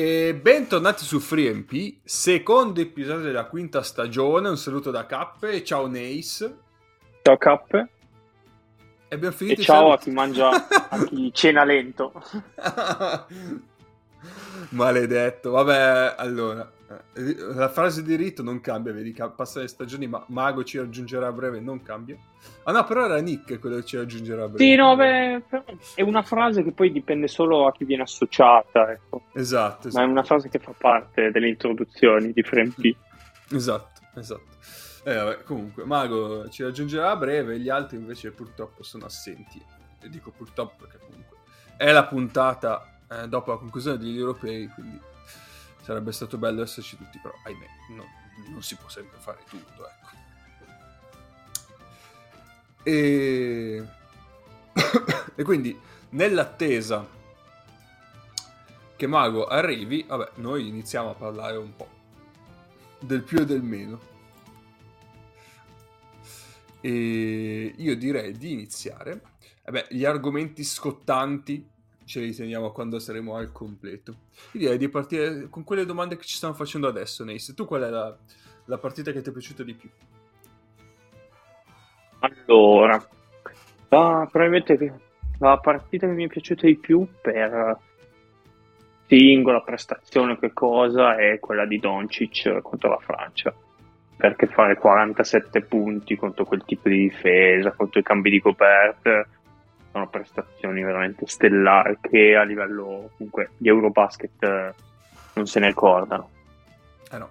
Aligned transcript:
E 0.00 0.32
bentornati 0.32 1.04
su 1.04 1.18
FreeMP, 1.18 2.02
secondo 2.04 2.80
episodio 2.80 3.24
della 3.24 3.46
quinta 3.46 3.82
stagione. 3.82 4.48
Un 4.48 4.56
saluto 4.56 4.92
da 4.92 5.06
Cappe 5.06 5.50
e 5.50 5.64
ciao 5.64 5.88
Nace. 5.88 6.56
Ciao 7.20 7.36
Cappe. 7.36 7.88
E 9.08 9.14
abbiamo 9.16 9.34
finito 9.34 9.60
e 9.60 9.64
ciao 9.64 9.88
saluti. 9.88 9.94
a 9.94 10.02
chi 10.04 10.10
mangia, 10.12 10.68
a 10.88 11.04
chi 11.04 11.30
cena 11.34 11.64
lento. 11.64 12.12
Maledetto. 14.68 15.50
Vabbè, 15.50 16.14
allora. 16.16 16.70
Eh, 17.14 17.36
La 17.54 17.68
frase 17.68 18.02
di 18.02 18.16
rito 18.16 18.42
non 18.42 18.60
cambia, 18.60 18.92
vedi, 18.92 19.14
passa 19.36 19.60
le 19.60 19.68
stagioni, 19.68 20.06
ma 20.06 20.24
Mago 20.28 20.64
ci 20.64 20.78
raggiungerà 20.78 21.26
a 21.26 21.32
breve, 21.32 21.60
non 21.60 21.82
cambia. 21.82 22.16
Ah 22.64 22.72
no, 22.72 22.84
però 22.84 23.04
era 23.04 23.18
Nick 23.18 23.58
quello 23.58 23.76
che 23.76 23.84
ci 23.84 23.96
raggiungerà 23.96 24.44
a 24.44 24.48
breve. 24.48 24.64
Sì, 24.64 24.74
no, 24.74 24.96
beh, 24.96 25.42
è 25.94 26.02
una 26.02 26.22
frase 26.22 26.62
che 26.62 26.72
poi 26.72 26.90
dipende 26.90 27.28
solo 27.28 27.66
a 27.66 27.72
chi 27.72 27.84
viene 27.84 28.02
associata, 28.02 28.90
ecco. 28.90 29.24
Esatto, 29.34 29.82
Ma 29.82 29.84
è 29.84 29.88
esatto. 29.88 30.10
una 30.10 30.22
frase 30.22 30.48
che 30.48 30.58
fa 30.58 30.72
parte 30.76 31.30
delle 31.30 31.48
introduzioni 31.48 32.32
di 32.32 32.42
FreeMP. 32.42 32.96
Esatto, 33.50 34.00
esatto. 34.14 34.56
Eh, 35.04 35.14
vabbè, 35.14 35.42
comunque, 35.42 35.84
Mago 35.84 36.48
ci 36.48 36.62
raggiungerà 36.62 37.10
a 37.10 37.16
breve, 37.16 37.58
gli 37.58 37.68
altri 37.68 37.96
invece 37.96 38.30
purtroppo 38.30 38.82
sono 38.82 39.06
assenti. 39.06 39.62
E 40.00 40.08
dico 40.08 40.30
purtroppo 40.30 40.84
perché 40.84 40.98
comunque 41.04 41.36
è 41.76 41.90
la 41.92 42.04
puntata 42.04 42.98
eh, 43.10 43.28
dopo 43.28 43.52
la 43.52 43.56
conclusione 43.56 43.98
degli 43.98 44.18
europei, 44.18 44.68
quindi 44.68 45.00
sarebbe 45.88 46.12
stato 46.12 46.36
bello 46.36 46.60
esserci 46.60 46.98
tutti, 46.98 47.18
però 47.18 47.34
ahimè, 47.44 47.66
no, 47.96 48.04
non 48.50 48.62
si 48.62 48.76
può 48.76 48.90
sempre 48.90 49.16
fare 49.18 49.38
tutto, 49.48 49.88
ecco. 49.88 50.08
E... 52.82 53.88
e 55.34 55.42
quindi, 55.44 55.80
nell'attesa 56.10 57.08
che 58.96 59.06
Mago 59.06 59.46
arrivi, 59.46 60.04
vabbè, 60.06 60.32
noi 60.34 60.68
iniziamo 60.68 61.08
a 61.08 61.14
parlare 61.14 61.56
un 61.56 61.74
po' 61.74 61.88
del 63.00 63.22
più 63.22 63.38
e 63.38 63.46
del 63.46 63.62
meno. 63.62 64.00
E 66.82 67.74
io 67.74 67.96
direi 67.96 68.36
di 68.36 68.52
iniziare. 68.52 69.22
Vabbè, 69.64 69.86
gli 69.88 70.04
argomenti 70.04 70.64
scottanti 70.64 71.66
ce 72.08 72.20
li 72.20 72.34
teniamo 72.34 72.72
quando 72.72 72.98
saremo 72.98 73.36
al 73.36 73.52
completo. 73.52 74.14
Direi 74.50 74.78
di 74.78 74.88
partire 74.88 75.48
con 75.50 75.62
quelle 75.62 75.84
domande 75.84 76.16
che 76.16 76.24
ci 76.24 76.36
stanno 76.36 76.54
facendo 76.54 76.88
adesso, 76.88 77.22
Nace. 77.22 77.54
Tu 77.54 77.66
qual 77.66 77.82
è 77.82 77.90
la, 77.90 78.16
la 78.64 78.78
partita 78.78 79.12
che 79.12 79.20
ti 79.20 79.28
è 79.28 79.32
piaciuta 79.32 79.62
di 79.62 79.74
più? 79.74 79.90
Allora, 82.20 82.96
la, 83.90 84.28
probabilmente 84.30 85.00
la 85.38 85.58
partita 85.58 86.06
che 86.06 86.12
mi 86.14 86.24
è 86.24 86.28
piaciuta 86.28 86.66
di 86.66 86.78
più 86.78 87.06
per 87.20 87.78
singola 89.06 89.60
prestazione 89.60 90.38
che 90.38 90.52
cosa 90.52 91.16
è 91.16 91.38
quella 91.38 91.66
di 91.66 91.78
Doncic 91.78 92.60
contro 92.62 92.90
la 92.90 92.98
Francia 92.98 93.54
perché 94.16 94.46
fare 94.48 94.76
47 94.76 95.62
punti 95.62 96.16
contro 96.16 96.44
quel 96.44 96.64
tipo 96.64 96.88
di 96.88 97.08
difesa 97.08 97.72
contro 97.72 98.00
i 98.00 98.02
cambi 98.02 98.30
di 98.30 98.40
Gobert 98.40 99.37
sono 99.98 100.08
prestazioni 100.08 100.82
veramente 100.82 101.26
stellari 101.26 101.98
che 102.00 102.36
a 102.36 102.44
livello 102.44 103.10
comunque 103.16 103.50
di 103.56 103.68
Eurobasket 103.68 104.42
eh, 104.42 104.74
non 105.34 105.46
se 105.46 105.60
ne 105.60 105.66
ricordano 105.66 106.30
Eh 107.10 107.18
no. 107.18 107.30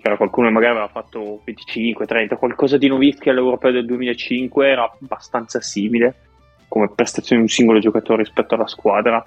c'era 0.00 0.16
qualcuno 0.16 0.46
che 0.46 0.52
magari 0.52 0.72
aveva 0.72 0.88
fatto 0.88 1.42
25, 1.44 2.06
30, 2.06 2.36
qualcosa 2.36 2.76
di 2.76 2.86
Novitsky 2.86 3.30
all'Europeo 3.30 3.72
del 3.72 3.86
2005 3.86 4.68
era 4.68 4.90
abbastanza 5.00 5.60
simile 5.60 6.14
come 6.68 6.88
prestazione 6.88 7.42
di 7.42 7.48
un 7.48 7.52
singolo 7.52 7.80
giocatore 7.80 8.22
rispetto 8.22 8.54
alla 8.54 8.68
squadra, 8.68 9.20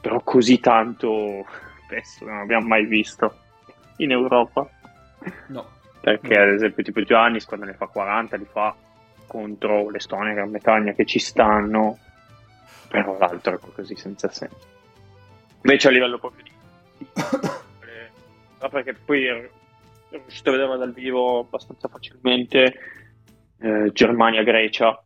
però 0.00 0.20
così 0.20 0.60
tanto 0.60 1.44
spesso 1.82 2.24
non 2.24 2.38
abbiamo 2.38 2.68
mai 2.68 2.86
visto 2.86 3.34
in 3.96 4.12
Europa. 4.12 4.68
No. 5.48 5.66
Perché 6.00 6.38
ad 6.38 6.50
esempio 6.50 6.84
tipo 6.84 7.02
Giannis 7.02 7.46
quando 7.46 7.66
ne 7.66 7.72
fa 7.72 7.86
40 7.86 8.36
li 8.36 8.44
fa 8.44 8.72
contro 9.26 9.90
l'Estonia 9.90 10.32
e 10.32 10.34
Gran 10.34 10.50
Bretagna 10.50 10.92
che 10.92 11.04
ci 11.04 11.18
stanno, 11.18 11.98
però 12.88 13.16
l'altro 13.18 13.54
è 13.54 13.58
così 13.74 13.96
senza 13.96 14.28
senso. 14.28 14.72
Invece 15.62 15.88
a 15.88 15.90
livello 15.90 16.18
proprio 16.18 16.44
di... 16.44 16.52
eh, 18.60 18.68
perché 18.68 18.94
poi 18.94 19.26
ero 19.26 19.48
riuscito 20.10 20.50
a 20.50 20.52
vederla 20.52 20.76
dal 20.76 20.92
vivo 20.92 21.40
abbastanza 21.40 21.88
facilmente 21.88 22.74
eh, 23.58 23.90
Germania-Grecia 23.92 25.02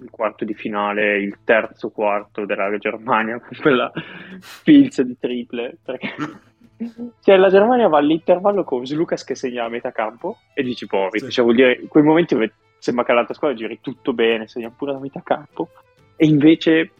il 0.00 0.10
quarto 0.10 0.44
di 0.44 0.54
finale, 0.54 1.18
il 1.18 1.38
terzo 1.44 1.90
quarto 1.90 2.44
della 2.44 2.76
Germania 2.78 3.40
con 3.40 3.56
quella 3.60 3.90
filza 4.40 5.02
di 5.02 5.16
triple 5.18 5.78
perché 5.82 6.14
cioè, 7.20 7.36
la 7.36 7.48
Germania 7.50 7.88
va 7.88 7.98
all'intervallo 7.98 8.64
con 8.64 8.82
Lucas 8.90 9.24
che 9.24 9.34
segna 9.34 9.64
a 9.64 9.68
metà 9.68 9.90
campo 9.92 10.38
e 10.54 10.62
dici 10.62 10.86
poveri, 10.86 11.18
Sì. 11.20 11.30
cioè, 11.30 11.44
vuol 11.44 11.56
dire 11.56 11.72
in 11.80 11.88
quei 11.88 12.04
momenti 12.04 12.34
dove 12.34 12.52
sembra 12.78 13.04
che 13.04 13.12
l'altra 13.12 13.34
squadra 13.34 13.56
giri 13.56 13.80
tutto 13.80 14.12
bene, 14.12 14.46
segna 14.46 14.70
pure 14.70 14.92
da 14.92 14.98
metà 14.98 15.20
campo 15.24 15.70
e 16.16 16.26
invece 16.26 16.90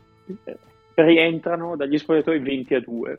eh, 0.45 0.57
rientrano 0.95 1.77
dagli 1.77 1.97
spogliatoi 1.99 2.39
20 2.41 2.75
a 2.75 2.81
2 2.81 3.19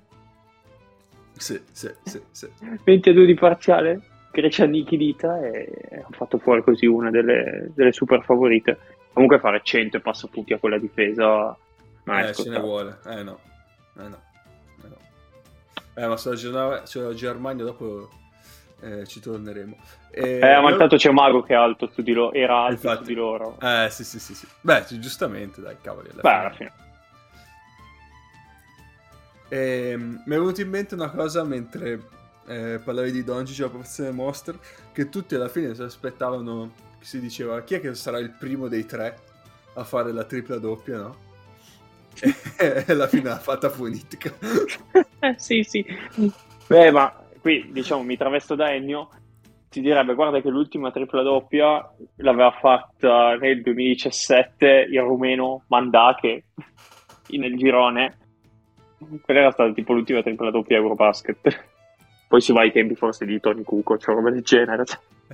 Sì, 1.37 1.61
sì, 1.71 1.89
sì, 2.03 2.21
sì. 2.31 2.47
20 2.83 3.09
a 3.09 3.13
2 3.13 3.25
di 3.25 3.33
parziale 3.35 4.01
Grecia 4.31 4.63
annichilita 4.65 5.41
e 5.41 5.71
ha 6.03 6.07
fatto 6.11 6.37
fuori 6.37 6.61
così 6.61 6.85
una 6.85 7.09
delle, 7.09 7.71
delle 7.73 7.91
super 7.91 8.21
favorite 8.23 8.77
comunque 9.13 9.39
fare 9.39 9.61
100 9.63 9.97
e 9.97 10.01
passa 10.01 10.27
punti 10.27 10.53
a 10.53 10.59
quella 10.59 10.77
difesa 10.77 11.55
è 12.03 12.27
Eh, 12.29 12.33
ce 12.33 12.49
ne 12.49 12.59
vuole. 12.59 12.97
Eh 13.07 13.23
no. 13.23 13.39
Eh 13.97 14.07
no. 14.07 14.17
Eh. 15.99 16.03
Eh, 16.03 16.07
ma 16.07 16.17
sulla, 16.17 16.35
Germania, 16.35 16.85
sulla 16.85 17.13
Germania 17.13 17.63
dopo 17.65 18.09
eh, 18.81 19.05
ci 19.05 19.19
torneremo. 19.19 19.77
E 20.11 20.37
Eh, 20.39 20.39
ma 20.61 20.67
io- 20.67 20.69
intanto 20.69 20.95
c'è 20.95 21.11
Mago 21.11 21.41
che 21.43 21.53
è 21.53 21.57
alto 21.57 21.89
su 21.93 22.01
di 22.01 22.13
loro, 22.13 22.33
era 22.33 22.57
alto 22.63 22.73
Infatti. 22.87 22.97
su 22.97 23.03
di 23.09 23.13
loro. 23.15 23.57
Eh, 23.59 23.87
sì, 23.91 24.03
sì, 24.03 24.19
sì, 24.19 24.33
sì. 24.33 24.47
Beh, 24.61 24.83
sì, 24.85 24.99
giustamente, 24.99 25.61
dai, 25.61 25.75
cavoli. 25.81 26.09
Alla 26.11 26.21
Beh, 26.21 26.29
fine. 26.29 26.39
alla 26.39 26.49
fine. 26.55 26.73
Ehm, 29.49 30.21
mi 30.25 30.35
è 30.35 30.37
venuta 30.37 30.61
in 30.61 30.69
mente 30.69 30.93
una 30.95 31.09
cosa 31.09 31.43
mentre 31.43 32.01
eh, 32.45 32.79
parlavi 32.83 33.11
di 33.11 33.23
Doncic 33.23 33.59
alla 33.59 33.69
posizione 33.69 34.11
Monster, 34.11 34.57
che 34.91 35.09
tutti 35.09 35.35
alla 35.35 35.49
fine 35.49 35.73
si 35.75 35.81
aspettavano, 35.81 36.71
si 36.99 37.19
diceva, 37.19 37.61
chi 37.61 37.75
è 37.75 37.81
che 37.81 37.93
sarà 37.95 38.19
il 38.19 38.29
primo 38.31 38.67
dei 38.67 38.85
tre 38.85 39.17
a 39.73 39.83
fare 39.83 40.11
la 40.11 40.23
tripla 40.23 40.57
doppia, 40.57 40.97
no? 40.97 41.27
E 42.57 42.85
alla 42.87 43.07
fine 43.07 43.23
l'ha 43.29 43.39
fatta 43.39 43.69
Funitica. 43.69 44.33
Eh, 45.19 45.35
sì, 45.37 45.63
sì. 45.63 45.85
Beh, 46.67 46.91
ma 46.91 47.13
qui 47.41 47.69
diciamo 47.71 48.03
mi 48.03 48.17
travesto 48.17 48.55
da 48.55 48.73
Ennio. 48.73 49.09
Ti 49.69 49.81
direbbe, 49.81 50.15
guarda 50.15 50.41
che 50.41 50.49
l'ultima 50.49 50.91
tripla 50.91 51.21
doppia 51.21 51.87
l'aveva 52.17 52.51
fatta 52.51 53.35
nel 53.35 53.61
2017 53.61 54.87
il 54.89 54.99
rumeno 55.01 55.63
Mandache 55.67 56.45
nel 57.27 57.55
girone. 57.55 58.17
Quella 59.21 59.41
era 59.41 59.51
stata 59.51 59.71
tipo 59.71 59.93
l'ultima 59.93 60.23
tripla 60.23 60.49
doppia 60.49 60.77
Eurobasket. 60.77 61.65
Poi 62.27 62.41
si 62.41 62.51
va 62.51 62.61
ai 62.61 62.71
tempi 62.71 62.95
forse 62.95 63.25
di 63.25 63.39
Tony 63.39 63.63
Cuco, 63.63 63.97
cioè 63.97 64.15
roba 64.15 64.31
del 64.31 64.41
genere. 64.43 64.85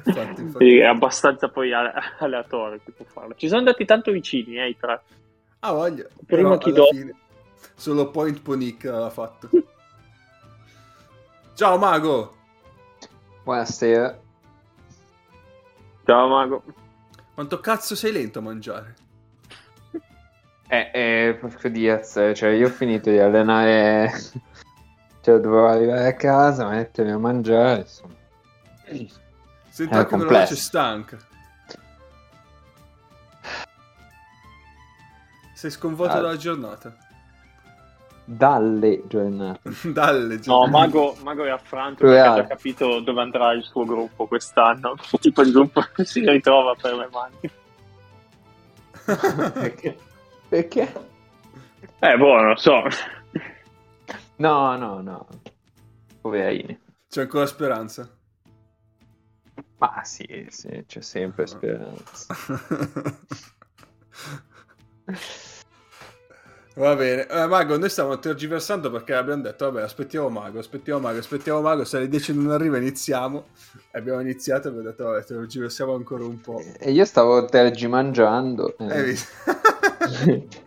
Infatti, 0.04 0.42
infatti. 0.42 0.78
È 0.78 0.86
abbastanza 0.86 1.50
poi 1.50 1.72
ale- 1.74 1.94
aleatorio 2.20 2.80
che 2.84 2.92
può 2.92 3.06
farlo. 3.06 3.36
Ci 3.36 3.48
sono 3.48 3.60
andati 3.60 3.86
tanto 3.86 4.12
vicini, 4.12 4.58
eh, 4.58 4.70
i 4.70 4.78
tre. 4.78 5.02
Ah, 5.60 5.72
voglia. 5.72 6.06
Prima 6.26 6.50
Però 6.50 6.58
chi 6.58 6.70
alla 6.70 6.78
do- 6.78 6.88
fine 6.92 7.16
Solo 7.76 8.12
Point 8.12 8.42
Ponic 8.42 8.84
l'ha 8.84 9.10
fatto. 9.10 9.50
Ciao, 11.56 11.78
Mago! 11.78 12.34
Buonasera. 13.44 14.20
Ciao 16.06 16.28
Mago. 16.28 16.64
Quanto 17.34 17.60
cazzo 17.60 17.96
sei 17.96 18.12
lento 18.12 18.40
a 18.40 18.42
mangiare? 18.42 18.96
Eh, 20.68 20.92
eh, 20.94 21.38
porco 21.40 21.68
Diaz, 21.70 22.18
eh, 22.18 22.34
cioè 22.34 22.50
io 22.50 22.68
ho 22.68 22.72
finito 22.72 23.10
di 23.10 23.20
allenare, 23.20 24.12
cioè 25.22 25.40
dovevo 25.40 25.68
arrivare 25.68 26.08
a 26.08 26.14
casa, 26.16 26.68
mettermi 26.68 27.12
a 27.12 27.18
mangiare, 27.18 27.82
insomma. 27.82 28.14
Sento 29.70 29.94
È 29.94 29.98
anche 29.98 30.16
una 30.16 30.26
voce 30.26 30.56
stanca. 30.56 31.18
Sei 35.54 35.72
sconvolto 35.72 36.14
Ah. 36.14 36.22
dalla 36.22 36.38
giornata. 36.38 36.98
Dalle 38.26 39.04
giornate. 39.08 39.70
Dalle 39.94 40.36
No, 40.36 40.42
giornate. 40.42 40.72
Mago, 40.72 41.16
Mago 41.22 41.46
è 41.46 41.50
affranto 41.50 42.06
perché 42.06 42.42
ha 42.42 42.48
capito 42.48 43.00
dove 43.00 43.22
andrà 43.22 43.52
il 43.54 43.64
suo 43.64 43.86
gruppo 43.86 44.26
quest'anno. 44.26 44.96
Tipo 45.22 45.42
il 45.44 45.52
gruppo 45.52 45.82
che 45.94 46.06
si 46.06 46.28
ritrova 46.28 46.74
per 46.74 46.96
le 46.96 47.10
mani. 47.12 47.52
Perché? 49.54 49.98
Perché? 50.50 50.94
Eh, 52.00 52.18
boh, 52.18 52.36
non 52.36 52.48
lo 52.50 52.56
so. 52.56 52.82
No, 54.38 54.76
no, 54.76 55.02
no. 55.02 55.28
Poverini. 56.22 56.80
C'è 57.08 57.22
ancora 57.22 57.46
speranza. 57.46 58.10
Ma 59.78 60.02
sì, 60.04 60.48
sì, 60.50 60.84
c'è 60.88 61.02
sempre 61.02 61.46
speranza. 61.46 62.36
Va 66.78 66.94
bene, 66.96 67.26
eh, 67.28 67.48
Mago, 67.48 67.78
noi 67.78 67.90
stiamo 67.90 68.20
tergiversando 68.20 68.92
perché 68.92 69.14
abbiamo 69.14 69.42
detto, 69.42 69.72
vabbè, 69.72 69.84
aspettiamo 69.86 70.28
Mago, 70.28 70.60
aspettiamo 70.60 71.00
Mago, 71.00 71.20
aspettiamo 71.20 71.62
Mago, 71.62 71.86
se 71.86 71.96
alle 71.98 72.10
10 72.10 72.34
non 72.36 72.52
arriva 72.52 72.76
iniziamo. 72.78 73.46
E 73.92 73.98
abbiamo 73.98 74.20
iniziato 74.20 74.68
e 74.68 74.72
abbiamo 74.72 74.90
detto, 74.90 75.06
vabbè, 75.06 75.24
tergiversiamo 75.24 75.94
ancora 75.94 76.26
un 76.26 76.42
po'. 76.42 76.62
E 76.78 76.92
io 76.92 77.06
stavo 77.06 77.46
tergimangiando. 77.46 78.76
Hai 78.80 79.04
visto? 79.06 79.32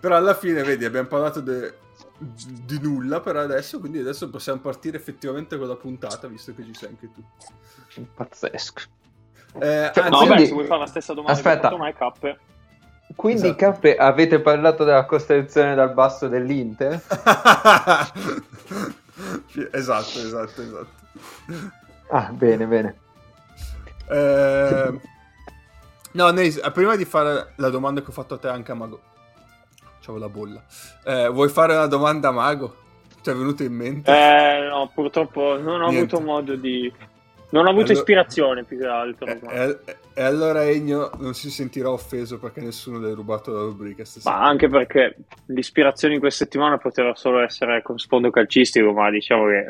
Però 0.00 0.14
alla 0.16 0.34
fine, 0.34 0.62
vedi, 0.62 0.84
abbiamo 0.84 1.08
parlato 1.08 1.40
de- 1.40 1.74
di 2.18 2.78
nulla 2.80 3.20
per 3.20 3.36
adesso, 3.36 3.80
quindi 3.80 3.98
adesso 3.98 4.30
possiamo 4.30 4.60
partire 4.60 4.96
effettivamente 4.96 5.58
con 5.58 5.66
la 5.66 5.76
puntata, 5.76 6.28
visto 6.28 6.54
che 6.54 6.64
ci 6.64 6.74
sei 6.74 6.88
anche 6.90 7.10
tu. 7.12 7.22
Pazzesco. 8.14 8.82
Eh, 9.54 9.90
Cioè, 9.92 10.04
anzi- 10.04 10.10
No, 10.10 10.18
Quindi- 10.18 10.34
beh, 10.36 10.46
se 10.46 10.52
vuoi 10.52 10.66
fare 10.66 10.80
la 10.80 10.86
stessa 10.86 11.14
domanda 11.14 11.36
Aspetta. 11.36 11.58
che 11.60 11.66
ho 11.66 11.70
fatto 11.70 11.82
me, 11.82 11.94
Cappe. 11.94 12.38
Quindi, 13.18 13.46
Esatto. 13.48 13.56
Cappe, 13.72 13.96
avete 13.96 14.38
parlato 14.38 14.84
della 14.84 15.04
costruzione 15.04 15.74
dal 15.74 15.92
basso 15.92 16.28
dell'Inter? 16.28 16.92
esatto, 19.72 20.18
esatto, 20.20 20.62
esatto. 20.62 20.88
Ah, 22.10 22.30
bene, 22.32 22.64
bene. 22.66 22.96
Eh, 24.08 25.00
No, 26.12 26.30
Neis, 26.30 26.60
eh, 26.64 26.70
prima 26.70 26.94
di 26.94 27.04
fare 27.04 27.54
la 27.56 27.68
domanda 27.70 28.00
che 28.02 28.08
ho 28.10 28.12
fatto 28.12 28.34
a 28.34 28.38
te 28.38 28.46
anche 28.48 28.70
a 28.70 28.74
Mago, 28.74 29.00
c'avevo 30.00 30.18
la 30.24 30.28
bolla. 30.30 30.62
Eh, 31.04 31.28
vuoi 31.28 31.48
fare 31.48 31.74
una 31.74 31.86
domanda 31.86 32.28
a 32.28 32.32
Mago? 32.32 32.76
Ti 33.20 33.30
è 33.30 33.34
venuto 33.34 33.62
in 33.64 33.72
mente? 33.74 34.10
Eh, 34.10 34.68
no, 34.68 34.90
purtroppo 34.94 35.58
non 35.60 35.82
ho 35.82 35.88
Niente. 35.88 36.14
avuto 36.14 36.20
modo 36.20 36.54
di... 36.54 36.90
Non 37.50 37.66
ho 37.66 37.70
avuto 37.70 37.86
Allora- 37.86 37.98
ispirazione 37.98 38.62
più 38.64 38.78
che 38.78 38.86
altro. 38.86 39.26
E, 39.26 39.78
e- 40.18 40.22
allora 40.22 40.64
Egno 40.64 41.10
non 41.18 41.34
si 41.34 41.50
sentirà 41.50 41.90
offeso 41.90 42.38
perché 42.38 42.60
nessuno 42.60 42.98
le 42.98 43.12
ha 43.12 43.14
rubato 43.14 43.52
la 43.52 43.60
rubrica 43.60 44.04
stasera. 44.04 44.36
Ma 44.36 44.46
anche 44.46 44.68
perché 44.68 45.16
l'ispirazione 45.46 46.14
in 46.14 46.20
questa 46.20 46.44
settimana 46.44 46.78
poteva 46.78 47.14
solo 47.14 47.40
essere 47.40 47.82
con 47.82 47.98
sfondo 47.98 48.30
calcistico, 48.30 48.92
ma 48.92 49.10
diciamo 49.10 49.46
che... 49.46 49.64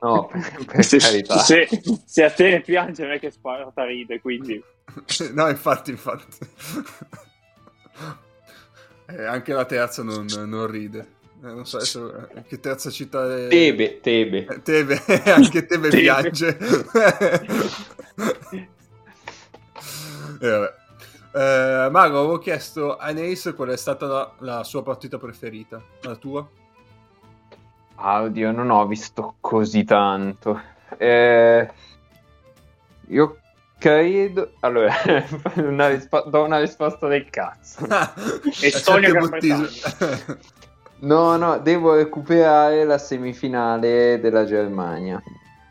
No, 0.00 0.26
per, 0.32 0.64
per 0.66 0.84
se, 0.84 0.98
carità. 0.98 1.38
se, 1.38 1.68
se 2.04 2.24
a 2.24 2.30
te 2.30 2.50
ne 2.50 2.60
piace, 2.60 3.02
non 3.02 3.12
è 3.12 3.18
che 3.18 3.30
Sparta 3.30 3.84
ride, 3.84 4.20
quindi... 4.20 4.62
no, 5.32 5.48
infatti, 5.48 5.90
infatti. 5.90 6.38
Eh, 9.12 9.24
anche 9.24 9.52
la 9.52 9.64
terza 9.64 10.04
non, 10.04 10.24
non 10.46 10.68
ride. 10.68 11.18
Eh, 11.42 11.46
non 11.46 11.64
so 11.64 11.76
adesso 11.78 12.28
eh, 12.34 12.42
che 12.42 12.60
terza 12.60 12.90
città 12.90 13.24
è... 13.34 13.48
Tebe, 13.48 14.00
Tebe. 14.00 14.46
Eh, 14.46 14.62
Tebe, 14.62 15.02
anche 15.32 15.64
Tebe 15.64 15.88
Tebe. 15.88 16.02
piange. 16.02 16.58
E 20.42 20.48
vabbè. 20.48 20.74
Eh, 21.32 21.90
Mago, 21.90 22.18
avevo 22.18 22.38
chiesto 22.38 22.96
a 22.96 23.10
Neis 23.12 23.52
qual 23.54 23.68
è 23.68 23.76
stata 23.76 24.06
la, 24.06 24.32
la 24.38 24.64
sua 24.64 24.82
partita 24.82 25.18
preferita. 25.18 25.82
La 26.00 26.16
tua? 26.16 26.48
Ah, 27.96 28.22
oddio, 28.22 28.50
non 28.52 28.70
ho 28.70 28.86
visto 28.86 29.34
così 29.40 29.84
tanto. 29.84 30.58
Eh, 30.96 31.70
io 33.08 33.38
credo... 33.78 34.52
Allora, 34.60 34.94
una 35.56 35.88
rispo- 35.88 36.24
do 36.26 36.42
una 36.42 36.58
risposta 36.58 37.06
del 37.06 37.28
cazzo. 37.28 37.86
Estonia, 38.62 39.10
Gran 39.10 39.28
bottismo. 39.28 39.66
No, 41.02 41.36
no, 41.36 41.58
devo 41.58 41.94
recuperare 41.94 42.84
la 42.84 42.98
semifinale 42.98 44.18
della 44.20 44.44
Germania. 44.44 45.22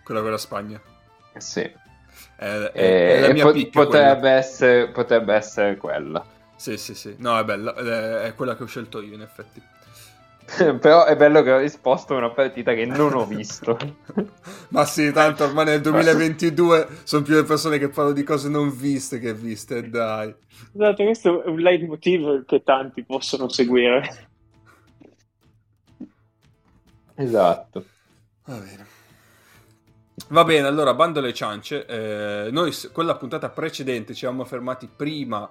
Quella 0.04 0.22
con 0.22 0.32
la 0.32 0.38
Spagna. 0.38 0.82
Sì. 1.38 1.62
È, 1.62 2.46
è- 2.46 2.72
Eh, 2.74 3.16
è 3.16 3.20
la 3.20 3.28
e 3.28 3.34
mia 3.34 3.48
po- 3.48 3.52
picca 3.52 3.84
potrebbe, 3.84 4.30
essere, 4.32 4.90
potrebbe 4.92 5.34
essere 5.36 5.78
quella. 5.78 6.26
Sì, 6.56 6.78
sì, 6.78 6.94
sì. 6.96 7.16
No, 7.20 7.38
è 7.38 7.44
bella. 7.44 7.74
È, 7.76 8.22
è 8.28 8.36
quella 8.36 8.56
che 8.56 8.64
ho 8.64 8.68
scelto 8.68 9.02
io, 9.02 9.14
in 9.14 9.22
effetti. 9.22 9.62
Però 10.80 11.06
è 11.06 11.16
bello 11.16 11.44
che 11.44 11.52
ho 11.52 11.60
risposto 11.60 12.16
a 12.16 12.18
una 12.18 12.32
partita 12.32 12.74
che 12.74 12.86
non 12.86 13.14
ho 13.14 13.26
visto. 13.26 13.78
Ma 14.70 14.86
sì, 14.86 15.12
tanto 15.12 15.44
ormai 15.44 15.66
nel 15.66 15.82
2022 15.82 16.88
sono 17.04 17.24
più 17.24 17.36
le 17.36 17.44
persone 17.44 17.78
che 17.78 17.90
parlano 17.90 18.16
di 18.16 18.24
cose 18.24 18.50
non 18.50 18.76
viste 18.76 19.20
che 19.20 19.34
viste, 19.34 19.90
dai. 19.90 20.34
Esatto, 20.74 21.04
questo 21.04 21.44
è 21.44 21.48
un 21.48 21.60
leitmotiv 21.60 22.46
che 22.46 22.64
tanti 22.64 23.04
possono 23.04 23.48
seguire. 23.50 24.29
Esatto. 27.24 27.86
Va 28.46 28.56
bene. 28.58 28.86
Va 30.30 30.44
bene, 30.44 30.68
allora, 30.68 30.94
bando 30.94 31.20
alle 31.20 31.34
ciance. 31.34 31.86
eh, 31.86 32.50
noi 32.52 32.74
con 32.92 33.06
la 33.06 33.16
puntata 33.16 33.50
precedente 33.50 34.14
ci 34.14 34.26
eravamo 34.26 34.46
fermati 34.46 34.88
prima, 34.88 35.50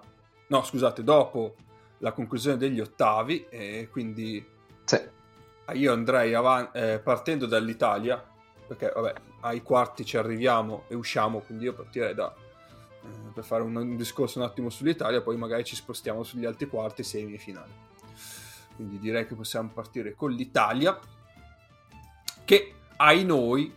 no, 0.48 0.62
scusate, 0.62 1.02
dopo 1.02 1.54
la 1.98 2.12
conclusione 2.12 2.56
degli 2.56 2.80
ottavi, 2.80 3.46
e 3.48 3.88
quindi 3.90 4.44
Sì. 4.84 5.00
io 5.72 5.92
andrei 5.92 6.34
avanti, 6.34 7.00
partendo 7.02 7.46
dall'Italia, 7.46 8.22
perché 8.66 8.92
vabbè, 8.94 9.14
ai 9.40 9.62
quarti 9.62 10.04
ci 10.04 10.16
arriviamo 10.16 10.84
e 10.88 10.94
usciamo, 10.94 11.40
quindi 11.40 11.64
io 11.64 11.72
partirei 11.72 12.14
da, 12.14 12.32
eh, 13.02 13.32
per 13.32 13.44
fare 13.44 13.62
un, 13.62 13.74
un 13.74 13.96
discorso 13.96 14.38
un 14.38 14.44
attimo 14.44 14.70
sull'Italia, 14.70 15.22
poi 15.22 15.36
magari 15.36 15.64
ci 15.64 15.74
spostiamo 15.74 16.22
sugli 16.22 16.44
altri 16.44 16.68
quarti, 16.68 17.02
semi 17.02 17.34
e 17.34 17.38
finali. 17.38 17.72
Quindi 18.76 18.98
direi 18.98 19.26
che 19.26 19.34
possiamo 19.34 19.70
partire 19.74 20.14
con 20.14 20.30
l'Italia, 20.30 20.96
che 22.48 22.72
ai 22.96 23.26
noi 23.26 23.70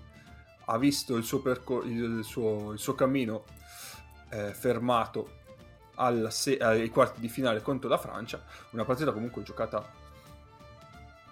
ha 0.63 0.77
visto 0.77 1.17
il 1.17 1.25
suo, 1.25 1.41
percor- 1.41 1.85
il 1.85 2.23
suo, 2.23 2.71
il 2.71 2.79
suo 2.79 2.95
cammino 2.95 3.43
eh, 4.29 4.53
fermato 4.53 5.39
se- 6.29 6.57
ai 6.57 6.87
quarti 6.87 7.19
di 7.19 7.27
finale 7.27 7.61
contro 7.61 7.89
la 7.89 7.97
Francia, 7.97 8.41
una 8.69 8.85
partita 8.85 9.11
comunque 9.11 9.43
giocata 9.43 9.85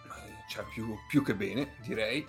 eh, 0.04 0.50
cioè, 0.50 0.66
più, 0.66 0.94
più 1.08 1.24
che 1.24 1.34
bene, 1.34 1.78
direi. 1.82 2.28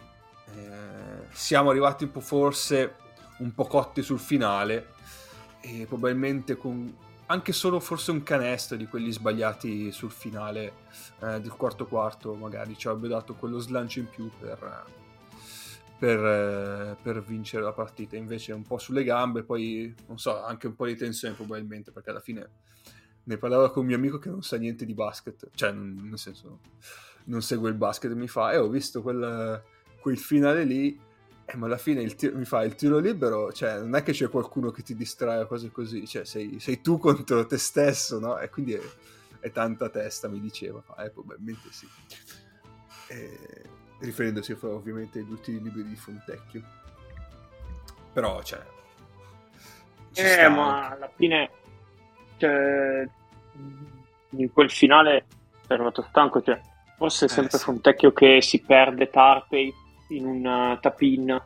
Eh, 0.55 1.27
siamo 1.33 1.71
arrivati 1.71 2.05
un 2.05 2.13
po' 2.13 2.21
forse 2.21 2.95
un 3.39 3.53
po' 3.53 3.65
cotti 3.65 4.03
sul 4.03 4.21
finale 4.21 4.93
e 5.61 5.87
probabilmente 5.89 6.57
con 6.57 6.97
anche 7.27 7.53
solo 7.53 7.81
forse 7.81 8.13
un 8.13 8.23
canestro 8.23 8.77
di 8.77 8.87
quelli 8.87 9.11
sbagliati 9.11 9.91
sul 9.91 10.13
finale 10.13 10.73
eh, 11.21 11.41
del 11.41 11.53
quarto 11.57 11.87
quarto 11.87 12.35
magari 12.35 12.77
ci 12.79 12.87
avrebbe 12.87 13.09
dato 13.09 13.35
quello 13.35 13.59
slancio 13.59 13.99
in 13.99 14.09
più 14.09 14.31
per, 14.39 14.99
per, 16.01 16.19
eh, 16.19 16.97
per 17.03 17.23
vincere 17.23 17.63
la 17.63 17.75
partita 17.75 18.17
invece 18.17 18.55
un 18.55 18.63
po' 18.63 18.79
sulle 18.79 19.05
gambe 19.05 19.43
poi 19.43 19.95
non 20.07 20.19
so 20.19 20.43
anche 20.43 20.67
un 20.67 20.75
po' 20.75 20.87
di 20.87 20.97
tensione 20.97 21.35
probabilmente 21.35 21.93
perché 21.93 22.09
alla 22.09 22.21
fine 22.21 22.49
ne 23.23 23.37
parlavo 23.37 23.71
con 23.71 23.83
un 23.83 23.89
mio 23.89 23.97
amico 23.97 24.19
che 24.19 24.31
non 24.31 24.43
sa 24.43 24.57
niente 24.57 24.87
di 24.87 24.95
basket 24.95 25.51
cioè 25.55 25.73
nel 25.73 26.19
senso 26.19 26.61
non 27.25 27.43
segue 27.43 27.69
il 27.69 27.77
basket 27.77 28.13
mi 28.15 28.29
fa 28.29 28.53
e 28.53 28.57
ho 28.57 28.69
visto 28.71 29.03
quel, 29.03 29.63
quel 30.01 30.17
finale 30.17 30.65
lì 30.65 30.99
eh, 31.45 31.57
ma 31.59 31.67
alla 31.67 31.77
fine 31.77 32.07
tiro- 32.15 32.37
mi 32.37 32.45
fa 32.45 32.63
il 32.63 32.77
tiro 32.77 32.99
libero, 32.99 33.53
cioè 33.53 33.81
non 33.81 33.97
è 33.97 34.05
che 34.05 34.13
c'è 34.13 34.29
qualcuno 34.29 34.71
che 34.71 34.83
ti 34.83 34.95
distrae 34.95 35.41
o 35.41 35.47
cose 35.49 35.73
così, 35.73 36.07
cioè 36.07 36.25
sei, 36.25 36.61
sei 36.61 36.81
tu 36.81 36.97
contro 36.97 37.45
te 37.45 37.59
stesso, 37.59 38.21
no? 38.21 38.39
E 38.39 38.49
quindi 38.51 38.75
è, 38.75 38.81
è 39.41 39.51
tanta 39.51 39.89
testa, 39.89 40.29
mi 40.29 40.39
diceva, 40.39 40.81
eh, 40.99 41.11
probabilmente 41.11 41.69
sì. 41.73 41.89
Riferendosi 44.01 44.57
ovviamente 44.63 45.19
ai 45.19 45.27
due 45.27 45.41
tiri 45.41 45.63
liberi 45.63 45.89
di 45.89 45.97
Fontecchio. 45.97 46.63
Però, 48.13 48.43
cioè... 48.43 48.61
ci 50.13 50.23
Eh, 50.23 50.49
ma 50.49 50.83
anche. 50.83 50.95
alla 50.95 51.11
fine, 51.15 51.51
cioè, 52.39 53.09
in 54.31 54.53
quel 54.53 54.71
finale 54.71 55.27
è 55.67 55.73
arrivato 55.73 56.05
stanco. 56.09 56.43
Cioè, 56.43 56.61
forse 56.97 57.27
è 57.27 57.29
Eh, 57.29 57.33
sempre 57.33 57.59
sì. 57.59 57.65
Fontecchio 57.65 58.13
che 58.13 58.43
si 58.43 58.61
perde 58.61 59.11
Tarpey 59.11 59.73
in 60.09 60.27
un 60.27 60.45
uh, 60.45 60.81
tap-in 60.81 61.41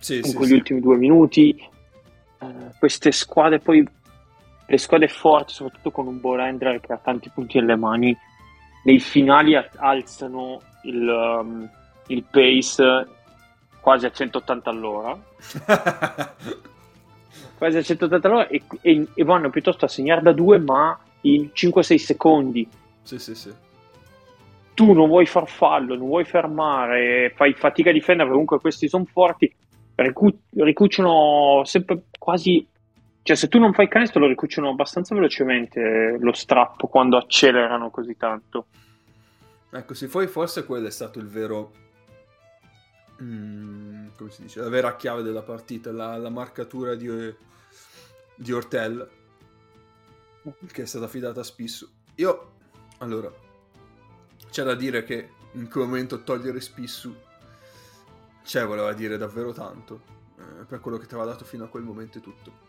Sì, 0.00 0.16
in 0.18 0.24
sì, 0.24 0.34
quegli 0.34 0.48
sì. 0.48 0.54
ultimi 0.54 0.80
due 0.80 0.96
minuti. 0.96 1.68
Eh, 2.40 2.46
queste 2.78 3.12
squadre, 3.12 3.60
poi 3.60 3.86
le 4.66 4.78
squadre 4.78 5.08
forti, 5.08 5.54
soprattutto 5.54 5.90
con 5.90 6.06
un 6.06 6.40
handler 6.40 6.80
che 6.80 6.92
ha 6.92 6.98
tanti 6.98 7.30
punti 7.30 7.58
nelle 7.58 7.76
mani, 7.76 8.16
nei 8.84 8.98
finali 9.00 9.54
alzano 9.76 10.60
il, 10.82 11.08
um, 11.08 11.70
il 12.08 12.24
pace 12.24 13.06
quasi 13.80 14.06
a 14.06 14.10
180 14.10 14.70
all'ora. 14.70 15.18
quasi 17.56 17.76
a 17.76 17.82
180 17.82 18.28
all'ora 18.28 18.48
e, 18.48 18.62
e- 18.82 19.06
e 19.14 19.24
vanno 19.24 19.50
piuttosto 19.50 19.84
a 19.84 19.88
segnare 19.88 20.20
da 20.22 20.32
due, 20.32 20.58
ma 20.58 20.98
in 21.22 21.50
5-6 21.54 21.96
secondi. 21.96 22.68
sì, 23.02 23.18
sì, 23.18 23.34
sì. 23.34 23.52
Tu 24.74 24.92
non 24.92 25.08
vuoi 25.08 25.26
far 25.26 25.48
fallo, 25.48 25.96
non 25.96 26.06
vuoi 26.06 26.24
fermare, 26.24 27.32
fai 27.34 27.52
fatica 27.54 27.90
a 27.90 27.92
difendere, 27.92 28.28
comunque 28.30 28.60
questi 28.60 28.88
sono 28.88 29.06
forti, 29.06 29.52
ricu- 29.96 30.38
ricucciono 30.54 31.62
sempre 31.64 32.02
quasi... 32.16 32.64
Cioè, 33.20 33.36
se 33.36 33.48
tu 33.48 33.58
non 33.58 33.72
fai 33.74 33.88
canestro, 33.88 34.20
lo 34.20 34.28
ricucciono 34.28 34.68
abbastanza 34.70 35.14
velocemente 35.16 36.16
lo 36.20 36.32
strappo 36.32 36.86
quando 36.86 37.16
accelerano 37.16 37.90
così 37.90 38.16
tanto. 38.16 38.66
Ecco, 39.70 39.94
sì, 39.94 40.06
poi 40.06 40.28
forse 40.28 40.64
quello 40.64 40.86
è 40.86 40.90
stato 40.92 41.18
il 41.18 41.26
vero... 41.26 41.72
mm, 43.22 44.08
come 44.16 44.30
si 44.30 44.42
dice? 44.42 44.60
La 44.60 44.68
vera 44.68 44.96
chiave 44.96 45.22
della 45.22 45.42
partita, 45.42 45.92
la, 45.92 46.16
la 46.16 46.30
marcatura 46.30 46.94
di, 46.94 47.08
di 48.36 48.52
Ortel, 48.52 49.08
che 50.66 50.82
è 50.82 50.86
stata 50.86 51.06
affidata 51.06 51.40
a 51.40 51.44
Spissu. 51.44 51.88
Io 52.16 52.52
Allora, 52.98 53.32
c'è 54.50 54.64
da 54.64 54.74
dire 54.74 55.04
che 55.04 55.30
in 55.52 55.68
quel 55.68 55.84
momento 55.84 56.22
togliere 56.24 56.60
Spissu 56.60 57.14
c'è, 58.42 58.66
voleva 58.66 58.92
dire 58.92 59.16
davvero 59.16 59.52
tanto, 59.52 60.02
eh, 60.36 60.64
per 60.64 60.80
quello 60.80 60.96
che 60.96 61.06
ti 61.06 61.14
aveva 61.14 61.30
dato 61.30 61.44
fino 61.44 61.64
a 61.64 61.68
quel 61.68 61.84
momento 61.84 62.18
e 62.18 62.20
tutto. 62.20 62.66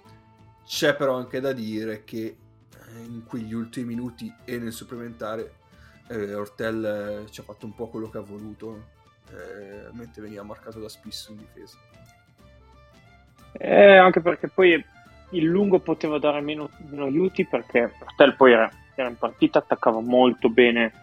C'è 0.65 0.96
però 0.96 1.15
anche 1.15 1.39
da 1.39 1.51
dire 1.51 2.03
che 2.03 2.25
eh, 2.25 3.00
in 3.01 3.24
quegli 3.24 3.53
ultimi 3.53 3.88
minuti 3.88 4.32
e 4.46 4.60
nel 4.60 4.74
supplementare 4.74 5.56
eh, 6.10 6.36
Ortel 6.36 7.24
eh, 7.25 7.32
ci 7.32 7.39
ha 7.39 7.44
fatto 7.44 7.65
un 7.65 7.74
po' 7.74 7.88
quello 7.88 8.10
che 8.10 8.18
ha 8.18 8.22
voluto, 8.22 8.98
eh, 9.31 9.89
mentre 9.91 10.21
veniva 10.21 10.43
marcato 10.43 10.79
da 10.79 10.89
Spissu 10.89 11.31
in 11.31 11.38
difesa. 11.38 11.77
Eh, 13.51 13.98
anche 13.98 14.21
perché 14.21 14.48
poi 14.48 14.83
il 15.31 15.43
lungo 15.43 15.79
poteva 15.79 16.17
dare 16.19 16.41
meno, 16.41 16.69
meno 16.89 17.05
aiuti 17.05 17.45
perché 17.45 17.93
Ortel 18.00 18.36
poi 18.36 18.53
era, 18.53 18.69
era, 18.95 19.09
in 19.09 19.17
partita, 19.17 19.59
attaccava 19.59 20.00
molto 20.00 20.50
bene, 20.50 20.93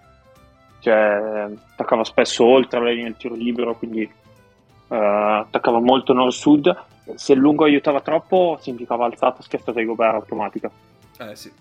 cioè 0.80 1.48
attaccava 1.72 2.04
spesso 2.04 2.44
oltre 2.44 2.80
la 2.80 2.90
linea 2.90 3.04
del 3.04 3.16
tiro 3.16 3.34
libero, 3.34 3.76
quindi 3.76 4.02
eh, 4.02 4.96
attaccava 4.96 5.80
molto 5.80 6.12
nord-sud. 6.12 6.84
Se 7.14 7.32
il 7.34 7.38
lungo 7.38 7.64
aiutava 7.64 8.00
troppo, 8.00 8.58
significava 8.60 9.04
alzata, 9.04 9.42
schiattata 9.42 9.78
di 9.78 9.86
Gobert 9.86 10.14
automatica. 10.14 10.70
Eh 11.18 11.36
sì, 11.36 11.52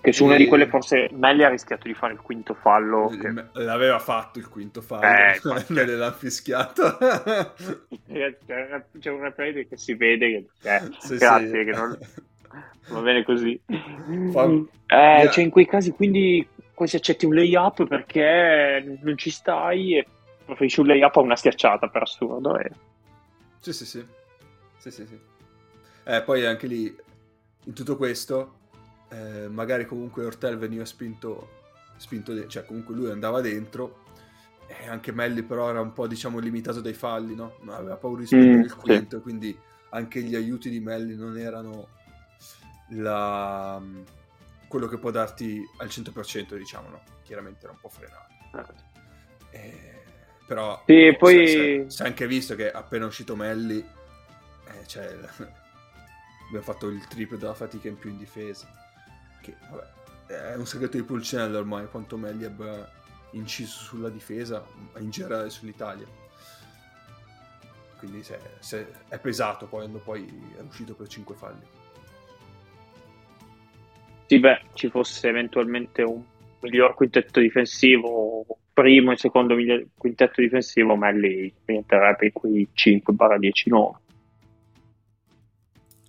che 0.00 0.12
su 0.12 0.24
una 0.24 0.36
di 0.36 0.46
quelle 0.46 0.66
forse 0.68 1.08
Melli 1.12 1.44
ha 1.44 1.48
rischiato 1.48 1.86
di 1.86 1.94
fare 1.94 2.12
il 2.12 2.20
quinto 2.20 2.54
fallo. 2.54 3.08
Che... 3.08 3.32
L'aveva 3.62 3.98
fatto 3.98 4.38
il 4.38 4.48
quinto 4.48 4.80
fallo, 4.80 5.04
eh, 5.04 5.64
me 5.68 5.84
l'ha 5.84 6.12
fischiato. 6.12 6.98
C'è 8.08 9.10
un 9.10 9.20
replay 9.20 9.66
che 9.66 9.76
si 9.76 9.94
vede 9.94 10.46
che... 10.62 10.68
Eh, 10.68 10.82
sì, 10.98 11.16
grazie, 11.16 11.48
sì. 11.48 11.64
che 11.64 11.76
non... 11.76 11.98
va 12.88 13.00
bene 13.00 13.24
così. 13.24 13.60
Fa... 14.32 14.44
Eh, 14.44 14.96
yeah. 14.96 15.28
Cioè 15.30 15.44
in 15.44 15.50
quei 15.50 15.66
casi 15.66 15.90
quindi 15.90 16.46
quasi 16.74 16.96
accetti 16.96 17.26
un 17.26 17.34
layup 17.34 17.86
perché 17.86 18.98
non 19.02 19.18
ci 19.18 19.30
stai 19.30 19.98
e 19.98 20.06
preferisci 20.44 20.80
un 20.80 20.86
layup 20.86 21.16
a 21.16 21.20
una 21.20 21.36
schiacciata 21.36 21.88
per 21.88 22.02
assurdo. 22.02 22.56
E... 22.58 22.70
Sì, 23.60 23.72
sì, 23.72 23.84
sì. 23.84 24.04
sì, 24.78 24.90
sì, 24.90 25.06
sì. 25.06 25.18
Eh, 26.04 26.22
poi 26.22 26.46
anche 26.46 26.66
lì, 26.66 26.96
in 27.64 27.74
tutto 27.74 27.96
questo, 27.96 28.57
eh, 29.10 29.48
magari 29.48 29.86
comunque 29.86 30.24
Ortel 30.24 30.58
veniva 30.58 30.84
spinto, 30.84 31.62
spinto 31.96 32.32
de- 32.34 32.48
cioè 32.48 32.64
comunque 32.64 32.94
lui 32.94 33.10
andava 33.10 33.40
dentro 33.40 34.04
e 34.66 34.86
anche 34.86 35.12
Melli 35.12 35.42
però 35.42 35.70
era 35.70 35.80
un 35.80 35.92
po' 35.92 36.06
diciamo 36.06 36.38
limitato 36.38 36.80
dai 36.80 36.92
falli, 36.92 37.34
no? 37.34 37.56
Aveva 37.68 37.96
paura 37.96 38.20
di 38.20 38.26
spingere 38.26 38.58
mm, 38.58 38.62
il 38.62 38.74
quinto, 38.74 39.16
sì. 39.16 39.22
quindi 39.22 39.58
anche 39.90 40.20
gli 40.20 40.34
aiuti 40.34 40.68
di 40.68 40.80
Melli 40.80 41.16
non 41.16 41.38
erano 41.38 41.88
la... 42.90 43.80
quello 44.68 44.86
che 44.86 44.98
può 44.98 45.10
darti 45.10 45.62
al 45.78 45.88
100%, 45.88 46.56
diciamo, 46.56 46.88
no? 46.90 47.02
Chiaramente 47.22 47.64
era 47.64 47.72
un 47.72 47.78
po' 47.80 47.88
frenato. 47.88 48.26
Eh, 49.50 50.02
però 50.46 50.82
sì, 50.86 51.16
poi... 51.18 51.84
si 51.88 52.02
è 52.02 52.06
anche 52.06 52.26
visto 52.26 52.54
che 52.54 52.70
appena 52.70 53.06
uscito 53.06 53.34
Melli 53.34 53.78
eh, 53.78 54.86
cioè, 54.86 55.04
abbiamo 56.46 56.64
fatto 56.64 56.88
il 56.88 57.06
triplo 57.06 57.38
della 57.38 57.54
fatica 57.54 57.88
in 57.88 57.98
più 57.98 58.10
in 58.10 58.18
difesa 58.18 58.77
che 59.40 59.56
vabbè, 59.70 59.96
è 60.28 60.54
un 60.56 60.66
segreto 60.66 60.96
di 60.96 61.02
Pulcinella 61.02 61.58
ormai 61.58 61.86
quanto 61.88 62.16
Melli 62.16 62.44
abbia 62.44 62.86
inciso 63.32 63.78
sulla 63.78 64.08
difesa, 64.08 64.64
in 64.98 65.10
generale 65.10 65.50
sull'Italia. 65.50 66.06
Quindi 67.98 68.22
se, 68.22 68.38
se 68.60 68.92
è 69.08 69.18
pesato 69.18 69.66
poi 69.66 69.80
quando 69.80 69.98
poi 69.98 70.52
è 70.56 70.60
uscito 70.60 70.94
per 70.94 71.08
5 71.08 71.34
falli. 71.34 71.66
Sì, 74.26 74.38
beh, 74.38 74.62
ci 74.74 74.90
fosse 74.90 75.28
eventualmente 75.28 76.02
un 76.02 76.22
miglior 76.60 76.94
quintetto 76.94 77.40
difensivo, 77.40 78.44
primo 78.72 79.12
e 79.12 79.16
secondo 79.16 79.54
miglior 79.54 79.86
quintetto 79.96 80.40
difensivo, 80.42 80.96
Melli 80.96 81.52
rientrerebbe 81.64 82.26
in 82.26 82.32
quei 82.32 82.68
5-10-9. 82.74 83.94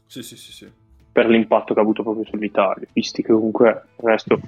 Sì, 0.05 0.23
sì, 0.23 0.37
sì, 0.37 0.51
sì 0.51 0.78
per 1.19 1.27
l'impatto 1.27 1.73
che 1.73 1.81
ha 1.81 1.83
avuto 1.83 2.01
proprio 2.01 2.23
sull'Italia, 2.23 2.87
visti 2.93 3.21
che 3.21 3.33
comunque 3.33 3.67
il 3.67 4.05
resto 4.05 4.39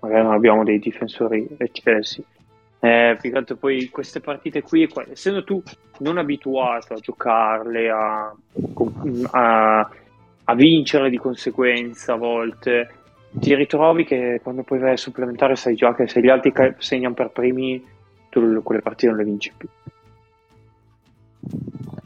magari 0.00 0.22
non 0.22 0.32
abbiamo 0.32 0.64
dei 0.64 0.78
difensori 0.78 1.46
eccessi. 1.58 2.24
Eh, 2.80 3.18
più 3.20 3.30
che 3.30 3.36
altro 3.36 3.56
poi 3.56 3.90
queste 3.90 4.20
partite 4.20 4.62
qui, 4.62 4.88
essendo 5.10 5.44
tu 5.44 5.62
non 5.98 6.16
abituato 6.16 6.94
a 6.94 7.00
giocarle, 7.00 7.90
a, 7.90 8.34
a, 9.32 9.90
a 10.44 10.54
vincerle 10.54 11.10
di 11.10 11.18
conseguenza 11.18 12.14
a 12.14 12.16
volte, 12.16 12.88
ti 13.32 13.54
ritrovi 13.54 14.04
che 14.04 14.40
quando 14.42 14.62
poi 14.62 14.78
vai 14.78 14.92
a 14.92 14.96
supplementare 14.96 15.54
sai 15.54 15.74
già 15.74 15.94
che 15.94 16.08
se 16.08 16.22
gli 16.22 16.30
altri 16.30 16.54
segnano 16.78 17.12
per 17.12 17.28
primi, 17.28 17.84
tu 18.30 18.62
quelle 18.62 18.80
partite 18.80 19.08
non 19.08 19.18
le 19.18 19.24
vinci 19.24 19.52
più. 19.54 19.68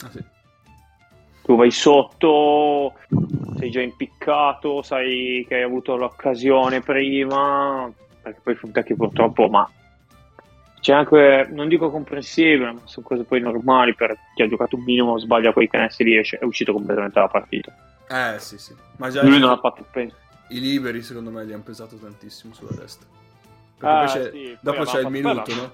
Ah, 0.02 0.10
sì 0.10 0.29
tu 1.50 1.56
vai 1.56 1.72
sotto, 1.72 2.94
sei 3.58 3.72
già 3.72 3.80
impiccato, 3.80 4.82
sai 4.82 5.44
che 5.48 5.56
hai 5.56 5.62
avuto 5.62 5.96
l'occasione 5.96 6.80
prima, 6.80 7.92
perché 8.22 8.38
poi 8.40 8.54
funta 8.54 8.84
che 8.84 8.94
purtroppo, 8.94 9.48
ma 9.48 9.68
c'è 10.78 10.92
anche, 10.92 11.48
non 11.50 11.66
dico 11.66 11.90
comprensibile, 11.90 12.70
ma 12.70 12.80
sono 12.84 13.04
cose 13.04 13.24
poi 13.24 13.40
normali 13.40 13.96
per 13.96 14.16
chi 14.32 14.42
ha 14.42 14.48
giocato 14.48 14.76
un 14.76 14.84
minimo, 14.84 15.18
sbaglia 15.18 15.52
quei 15.52 15.68
canestri, 15.68 16.04
riesce, 16.04 16.38
è 16.38 16.44
uscito 16.44 16.72
completamente 16.72 17.14
dalla 17.14 17.26
partita. 17.26 17.74
Eh 18.08 18.38
sì 18.38 18.56
sì, 18.56 18.72
ma 18.98 19.10
già 19.10 19.24
lui 19.24 19.40
non 19.40 19.50
ha 19.50 19.58
fatto 19.58 19.84
penso. 19.90 20.14
I 20.50 20.60
liberi 20.60 21.02
secondo 21.02 21.32
me 21.32 21.44
gli 21.44 21.52
hanno 21.52 21.64
pesato 21.64 21.96
tantissimo 21.96 22.54
sulla 22.54 22.76
destra. 22.78 23.08
Perché 23.76 23.96
ah, 23.96 24.06
c'è, 24.06 24.30
sì, 24.30 24.56
dopo 24.60 24.84
c'è 24.84 25.00
il 25.00 25.08
minuto, 25.08 25.52
no? 25.56 25.72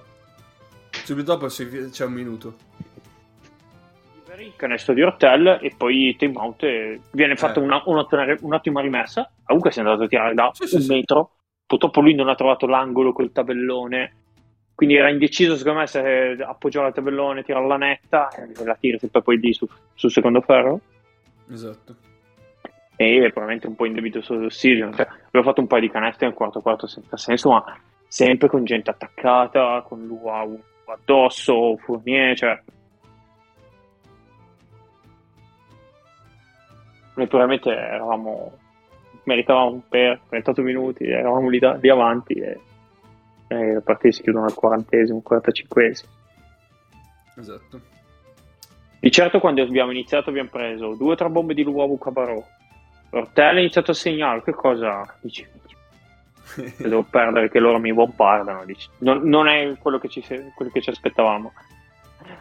Subito 1.03 1.35
dopo 1.35 1.45
c'è 1.45 2.03
un 2.03 2.13
minuto 2.13 2.55
il 4.43 4.55
canestro 4.55 4.93
di 4.93 5.01
Ortel 5.01 5.59
e 5.61 5.73
poi 5.75 6.15
time 6.17 6.37
out 6.37 6.99
viene 7.11 7.35
fatta 7.35 7.59
eh. 7.59 7.63
una, 7.63 7.81
un'ottima, 7.85 8.35
un'ottima 8.41 8.81
rimessa 8.81 9.29
comunque 9.47 9.71
si 9.71 9.79
è 9.79 9.81
andato 9.81 10.03
a 10.03 10.07
tirare 10.07 10.33
da 10.33 10.51
sì, 10.53 10.75
un 10.75 10.81
sì, 10.81 10.93
metro. 10.93 11.31
Purtroppo 11.65 12.01
lui 12.01 12.13
non 12.13 12.29
ha 12.29 12.35
trovato 12.35 12.65
l'angolo 12.65 13.11
col 13.11 13.31
tabellone. 13.31 14.13
Quindi 14.75 14.95
era 14.95 15.09
indeciso 15.09 15.55
secondo 15.55 15.79
me 15.79 15.87
se 15.87 16.37
appoggiare 16.39 16.89
il 16.89 16.93
tabellone 16.93 17.43
tirare 17.43 17.67
la 17.67 17.77
netta 17.77 18.29
e 18.29 18.63
la 18.63 18.75
tira 18.75 18.99
sempre 18.99 19.21
poi 19.23 19.39
lì 19.39 19.53
su, 19.53 19.67
sul 19.95 20.11
secondo 20.11 20.41
ferro. 20.41 20.79
Esatto. 21.49 21.95
E 22.95 23.19
probabilmente 23.31 23.67
un 23.67 23.75
po' 23.75 23.85
indebito 23.85 24.21
sull'ossigeno 24.21 24.93
cioè, 24.93 25.07
abbiamo 25.27 25.45
fatto 25.45 25.61
un 25.61 25.67
paio 25.67 25.81
di 25.81 25.89
canestri 25.89 26.25
nel 26.25 26.35
quarto 26.35 26.61
quarto 26.61 26.87
senza 26.87 27.15
senso 27.15 27.51
ma 27.51 27.79
sempre 28.07 28.49
con 28.49 28.63
gente 28.63 28.89
attaccata 28.89 29.83
con 29.87 30.03
l'UA 30.03 30.47
addosso 30.85 31.77
Fournier 31.77 32.35
cioè 32.35 32.59
noi 37.17 37.27
probabilmente 37.27 37.69
eravamo 37.69 38.57
meritavamo 39.23 39.83
per 39.89 40.21
38 40.29 40.61
minuti 40.61 41.03
eravamo 41.05 41.49
lì, 41.49 41.59
da, 41.59 41.73
lì 41.73 41.89
avanti 41.89 42.33
e, 42.33 42.59
e 43.47 43.73
le 43.73 43.81
partite 43.81 44.13
si 44.13 44.21
chiudono 44.21 44.45
al 44.45 44.53
quarantesimo 44.53 45.21
45esimo 45.27 46.15
esatto. 47.39 47.81
Di 48.99 49.11
certo 49.11 49.39
quando 49.39 49.61
abbiamo 49.61 49.91
iniziato 49.91 50.29
abbiamo 50.29 50.49
preso 50.49 50.95
due 50.95 51.11
o 51.11 51.15
tre 51.15 51.29
bombe 51.29 51.53
di 51.53 51.63
Luovo 51.63 51.97
Cabarò. 51.97 52.43
Ortel 53.11 53.55
ha 53.55 53.59
iniziato 53.59 53.91
a 53.91 53.93
segnare 53.93 54.43
che 54.43 54.53
cosa 54.53 55.03
dici? 55.21 55.47
Devo 56.77 57.03
perdere 57.03 57.49
che 57.49 57.59
loro 57.59 57.79
mi 57.79 57.93
bombardano 57.93 58.65
dici. 58.65 58.89
Non, 58.99 59.21
non 59.23 59.47
è 59.47 59.77
quello 59.77 59.99
che, 59.99 60.09
ci, 60.09 60.21
quello 60.21 60.71
che 60.71 60.81
ci 60.81 60.89
aspettavamo 60.89 61.53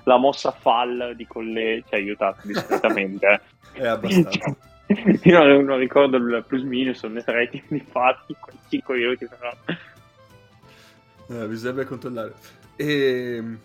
la 0.05 0.16
mossa 0.16 0.50
fall 0.52 1.14
di 1.14 1.26
Colle 1.26 1.83
ci 1.87 1.95
ha 1.95 1.97
aiutato 1.97 2.40
discretamente. 2.45 3.26
Eh. 3.26 3.40
È 3.83 3.87
abbastanza. 3.87 4.57
Io 5.25 5.43
non, 5.43 5.64
non, 5.64 5.78
ricordo 5.78 6.16
il 6.16 6.45
plus 6.47 6.62
minus, 6.62 6.99
sono 6.99 7.21
rating 7.25 7.64
di 7.69 7.81
fatti, 7.81 8.37
quei 8.38 8.57
5 8.69 8.97
minuti 8.97 9.26
però. 9.26 9.52
Eh, 11.28 11.47
bisognerebbe 11.49 11.85
controllare. 11.85 12.35
E... 12.76 13.37
Ehm, 13.37 13.59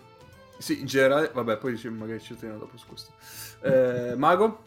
sì, 0.58 0.80
in 0.80 0.86
generale, 0.86 1.30
vabbè, 1.32 1.56
poi 1.56 1.78
magari 1.90 2.20
ci 2.20 2.36
teniamo 2.36 2.60
dopo 2.60 2.76
su 2.76 2.86
questo. 2.86 3.12
Eh, 3.62 4.14
Mago? 4.16 4.62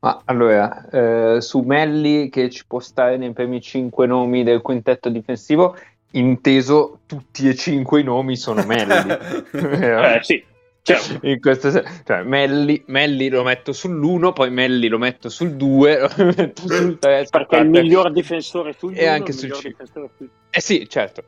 Ma 0.00 0.20
allora, 0.24 0.88
eh, 0.88 1.40
su 1.40 1.60
Melli 1.60 2.28
che 2.28 2.50
ci 2.50 2.66
può 2.66 2.80
stare 2.80 3.16
nei 3.16 3.32
primi 3.32 3.60
5 3.60 4.04
nomi 4.06 4.42
del 4.42 4.60
quintetto 4.60 5.08
difensivo, 5.08 5.76
inteso 6.12 7.00
tutti 7.06 7.48
e 7.48 7.54
cinque 7.54 8.00
i 8.00 8.04
nomi 8.04 8.36
sono 8.36 8.64
Melli. 8.64 9.10
eh, 9.52 10.18
sì. 10.22 10.44
Certo. 10.82 11.20
In 11.26 11.40
questo 11.40 11.70
senso, 11.70 11.88
cioè, 12.04 12.22
Melli, 12.22 12.82
Melli, 12.86 13.28
lo 13.28 13.44
metto 13.44 13.72
sull'1, 13.72 14.32
poi 14.32 14.50
Melli 14.50 14.88
lo 14.88 14.98
metto 14.98 15.28
sul 15.28 15.54
2, 15.54 16.00
lo 16.16 16.32
metto 16.36 16.66
sul 16.66 16.98
3. 16.98 17.26
Perché 17.30 17.56
è 17.56 17.60
il 17.60 17.70
miglior 17.70 18.12
difensore 18.12 18.74
sul 18.76 18.92
2 18.92 19.00
e 19.00 19.06
anche 19.06 19.32
sul 19.32 19.52
5. 19.52 19.86
Eh 20.50 20.60
sì, 20.60 20.88
certo. 20.88 21.24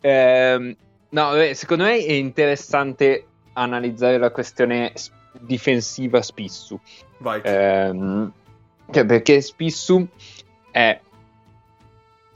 Eh, 0.00 0.76
no, 1.08 1.30
secondo 1.54 1.84
me 1.84 1.96
è 1.96 2.12
interessante 2.12 3.26
analizzare 3.54 4.18
la 4.18 4.30
questione 4.30 4.92
difensiva 5.40 6.20
Spissu. 6.20 6.78
Vai. 7.18 7.40
Eh, 7.42 7.92
cioè 8.90 9.06
perché 9.06 9.40
Spissu 9.40 10.06
è 10.70 11.00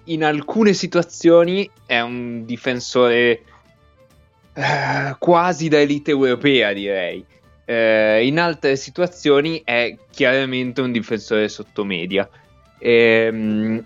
in 0.08 0.24
alcune 0.24 0.72
situazioni 0.72 1.68
è 1.86 2.00
un 2.00 2.44
difensore 2.44 3.42
eh, 4.52 5.16
quasi 5.18 5.68
da 5.68 5.80
elite 5.80 6.10
europea, 6.10 6.72
direi. 6.72 7.24
Eh, 7.64 8.26
in 8.26 8.38
altre 8.38 8.76
situazioni 8.76 9.62
è 9.64 9.94
chiaramente 10.10 10.80
un 10.80 10.92
difensore 10.92 11.48
sottomedia. 11.48 12.28
Ehm, 12.78 13.84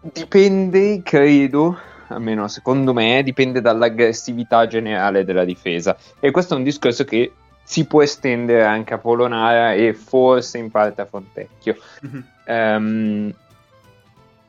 dipende, 0.00 1.00
credo, 1.02 1.78
almeno 2.08 2.48
secondo 2.48 2.92
me, 2.92 3.22
dipende 3.22 3.60
dall'aggressività 3.60 4.66
generale 4.66 5.24
della 5.24 5.44
difesa. 5.44 5.96
E 6.20 6.30
questo 6.30 6.54
è 6.54 6.56
un 6.58 6.64
discorso 6.64 7.04
che 7.04 7.32
si 7.62 7.86
può 7.86 8.02
estendere 8.02 8.64
anche 8.64 8.94
a 8.94 8.98
Polonara 8.98 9.72
e 9.72 9.94
forse 9.94 10.58
in 10.58 10.70
parte 10.70 11.00
a 11.00 11.06
Fontecchio. 11.06 11.76
Mm-hmm. 12.06 12.22
Um, 12.46 13.34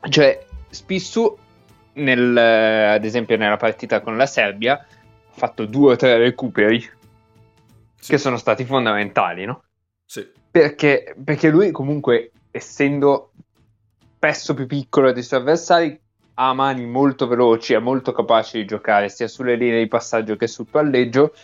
cioè, 0.08 0.46
Spissu, 0.70 1.36
nel, 1.94 2.36
ad 2.36 3.04
esempio, 3.04 3.36
nella 3.36 3.56
partita 3.56 4.00
con 4.00 4.16
la 4.16 4.26
Serbia, 4.26 4.74
ha 4.74 4.86
fatto 5.32 5.66
due 5.66 5.92
o 5.92 5.96
tre 5.96 6.16
recuperi 6.16 6.80
sì. 6.80 8.10
che 8.10 8.18
sono 8.18 8.36
stati 8.36 8.64
fondamentali, 8.64 9.44
no? 9.44 9.64
Sì. 10.04 10.26
Perché, 10.50 11.14
perché 11.22 11.48
lui, 11.50 11.70
comunque, 11.70 12.30
essendo 12.50 13.32
spesso 14.16 14.54
più 14.54 14.66
piccolo 14.66 15.12
dei 15.12 15.22
suoi 15.22 15.40
avversari, 15.40 16.00
ha 16.34 16.54
mani 16.54 16.86
molto 16.86 17.26
veloci, 17.26 17.74
è 17.74 17.78
molto 17.78 18.12
capace 18.12 18.58
di 18.58 18.64
giocare 18.64 19.08
sia 19.08 19.28
sulle 19.28 19.56
linee 19.56 19.82
di 19.82 19.88
passaggio 19.88 20.36
che 20.36 20.46
sul 20.46 20.66
palleggio. 20.70 21.34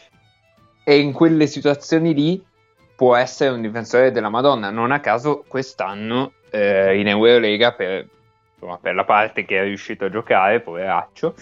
E 0.85 0.99
in 0.99 1.13
quelle 1.13 1.47
situazioni 1.47 2.15
lì 2.15 2.45
può 2.95 3.15
essere 3.15 3.51
un 3.51 3.61
difensore 3.61 4.11
della 4.11 4.31
Madonna. 4.31 4.71
Non 4.71 4.93
a 4.93 5.01
caso 5.01 5.45
quest'anno 5.47 6.33
eh, 6.51 6.99
in 6.99 7.09
Eurolega 7.09 7.73
per 7.73 8.09
insomma, 8.57 8.79
per 8.79 8.95
la 8.95 9.05
parte 9.05 9.45
che 9.45 9.61
è 9.61 9.63
riuscito 9.63 10.07
a 10.07 10.11
giocare, 10.11 10.61
poveraccio. 10.61 11.35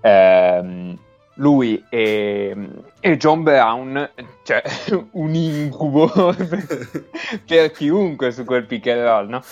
Ehm, 0.00 0.98
lui 1.36 1.82
e, 1.88 2.54
e, 3.00 3.16
John 3.16 3.42
Brown, 3.42 4.10
cioè 4.44 4.62
un 5.12 5.34
incubo 5.34 6.08
per, 6.08 7.06
per 7.46 7.70
chiunque 7.72 8.32
su 8.32 8.44
quel 8.44 8.64
pick 8.64 8.86
and 8.88 9.02
roll, 9.02 9.28
no? 9.28 9.42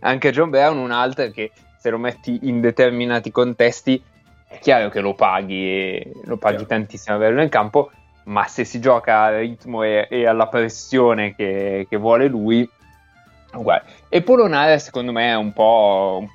Anche 0.00 0.30
John 0.30 0.50
Brown, 0.50 0.78
un 0.78 0.90
altro 0.90 1.30
che 1.30 1.50
se 1.78 1.90
lo 1.90 1.98
metti 1.98 2.40
in 2.42 2.60
determinati 2.60 3.30
contesti 3.30 4.02
è 4.48 4.58
chiaro 4.60 4.88
che 4.88 5.00
lo 5.00 5.14
paghi, 5.14 6.02
lo 6.24 6.38
paghi 6.38 6.64
tantissimo 6.64 7.14
averlo 7.14 7.42
in 7.42 7.50
campo, 7.50 7.90
ma 8.24 8.46
se 8.46 8.64
si 8.64 8.80
gioca 8.80 9.22
al 9.22 9.34
ritmo 9.34 9.82
e, 9.82 10.08
e 10.10 10.26
alla 10.26 10.48
pressione 10.48 11.34
che, 11.34 11.86
che 11.88 11.96
vuole 11.98 12.28
lui, 12.28 12.68
uguale. 13.52 13.84
E 14.08 14.22
Polonare 14.22 14.78
secondo 14.78 15.12
me 15.12 15.28
è 15.28 15.36
un 15.36 15.52
po', 15.52 16.18
un 16.20 16.28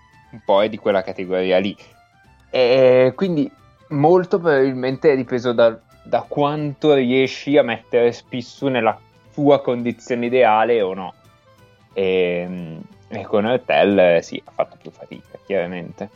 po' 0.44 0.62
è 0.62 0.70
di 0.70 0.78
quella 0.78 1.04
categoria 1.04 1.58
lì. 1.60 1.76
E 2.50 3.14
quindi 3.16 3.52
molto 3.90 4.40
probabilmente 4.40 5.12
è 5.12 5.16
dipeso 5.16 5.54
da, 5.54 5.78
da 6.04 6.26
quanto 6.28 6.94
riesci 6.94 7.58
a 7.58 7.64
mettere 7.64 8.12
Spissu 8.12 8.68
nella 8.68 9.00
tua 9.34 9.62
condizione 9.62 10.28
ideale 10.28 10.82
o 10.82 10.94
no. 10.94 11.14
E, 11.94 12.80
e 13.08 13.24
con 13.24 13.46
Ertel 13.46 14.24
sì, 14.24 14.42
ha 14.44 14.52
fatto 14.52 14.78
più 14.82 14.92
fatica, 14.92 15.38
chiaramente. 15.46 16.10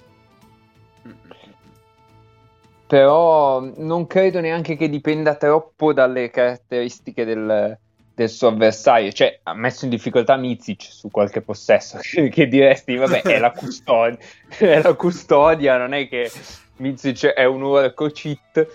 Però 2.88 3.60
non 3.60 4.08
credo 4.08 4.40
neanche 4.40 4.78
che 4.78 4.88
dipenda 4.88 5.36
troppo 5.36 5.92
dalle 5.92 6.30
caratteristiche 6.30 7.26
del, 7.26 7.78
del 8.18 8.30
suo 8.30 8.48
avversario, 8.48 9.12
cioè 9.12 9.42
ha 9.44 9.54
messo 9.54 9.86
in 9.86 9.92
difficoltà 9.92 10.38
Mizic 10.38 10.82
su 10.82 11.12
qualche 11.12 11.42
possesso, 11.42 12.00
che 12.32 12.48
diresti, 12.48 12.96
vabbè, 12.96 13.22
è 13.22 13.38
la 13.38 13.52
custodia, 13.52 14.18
è 14.58 14.82
la 14.82 14.94
custodia, 14.96 15.78
non 15.78 15.94
è 15.94 16.10
che 16.10 16.32
Mizic 16.78 17.28
è 17.28 17.46
un 17.46 17.62
orco 17.62 18.08
cheat 18.08 18.68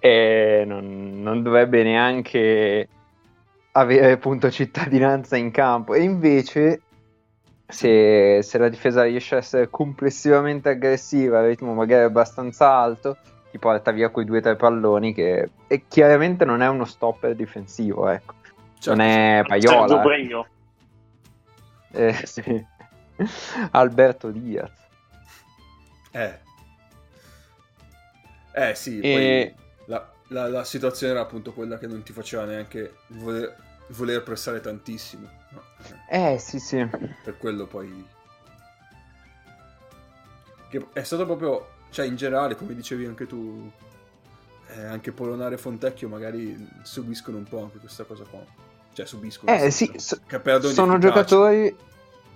e 0.00 0.64
non, 0.66 1.22
non 1.22 1.44
dovrebbe 1.44 1.84
neanche 1.84 2.88
avere 3.70 4.10
appunto 4.10 4.50
cittadinanza 4.50 5.36
in 5.36 5.52
campo. 5.52 5.94
E 5.94 6.02
invece, 6.02 6.80
se, 7.68 8.40
se, 8.42 8.58
la 8.58 8.68
difesa 8.68 9.04
riesce 9.04 9.36
a 9.36 9.38
essere 9.38 9.70
complessivamente 9.70 10.70
aggressiva, 10.70 11.38
a 11.38 11.46
ritmo 11.46 11.72
magari 11.72 12.02
abbastanza 12.02 12.68
alto, 12.68 13.16
ti 13.52 13.58
porta 13.60 13.92
via 13.92 14.08
quei 14.08 14.24
due 14.24 14.38
o 14.38 14.40
tre 14.40 14.56
palloni 14.56 15.14
che 15.14 15.50
chiaramente 15.86 16.44
non 16.44 16.62
è 16.62 16.68
uno 16.68 16.84
stopper 16.84 17.36
difensivo, 17.36 18.08
ecco. 18.08 18.34
Certo, 18.80 18.94
non 18.94 19.00
è 19.00 19.42
Paiola. 19.46 20.02
Sergio 20.02 20.46
eh, 21.90 22.14
sì. 22.24 22.66
Alberto 23.72 24.30
Diaz. 24.30 24.70
Eh. 26.12 26.38
Eh 28.52 28.74
sì, 28.74 29.00
e... 29.00 29.54
la, 29.86 30.10
la, 30.28 30.48
la, 30.48 30.64
situazione 30.64 31.12
era 31.12 31.22
appunto 31.22 31.52
quella 31.52 31.78
che 31.78 31.86
non 31.86 32.02
ti 32.02 32.12
faceva 32.12 32.44
neanche 32.44 32.96
voler, 33.08 33.56
voler 33.88 34.22
pressare 34.22 34.60
tantissimo. 34.60 35.28
No. 35.50 35.62
Eh 36.08 36.38
sì 36.38 36.58
sì. 36.58 36.86
Per 36.86 37.36
quello 37.38 37.66
poi... 37.66 38.06
Che 40.70 40.86
è 40.92 41.02
stato 41.02 41.24
proprio, 41.24 41.68
cioè 41.90 42.06
in 42.06 42.16
generale, 42.16 42.54
come 42.54 42.74
dicevi 42.74 43.06
anche 43.06 43.26
tu, 43.26 43.70
eh, 44.68 44.84
anche 44.84 45.12
Polonare 45.12 45.54
e 45.54 45.58
Fontecchio 45.58 46.08
magari 46.08 46.68
subiscono 46.82 47.38
un 47.38 47.44
po' 47.44 47.62
anche 47.62 47.78
questa 47.78 48.04
cosa 48.04 48.24
qua 48.24 48.67
cioè 48.98 49.06
subiscono. 49.06 49.52
Eh 49.52 49.70
sì, 49.70 49.92
so, 49.96 50.18
sono 50.60 50.98
giocatori, 50.98 51.74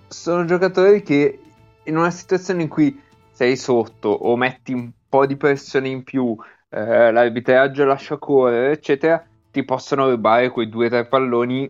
sono 0.07 0.45
giocatori 0.45 1.03
che 1.03 1.39
in 1.83 1.97
una 1.97 2.09
situazione 2.09 2.61
in 2.61 2.69
cui 2.69 3.01
sei 3.31 3.57
sotto 3.57 4.07
o 4.07 4.37
metti 4.37 4.71
un 4.71 4.89
po' 5.09 5.25
di 5.25 5.35
pressione 5.35 5.89
in 5.89 6.03
più, 6.03 6.37
eh, 6.69 7.11
l'arbitraggio 7.11 7.83
lascia 7.83 8.17
correre, 8.17 8.71
eccetera, 8.71 9.21
ti 9.51 9.63
possono 9.65 10.09
rubare 10.09 10.51
quei 10.51 10.69
due 10.69 10.85
o 10.85 10.89
tre 10.89 11.05
palloni 11.05 11.69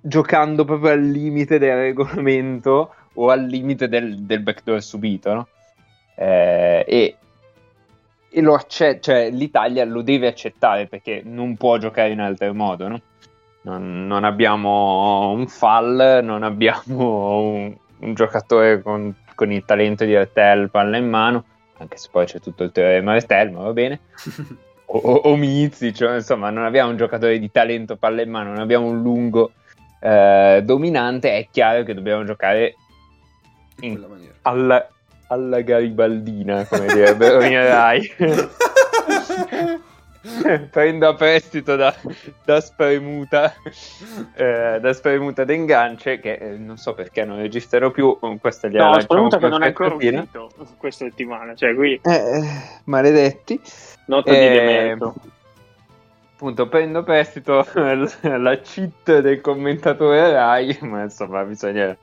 giocando 0.00 0.64
proprio 0.64 0.92
al 0.92 1.02
limite 1.02 1.58
del 1.58 1.76
regolamento 1.76 2.94
o 3.14 3.30
al 3.30 3.44
limite 3.44 3.88
del, 3.88 4.20
del 4.20 4.40
backdoor 4.40 4.80
subito, 4.80 5.34
no? 5.34 5.48
Eh, 6.14 6.84
e, 6.86 7.16
e 8.30 8.40
lo 8.40 8.54
accetta, 8.54 9.00
cioè 9.00 9.30
l'Italia 9.30 9.84
lo 9.84 10.02
deve 10.02 10.28
accettare 10.28 10.86
perché 10.86 11.20
non 11.24 11.56
può 11.56 11.78
giocare 11.78 12.10
in 12.10 12.20
altro 12.20 12.54
modo, 12.54 12.86
no? 12.86 13.00
Non, 13.62 14.06
non 14.06 14.24
abbiamo 14.24 15.30
un 15.30 15.46
fall, 15.46 16.20
non 16.22 16.42
abbiamo 16.42 17.38
un, 17.40 17.76
un 17.98 18.14
giocatore 18.14 18.82
con, 18.82 19.14
con, 19.34 19.52
il 19.52 19.64
talento 19.64 20.04
di 20.04 20.12
Ertel 20.14 20.70
palla 20.70 20.96
in 20.96 21.08
mano, 21.08 21.44
anche 21.78 21.96
se 21.96 22.08
poi 22.10 22.26
c'è 22.26 22.40
tutto 22.40 22.64
il 22.64 22.72
teorema 22.72 23.16
Ertel, 23.16 23.50
ma 23.50 23.62
va 23.62 23.72
bene. 23.72 24.00
o, 24.86 24.98
o, 24.98 25.14
o 25.14 25.36
Mizzi, 25.36 25.92
cioè, 25.94 26.16
insomma, 26.16 26.50
non 26.50 26.64
abbiamo 26.64 26.90
un 26.90 26.96
giocatore 26.96 27.38
di 27.38 27.50
talento 27.50 27.96
palla 27.96 28.22
in 28.22 28.30
mano, 28.30 28.50
non 28.50 28.60
abbiamo 28.60 28.86
un 28.86 29.02
lungo 29.02 29.52
eh, 30.00 30.62
dominante, 30.64 31.36
è 31.36 31.48
chiaro 31.50 31.82
che 31.82 31.94
dobbiamo 31.94 32.24
giocare 32.24 32.74
in, 33.80 34.02
alla, 34.42 34.88
alla 35.28 35.60
garibaldina, 35.60 36.64
come 36.66 36.86
direbbero 36.86 37.42
in 37.44 37.62
Rai. 37.62 38.14
prendo 40.70 41.08
a 41.08 41.14
prestito 41.14 41.76
da, 41.76 41.94
da 42.44 42.60
Spremuta 42.60 43.54
eh, 44.34 44.78
da 44.80 44.92
Spremuta 44.92 45.44
d'Engance 45.44 46.20
che 46.20 46.34
eh, 46.34 46.56
non 46.58 46.76
so 46.76 46.92
perché 46.94 47.24
non 47.24 47.38
registrerò 47.38 47.90
più 47.90 48.18
questa 48.38 48.68
gli 48.68 48.76
no 48.76 49.00
Spremuta 49.00 49.38
che 49.38 49.48
non 49.48 49.62
è 49.62 49.66
ancora 49.66 49.94
uscito 49.94 50.50
questa 50.76 51.06
settimana 51.06 51.54
cioè 51.54 51.74
qui 51.74 52.00
eh, 52.02 52.42
maledetti. 52.84 53.60
Nota 54.06 54.30
di 54.30 54.38
demerito 54.38 55.14
appunto 56.34 56.68
prendo 56.68 57.02
prestito 57.02 57.66
la 57.74 58.58
cheat 58.58 59.20
del 59.20 59.40
commentatore 59.40 60.32
Rai 60.32 60.78
ma 60.82 61.02
insomma 61.02 61.44
bisogna 61.44 61.96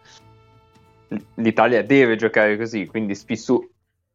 l'Italia 1.36 1.84
deve 1.84 2.16
giocare 2.16 2.58
così 2.58 2.88
quindi 2.88 3.14
Spissu 3.14 3.64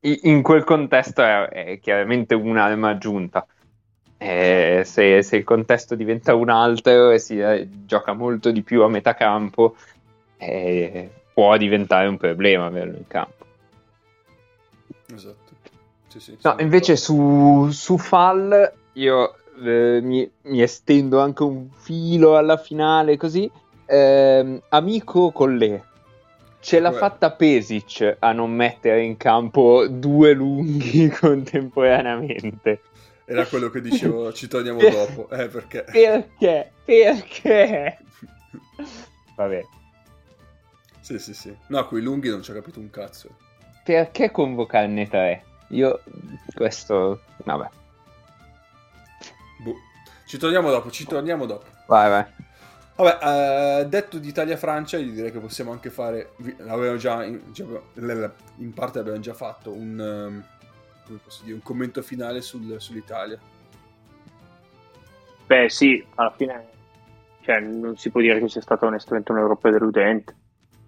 in 0.01 0.43
quel 0.43 0.65
contesto 0.65 1.23
è, 1.23 1.49
è 1.49 1.79
chiaramente 1.79 2.35
un'arma 2.35 2.91
aggiunta 2.91 3.47
eh, 4.23 4.83
se, 4.85 5.23
se, 5.23 5.37
il 5.37 5.45
contesto 5.45 5.97
diventa 5.97 6.35
un 6.35 6.49
altro 6.49 7.11
e 7.11 7.19
si 7.19 7.41
eh, 7.41 7.69
gioca 7.87 8.13
molto 8.13 8.53
di 8.53 8.63
più 8.63 8.83
a 8.83 8.89
metà 8.89 9.15
campo, 9.15 9.75
eh, 10.37 11.11
può 11.35 11.57
diventare 11.57 12.07
un 12.07 12.17
problema 12.17 12.67
averlo 12.67 12.97
in 12.97 13.07
campo. 13.09 13.45
Esatto. 15.13 15.51
Sì, 16.07 16.21
sì, 16.21 16.39
no, 16.43 16.57
invece 16.59 16.97
su, 16.97 17.69
su, 17.71 17.99
Fall 17.99 18.73
io 18.93 19.35
eh, 19.65 19.99
mi, 20.03 20.31
mi, 20.43 20.63
estendo 20.63 21.21
anche 21.21 21.43
un 21.43 21.69
filo 21.75 22.37
alla 22.37 22.59
finale 22.59 23.17
così. 23.17 23.51
Ehm, 23.87 24.61
amico 24.69 25.33
Collè, 25.33 25.81
ce 26.61 26.81
l'ha 26.81 26.93
fatta 26.93 27.31
Pesic 27.33 28.17
a 28.19 28.33
non 28.33 28.53
mettere 28.53 29.03
in 29.03 29.17
campo 29.17 29.87
due 29.89 30.33
lunghi 30.33 31.09
contemporaneamente. 31.19 32.83
Era 33.25 33.47
quello 33.47 33.71
che 33.71 33.81
dicevo, 33.81 34.33
ci 34.35 34.49
torniamo 34.49 34.81
dopo. 34.81 35.29
Eh, 35.31 35.49
perché? 35.49 35.85
Perché? 35.85 36.73
Perché? 36.85 37.99
Vabbè. 39.37 39.63
Sì, 41.01 41.19
sì, 41.19 41.35
sì. 41.35 41.57
No, 41.69 41.87
quei 41.89 42.03
lunghi 42.03 42.29
non 42.29 42.43
ci 42.43 42.51
ha 42.51 42.55
capito 42.55 42.79
un 42.79 42.91
cazzo. 42.91 43.37
perché 43.85 44.31
convocarne 44.31 45.09
tre? 45.09 45.45
Io 45.69 46.01
questo 46.55 47.23
vabbè. 47.45 47.69
Boh. 49.65 49.75
Ci 50.27 50.39
torniamo 50.39 50.71
dopo, 50.71 50.91
ci 50.91 51.05
torniamo 51.05 51.47
dopo. 51.47 51.67
Vai, 51.87 52.09
vai. 52.09 52.25
Vabbè, 52.95 53.81
eh, 53.81 53.87
detto 53.87 54.19
di 54.19 54.29
Italia-Francia, 54.29 54.99
io 54.99 55.11
direi 55.11 55.33
che 55.33 55.41
possiamo 55.41 55.73
anche 55.73 55.91
fare. 55.91 56.33
L'avevamo 56.59 56.99
già. 56.99 57.25
In, 57.25 57.41
in 58.57 58.73
parte 58.73 58.99
abbiamo 58.99 59.19
già 59.19 59.35
fatto 59.35 59.73
un. 59.73 59.99
Um, 59.99 60.45
come 61.13 61.21
posso 61.23 61.45
dire, 61.45 61.55
un 61.55 61.63
commento 61.63 62.03
finale 62.03 62.41
sul, 62.41 62.81
sull'Italia. 62.81 63.39
Beh, 65.47 65.69
sì, 65.69 66.05
alla 66.15 66.31
fine. 66.31 66.69
Cioè, 67.43 67.61
non 67.61 67.97
si 67.97 68.11
può 68.11 68.21
dire 68.21 68.39
che 68.39 68.49
sia 68.49 68.61
stato 68.61 68.87
onestamente 68.87 69.33
un 69.33 69.39
europeo 69.39 69.73
deludente. 69.73 70.37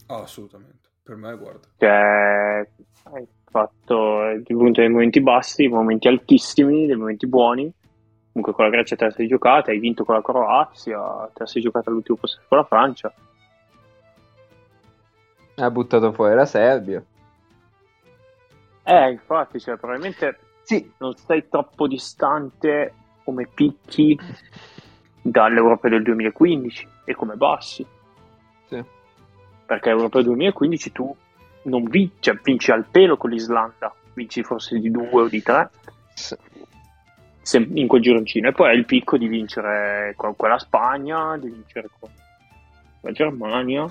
Oh, 0.07 0.23
assolutamente. 0.23 0.89
Per 1.03 1.17
me, 1.17 1.37
guarda. 1.37 1.69
Cioè, 1.77 2.69
hai 3.13 3.27
fatto 3.51 4.21
appunto 4.21 4.81
dei 4.81 4.89
momenti 4.89 5.21
bassi, 5.21 5.63
dei 5.63 5.69
momenti 5.69 6.09
altissimi, 6.09 6.87
dei 6.87 6.97
momenti 6.97 7.27
buoni 7.27 7.73
comunque 8.35 8.53
con 8.53 8.65
la 8.65 8.71
Grecia 8.71 8.97
te 8.97 9.05
la 9.05 9.11
sei 9.13 9.29
giocata, 9.29 9.71
hai 9.71 9.79
vinto 9.79 10.05
con 10.05 10.17
la 10.17 10.23
Croazia, 10.23 11.31
te 11.33 11.39
la 11.39 11.47
sei 11.47 11.63
giocata 11.63 11.89
all'ultimo 11.89 12.19
posto 12.19 12.41
con 12.49 12.59
la 12.59 12.65
Francia. 12.65 13.15
Ha 15.55 15.71
buttato 15.71 16.13
fuori 16.13 16.35
la 16.35 16.45
Serbia. 16.45 17.05
Eh, 18.85 19.11
infatti, 19.11 19.59
cioè, 19.59 19.77
probabilmente 19.77 20.38
sì. 20.62 20.90
non 20.99 21.14
stai 21.16 21.49
troppo 21.49 21.87
distante 21.87 22.92
come 23.25 23.49
picchi 23.53 24.18
dall'Europa 25.23 25.88
del 25.88 26.03
2015 26.03 26.88
e 27.05 27.14
come 27.14 27.35
bassi. 27.35 27.85
Sì. 28.66 28.83
Perché 29.66 29.88
l'Europa 29.88 30.18
del 30.18 30.27
2015 30.27 30.92
tu 30.92 31.16
non 31.62 31.85
vinci, 31.85 32.16
cioè, 32.20 32.38
vinci 32.42 32.70
al 32.70 32.85
pelo 32.90 33.16
con 33.16 33.31
l'Islanda, 33.31 33.94
vinci 34.12 34.42
forse 34.42 34.79
di 34.79 34.90
due 34.90 35.09
o 35.11 35.29
di 35.29 35.42
tre. 35.42 35.70
Sì 36.14 36.37
in 37.53 37.87
quel 37.87 38.01
gironcino 38.01 38.49
e 38.49 38.53
poi 38.53 38.70
hai 38.70 38.79
il 38.79 38.87
picco 38.87 39.18
di 39.18 39.27
vincere 39.27 40.14
con 40.16 40.35
quella 40.35 40.59
Spagna, 40.59 41.37
di 41.37 41.51
vincere 41.51 41.90
con 41.99 42.09
la 43.03 43.12
Germania 43.12 43.87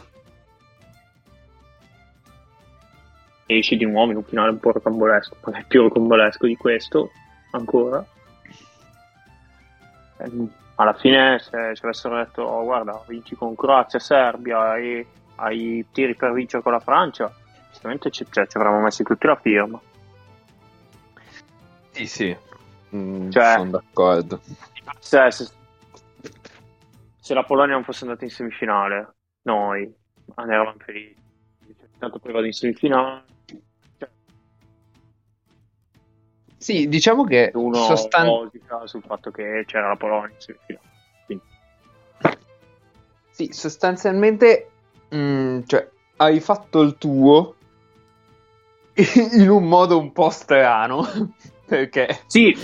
esci 3.45 3.77
di 3.77 3.85
nuovo 3.85 4.11
in 4.11 4.17
un 4.17 4.23
finale 4.23 4.51
un 4.51 4.59
po' 4.59 4.71
rocambolesco, 4.71 5.37
magari 5.43 5.65
più 5.67 5.81
rocambolesco 5.83 6.45
di 6.45 6.55
questo 6.55 7.11
ancora. 7.51 8.05
Ehm, 10.17 10.51
alla 10.75 10.93
fine 10.93 11.39
se 11.39 11.75
ci 11.75 11.83
avessero 11.83 12.17
detto 12.17 12.41
oh, 12.41 12.63
guarda 12.63 13.03
vinci 13.07 13.35
con 13.35 13.55
Croazia, 13.55 13.99
Serbia 13.99 14.75
e 14.77 15.05
hai 15.35 15.85
tiri 15.91 16.15
per 16.15 16.33
vincere 16.33 16.63
con 16.63 16.71
la 16.71 16.79
Francia, 16.79 17.31
sicuramente 17.71 18.09
ci, 18.09 18.25
cioè, 18.29 18.47
ci 18.47 18.57
avremmo 18.57 18.81
messi 18.81 19.03
tutti 19.03 19.27
la 19.27 19.35
firma. 19.35 19.79
Sì, 21.91 22.07
sì, 22.07 22.35
Mm, 22.95 23.31
cioè, 23.31 23.53
sono 23.57 23.71
d'accordo. 23.71 24.39
Se, 24.99 25.31
se, 25.31 25.47
se, 27.19 27.33
la 27.33 27.43
Polonia 27.43 27.73
non 27.73 27.83
fosse 27.83 28.03
andata 28.03 28.23
in 28.23 28.29
semifinale, 28.29 29.15
noi 29.43 29.91
eravamo 30.35 30.75
felici. 30.77 31.15
Tanto 31.97 32.19
poi 32.19 32.33
vado 32.33 32.45
in 32.45 32.53
semifinale. 32.53 33.23
Sì, 36.63 36.87
diciamo 36.87 37.25
che 37.25 37.51
uno 37.55 37.75
sostan- 37.75 38.49
sul 38.85 39.03
fatto 39.05 39.31
che 39.31 39.65
c'era 39.67 39.89
la 39.89 39.97
Polonia. 39.97 40.33
Sì, 43.29 43.49
sostanzialmente, 43.51 44.69
mh, 45.09 45.17
mm, 45.17 45.59
cioè, 45.65 45.89
hai 46.17 46.39
fatto 46.39 46.81
il 46.81 46.95
tuo 46.97 47.55
in 49.33 49.49
un 49.49 49.67
modo 49.67 49.99
un 49.99 50.13
po' 50.13 50.29
strano 50.29 51.05
perché 51.67 52.21
sì, 52.27 52.55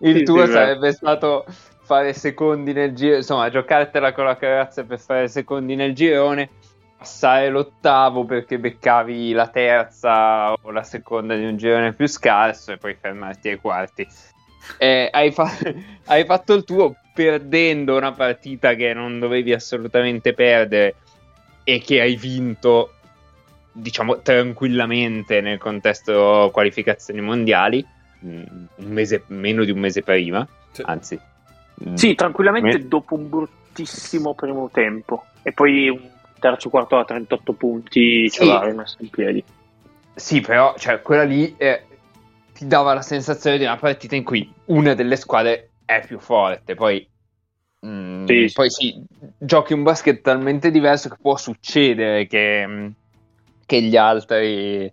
il 0.00 0.16
sì, 0.16 0.22
tuo 0.24 0.44
sì, 0.44 0.52
sarebbe 0.52 0.92
stato 0.92 1.46
fare 1.84 2.12
secondi 2.12 2.74
nel 2.74 2.94
giro, 2.94 3.16
insomma, 3.16 3.48
giocartela 3.48 4.12
con 4.12 4.24
la 4.26 4.36
carazza 4.36 4.84
per 4.84 5.00
fare 5.00 5.28
secondi 5.28 5.74
nel 5.74 5.94
girone, 5.94 6.50
passare 6.98 7.50
l'ottavo 7.50 8.24
perché 8.24 8.58
beccavi 8.58 9.32
la 9.32 9.48
terza 9.48 10.52
o 10.52 10.70
la 10.70 10.82
seconda 10.82 11.34
di 11.36 11.44
un 11.44 11.56
girone 11.56 11.92
più 11.92 12.06
scarso 12.06 12.72
e 12.72 12.78
poi 12.78 12.96
fermarti 12.98 13.48
ai 13.48 13.56
quarti. 13.56 14.06
Eh, 14.78 15.08
hai, 15.12 15.30
fa- 15.32 15.56
hai 16.06 16.24
fatto 16.24 16.54
il 16.54 16.64
tuo 16.64 16.96
perdendo 17.14 17.96
una 17.96 18.12
partita 18.12 18.74
che 18.74 18.92
non 18.92 19.18
dovevi 19.18 19.52
assolutamente 19.52 20.34
perdere 20.34 20.96
e 21.64 21.80
che 21.80 22.00
hai 22.00 22.16
vinto 22.16 22.92
diciamo 23.72 24.20
tranquillamente 24.20 25.40
nel 25.40 25.58
contesto 25.58 26.50
qualificazioni 26.52 27.20
mondiali 27.20 27.86
un 28.20 28.68
mese, 28.76 29.24
meno 29.28 29.64
di 29.64 29.70
un 29.70 29.78
mese 29.78 30.02
prima, 30.02 30.46
sì. 30.70 30.82
anzi. 30.84 31.20
Mm, 31.86 31.94
sì, 31.94 32.14
tranquillamente 32.14 32.78
me... 32.78 32.88
dopo 32.88 33.14
un 33.14 33.28
bruttissimo 33.28 34.34
primo 34.34 34.70
tempo 34.72 35.26
e 35.42 35.52
poi 35.52 35.88
un 35.88 36.00
terzo 36.38 36.70
quarto 36.70 36.96
a 36.96 37.04
38 37.04 37.52
punti 37.52 38.28
sì. 38.28 38.38
ce 38.38 38.44
l'ha 38.44 38.64
rimesso 38.64 38.96
in 39.00 39.10
piedi. 39.10 39.44
Sì, 40.14 40.40
però 40.40 40.74
cioè, 40.78 41.02
quella 41.02 41.24
lì 41.24 41.54
eh, 41.56 41.84
ti 42.52 42.66
dava 42.66 42.94
la 42.94 43.02
sensazione 43.02 43.58
di 43.58 43.64
una 43.64 43.76
partita 43.76 44.14
in 44.16 44.24
cui 44.24 44.50
una 44.66 44.94
delle 44.94 45.16
squadre 45.16 45.70
è 45.84 46.04
più 46.06 46.18
forte, 46.18 46.74
poi 46.74 47.06
Mm, 47.86 48.24
sì, 48.24 48.50
poi 48.52 48.70
sì, 48.70 49.04
giochi 49.38 49.72
un 49.72 49.82
basket 49.84 50.20
talmente 50.20 50.70
diverso 50.72 51.08
che 51.08 51.16
può 51.20 51.36
succedere 51.36 52.26
che, 52.26 52.66
mm, 52.66 52.88
che 53.64 53.82
gli 53.82 53.96
altri 53.96 54.92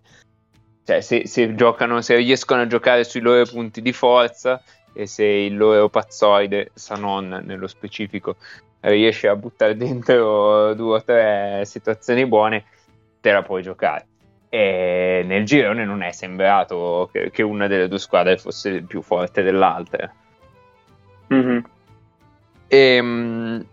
cioè, 0.85 1.01
se, 1.01 1.25
se, 1.25 1.55
giocano, 1.55 2.01
se 2.01 2.17
riescono 2.17 2.61
a 2.61 2.67
giocare 2.67 3.03
sui 3.03 3.21
loro 3.21 3.45
punti 3.45 3.81
di 3.81 3.93
forza 3.93 4.61
e 4.93 5.07
se 5.07 5.25
il 5.25 5.55
loro 5.55 5.89
pazzoide, 5.89 6.71
Sanon 6.73 7.41
nello 7.45 7.67
specifico, 7.67 8.35
riesce 8.83 9.27
a 9.27 9.35
buttare 9.35 9.75
dentro 9.75 10.73
due 10.73 10.97
o 10.97 11.03
tre 11.03 11.63
situazioni 11.65 12.25
buone, 12.25 12.65
te 13.21 13.31
la 13.31 13.41
puoi 13.41 13.61
giocare. 13.61 14.07
E 14.49 15.23
nel 15.25 15.45
girone 15.45 15.85
non 15.85 16.03
è 16.03 16.11
sembrato 16.11 17.09
che, 17.11 17.31
che 17.31 17.41
una 17.41 17.67
delle 17.67 17.87
due 17.87 17.97
squadre 17.97 18.37
fosse 18.37 18.83
più 18.83 19.01
forte 19.01 19.41
dell'altra. 19.41 20.11
Mm-hmm. 21.33 21.59
E, 22.67 22.77
ehm, 22.77 23.65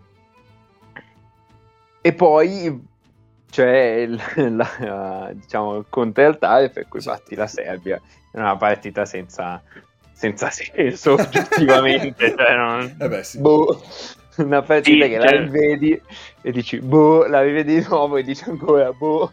e 2.01 2.13
poi 2.13 2.89
c'è 3.51 4.07
il, 4.07 4.19
la, 4.55 5.29
diciamo, 5.33 5.77
il 5.77 5.85
conte 5.89 6.23
altare 6.23 6.69
per 6.69 6.87
cui 6.87 7.01
batti 7.03 7.35
la 7.35 7.47
Serbia 7.47 8.01
è 8.31 8.39
una 8.39 8.55
partita 8.55 9.05
senza, 9.05 9.61
senza 10.13 10.49
senso 10.51 11.13
oggettivamente 11.13 12.33
cioè 12.35 12.55
non, 12.55 12.95
eh 12.99 13.07
beh, 13.07 13.23
sì. 13.23 13.39
boh, 13.39 13.79
una 14.37 14.61
partita 14.61 15.05
sì, 15.05 15.11
che 15.11 15.19
cioè... 15.19 15.31
la 15.31 15.41
rivedi 15.41 16.01
e 16.41 16.51
dici 16.51 16.79
boh 16.79 17.25
la 17.25 17.41
rivedi 17.41 17.79
di 17.79 17.85
nuovo 17.87 18.17
e 18.17 18.23
dici 18.23 18.49
ancora 18.49 18.91
boh 18.91 19.31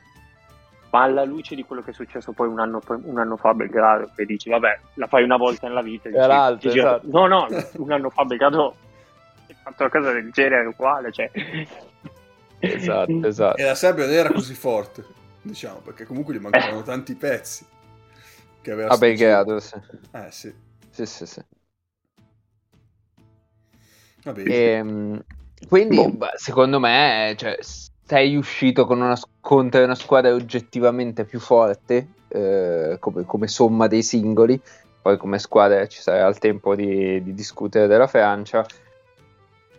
ma 0.91 1.03
alla 1.03 1.25
luce 1.25 1.55
di 1.55 1.65
quello 1.65 1.83
che 1.83 1.91
è 1.91 1.95
successo 1.95 2.33
poi 2.33 2.49
un 2.49 2.59
anno, 2.61 2.81
un 2.87 3.19
anno 3.19 3.37
fa 3.37 3.51
a 3.51 3.55
Belgrado 3.55 4.11
che 4.15 4.25
dici 4.25 4.49
vabbè 4.49 4.81
la 4.95 5.07
fai 5.07 5.23
una 5.23 5.37
volta 5.37 5.69
nella 5.69 5.83
vita 5.83 6.09
dici, 6.09 6.21
l'altro, 6.21 6.71
esatto. 6.71 7.07
no 7.11 7.27
no 7.27 7.47
un 7.77 7.93
anno 7.93 8.11
fa 8.11 8.23
a 8.23 8.25
Belgrado 8.25 8.75
hai 9.49 9.57
fatto 9.63 9.83
una 9.83 9.91
cosa 9.91 10.13
del 10.13 10.31
genere 10.31 10.67
uguale 10.67 11.13
cioè 11.13 11.31
esatto, 12.61 13.27
esatto. 13.27 13.57
E 13.57 13.65
la 13.65 13.75
Serbia 13.75 14.05
non 14.05 14.15
era 14.15 14.33
così 14.33 14.55
forte, 14.55 15.05
diciamo, 15.43 15.81
perché 15.81 16.05
comunque 16.05 16.35
gli 16.35 16.39
mancavano 16.39 16.83
tanti 16.83 17.15
pezzi. 17.15 17.67
Che 18.61 18.71
aveva 18.71 18.93
a 18.93 18.97
Belgrado, 18.97 19.61
sì. 19.61 19.75
Eh, 20.13 20.27
sì. 20.31 20.53
Sì, 20.91 21.07
sì, 21.07 21.27
sì. 21.27 21.41
Vabbè. 24.29 24.43
E, 24.47 24.55
ehm, 24.55 25.25
quindi, 25.69 25.97
boh. 25.97 26.29
secondo 26.37 26.79
me, 26.79 27.35
cioè, 27.37 27.59
sei 27.61 28.37
uscito 28.37 28.87
con 28.87 29.01
una, 29.01 29.19
contro 29.41 29.83
una 29.83 29.95
squadra 29.95 30.33
oggettivamente 30.35 31.25
più 31.25 31.41
forte, 31.41 32.09
eh, 32.29 32.97
come, 33.01 33.25
come, 33.25 33.49
somma 33.49 33.87
dei 33.87 34.03
singoli, 34.03 34.61
poi 35.01 35.17
come 35.17 35.39
squadra 35.39 35.87
ci 35.87 36.01
sarà 36.01 36.27
il 36.27 36.39
tempo 36.39 36.75
di, 36.75 37.23
di 37.23 37.33
discutere 37.35 37.87
della 37.87 38.07
Francia. 38.07 38.67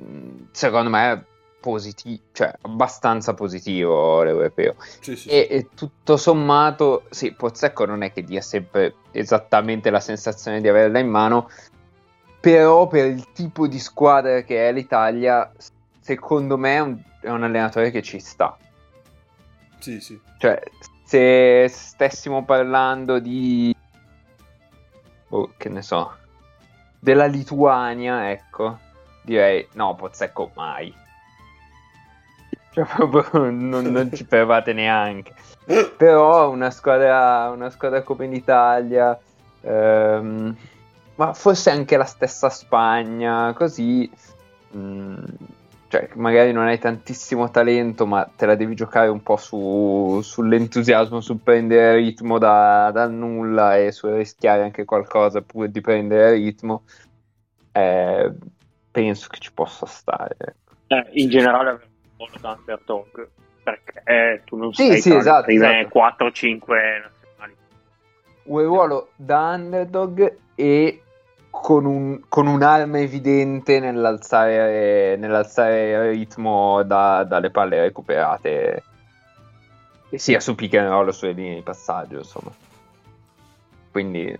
Mm, 0.02 0.46
secondo 0.52 0.90
me 0.90 1.26
positivo, 1.60 2.24
cioè 2.32 2.52
abbastanza 2.62 3.34
positivo 3.34 4.24
l'europeo. 4.24 4.76
Sì, 5.02 5.16
sì, 5.16 5.30
e, 5.30 5.48
e, 5.50 5.68
tutto 5.76 6.18
sommato, 6.18 7.04
sì, 7.10 7.34
Pozzecco 7.34 7.86
non 7.86 8.02
è 8.02 8.12
che 8.12 8.24
dia 8.24 8.42
sempre 8.42 8.96
esattamente 9.12 9.90
la 9.90 10.00
sensazione 10.00 10.62
di 10.62 10.68
averla 10.70 11.00
in 11.00 11.10
mano, 11.10 11.50
però 12.40 12.88
per 12.88 13.06
il 13.06 13.32
tipo 13.32 13.68
di 13.68 13.80
squadra 13.80 14.42
che 14.42 14.68
è 14.68 14.72
l'Italia, 14.72 15.52
secondo 16.00 16.58
me 16.58 16.76
è 16.76 16.80
un, 16.80 17.02
è 17.22 17.30
un 17.30 17.44
allenatore 17.44 17.92
che 17.92 18.02
ci 18.02 18.20
sta. 18.20 18.58
Sì, 19.80 20.00
sì. 20.00 20.20
Cioè, 20.38 20.62
se 21.04 21.68
stessimo 21.70 22.44
parlando 22.44 23.20
di... 23.20 23.76
Oh, 25.30 25.54
che 25.58 25.70
ne 25.70 25.82
so, 25.82 26.16
della 27.00 27.26
Lituania, 27.26 28.32
ecco, 28.32 28.80
direi 29.22 29.68
no, 29.74 29.96
Pozzecco 29.96 30.52
mai 30.56 30.94
cioè 32.72 32.86
proprio 32.96 33.50
non, 33.50 33.86
non 33.86 34.12
ci 34.14 34.26
provate 34.26 34.74
neanche. 34.74 35.34
Però 35.98 36.50
una 36.50 36.72
squadra, 36.72 37.50
una 37.50 37.70
squadra 37.70 38.02
come 38.02 38.28
l'Italia, 38.28 39.18
ehm, 39.62 40.56
ma 41.20 41.34
forse 41.34 41.70
anche 41.70 41.98
la 41.98 42.06
stessa 42.06 42.50
Spagna, 42.50 43.52
così, 43.54 44.10
mh, 44.72 44.80
mm, 44.80 45.24
cioè 45.90 46.10
magari 46.16 46.54
non 46.54 46.66
hai 46.66 46.80
tantissimo 46.80 47.52
talento, 47.52 48.06
ma 48.06 48.24
te 48.24 48.46
la 48.46 48.56
devi 48.56 48.74
giocare 48.74 49.10
un 49.10 49.22
po' 49.22 49.36
su, 49.36 50.22
sull'entusiasmo, 50.24 51.20
sul 51.20 51.42
prendere 51.44 51.96
ritmo 51.96 52.38
da, 52.38 52.90
dal 52.94 53.12
nulla 53.12 53.76
e 53.76 53.92
su 53.92 54.08
rischiare 54.08 54.64
anche 54.64 54.86
qualcosa 54.86 55.42
pur 55.42 55.68
di 55.68 55.82
prendere 55.82 56.36
ritmo. 56.36 56.84
Eh, 57.74 58.32
penso 58.90 59.28
che 59.28 59.40
ci 59.40 59.52
possa 59.52 59.86
stare. 59.88 60.38
Ecco. 60.38 60.74
Eh, 60.88 61.22
in 61.22 61.30
generale, 61.30 61.72
un 61.72 61.80
po' 62.16 62.30
da 62.40 62.58
underdog 62.58 63.30
perché 63.62 64.42
tu 64.46 64.56
non 64.56 64.72
sì, 64.72 64.88
sei 64.88 65.02
sì, 65.02 65.14
esatto, 65.14 65.48
prime 65.48 65.82
esatto. 65.82 66.00
4-5 66.00 66.60
nazionali. 67.02 67.56
Un 68.44 68.64
ruolo 68.64 69.10
da 69.18 69.54
underdog 69.56 70.38
e 70.56 71.02
con, 71.50 71.86
un, 71.86 72.22
con 72.28 72.48
un'arma 72.48 73.00
evidente 73.00 73.80
nell'alzare, 73.80 75.16
nell'alzare 75.18 75.90
il 75.92 76.00
ritmo 76.10 76.84
da, 76.84 77.24
dalle 77.24 77.50
palle 77.50 77.82
recuperate. 77.82 78.84
Sia 80.12 80.40
su 80.40 80.56
pick 80.56 80.74
and 80.76 80.90
roll 80.90 81.10
sulle 81.10 81.34
linee 81.34 81.56
di 81.56 81.62
passaggio 81.62 82.18
insomma. 82.18 82.52
Quindi 83.92 84.38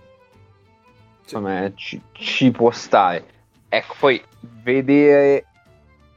insomma 1.22 1.70
ci, 1.74 2.00
ci 2.12 2.50
può 2.50 2.70
stare. 2.70 3.24
Ecco 3.68 3.94
poi 4.00 4.22
vedere 4.62 5.46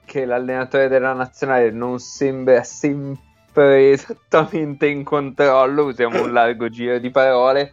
che 0.05 0.25
l'allenatore 0.25 0.87
della 0.87 1.13
nazionale 1.13 1.71
non 1.71 1.99
sembra 1.99 2.63
sempre 2.63 3.91
esattamente 3.91 4.87
in 4.87 5.03
controllo, 5.03 5.85
usiamo 5.85 6.23
un 6.23 6.33
largo 6.33 6.69
giro 6.69 6.97
di 6.97 7.11
parole, 7.11 7.71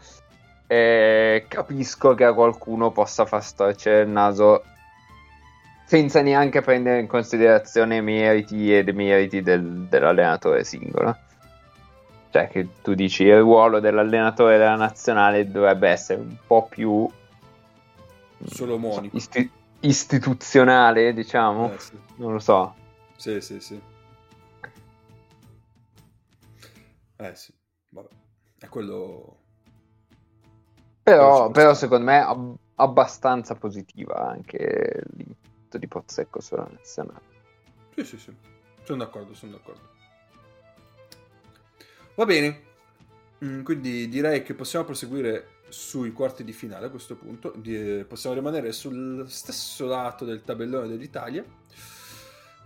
eh, 0.73 1.47
capisco 1.49 2.15
che 2.15 2.23
a 2.23 2.33
qualcuno 2.33 2.93
possa 2.93 3.27
far 3.27 3.43
storcere 3.43 4.03
il 4.03 4.09
naso 4.09 4.63
senza 5.85 6.23
neanche 6.23 6.61
prendere 6.61 7.01
in 7.01 7.09
considerazione 7.09 7.97
i 7.97 8.03
meriti 8.03 8.73
e 8.73 8.85
demeriti 8.85 9.43
del, 9.43 9.89
dell'allenatore 9.89 10.63
singolo. 10.63 11.17
Cioè 12.31 12.47
che 12.47 12.69
tu 12.83 12.95
dici 12.95 13.25
il 13.25 13.41
ruolo 13.41 13.81
dell'allenatore 13.81 14.59
della 14.59 14.77
nazionale 14.77 15.51
dovrebbe 15.51 15.89
essere 15.89 16.21
un 16.21 16.37
po' 16.47 16.69
più. 16.69 17.11
Isti- 19.11 19.51
istituzionale, 19.81 21.13
diciamo. 21.13 21.73
Eh, 21.73 21.79
sì. 21.81 21.99
Non 22.19 22.35
lo 22.35 22.39
so. 22.39 22.75
Sì, 23.17 23.41
sì, 23.41 23.59
sì. 23.59 23.81
Eh 27.17 27.35
sì, 27.35 27.53
vabbè. 27.89 28.09
È 28.61 28.69
quello... 28.69 29.40
Però, 31.11 31.51
però 31.51 31.75
secondo 31.75 32.05
me 32.05 32.21
è 32.21 32.37
abbastanza 32.77 33.55
positiva 33.55 34.29
anche 34.29 35.03
l'input 35.17 35.77
di 35.79 35.87
Pozzecco 35.87 36.41
sulla 36.41 36.69
nazionale. 36.71 37.21
Sì, 37.95 38.05
sì, 38.05 38.19
sì. 38.19 38.35
Sono 38.83 39.05
d'accordo, 39.05 39.35
sono 39.35 39.53
d'accordo. 39.53 39.89
Va 42.15 42.25
bene. 42.25 42.69
Mm, 43.45 43.63
quindi 43.63 44.09
direi 44.09 44.43
che 44.43 44.55
possiamo 44.55 44.85
proseguire 44.85 45.59
sui 45.69 46.13
quarti 46.13 46.45
di 46.45 46.53
finale 46.53 46.87
a 46.87 46.91
questo 46.91 47.17
punto. 47.17 47.53
Di, 47.57 48.05
possiamo 48.07 48.35
rimanere 48.35 48.73
sul 48.73 49.25
stesso 49.29 49.87
lato 49.87 50.25
del 50.25 50.43
tabellone 50.43 50.89
dell'Italia. 50.89 51.45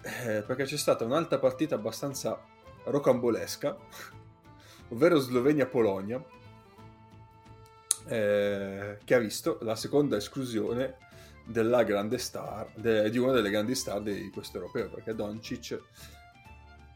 Eh, 0.02 0.42
perché 0.42 0.64
c'è 0.64 0.76
stata 0.76 1.04
un'altra 1.04 1.38
partita 1.38 1.76
abbastanza 1.76 2.38
rocambolesca, 2.84 3.76
ovvero 4.88 5.18
Slovenia-Polonia, 5.18 6.22
eh, 8.06 8.98
che 9.04 9.14
ha 9.14 9.18
visto 9.18 9.58
la 9.62 9.76
seconda 9.76 10.16
esclusione 10.16 10.96
della 11.44 11.82
grande 11.82 12.18
star, 12.18 12.68
de, 12.74 13.10
di 13.10 13.18
una 13.18 13.32
delle 13.32 13.50
grandi 13.50 13.74
star 13.74 14.00
di 14.00 14.30
questo 14.30 14.58
europeo, 14.58 14.88
perché 14.88 15.14
Doncic, 15.14 15.78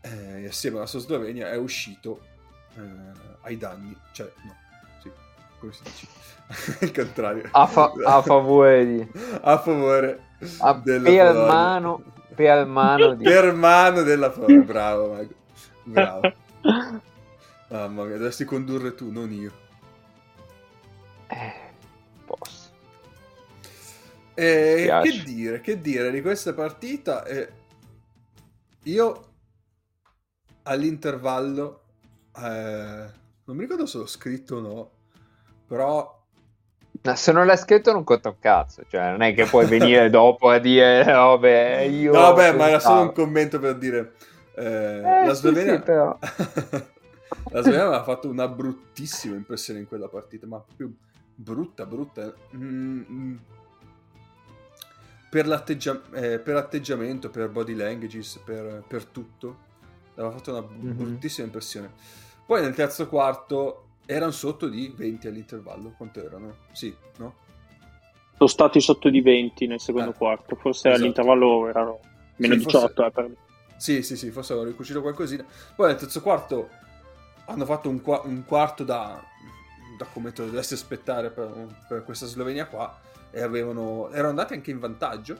eh, 0.00 0.46
assieme 0.46 0.78
alla 0.78 0.86
sua 0.86 1.00
Slovenia, 1.00 1.50
è 1.50 1.56
uscito 1.56 2.20
eh, 2.76 2.80
ai 3.42 3.56
danni, 3.56 3.96
cioè 4.12 4.30
no, 4.44 4.56
come 5.58 5.72
si 5.72 5.82
dice? 5.82 6.06
Il 6.84 6.92
contrario. 6.92 7.48
A, 7.50 7.66
fa- 7.66 7.92
a 8.04 8.22
favore 8.22 8.86
di... 8.86 9.08
A 9.42 9.58
favore 9.58 10.20
a 10.60 10.72
della 10.74 11.08
per 11.08 11.32
Polonia. 11.32 11.52
mano, 11.52 12.02
per 12.34 12.66
mano 12.66 13.14
di... 13.14 13.24
Per 13.24 13.52
mano 13.54 14.02
della 14.02 14.30
Polonia. 14.30 14.62
Bravo, 14.62 15.12
Mago. 15.12 15.34
Bravo. 15.84 16.20
Mamma 17.68 18.04
mia, 18.04 18.16
dovresti 18.16 18.44
condurre 18.44 18.94
tu, 18.94 19.10
non 19.10 19.30
io. 19.30 19.66
Eh, 21.30 21.52
posso. 22.26 22.70
E 24.34 24.44
Spiace. 24.76 25.00
che 25.00 25.22
dire, 25.22 25.60
che 25.60 25.80
dire 25.80 26.10
di 26.10 26.22
questa 26.22 26.54
partita? 26.54 27.24
Eh, 27.24 27.48
io 28.84 29.26
all'intervallo, 30.62 31.82
eh, 32.36 33.10
non 33.44 33.56
mi 33.56 33.62
ricordo 33.62 33.86
se 33.86 33.98
l'ho 33.98 34.06
scritto 34.06 34.56
o 34.56 34.60
no, 34.60 34.90
però 35.66 36.16
se 37.14 37.32
non 37.32 37.46
l'hai 37.46 37.56
scritto 37.56 37.92
non 37.92 38.04
conta 38.04 38.28
un 38.28 38.38
cazzo, 38.38 38.82
cioè 38.88 39.10
non 39.10 39.22
è 39.22 39.32
che 39.34 39.46
puoi 39.46 39.66
venire 39.66 40.10
dopo 40.10 40.50
a 40.50 40.58
dire 40.58 41.04
no 41.04 41.38
beh 41.38 41.86
io... 41.86 42.12
No, 42.12 42.32
beh, 42.32 42.52
ma 42.54 42.68
era 42.68 42.80
solo 42.80 43.02
un 43.02 43.12
pensavo". 43.12 43.12
commento 43.12 43.58
per 43.58 43.76
dire... 43.78 44.14
eh, 44.54 45.02
Eh, 45.02 45.22
la 45.22 45.34
sì, 45.34 45.40
Slovenia... 45.40 45.74
sì, 45.74 45.80
però. 45.82 46.18
la 47.50 47.60
Slovenia 47.62 47.86
aveva 47.86 48.04
fatto 48.04 48.28
una 48.28 48.48
bruttissima 48.48 49.34
impressione 49.36 49.80
in 49.80 49.86
quella 49.88 50.08
partita, 50.08 50.46
ma 50.46 50.60
proprio 50.60 50.92
brutta, 51.42 51.86
brutta. 51.86 52.34
Mm. 52.56 53.36
Per, 55.30 55.46
l'atteggia- 55.46 56.00
eh, 56.12 56.38
per 56.38 56.56
atteggiamento, 56.56 57.28
per 57.30 57.48
body 57.50 57.74
languages, 57.74 58.40
per, 58.44 58.82
per 58.86 59.04
tutto. 59.04 59.66
Aveva 60.14 60.32
fatto 60.32 60.50
una 60.50 60.60
Mhm. 60.66 60.96
bruttissima 60.96 61.46
impressione. 61.46 61.92
Poi 62.44 62.60
nel 62.62 62.74
terzo 62.74 63.06
quarto 63.08 63.84
erano 64.06 64.32
sotto 64.32 64.68
di 64.68 64.92
20 64.96 65.28
all'intervallo. 65.28 65.92
Quanto 65.96 66.24
erano? 66.24 66.56
Sì, 66.72 66.94
no? 67.18 67.34
Sono 68.36 68.48
stati 68.48 68.80
sotto 68.80 69.10
di 69.10 69.20
20 69.20 69.66
nel 69.66 69.80
secondo 69.80 70.10
Eh, 70.10 70.14
quarto, 70.14 70.56
forse 70.56 70.88
esatto. 70.88 71.02
all'intervallo 71.02 71.68
erano 71.68 72.00
meno 72.36 72.54
Sì, 72.54 72.60
forse- 72.62 72.78
18. 72.78 73.04
eh, 73.04 73.10
per- 73.10 73.36
Sì, 73.76 74.02
sì, 74.02 74.16
sì, 74.16 74.30
forse 74.30 74.52
avevo 74.54 74.66
ricucito 74.68 75.02
qualcosina. 75.02 75.44
Poi 75.76 75.88
nel 75.88 75.96
terzo 75.96 76.20
quarto 76.22 76.68
hanno 77.46 77.64
fatto 77.64 77.88
un, 77.88 78.00
qua- 78.00 78.22
un 78.24 78.44
quarto 78.44 78.82
da, 78.82 79.22
da 79.98 80.06
come 80.06 80.32
te 80.32 80.40
lo 80.42 80.46
dovresti 80.46 80.74
aspettare 80.74 81.30
per, 81.30 81.84
per 81.88 82.04
questa 82.04 82.26
Slovenia 82.26 82.66
qua 82.66 82.98
e 83.30 83.42
avevano, 83.42 84.08
erano 84.10 84.28
andati 84.28 84.54
anche 84.54 84.70
in 84.70 84.78
vantaggio. 84.78 85.38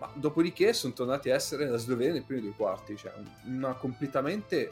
Ma 0.00 0.10
dopodiché 0.14 0.72
sono 0.72 0.92
tornati 0.92 1.30
a 1.30 1.34
essere 1.34 1.68
la 1.68 1.78
Slovenia 1.78 2.12
nei 2.12 2.22
primi 2.22 2.42
due 2.42 2.50
quarti, 2.50 2.96
cioè 2.96 3.14
una 3.46 3.72
completamente 3.74 4.70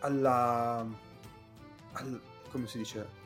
alla, 0.00 0.86
al- 1.92 2.20
come 2.50 2.66
si 2.66 2.78
dice 2.78 3.18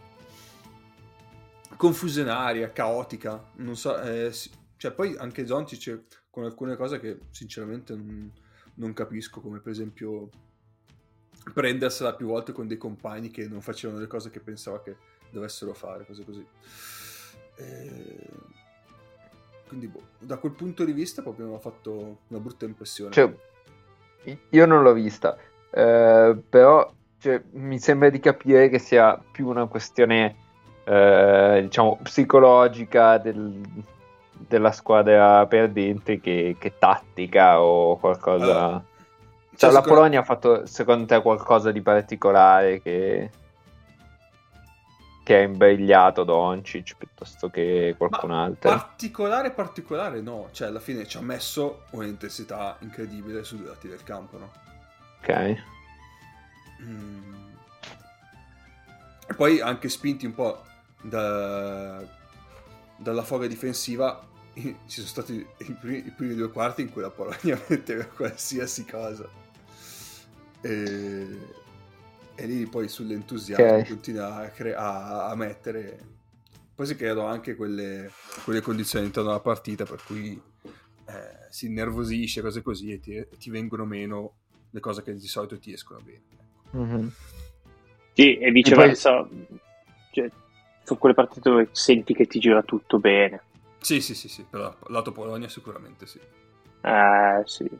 confusionaria, 1.76 2.70
caotica, 2.72 3.50
non 3.56 3.76
so, 3.76 4.00
eh, 4.00 4.32
cioè 4.76 4.92
poi 4.92 5.16
anche 5.18 5.44
Zontic 5.44 6.02
con 6.30 6.44
alcune 6.44 6.76
cose 6.76 7.00
che 7.00 7.18
sinceramente 7.30 7.94
non, 7.96 8.32
non 8.74 8.92
capisco, 8.92 9.40
come 9.40 9.58
per 9.58 9.72
esempio 9.72 10.30
prendersela 11.52 12.14
più 12.14 12.26
volte 12.26 12.52
con 12.52 12.66
dei 12.66 12.78
compagni 12.78 13.30
che 13.30 13.46
non 13.46 13.60
facevano 13.60 14.00
le 14.00 14.06
cose 14.06 14.30
che 14.30 14.40
pensava 14.40 14.80
che 14.82 14.96
dovessero 15.30 15.74
fare, 15.74 16.06
cose 16.06 16.24
così. 16.24 16.46
Eh, 17.56 18.28
quindi 19.68 19.86
boh, 19.86 20.02
da 20.18 20.36
quel 20.36 20.52
punto 20.52 20.84
di 20.84 20.92
vista 20.92 21.22
proprio 21.22 21.48
mi 21.48 21.54
ha 21.54 21.58
fatto 21.58 22.18
una 22.28 22.40
brutta 22.40 22.64
impressione. 22.64 23.12
Cioè, 23.12 23.32
io 24.50 24.66
non 24.66 24.82
l'ho 24.82 24.92
vista, 24.92 25.36
eh, 25.70 26.36
però 26.48 26.92
cioè, 27.18 27.42
mi 27.52 27.78
sembra 27.78 28.10
di 28.10 28.20
capire 28.20 28.68
che 28.68 28.78
sia 28.78 29.20
più 29.32 29.48
una 29.48 29.66
questione, 29.66 30.36
eh, 30.84 31.60
diciamo, 31.62 31.98
psicologica 32.02 33.18
del- 33.18 33.62
della 34.46 34.72
squadra 34.72 35.46
perdente 35.46 36.20
che, 36.20 36.56
che 36.58 36.78
tattica 36.78 37.60
o 37.60 37.96
qualcosa. 37.98 38.44
Allora, 38.44 38.84
Cioè, 39.56 39.70
Cioè, 39.70 39.72
la 39.72 39.80
Polonia 39.82 40.20
ha 40.20 40.24
fatto, 40.24 40.66
secondo 40.66 41.06
te, 41.06 41.20
qualcosa 41.22 41.70
di 41.70 41.80
particolare 41.80 42.82
che, 42.82 43.30
che 45.22 45.36
ha 45.36 45.40
imbrigliato 45.40 46.24
Doncic 46.24 46.96
piuttosto 46.96 47.48
che 47.50 47.94
qualcun 47.96 48.30
Ma 48.30 48.42
altro? 48.42 48.70
Particolare, 48.70 49.50
particolare 49.52 50.20
no, 50.20 50.48
cioè 50.52 50.68
alla 50.68 50.80
fine 50.80 51.06
ci 51.06 51.16
ha 51.16 51.22
messo 51.22 51.84
un'intensità 51.90 52.76
incredibile 52.80 53.44
sui 53.44 53.58
due 53.58 53.68
lati 53.68 53.88
del 53.88 54.02
campo, 54.02 54.38
no? 54.38 54.52
Ok. 55.20 55.62
Mm. 56.82 57.32
E 59.26 59.34
poi 59.34 59.60
anche 59.60 59.88
spinti 59.88 60.26
un 60.26 60.34
po' 60.34 60.62
da- 61.00 62.02
dalla 62.96 63.22
foga 63.22 63.46
difensiva, 63.46 64.20
ci 64.52 64.76
sono 64.86 65.06
stati 65.06 65.46
i 65.58 65.72
primi, 65.72 66.06
i 66.06 66.10
primi, 66.10 66.34
due 66.34 66.50
quarti 66.50 66.82
in 66.82 66.90
cui 66.90 67.02
la 67.02 67.10
Polonia 67.10 67.58
metteva 67.68 68.04
qualsiasi 68.04 68.84
cosa. 68.84 69.42
E, 70.64 71.26
e 72.34 72.46
lì 72.46 72.66
poi 72.66 72.88
sull'entusiasmo 72.88 73.64
okay. 73.64 73.86
continua 73.86 74.36
a, 74.36 74.48
cre- 74.48 74.74
a, 74.74 75.26
a, 75.26 75.34
mettere. 75.34 76.12
Poi 76.74 76.86
si 76.86 76.96
creano 76.96 77.26
anche 77.26 77.54
quelle, 77.54 78.10
quelle 78.44 78.62
condizioni 78.62 79.04
intorno 79.04 79.28
alla 79.30 79.40
partita 79.40 79.84
per 79.84 80.02
cui 80.04 80.40
eh, 80.62 81.46
si 81.50 81.66
innervosisce, 81.66 82.40
cose 82.40 82.62
così, 82.62 82.92
e 82.92 83.00
ti, 83.00 83.26
ti, 83.38 83.50
vengono 83.50 83.84
meno 83.84 84.32
le 84.70 84.80
cose 84.80 85.02
che 85.02 85.14
di 85.14 85.26
solito 85.28 85.58
ti 85.58 85.72
escono 85.72 86.00
bene. 86.02 86.22
Mm-hmm. 86.74 87.08
Sì, 88.14 88.38
e 88.38 88.50
viceversa. 88.50 89.20
E 89.20 89.26
poi... 89.28 89.58
cioè, 90.12 90.30
sono 90.82 90.98
quelle 90.98 91.14
partite 91.14 91.50
dove 91.50 91.68
senti 91.72 92.14
che 92.14 92.26
ti 92.26 92.38
gira 92.38 92.62
tutto 92.62 92.98
bene. 92.98 93.42
Sì, 93.80 94.00
sì, 94.00 94.14
sì, 94.14 94.28
sì, 94.28 94.46
però 94.48 94.74
lato 94.88 95.12
Polonia 95.12 95.48
sicuramente 95.50 96.06
sì. 96.06 96.18
Eh, 96.80 97.42
sì. 97.44 97.70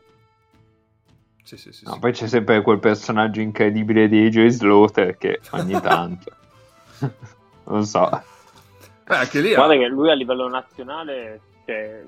Sì, 1.45 1.57
sì, 1.57 1.71
sì, 1.71 1.85
no, 1.85 1.93
sì. 1.93 1.99
Poi 1.99 2.11
c'è 2.11 2.27
sempre 2.27 2.63
quel 2.63 2.79
personaggio 2.79 3.39
incredibile 3.39 4.09
di 4.09 4.25
AJ 4.25 4.47
Slaughter 4.47 5.15
che 5.15 5.39
ogni 5.51 5.77
tanto... 5.79 6.31
non 7.65 7.85
so. 7.85 8.09
Beh, 9.05 9.15
anche 9.15 9.41
lì... 9.41 9.53
Guarda 9.53 9.75
ha... 9.75 9.77
che 9.77 9.87
lui 9.87 10.09
a 10.09 10.15
livello 10.15 10.49
nazionale... 10.49 11.39
Cioè, 11.65 12.03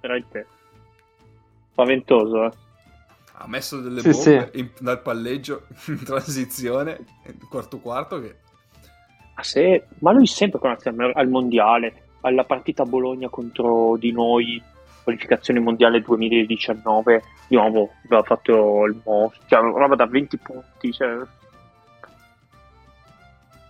veramente... 0.00 0.46
Spaventoso, 1.72 2.44
eh. 2.44 2.50
Ha 3.32 3.48
messo 3.48 3.80
delle 3.80 4.00
sì, 4.00 4.10
bombe 4.10 4.50
in, 4.54 4.70
dal 4.78 5.02
palleggio 5.02 5.66
in 5.88 6.04
transizione, 6.04 7.04
quarto 7.50 7.80
quarto 7.80 8.20
che... 8.20 8.36
Ma, 9.34 9.42
se... 9.42 9.88
Ma 9.98 10.12
lui 10.12 10.26
sempre 10.26 10.60
con 10.60 10.76
al 11.14 11.28
mondiale 11.28 12.06
alla 12.20 12.44
partita 12.44 12.84
Bologna 12.84 13.28
contro 13.28 13.96
di 13.96 14.12
noi, 14.12 14.62
qualificazione 15.08 15.60
mondiale 15.60 16.02
2019, 16.02 17.22
di 17.48 17.56
nuovo 17.56 17.92
aveva 18.04 18.22
fatto 18.22 18.84
il 18.84 19.00
mostro, 19.04 19.40
cioè 19.46 19.60
roba 19.60 19.94
da 19.94 20.06
20 20.06 20.36
punti. 20.36 20.92
Cioè... 20.92 21.08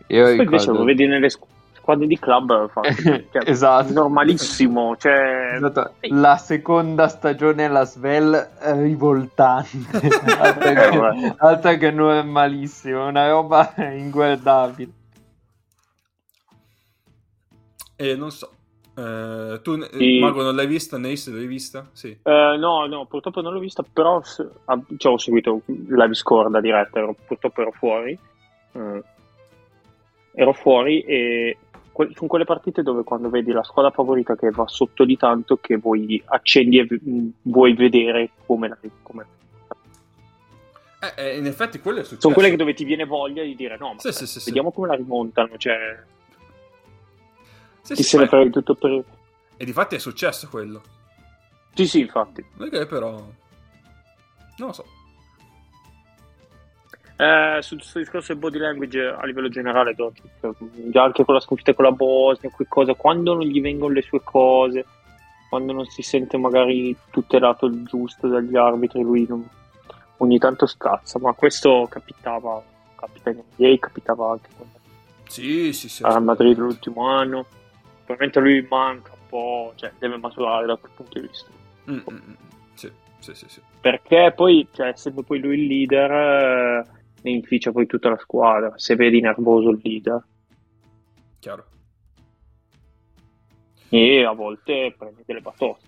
Io 0.09 0.25
Poi 0.25 0.37
invece 0.37 0.71
lo 0.73 0.83
vedi 0.83 1.07
nelle 1.07 1.31
squadre 1.31 2.09
di 2.09 2.19
club, 2.19 2.69
fa, 2.71 2.83
cioè, 2.93 3.23
esatto. 3.45 3.93
normalissimo. 3.93 4.97
Cioè... 4.97 5.55
Esatto. 5.55 5.93
La 6.09 6.37
seconda 6.39 7.07
stagione 7.07 7.67
alla 7.67 7.85
Svel 7.85 8.51
rivoltante, 8.61 10.09
altra, 10.41 10.73
che, 10.73 11.35
altra 11.37 11.75
che 11.77 11.91
non 11.93 12.17
è 12.17 12.23
malissimo, 12.23 13.07
una 13.07 13.29
roba 13.29 13.75
inguardabile. 13.77 14.91
E 17.95 18.17
non 18.17 18.31
so. 18.33 18.51
Eh, 18.99 19.61
tu, 19.63 19.81
sì. 19.93 20.19
Mago, 20.19 20.43
non 20.43 20.57
l'hai 20.57 20.67
vista? 20.67 20.99
Nace, 20.99 21.31
l'hai 21.31 21.47
vista? 21.47 21.89
Sì. 21.93 22.09
Eh, 22.21 22.57
no, 22.59 22.85
no, 22.87 23.07
purtroppo 23.07 23.41
non 23.41 23.53
l'ho 23.53 23.61
vista, 23.61 23.85
però 23.85 24.21
ah, 24.65 24.81
cioè, 24.97 25.13
ho 25.13 25.19
seguito 25.19 25.63
live 25.67 26.15
score 26.15 26.51
da 26.51 26.61
diretta, 26.61 26.99
ero, 26.99 27.15
purtroppo 27.27 27.61
ero 27.61 27.71
fuori. 27.71 28.19
Eh, 28.73 29.03
ero 30.33 30.53
fuori 30.53 31.03
e 31.03 31.59
que- 31.93 32.11
sono 32.13 32.29
quelle 32.29 32.45
partite 32.45 32.83
dove 32.83 33.05
quando 33.05 33.29
vedi 33.29 33.53
la 33.53 33.63
squadra 33.63 33.93
favorita 33.93 34.35
che 34.35 34.51
va 34.51 34.67
sotto 34.67 35.05
di 35.05 35.17
tanto 35.17 35.59
che 35.59 35.77
vuoi 35.77 36.21
accendi 36.27 36.79
e 36.79 36.85
v- 36.85 37.31
vuoi 37.43 37.75
vedere 37.75 38.31
come 38.47 38.69
la... 38.69 38.79
Come... 39.03 39.27
Eh, 41.01 41.23
eh, 41.23 41.37
in 41.39 41.47
effetti 41.47 41.79
quello 41.79 42.01
è 42.01 42.03
successo. 42.03 42.23
Sono 42.23 42.35
quelle 42.35 42.57
dove 42.57 42.75
ti 42.75 42.83
viene 42.83 43.05
voglia 43.05 43.45
di 43.45 43.55
dire 43.55 43.77
no, 43.79 43.93
ma 43.93 44.11
sì, 44.11 44.27
sì, 44.27 44.41
vediamo 44.47 44.73
come 44.73 44.89
la 44.89 44.95
rimontano, 44.95 45.57
cioè 45.57 45.97
sì, 47.89 47.95
Chi 47.95 48.03
sì, 48.03 48.09
se 48.11 48.19
ne 48.19 48.27
frega 48.27 48.45
di 48.45 48.51
tutto 48.51 48.75
per... 48.75 49.03
E 49.57 49.65
di 49.65 49.73
fatti 49.73 49.97
è 49.97 49.99
successo 49.99 50.47
quello. 50.49 50.83
Sì, 51.75 51.87
sì, 51.87 52.01
infatti. 52.01 52.45
Ok, 52.59 52.87
però... 52.87 53.13
Non 53.13 54.69
lo 54.69 54.73
so. 54.73 54.85
Eh, 57.17 57.59
sul, 57.63 57.83
sul 57.83 58.03
discorso 58.03 58.33
del 58.33 58.43
body 58.43 58.59
language 58.59 59.01
a 59.01 59.25
livello 59.25 59.49
generale, 59.49 59.97
già 60.91 61.03
anche 61.03 61.25
con 61.25 61.35
la 61.35 61.41
sconfitta 61.41 61.73
con 61.73 61.87
la 61.87 61.93
Bosnia, 61.93 62.51
cosa, 62.69 62.95
quando 62.95 63.33
non 63.35 63.45
gli 63.45 63.61
vengono 63.61 63.95
le 63.95 64.03
sue 64.03 64.21
cose, 64.23 64.85
quando 65.49 65.73
non 65.73 65.87
si 65.87 66.03
sente 66.03 66.37
magari 66.37 66.95
tutelato 67.11 67.67
il 67.67 67.85
giusto 67.85 68.29
dagli 68.29 68.57
arbitri, 68.57 69.01
lui 69.01 69.25
non, 69.27 69.49
ogni 70.19 70.39
tanto 70.39 70.67
scazza, 70.67 71.19
ma 71.19 71.33
questo 71.33 71.87
capitava, 71.89 72.63
capita 72.97 73.31
in 73.31 73.43
NBA, 73.57 73.79
capitava 73.79 74.33
anche 74.33 74.49
con 74.57 74.67
sì, 75.27 75.73
sì, 75.75 75.89
sì, 75.89 76.03
a 76.05 76.19
Madrid 76.21 76.57
l'ultimo 76.57 77.07
anno 77.07 77.47
probabilmente 78.09 78.41
lui 78.41 78.67
manca 78.69 79.13
un 79.13 79.27
po', 79.29 79.73
cioè 79.77 79.93
deve 79.99 80.17
maturare 80.17 80.65
da 80.65 80.77
quel 80.77 80.93
punto 80.95 81.21
di 81.21 81.27
vista. 81.27 81.51
Mm, 81.91 81.95
mm, 81.97 82.15
mm. 82.15 82.35
sì, 82.73 82.91
sì, 83.19 83.35
sì, 83.35 83.47
sì, 83.49 83.61
Perché 83.81 84.33
poi, 84.35 84.67
cioè, 84.73 84.89
essendo 84.89 85.23
poi 85.23 85.39
lui 85.41 85.61
il 85.61 85.67
leader, 85.67 86.11
eh, 86.11 86.87
ne 87.21 87.31
inficia 87.31 87.71
poi 87.71 87.87
tutta 87.87 88.09
la 88.09 88.19
squadra, 88.19 88.73
se 88.77 88.97
vedi 88.97 89.21
nervoso 89.21 89.71
il 89.71 89.81
leader. 89.83 90.25
Chiaro. 91.39 91.67
E 93.91 94.25
a 94.25 94.33
volte 94.33 94.95
prende 94.97 95.23
delle 95.27 95.41
batoste. 95.41 95.87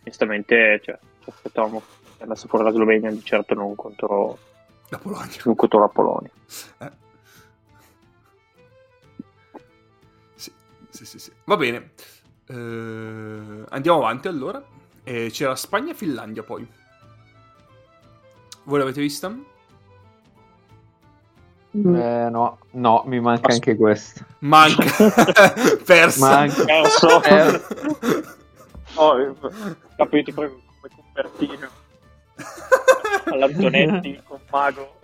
Onestamente, 0.00 0.80
cioè, 0.82 0.98
ci 1.22 1.28
aspettavamo 1.28 1.82
che 2.16 2.22
andasse 2.22 2.48
fuori 2.48 2.64
la 2.64 2.70
Slovenia, 2.70 3.10
di 3.10 3.22
certo 3.22 3.52
non 3.52 3.74
contro 3.74 4.38
la 4.88 4.98
Polonia. 4.98 5.36
Non 5.44 5.54
contro 5.54 5.78
la 5.78 5.88
Polonia. 5.88 6.30
Eh. 6.78 7.08
Sì, 11.00 11.06
sì, 11.06 11.18
sì. 11.18 11.32
Va 11.44 11.56
bene. 11.56 11.92
Uh, 12.48 13.64
andiamo 13.70 13.98
avanti 13.98 14.28
allora. 14.28 14.62
E 15.02 15.30
c'era 15.30 15.56
Spagna-Finlandia 15.56 16.42
poi. 16.42 16.66
Voi 18.64 18.78
l'avete 18.78 19.00
vista? 19.00 19.34
Mm. 21.76 21.94
Eh, 21.94 22.28
no, 22.30 22.58
no, 22.72 23.02
mi 23.06 23.18
manca 23.20 23.48
As- 23.48 23.54
anche 23.54 23.76
questo. 23.76 24.24
Manca. 24.40 24.84
Persa. 25.84 26.28
Manca. 26.28 26.64
Perso. 26.64 27.20
Perso. 27.20 27.66
Oh, 28.94 29.34
capito 29.96 30.32
proprio 30.32 30.60
come 30.80 30.94
copertina. 30.94 31.70
All'Antonetti 33.24 34.20
con 34.26 34.38
Mago. 34.50 34.98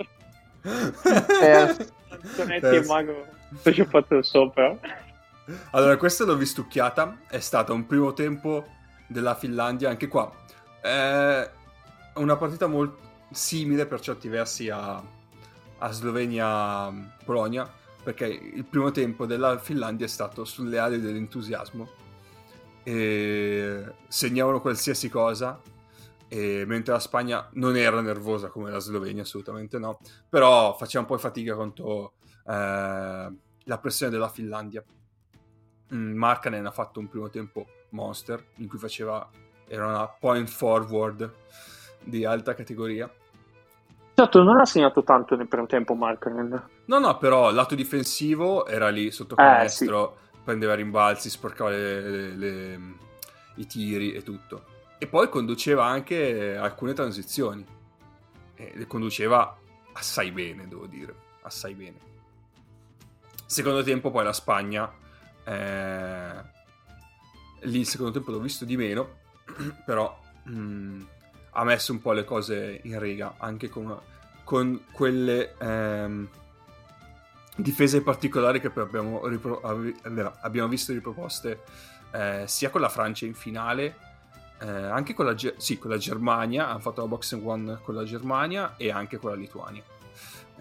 Perso. 0.60 1.86
Antonetti 2.10 2.60
Perso. 2.60 2.82
e 2.82 2.86
Mago. 2.86 3.26
Ci 3.72 3.80
ho 3.80 3.84
fatto 3.86 4.22
sopra. 4.22 4.76
Allora, 5.70 5.96
questa 5.96 6.24
l'ho 6.24 6.36
vistucchiata. 6.36 7.20
È 7.28 7.40
stato 7.40 7.72
un 7.72 7.86
primo 7.86 8.12
tempo 8.12 8.66
della 9.08 9.34
Finlandia, 9.34 9.88
anche 9.88 10.08
qua. 10.08 10.32
È 10.80 11.50
una 12.14 12.36
partita 12.36 12.66
molto 12.66 13.04
simile 13.30 13.86
per 13.86 14.00
certi 14.00 14.28
versi 14.28 14.68
a, 14.70 15.02
a 15.78 15.90
Slovenia-Polonia, 15.90 17.70
perché 18.02 18.26
il 18.26 18.64
primo 18.64 18.90
tempo 18.90 19.26
della 19.26 19.58
Finlandia 19.58 20.06
è 20.06 20.08
stato 20.08 20.44
sulle 20.44 20.78
ali 20.78 21.00
dell'entusiasmo. 21.00 21.88
E 22.82 23.94
segnavano 24.06 24.60
qualsiasi 24.60 25.08
cosa, 25.08 25.60
mentre 26.28 26.92
la 26.92 27.00
Spagna 27.00 27.48
non 27.54 27.76
era 27.76 28.00
nervosa 28.00 28.48
come 28.48 28.70
la 28.70 28.78
Slovenia, 28.78 29.22
assolutamente 29.22 29.78
no, 29.78 29.98
però 30.28 30.76
faceva 30.76 31.02
un 31.02 31.08
po' 31.08 31.18
fatica 31.18 31.54
contro 31.54 32.14
eh, 32.46 33.32
la 33.64 33.78
pressione 33.78 34.12
della 34.12 34.28
Finlandia. 34.28 34.84
Mm, 35.94 36.16
Markanen 36.16 36.66
ha 36.66 36.70
fatto 36.70 36.98
un 36.98 37.08
primo 37.08 37.28
tempo 37.28 37.66
monster 37.90 38.44
in 38.56 38.68
cui 38.68 38.78
faceva 38.78 39.28
era 39.68 39.86
una 39.86 40.06
point 40.08 40.48
forward 40.48 41.32
di 42.02 42.24
alta 42.24 42.54
categoria. 42.54 43.12
Certo 44.14 44.42
non 44.42 44.58
ha 44.58 44.64
segnato 44.64 45.02
tanto 45.02 45.36
nel 45.36 45.46
primo 45.46 45.66
tempo 45.66 45.94
Markanen. 45.94 46.68
No 46.86 46.98
no 46.98 47.18
però 47.18 47.50
lato 47.50 47.74
difensivo 47.74 48.66
era 48.66 48.88
lì 48.88 49.10
sotto 49.10 49.34
canestro 49.34 50.12
eh, 50.12 50.16
sì. 50.32 50.38
prendeva 50.44 50.74
rimbalzi 50.74 51.28
sporcava 51.28 51.70
le, 51.70 52.00
le, 52.00 52.36
le, 52.36 52.80
i 53.56 53.66
tiri 53.66 54.12
e 54.12 54.22
tutto. 54.22 54.74
E 54.98 55.06
poi 55.06 55.28
conduceva 55.28 55.84
anche 55.84 56.56
alcune 56.56 56.94
transizioni. 56.94 57.64
E 58.54 58.72
le 58.74 58.86
conduceva 58.86 59.56
assai 59.92 60.30
bene 60.32 60.66
devo 60.66 60.86
dire 60.86 61.14
assai 61.42 61.74
bene. 61.74 61.98
Secondo 63.46 63.82
tempo 63.82 64.10
poi 64.10 64.24
la 64.24 64.32
Spagna 64.32 64.90
eh, 65.46 66.42
lì 67.60 67.78
il 67.78 67.86
secondo 67.86 68.12
tempo 68.12 68.30
l'ho 68.30 68.40
visto 68.40 68.64
di 68.64 68.76
meno, 68.76 69.20
però 69.84 70.18
mh, 70.44 70.58
mm, 70.58 71.02
ha 71.52 71.64
messo 71.64 71.92
un 71.92 72.00
po' 72.00 72.12
le 72.12 72.24
cose 72.24 72.80
in 72.82 72.98
riga, 72.98 73.34
anche 73.38 73.68
con, 73.68 73.98
con 74.44 74.84
quelle 74.92 75.54
ehm, 75.58 76.28
difese 77.56 78.02
particolari 78.02 78.60
che 78.60 78.70
abbiamo, 78.74 79.26
ripro- 79.26 79.60
abbiamo 79.62 80.68
visto 80.68 80.92
riproposte 80.92 81.62
eh, 82.10 82.44
sia 82.46 82.70
con 82.70 82.80
la 82.80 82.88
Francia 82.88 83.24
in 83.24 83.34
finale, 83.34 83.96
eh, 84.60 84.68
anche 84.68 85.14
con 85.14 85.24
la, 85.24 85.34
Ge- 85.34 85.54
sì, 85.56 85.78
con 85.78 85.90
la, 85.90 85.98
Germania, 85.98 86.68
hanno 86.68 86.80
fatto 86.80 87.00
la 87.00 87.06
boxing 87.06 87.46
one 87.46 87.78
con 87.82 87.94
la 87.94 88.04
Germania 88.04 88.74
e 88.76 88.90
anche 88.90 89.18
con 89.18 89.30
la 89.30 89.36
Lituania. 89.36 89.82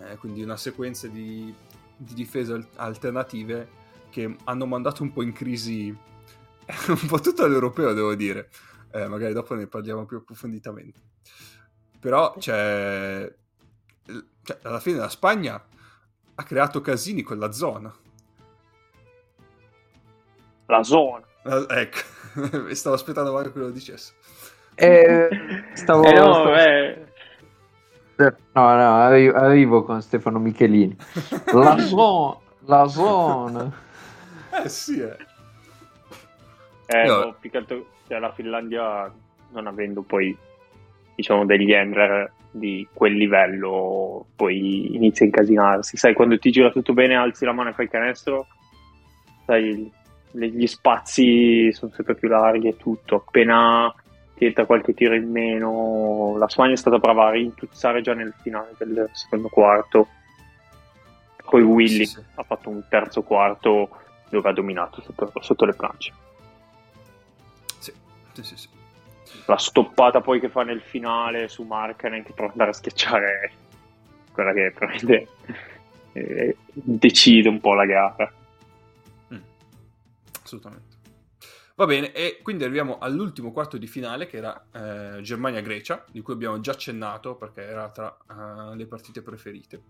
Eh, 0.03 0.17
quindi 0.17 0.43
una 0.43 0.57
sequenza 0.57 1.07
di, 1.07 1.53
di 1.95 2.13
difese 2.13 2.67
alternative 2.75 3.83
che 4.16 4.34
hanno 4.45 4.66
mandato 4.66 5.03
un 5.03 5.11
po' 5.11 5.24
in 5.24 5.34
crisi 5.34 5.89
un 6.88 7.07
po' 7.07 7.20
tutto 7.20 7.43
all'europeo, 7.43 7.91
devo 7.91 8.16
dire. 8.16 8.49
Eh, 8.93 9.09
magari 9.09 9.34
dopo 9.34 9.55
ne 9.55 9.68
parliamo 9.68 10.05
più 10.05 10.18
approfonditamente. 10.18 11.01
Però, 11.99 12.34
cioè, 12.39 13.30
cioè, 14.43 14.57
alla 14.61 14.80
fine 14.80 14.99
la 14.99 15.09
Spagna 15.09 15.61
ha 16.36 16.43
creato 16.43 16.80
casini 16.80 17.24
con 17.24 17.39
la 17.39 17.51
zona. 17.51 17.93
La 20.68 20.84
zona. 20.84 21.26
Eh, 21.43 21.66
ecco, 21.82 22.72
stavo 22.74 22.95
aspettando 22.95 23.34
magari 23.34 23.51
che 23.51 23.59
lo 23.59 23.70
dicesse. 23.70 24.13
Eh, 24.76 25.28
stavo... 25.74 26.03
Eh 26.05 26.13
no, 26.13 26.55
eh. 26.55 27.05
No, 28.16 28.34
no, 28.53 28.95
arrivo, 28.95 29.38
arrivo 29.38 29.84
con 29.84 30.01
Stefano 30.01 30.39
Michelini. 30.39 30.95
La 31.51 31.78
zona, 31.80 32.38
la 32.66 32.88
zona. 32.88 33.84
Eh 34.63 34.69
sì, 34.69 34.99
eh. 35.01 35.15
Eh, 36.87 37.05
No. 37.07 37.35
più 37.39 37.49
che 37.49 37.57
altro, 37.57 37.85
cioè, 38.07 38.19
la 38.19 38.31
Finlandia, 38.31 39.11
non 39.51 39.67
avendo 39.67 40.01
poi, 40.01 40.35
diciamo, 41.15 41.45
degli 41.45 41.71
Ember 41.73 42.31
di 42.51 42.87
quel 42.93 43.13
livello, 43.13 44.27
poi 44.35 44.95
inizia 44.95 45.25
a 45.25 45.29
incasinarsi. 45.29 45.97
Sai, 45.97 46.13
quando 46.13 46.37
ti 46.37 46.51
gira 46.51 46.69
tutto 46.71 46.93
bene, 46.93 47.15
alzi 47.15 47.43
la 47.45 47.51
mano 47.51 47.69
e 47.69 47.73
fai 47.73 47.85
il 47.85 47.91
canestro, 47.91 48.47
sai, 49.45 49.91
gli 50.31 50.67
spazi 50.67 51.71
sono 51.73 51.91
sempre 51.93 52.15
più 52.15 52.29
larghi 52.29 52.67
e 52.69 52.77
tutto. 52.77 53.15
Appena 53.15 53.93
tenta 54.37 54.65
qualche 54.65 54.93
tiro 54.93 55.15
in 55.15 55.29
meno, 55.31 56.35
la 56.37 56.47
Spagna 56.47 56.73
è 56.73 56.77
stata 56.77 56.97
brava 56.99 57.27
a 57.27 57.31
rintuzzare 57.31 58.01
già 58.01 58.13
nel 58.13 58.33
finale 58.41 58.71
del 58.77 59.09
secondo 59.13 59.47
quarto. 59.49 60.07
Poi 61.49 61.61
Willy 61.61 62.05
Sì, 62.05 62.05
sì. 62.05 62.23
ha 62.35 62.43
fatto 62.43 62.69
un 62.69 62.83
terzo 62.89 63.21
quarto 63.21 63.89
dove 64.30 64.49
ha 64.49 64.53
dominato 64.53 65.01
sotto, 65.01 65.32
sotto 65.41 65.65
le 65.65 65.73
planche. 65.73 66.11
Sì, 67.80 67.93
sì, 68.34 68.43
sì. 68.43 68.55
sì. 68.55 68.69
la 69.45 69.57
stoppata 69.57 70.21
poi 70.21 70.39
che 70.39 70.49
fa 70.49 70.63
nel 70.63 70.82
finale 70.82 71.47
su 71.47 71.63
Markkanen 71.63 72.23
che 72.23 72.34
prova 72.34 72.45
ad 72.45 72.51
andare 72.51 72.71
a 72.71 72.73
schiacciare 72.73 73.51
quella 74.32 74.53
che 74.53 74.71
probabilmente 74.76 75.28
eh, 76.13 76.57
decide 76.73 77.49
un 77.49 77.59
po' 77.59 77.73
la 77.73 77.86
gara 77.86 78.32
Mm, 79.34 79.39
assolutamente. 80.43 80.95
Va 81.78 81.86
bene, 81.86 82.13
e 82.13 82.39
quindi 82.41 82.63
arriviamo 82.63 82.99
all'ultimo 82.99 83.51
quarto 83.51 83.78
di 83.78 83.86
finale 83.86 84.28
che 84.28 84.38
era 84.38 84.65
eh, 84.71 85.21
Germania-Grecia, 85.21 86.05
di 86.09 86.21
cui 86.21 86.34
abbiamo 86.34 86.61
già 86.61 86.71
accennato 86.71 87.36
perché 87.36 87.63
era 87.63 87.89
tra 87.89 88.17
eh, 88.30 88.76
le 88.78 88.86
partite 88.86 89.21
preferite. 89.21 89.82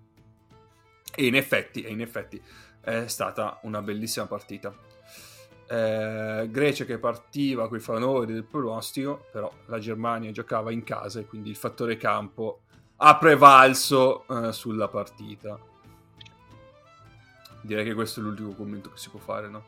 E 1.15 1.25
in 1.25 1.35
effetti, 1.35 1.81
e 1.81 1.91
in 1.91 2.01
effetti 2.01 2.41
è 2.81 3.07
stata 3.07 3.59
una 3.63 3.81
bellissima 3.81 4.25
partita. 4.25 4.73
Eh, 5.67 6.47
Grecia 6.51 6.85
che 6.85 6.99
partiva 6.99 7.67
con 7.67 7.77
i 7.77 7.81
favori 7.81 8.33
del 8.33 8.43
pronostico, 8.43 9.25
però 9.31 9.51
la 9.65 9.79
Germania 9.79 10.31
giocava 10.31 10.71
in 10.71 10.83
casa 10.83 11.19
e 11.19 11.25
quindi 11.25 11.49
il 11.49 11.55
fattore 11.55 11.97
campo 11.97 12.61
ha 12.97 13.17
prevalso 13.17 14.25
eh, 14.27 14.51
sulla 14.51 14.87
partita. 14.87 15.57
Direi 17.61 17.83
che 17.83 17.93
questo 17.93 18.19
è 18.19 18.23
l'ultimo 18.23 18.53
commento 18.53 18.91
che 18.91 18.97
si 18.97 19.09
può 19.09 19.19
fare, 19.19 19.47
no? 19.47 19.65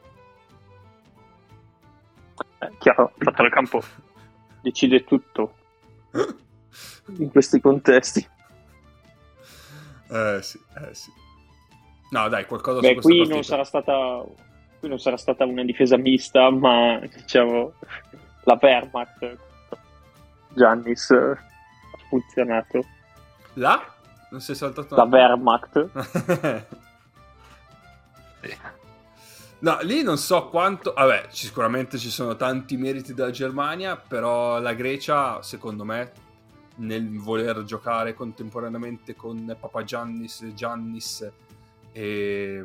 Eh, 2.60 2.72
chiaro, 2.78 3.14
il 3.16 3.24
fattore 3.24 3.50
campo 3.50 3.82
decide 4.62 5.04
tutto 5.04 5.56
in 7.18 7.30
questi 7.30 7.60
contesti 7.60 8.28
Eh 10.10 10.40
sì, 10.42 10.60
eh 10.76 10.94
sì. 10.94 11.12
No, 12.10 12.28
dai, 12.30 12.46
qualcosa 12.46 12.78
su 12.78 12.82
beh 12.88 12.94
questa 12.94 13.10
qui 13.10 13.18
partita. 13.18 13.36
non 13.36 13.44
sarà 13.44 13.64
stata 13.64 14.24
qui 14.80 14.88
non 14.90 15.00
sarà 15.00 15.18
stata 15.18 15.44
una 15.46 15.64
difesa 15.64 15.98
mista 15.98 16.50
ma 16.52 17.00
diciamo 17.00 17.74
la 18.44 18.58
Wehrmacht 18.62 19.38
Giannis 20.54 21.10
eh, 21.10 21.32
ha 21.32 21.38
funzionato 22.10 22.86
Là? 23.54 23.84
Non 24.30 24.40
sei 24.42 24.56
saltato? 24.56 24.96
la 24.96 25.04
Wehrmacht 25.04 26.66
No, 29.60 29.80
lì 29.82 30.04
non 30.04 30.18
so 30.18 30.50
quanto. 30.50 30.94
Vabbè, 30.94 31.30
sicuramente 31.30 31.98
ci 31.98 32.12
sono 32.12 32.36
tanti 32.36 32.78
meriti 32.78 33.16
della 33.16 33.32
Germania, 33.32 33.96
però 33.98 34.60
la 34.60 34.74
Grecia, 34.76 35.42
secondo 35.42 35.84
me, 35.84 36.12
nel 36.76 37.18
voler 37.18 37.64
giocare 37.64 38.14
contemporaneamente 38.14 39.16
con 39.16 39.56
Papagiannis, 39.60 40.46
Giannis 40.54 41.28
e, 41.98 42.64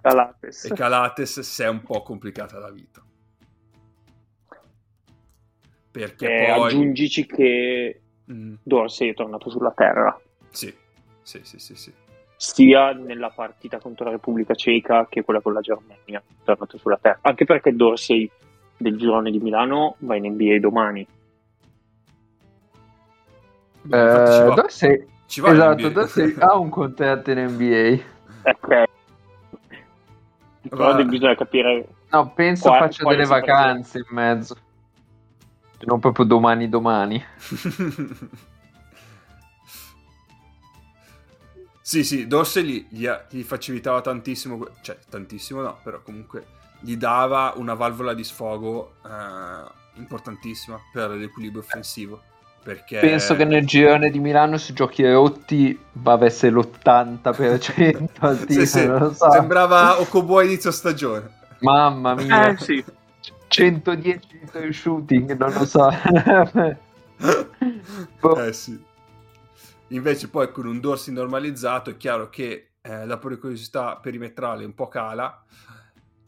Calates 0.00 0.64
e 0.64 0.72
Calates, 0.72 1.40
si 1.40 1.62
è 1.62 1.68
un 1.68 1.82
po' 1.82 2.00
complicata 2.02 2.58
la 2.58 2.70
vita. 2.70 3.02
Perché 5.90 6.26
Eh, 6.26 6.54
poi. 6.54 6.66
aggiungici 6.70 7.26
che 7.26 8.00
Mm, 8.28 8.54
Dorsey 8.64 9.10
è 9.10 9.14
tornato 9.14 9.48
sulla 9.50 9.70
terra, 9.70 10.20
sì, 10.50 10.74
sì, 11.22 11.40
sì, 11.44 11.60
sì, 11.60 11.76
sì. 11.76 11.92
sia 12.36 12.90
nella 12.92 13.30
partita 13.30 13.78
contro 13.78 14.06
la 14.06 14.10
Repubblica 14.10 14.52
Ceca 14.52 15.06
che 15.08 15.22
quella 15.22 15.40
con 15.40 15.52
la 15.52 15.60
Germania. 15.60 16.18
È 16.18 16.32
tornato 16.42 16.76
sulla 16.76 16.98
terra, 17.00 17.20
anche 17.22 17.44
perché 17.44 17.72
Dorsey 17.72 18.28
del 18.76 18.96
girone 18.96 19.30
di 19.30 19.38
Milano 19.38 19.94
va 20.00 20.16
in 20.16 20.26
NBA 20.32 20.58
domani. 20.58 21.06
Beh, 23.82 24.02
infatti 24.02 24.32
ci 24.32 24.40
Eh, 24.40 24.44
va. 24.44 24.54
Dorsey- 24.54 25.06
Ci 25.26 25.40
va 25.40 25.52
esatto. 25.52 25.88
Dorsey 25.90 26.34
ha 26.38 26.56
un 26.58 26.68
contratto 26.68 27.30
in 27.30 27.38
NBA. 27.38 28.14
Ok. 28.46 28.84
Però 30.68 30.94
Va. 30.94 31.02
bisogna 31.04 31.34
capire. 31.34 31.88
No, 32.10 32.32
penso 32.32 32.68
Qua- 32.68 32.78
faccia 32.78 33.02
quale 33.02 33.16
delle 33.16 33.28
vacanze 33.28 33.98
in 33.98 34.04
mezzo. 34.10 34.56
Non 35.80 35.98
proprio 36.00 36.24
domani 36.24 36.68
domani. 36.68 37.22
sì, 41.82 42.02
sì, 42.04 42.26
Dorsey 42.26 42.64
gli, 42.64 42.86
gli, 42.88 43.08
gli 43.30 43.42
facilitava 43.42 44.00
tantissimo, 44.00 44.66
cioè 44.80 44.98
tantissimo 45.08 45.60
no, 45.60 45.78
però 45.82 46.00
comunque 46.02 46.46
gli 46.80 46.96
dava 46.96 47.52
una 47.56 47.74
valvola 47.74 48.14
di 48.14 48.24
sfogo 48.24 48.94
eh, 49.04 49.64
importantissima 49.96 50.80
per 50.92 51.10
l'equilibrio 51.10 51.62
offensivo. 51.62 52.22
Perché 52.66 52.98
Penso 52.98 53.36
che 53.36 53.44
nel 53.44 53.64
girone 53.64 54.10
di 54.10 54.18
Milano 54.18 54.58
se 54.58 54.72
giochi 54.72 55.08
rotti 55.08 55.78
va 55.92 56.14
avesse 56.14 56.50
l'80% 56.50 58.08
al 58.18 58.38
Sì, 58.40 58.46
tiro, 58.46 58.64
sì, 58.64 58.86
non 58.88 58.98
lo 58.98 59.12
so. 59.12 59.30
sembrava 59.30 60.00
Okobo 60.00 60.38
a 60.38 60.42
inizio 60.42 60.72
stagione. 60.72 61.30
Mamma 61.60 62.14
mia. 62.14 62.48
Eh 62.48 62.56
sì. 62.58 62.84
110 63.46 64.20
di 64.64 64.72
shooting, 64.72 65.36
non 65.36 65.52
lo 65.52 65.64
so. 65.64 65.88
Boh. 68.18 68.44
eh 68.44 68.52
sì. 68.52 68.76
Invece 69.90 70.26
poi 70.26 70.50
con 70.50 70.66
un 70.66 70.80
Dorsey 70.80 71.14
normalizzato 71.14 71.90
è 71.90 71.96
chiaro 71.96 72.28
che 72.30 72.72
eh, 72.82 73.06
la 73.06 73.18
pericolosità 73.18 73.94
perimetrale 73.98 74.64
un 74.64 74.74
po' 74.74 74.88
cala. 74.88 75.40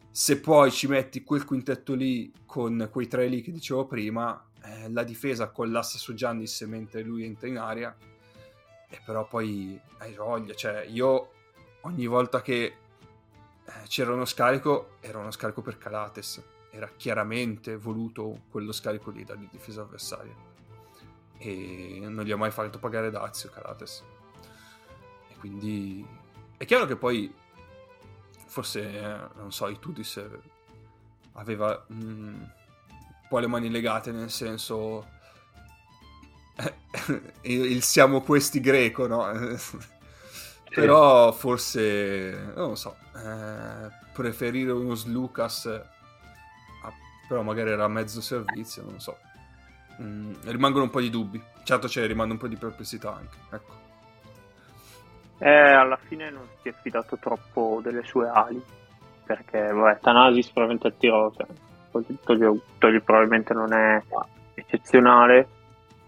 Se 0.08 0.38
poi 0.38 0.70
ci 0.70 0.86
metti 0.86 1.24
quel 1.24 1.44
quintetto 1.44 1.94
lì 1.94 2.32
con 2.46 2.88
quei 2.92 3.08
tre 3.08 3.26
lì 3.26 3.42
che 3.42 3.50
dicevo 3.50 3.86
prima, 3.86 4.40
eh, 4.68 4.90
la 4.90 5.02
difesa 5.02 5.50
collassa 5.50 5.98
su 5.98 6.14
Giannis 6.14 6.60
mentre 6.62 7.02
lui 7.02 7.24
entra 7.24 7.48
in 7.48 7.58
aria. 7.58 7.96
E 8.90 9.00
però 9.04 9.26
poi 9.26 9.78
hai 9.98 10.14
voglia, 10.14 10.54
cioè 10.54 10.84
io 10.88 11.32
ogni 11.82 12.06
volta 12.06 12.40
che 12.40 12.62
eh, 13.64 13.72
c'era 13.86 14.12
uno 14.12 14.24
scarico 14.24 14.96
era 15.00 15.18
uno 15.18 15.30
scarico 15.30 15.62
per 15.62 15.78
Calates. 15.78 16.42
Era 16.70 16.88
chiaramente 16.96 17.76
voluto 17.76 18.42
quello 18.50 18.72
scarico 18.72 19.10
lì 19.10 19.24
dalla 19.24 19.46
difesa 19.50 19.82
avversaria 19.82 20.48
e 21.38 21.98
non 22.02 22.24
gli 22.24 22.32
ha 22.32 22.36
mai 22.36 22.50
fatto 22.50 22.78
pagare 22.78 23.10
Dazio 23.10 23.48
Calates 23.48 24.02
e 25.28 25.36
quindi 25.38 26.04
è 26.56 26.64
chiaro 26.64 26.84
che 26.84 26.96
poi 26.96 27.32
forse 28.46 28.90
eh, 28.90 29.28
non 29.36 29.52
so 29.52 29.68
Itudis 29.68 30.20
aveva 31.34 31.86
mm, 31.92 32.42
un 32.42 32.50
po' 33.28 33.38
le 33.38 33.46
mani 33.46 33.70
legate 33.70 34.10
nel 34.12 34.30
senso 34.30 35.06
il, 37.42 37.64
il 37.66 37.82
siamo 37.82 38.20
questi 38.22 38.60
greco 38.60 39.06
no? 39.06 39.30
però 40.74 41.32
forse 41.32 42.52
non 42.54 42.68
lo 42.68 42.74
so 42.74 42.96
eh, 43.16 43.88
preferire 44.12 44.72
uno 44.72 44.94
Slucas 44.94 45.66
a- 45.66 46.92
però 47.28 47.42
magari 47.42 47.70
era 47.70 47.84
a 47.84 47.88
mezzo 47.88 48.20
servizio 48.20 48.82
non 48.82 48.94
lo 48.94 48.98
so 48.98 49.16
Mm, 50.00 50.32
rimangono 50.44 50.84
un 50.84 50.90
po' 50.90 51.00
di 51.00 51.10
dubbi. 51.10 51.42
Certo, 51.64 51.88
ce 51.88 52.00
ne 52.00 52.06
rimane 52.06 52.32
un 52.32 52.38
po' 52.38 52.48
di 52.48 52.56
perplessità 52.56 53.14
anche. 53.14 53.36
Ecco. 53.50 53.76
Eh, 55.38 55.48
alla 55.48 55.96
fine 55.96 56.30
non 56.30 56.46
si 56.62 56.68
è 56.68 56.72
fidato 56.72 57.16
troppo 57.18 57.80
delle 57.82 58.02
sue 58.04 58.28
ali. 58.28 58.62
Perché, 59.24 59.72
vabbè, 59.72 59.98
Tanasis 60.00 60.50
probabilmente 60.50 60.86
al 60.86 60.96
tiro, 60.96 61.32
cioè, 61.36 61.46
togli, 61.90 63.00
probabilmente 63.00 63.54
non 63.54 63.72
è 63.72 64.02
eccezionale. 64.54 65.48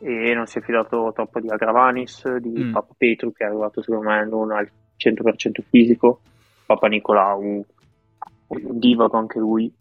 E 0.02 0.32
non 0.32 0.46
si 0.46 0.58
è 0.58 0.62
fidato 0.62 1.12
troppo 1.14 1.40
di 1.40 1.50
Agravanis, 1.50 2.36
di 2.36 2.64
Mm. 2.64 2.72
Papa 2.72 2.94
Petru, 2.96 3.32
che 3.32 3.44
è 3.44 3.48
arrivato 3.48 3.82
secondo 3.82 4.08
me 4.08 4.24
non 4.26 4.50
al 4.50 4.68
100% 4.96 5.62
fisico. 5.68 6.20
Papa 6.64 6.88
Nicolau, 6.88 7.42
un 7.42 8.78
divago 8.78 9.18
anche 9.18 9.38
lui. 9.38 9.72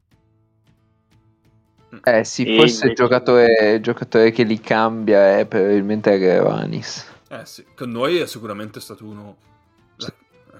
Eh 2.03 2.23
sì, 2.23 2.45
E 2.45 2.55
forse 2.57 2.87
il 2.87 2.95
giocatore, 2.95 3.73
il 3.75 3.81
giocatore 3.81 4.31
che 4.31 4.43
li 4.43 4.59
cambia 4.59 5.39
è 5.39 5.45
probabilmente 5.45 6.17
Grevanis. 6.19 7.17
Eh 7.29 7.45
sì, 7.45 7.65
con 7.75 7.89
noi 7.89 8.17
è 8.17 8.27
sicuramente 8.27 8.79
stato 8.79 9.05
uno 9.05 9.35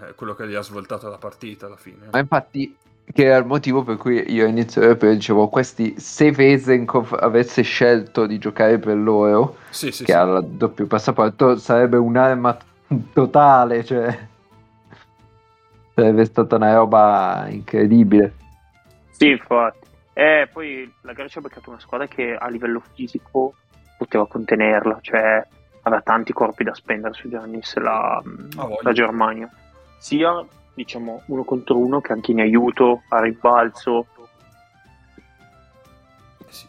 eh, 0.02 0.14
quello 0.16 0.34
che 0.34 0.48
gli 0.48 0.56
ha 0.56 0.62
svoltato 0.62 1.10
la 1.10 1.18
partita 1.18 1.66
alla 1.66 1.76
fine. 1.76 2.08
Ma 2.12 2.20
infatti, 2.20 2.76
che 3.12 3.26
era 3.26 3.38
il 3.38 3.46
motivo 3.46 3.84
per 3.84 3.98
cui 3.98 4.32
io 4.32 4.46
all'inizio 4.46 4.82
europeo 4.82 5.14
dicevo, 5.14 5.48
questi, 5.48 6.00
se 6.00 6.32
Vesenkov 6.32 7.18
avesse 7.20 7.62
scelto 7.64 8.26
di 8.26 8.38
giocare 8.38 8.78
per 8.78 8.96
loro, 8.96 9.58
Sì, 9.70 9.92
sì, 9.92 10.04
che 10.04 10.12
sì. 10.12 10.18
ha 10.18 10.24
il 10.24 10.46
doppio 10.46 10.86
passaporto, 10.86 11.58
sarebbe 11.58 11.98
un'arma 11.98 12.58
totale, 13.14 13.84
cioè... 13.84 14.28
Sarebbe 15.96 16.24
stata 16.24 16.56
una 16.56 16.76
roba 16.76 17.48
incredibile. 17.50 18.34
Sì, 19.10 19.32
infatti. 19.32 19.88
E 20.14 20.48
poi 20.52 20.90
la 21.02 21.12
Grecia 21.12 21.40
ha 21.40 21.42
beccato 21.42 21.72
una 21.72 21.80
squadra 21.80 22.08
che 22.08 22.36
a 22.36 22.48
livello 22.48 22.82
fisico 22.94 23.56
poteva 23.98 24.26
contenerla, 24.26 25.00
cioè 25.02 25.46
aveva 25.82 26.02
tanti 26.02 26.32
corpi 26.32 26.64
da 26.64 26.74
spendere 26.74 27.14
su 27.14 27.28
Giannis 27.28 27.76
la, 27.76 28.22
la 28.82 28.92
Germania. 28.94 29.50
Sia, 29.98 30.46
diciamo, 30.84 31.24
uno 31.26 31.44
contro 31.44 31.78
uno 31.78 32.00
che 32.00 32.14
anche 32.14 32.32
in 32.32 32.40
aiuto, 32.40 33.04
a 33.10 33.20
rimbalzo, 33.20 34.08
Eh 36.38 36.46
sì. 36.48 36.66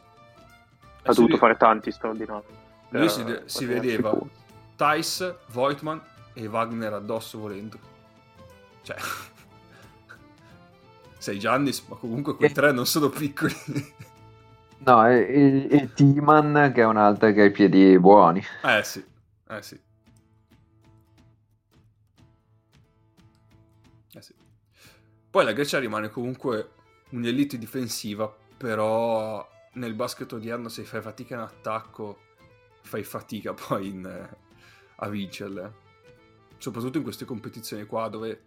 ha 1.02 1.12
dovuto 1.12 1.26
vede- 1.26 1.36
fare 1.38 1.56
tanti 1.56 1.92
straordinari. 1.92 2.44
Lui 2.88 3.08
si, 3.08 3.22
de- 3.22 3.42
si 3.44 3.66
vedeva 3.66 4.10
sicuro. 4.10 4.30
Thais, 4.74 5.34
Voigtman 5.52 6.00
e 6.32 6.46
Wagner 6.48 6.92
addosso 6.94 7.38
volendo. 7.38 7.78
Cioè... 8.82 8.96
Sei 11.18 11.38
Giannis, 11.38 11.84
ma 11.86 11.94
comunque 11.96 12.34
quei 12.34 12.48
Eh. 12.48 12.52
tre 12.52 12.72
non 12.72 12.86
sono 12.86 13.10
piccoli. 13.10 13.54
No, 14.78 15.06
e, 15.06 15.18
e, 15.70 15.76
e 15.76 15.92
Timan, 15.92 16.72
che 16.74 16.80
è 16.80 16.86
un'altra 16.86 17.30
che 17.32 17.42
ha 17.42 17.44
i 17.44 17.50
piedi 17.52 17.96
buoni. 17.98 18.42
eh 18.64 18.82
sì, 18.82 19.04
eh 19.50 19.62
sì. 19.62 19.78
Poi 25.30 25.44
la 25.44 25.52
Grecia 25.52 25.78
rimane 25.78 26.08
comunque 26.08 26.70
un'elite 27.10 27.56
difensiva, 27.56 28.34
però 28.56 29.48
nel 29.74 29.94
basket 29.94 30.32
odierno 30.32 30.68
se 30.68 30.82
fai 30.82 31.00
fatica 31.00 31.34
in 31.34 31.40
attacco, 31.42 32.18
fai 32.82 33.04
fatica 33.04 33.54
poi 33.68 33.88
in, 33.90 34.04
eh, 34.04 34.36
a 34.96 35.08
vincerle. 35.08 35.88
Soprattutto 36.58 36.98
in 36.98 37.04
queste 37.04 37.24
competizioni 37.24 37.84
qua 37.86 38.08
dove 38.08 38.46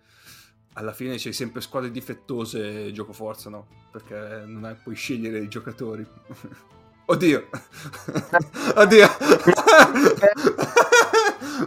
alla 0.73 0.91
fine 0.91 1.15
c'hai 1.17 1.31
sempre 1.31 1.61
squadre 1.61 1.89
difettose 1.89 2.87
e 2.87 2.91
gioco 2.91 3.13
forza, 3.13 3.49
no? 3.49 3.67
Perché 3.89 4.43
non 4.45 4.65
hai, 4.65 4.75
puoi 4.75 4.95
scegliere 4.95 5.39
i 5.39 5.47
giocatori. 5.47 6.05
Oddio! 7.05 7.47
Oddio! 8.75 9.07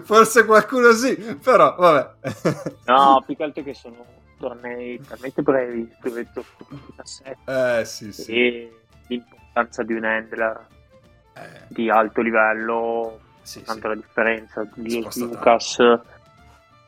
Forse 0.03 0.45
qualcuno 0.45 0.93
sì, 0.93 1.17
però 1.43 1.75
vabbè. 1.75 2.33
No, 2.85 3.23
più 3.25 3.35
che 3.35 3.43
altro 3.43 3.63
che 3.63 3.75
sono 3.75 4.25
tornei 4.39 5.01
talmente 5.07 5.43
brevi, 5.43 5.91
scritto 5.99 6.45
17, 6.91 7.37
Eh 7.81 7.85
sì, 7.85 8.13
sì. 8.13 8.33
e 8.33 8.81
l'importanza 9.09 9.83
di 9.83 9.93
un 9.95 10.05
handler 10.05 10.67
Eh, 11.35 11.61
di 11.69 11.91
alto 11.91 12.21
livello, 12.23 13.21
sì, 13.43 13.59
sì. 13.59 13.65
tanto 13.65 13.89
la 13.89 13.95
differenza. 13.95 14.65
Sposta 14.65 15.25
Lucas, 15.25 15.79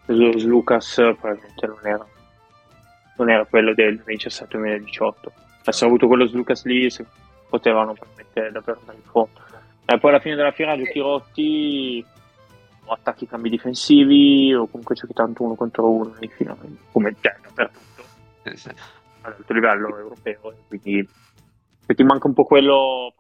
Lucas 0.07 0.95
probabilmente 0.95 1.67
non 1.67 1.79
era, 1.83 2.07
non 3.17 3.31
era 3.31 3.45
quello 3.45 3.75
del 3.75 4.03
2017-2018. 4.07 5.13
Avessero 5.61 5.87
avuto 5.87 6.07
quello 6.07 6.27
Lucas 6.33 6.65
lì, 6.65 6.89
se 6.91 7.05
potevano 7.49 7.93
permettere 7.95 8.51
davvero 8.51 8.79
andare 8.81 8.97
in 8.99 9.05
fondo. 9.05 9.41
E 9.85 9.99
poi 9.99 10.11
alla 10.11 10.21
fine 10.21 10.35
della 10.35 10.53
fiera 10.53 10.77
giochi 10.77 10.99
rotti, 10.99 12.07
o 12.07 12.18
attacchi 12.93 13.27
cambi 13.27 13.51
difensivi, 13.51 14.55
o 14.55 14.67
comunque 14.67 14.95
giochi 14.95 15.13
tanto 15.13 15.43
uno 15.43 15.55
contro 15.55 15.91
uno 15.91 16.15
in 16.21 16.31
finale, 16.31 16.61
come 16.93 17.15
c'è 17.21 17.37
dappertutto 17.43 18.03
ad 19.23 19.35
alto 19.35 19.53
livello 19.53 19.97
europeo. 19.97 20.53
e 20.53 20.57
Quindi 20.67 21.09
se 21.87 21.95
ti 21.95 22.03
manca 22.03 22.27
un 22.27 22.35
po' 22.35 22.45
quello. 22.45 23.15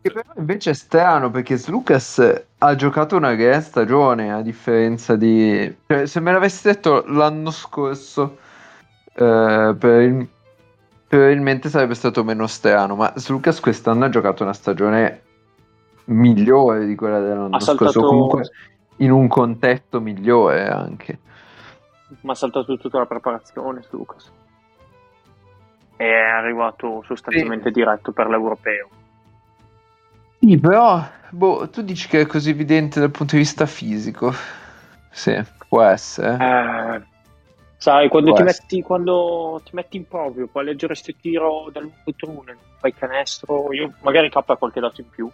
Che 0.00 0.12
però 0.12 0.32
invece 0.36 0.70
è 0.70 0.74
strano 0.74 1.30
perché 1.30 1.56
Slucas 1.56 2.44
ha 2.58 2.74
giocato 2.76 3.16
una 3.16 3.34
gran 3.34 3.60
stagione 3.62 4.32
a 4.32 4.42
differenza 4.42 5.16
di... 5.16 5.76
Cioè, 5.86 6.06
se 6.06 6.20
me 6.20 6.32
l'avessi 6.32 6.68
detto 6.68 7.04
l'anno 7.06 7.50
scorso, 7.50 8.38
eh, 9.14 9.74
per- 9.76 10.26
probabilmente 11.08 11.68
sarebbe 11.68 11.94
stato 11.94 12.22
meno 12.22 12.46
strano, 12.46 12.94
ma 12.94 13.12
Slucas 13.16 13.58
quest'anno 13.58 14.04
ha 14.04 14.08
giocato 14.08 14.44
una 14.44 14.52
stagione 14.52 15.22
migliore 16.08 16.86
di 16.86 16.94
quella 16.94 17.20
dell'anno 17.20 17.56
Ha 17.56 17.60
scorso, 17.60 17.76
saltato- 17.76 18.06
comunque 18.06 18.50
in 18.96 19.10
un 19.10 19.28
contesto 19.28 20.00
migliore 20.00 20.68
anche. 20.68 21.18
Ma 22.22 22.32
ha 22.32 22.34
saltato 22.34 22.76
tutta 22.76 22.98
la 22.98 23.06
preparazione 23.06 23.82
su 23.82 23.96
Lucas. 23.96 24.32
È 25.96 26.04
arrivato 26.04 27.02
sostanzialmente 27.06 27.70
diretto 27.70 28.12
per 28.12 28.28
l'europeo. 28.28 28.88
Sì, 30.40 30.56
però, 30.58 31.02
boh, 31.30 31.68
tu 31.68 31.82
dici 31.82 32.08
che 32.08 32.22
è 32.22 32.26
così 32.26 32.50
evidente 32.50 33.00
dal 33.00 33.10
punto 33.10 33.34
di 33.34 33.42
vista 33.42 33.66
fisico. 33.66 34.32
Sì, 35.10 35.36
può 35.68 35.82
essere. 35.82 36.34
Eh, 36.34 37.02
sai, 37.76 38.08
quando 38.08 38.32
ti, 38.32 38.42
metti, 38.42 38.82
quando 38.82 39.60
ti 39.64 39.70
metti 39.74 39.96
in 39.96 40.06
proprio, 40.06 40.46
poi 40.46 40.64
leggeresti 40.64 41.10
il 41.10 41.16
tiro 41.20 41.68
dal 41.72 41.90
contro 42.04 42.30
uno, 42.30 42.52
fai 42.78 42.94
canestro, 42.94 43.72
io 43.72 43.92
magari 44.02 44.30
cappa 44.30 44.56
qualche 44.56 44.80
dato 44.80 45.00
in 45.00 45.08
più. 45.10 45.30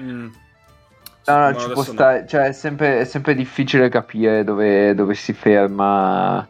Mm. 0.00 0.28
No, 1.26 1.38
no, 1.38 1.54
ci 1.58 1.66
può 1.68 1.76
no. 1.76 1.82
stare, 1.82 2.26
cioè 2.26 2.46
è 2.46 2.52
sempre, 2.52 3.00
è 3.00 3.04
sempre 3.04 3.34
difficile 3.34 3.88
capire 3.88 4.44
dove, 4.44 4.94
dove 4.94 5.14
si 5.14 5.32
ferma 5.32 6.46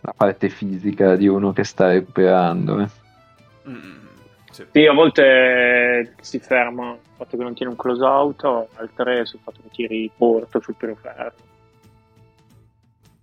la 0.00 0.14
parte 0.16 0.48
fisica 0.48 1.16
di 1.16 1.26
uno 1.26 1.52
che 1.52 1.64
sta 1.64 1.88
recuperando. 1.88 2.80
eh. 2.80 2.88
Mm, 3.68 4.06
sì. 4.50 4.64
Sì, 4.70 4.86
a 4.86 4.92
volte 4.92 6.14
si 6.20 6.38
ferma 6.38 6.92
il 6.92 6.98
fatto 7.16 7.36
che 7.36 7.42
non 7.42 7.54
tiene 7.54 7.72
un 7.72 7.76
close 7.76 8.04
out, 8.04 8.44
altre 8.76 9.26
sul 9.26 9.40
fatto 9.42 9.58
che 9.62 9.70
tiri 9.70 10.10
corto 10.16 10.60
sul 10.60 10.76
primo 10.76 10.94
ferro. 10.94 11.34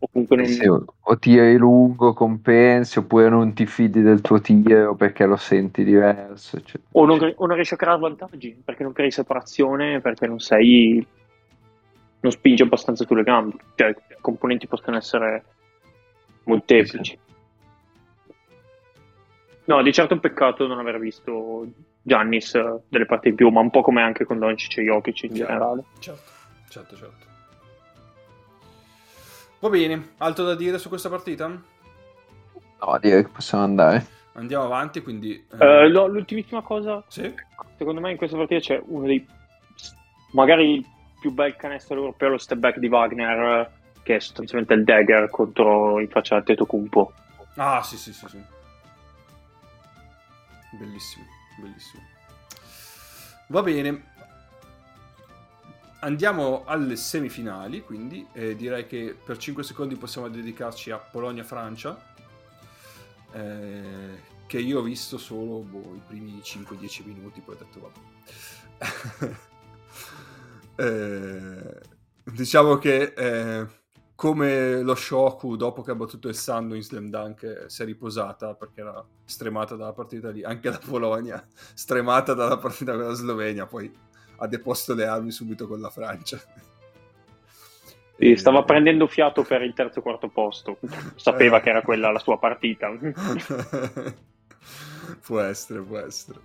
O 0.04 0.10
comunque 0.12 0.36
non... 0.36 0.46
Sì, 0.48 0.68
o, 0.68 0.84
o 1.00 1.18
tiri 1.18 1.56
lungo, 1.56 2.12
compensi, 2.12 3.00
oppure 3.00 3.30
non 3.30 3.54
ti 3.54 3.66
fidi 3.66 4.02
del 4.02 4.20
tuo 4.20 4.42
tiro 4.42 4.96
perché 4.96 5.26
lo 5.26 5.38
senti 5.38 5.86
diverso. 5.86 6.58
eccetera. 6.58 6.84
o, 6.92 7.06
non, 7.06 7.34
o 7.38 7.46
non 7.46 7.56
riesci 7.56 7.74
a 7.74 7.78
creare 7.78 8.00
vantaggi 8.00 8.62
perché 8.64 8.84
non 8.84 8.92
crei 8.92 9.12
separazione, 9.12 10.02
perché 10.02 10.28
non 10.28 10.40
sei. 10.40 11.06
non 12.20 12.32
spingi 12.34 12.64
abbastanza 12.64 13.06
sulle 13.06 13.24
gambe. 13.24 13.56
Cioè, 13.76 13.90
i 13.92 13.96
componenti 14.20 14.68
possono 14.68 14.98
essere 14.98 15.44
molteplici. 16.44 17.18
No, 19.66 19.82
di 19.82 19.94
certo 19.94 20.12
è 20.12 20.16
un 20.16 20.22
peccato 20.22 20.68
non 20.68 20.80
aver 20.80 21.00
visto 21.00 21.66
Giannis 22.02 22.56
eh, 22.56 22.82
delle 22.90 23.06
parti 23.06 23.30
in 23.30 23.36
più, 23.36 23.48
ma 23.48 23.62
un 23.62 23.70
po' 23.70 23.82
come 23.82 24.02
anche 24.02 24.26
con 24.26 24.38
Doncic 24.38 24.80
e 24.80 24.84
Jokic 24.84 25.24
in 25.24 25.34
generale. 25.34 25.84
Certo, 26.00 26.30
certo, 26.68 26.96
certo. 26.98 27.32
Va 29.64 29.70
bene, 29.70 30.16
altro 30.18 30.44
da 30.44 30.56
dire 30.56 30.78
su 30.78 30.90
questa 30.90 31.08
partita? 31.08 31.48
No, 31.48 33.00
direi 33.00 33.24
che 33.24 33.30
possiamo 33.30 33.64
andare. 33.64 34.06
Andiamo 34.34 34.66
avanti, 34.66 35.02
quindi... 35.02 35.42
Eh, 35.58 35.88
no, 35.90 36.06
l'ultimissima 36.08 36.62
cosa, 36.62 37.02
Sì? 37.08 37.34
secondo 37.78 38.02
me 38.02 38.12
in 38.12 38.18
questa 38.18 38.36
partita 38.36 38.60
c'è 38.60 38.82
uno 38.88 39.06
dei 39.06 39.26
magari 40.34 40.74
il 40.74 40.86
più 41.18 41.32
bel 41.32 41.56
canestro 41.56 41.96
europeo, 41.96 42.28
lo 42.28 42.38
step 42.40 42.58
back 42.58 42.78
di 42.80 42.90
Wagner, 42.90 43.72
che 44.04 44.18
è 44.18 44.20
sostanzialmente 44.20 44.74
il 44.74 44.84
dagger 44.84 45.30
contro 45.30 46.02
il 46.02 46.10
faccia 46.10 46.42
Tetocumpo. 46.42 47.14
Ah, 47.56 47.82
sì, 47.84 47.96
sì, 47.96 48.12
sì, 48.12 48.28
sì. 48.28 48.44
Bellissimo, 50.78 51.26
bellissimo. 51.62 52.04
Va 53.48 53.62
bene. 53.62 54.12
Andiamo 56.04 56.64
alle 56.66 56.98
semifinali, 56.98 57.82
quindi 57.82 58.28
eh, 58.34 58.58
direi 58.58 58.86
che 58.86 59.16
per 59.24 59.38
5 59.38 59.64
secondi 59.64 59.96
possiamo 59.96 60.28
dedicarci 60.28 60.92
a 60.92 60.98
Polonia-Francia, 60.98 61.98
eh, 63.32 64.22
che 64.46 64.60
io 64.60 64.80
ho 64.80 64.82
visto 64.82 65.18
solo 65.18 65.60
boh, 65.60 65.96
i 65.96 66.02
primi 66.06 66.42
5-10 66.44 67.06
minuti, 67.06 67.40
poi 67.40 67.56
ho 67.56 67.58
detto 67.58 67.80
vabbè. 67.80 69.36
Eh, 70.76 71.82
diciamo 72.24 72.80
che 72.80 73.14
eh, 73.16 73.68
come 74.16 74.82
lo 74.82 74.96
Shoku 74.96 75.56
dopo 75.56 75.84
che 75.84 75.92
ha 75.92 75.96
battuto 75.96 76.30
il 76.30 76.36
Sando 76.36 76.74
in 76.74 76.82
Slam 76.82 77.12
Dunk 77.12 77.44
eh, 77.44 77.70
si 77.70 77.84
è 77.84 77.86
riposata 77.86 78.56
perché 78.56 78.82
era 78.82 79.06
stremata 79.24 79.76
dalla 79.76 79.94
partita 79.94 80.32
lì, 80.32 80.44
anche 80.44 80.72
la 80.72 80.82
Polonia 80.84 81.46
stremata 81.76 82.34
dalla 82.34 82.58
partita 82.58 82.94
con 82.94 83.04
la 83.04 83.14
Slovenia, 83.14 83.68
poi 83.68 84.12
ha 84.44 84.48
deposto 84.48 84.94
le 84.94 85.06
armi 85.06 85.32
subito 85.32 85.68
con 85.68 85.80
la 85.80 85.90
Francia. 85.90 86.38
Sì, 88.18 88.36
stava 88.36 88.64
prendendo 88.64 89.08
fiato 89.08 89.44
per 89.44 89.62
il 89.62 89.74
terzo 89.74 90.00
e 90.00 90.02
quarto 90.02 90.28
posto. 90.28 90.78
Sapeva 91.16 91.62
che 91.62 91.70
era 91.70 91.82
quella 91.82 92.12
la 92.12 92.20
sua 92.20 92.38
partita. 92.38 92.90
può 95.26 95.40
essere, 95.40 95.82
può 95.82 95.98
essere. 95.98 96.40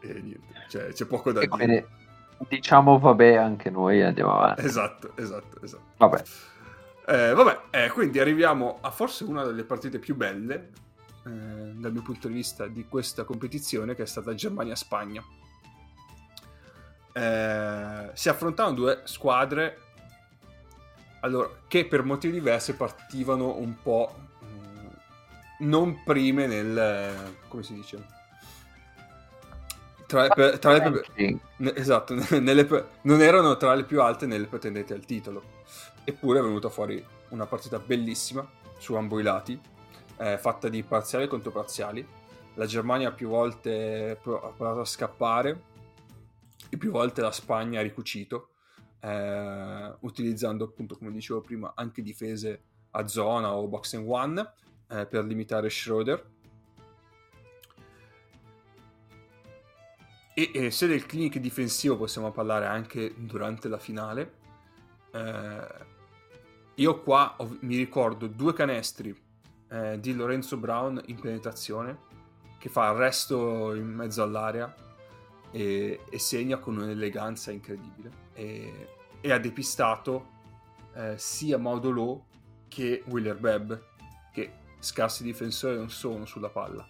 E 0.00 0.12
niente, 0.12 0.66
cioè, 0.68 0.92
c'è 0.92 1.06
poco 1.06 1.32
da 1.32 1.40
E 1.40 1.46
dire. 1.46 1.56
quindi 1.56 1.86
diciamo 2.48 2.98
vabbè 2.98 3.36
anche 3.36 3.70
noi 3.70 4.02
andiamo 4.02 4.36
avanti. 4.36 4.66
Esatto, 4.66 5.12
esatto, 5.16 5.62
esatto. 5.62 5.82
Vabbè. 5.96 6.22
Eh, 7.06 7.32
vabbè, 7.32 7.60
eh, 7.70 7.90
quindi 7.90 8.18
arriviamo 8.18 8.78
a 8.82 8.90
forse 8.90 9.24
una 9.24 9.44
delle 9.44 9.64
partite 9.64 9.98
più 9.98 10.14
belle, 10.14 10.70
eh, 11.26 11.30
dal 11.30 11.92
mio 11.92 12.02
punto 12.02 12.28
di 12.28 12.34
vista, 12.34 12.66
di 12.66 12.86
questa 12.86 13.24
competizione, 13.24 13.94
che 13.94 14.02
è 14.02 14.06
stata 14.06 14.34
Germania-Spagna. 14.34 15.22
Eh, 17.16 18.10
si 18.12 18.28
affrontavano 18.28 18.74
due 18.74 19.02
squadre 19.04 19.78
allora, 21.24 21.48
che 21.68 21.86
per 21.86 22.02
motivi 22.02 22.34
diversi 22.34 22.74
partivano 22.74 23.56
un 23.56 23.80
po' 23.80 24.14
mh, 24.40 25.66
non 25.66 26.02
prime 26.04 26.46
nel... 26.46 27.36
come 27.48 27.62
si 27.62 27.72
dice? 27.72 28.06
Tra, 30.06 30.28
per- 30.28 30.58
tra 30.58 30.76
le, 30.76 31.40
Esatto, 31.74 32.14
nelle 32.38 32.68
non 33.02 33.22
erano 33.22 33.56
tra 33.56 33.74
le 33.74 33.84
più 33.84 34.02
alte 34.02 34.26
nelle 34.26 34.46
pretendenti 34.46 34.92
al 34.92 35.06
titolo. 35.06 35.62
Eppure 36.04 36.40
è 36.40 36.42
venuta 36.42 36.68
fuori 36.68 37.02
una 37.30 37.46
partita 37.46 37.78
bellissima 37.78 38.46
su 38.76 38.94
ambo 38.94 39.18
i 39.18 39.22
lati, 39.22 39.58
eh, 40.18 40.36
fatta 40.36 40.68
di 40.68 40.82
parziali 40.82 41.26
contro 41.26 41.50
parziali. 41.50 42.06
La 42.56 42.66
Germania 42.66 43.10
più 43.12 43.28
volte 43.28 44.10
ha 44.10 44.22
provato 44.22 44.80
a 44.80 44.84
scappare 44.84 45.72
e 46.74 46.78
più 46.78 46.90
volte 46.90 47.20
la 47.20 47.32
Spagna 47.32 47.80
ha 47.80 47.82
ricucito, 47.82 48.50
eh, 49.00 49.94
utilizzando 50.00 50.64
appunto, 50.64 50.96
come 50.96 51.10
dicevo 51.10 51.40
prima, 51.40 51.72
anche 51.74 52.02
difese 52.02 52.62
a 52.90 53.06
zona 53.06 53.54
o 53.54 53.66
box 53.66 53.94
and 53.94 54.06
one 54.08 54.52
eh, 54.88 55.06
per 55.06 55.24
limitare 55.24 55.70
Schroeder. 55.70 56.32
E, 60.34 60.50
e 60.52 60.70
se 60.70 60.86
del 60.88 61.06
clinic 61.06 61.38
difensivo 61.38 61.96
possiamo 61.96 62.32
parlare 62.32 62.66
anche 62.66 63.14
durante 63.16 63.68
la 63.68 63.78
finale, 63.78 64.34
eh, 65.12 65.66
io 66.74 67.02
qua 67.02 67.36
ho- 67.38 67.56
mi 67.60 67.76
ricordo 67.76 68.26
due 68.26 68.52
canestri 68.52 69.16
eh, 69.68 70.00
di 70.00 70.12
Lorenzo 70.12 70.56
Brown 70.56 71.00
in 71.06 71.20
penetrazione 71.20 72.12
che 72.58 72.68
fa 72.68 72.90
il 72.90 72.96
resto 72.96 73.74
in 73.74 73.86
mezzo 73.86 74.22
all'area 74.24 74.83
e, 75.54 76.00
e 76.10 76.18
segna 76.18 76.56
con 76.56 76.76
un'eleganza 76.76 77.52
incredibile. 77.52 78.10
E, 78.34 78.88
e 79.20 79.32
ha 79.32 79.38
depistato 79.38 80.32
eh, 80.94 81.14
sia 81.16 81.58
Maudolò 81.58 82.20
che 82.66 83.04
Willer 83.06 83.38
Bebb 83.38 83.72
che 84.32 84.52
scarsi 84.80 85.22
difensori 85.22 85.76
non 85.76 85.90
sono 85.90 86.26
sulla 86.26 86.48
palla. 86.48 86.84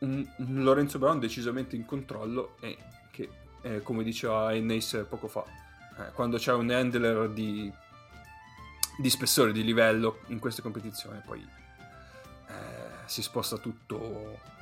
Un, 0.00 0.28
un 0.38 0.62
Lorenzo 0.64 0.98
Brown 0.98 1.20
decisamente 1.20 1.76
in 1.76 1.86
controllo 1.86 2.56
e 2.60 2.76
che, 3.12 3.28
eh, 3.62 3.82
come 3.82 4.02
diceva 4.02 4.52
Ennis 4.52 5.06
poco 5.08 5.28
fa, 5.28 5.44
eh, 5.98 6.10
quando 6.12 6.36
c'è 6.36 6.52
un 6.52 6.68
handler 6.68 7.30
di, 7.30 7.72
di 8.98 9.08
spessore, 9.08 9.52
di 9.52 9.62
livello 9.62 10.18
in 10.26 10.40
queste 10.40 10.62
competizioni, 10.62 11.22
poi 11.24 11.40
eh, 12.48 12.54
si 13.06 13.22
sposta 13.22 13.56
tutto 13.56 14.52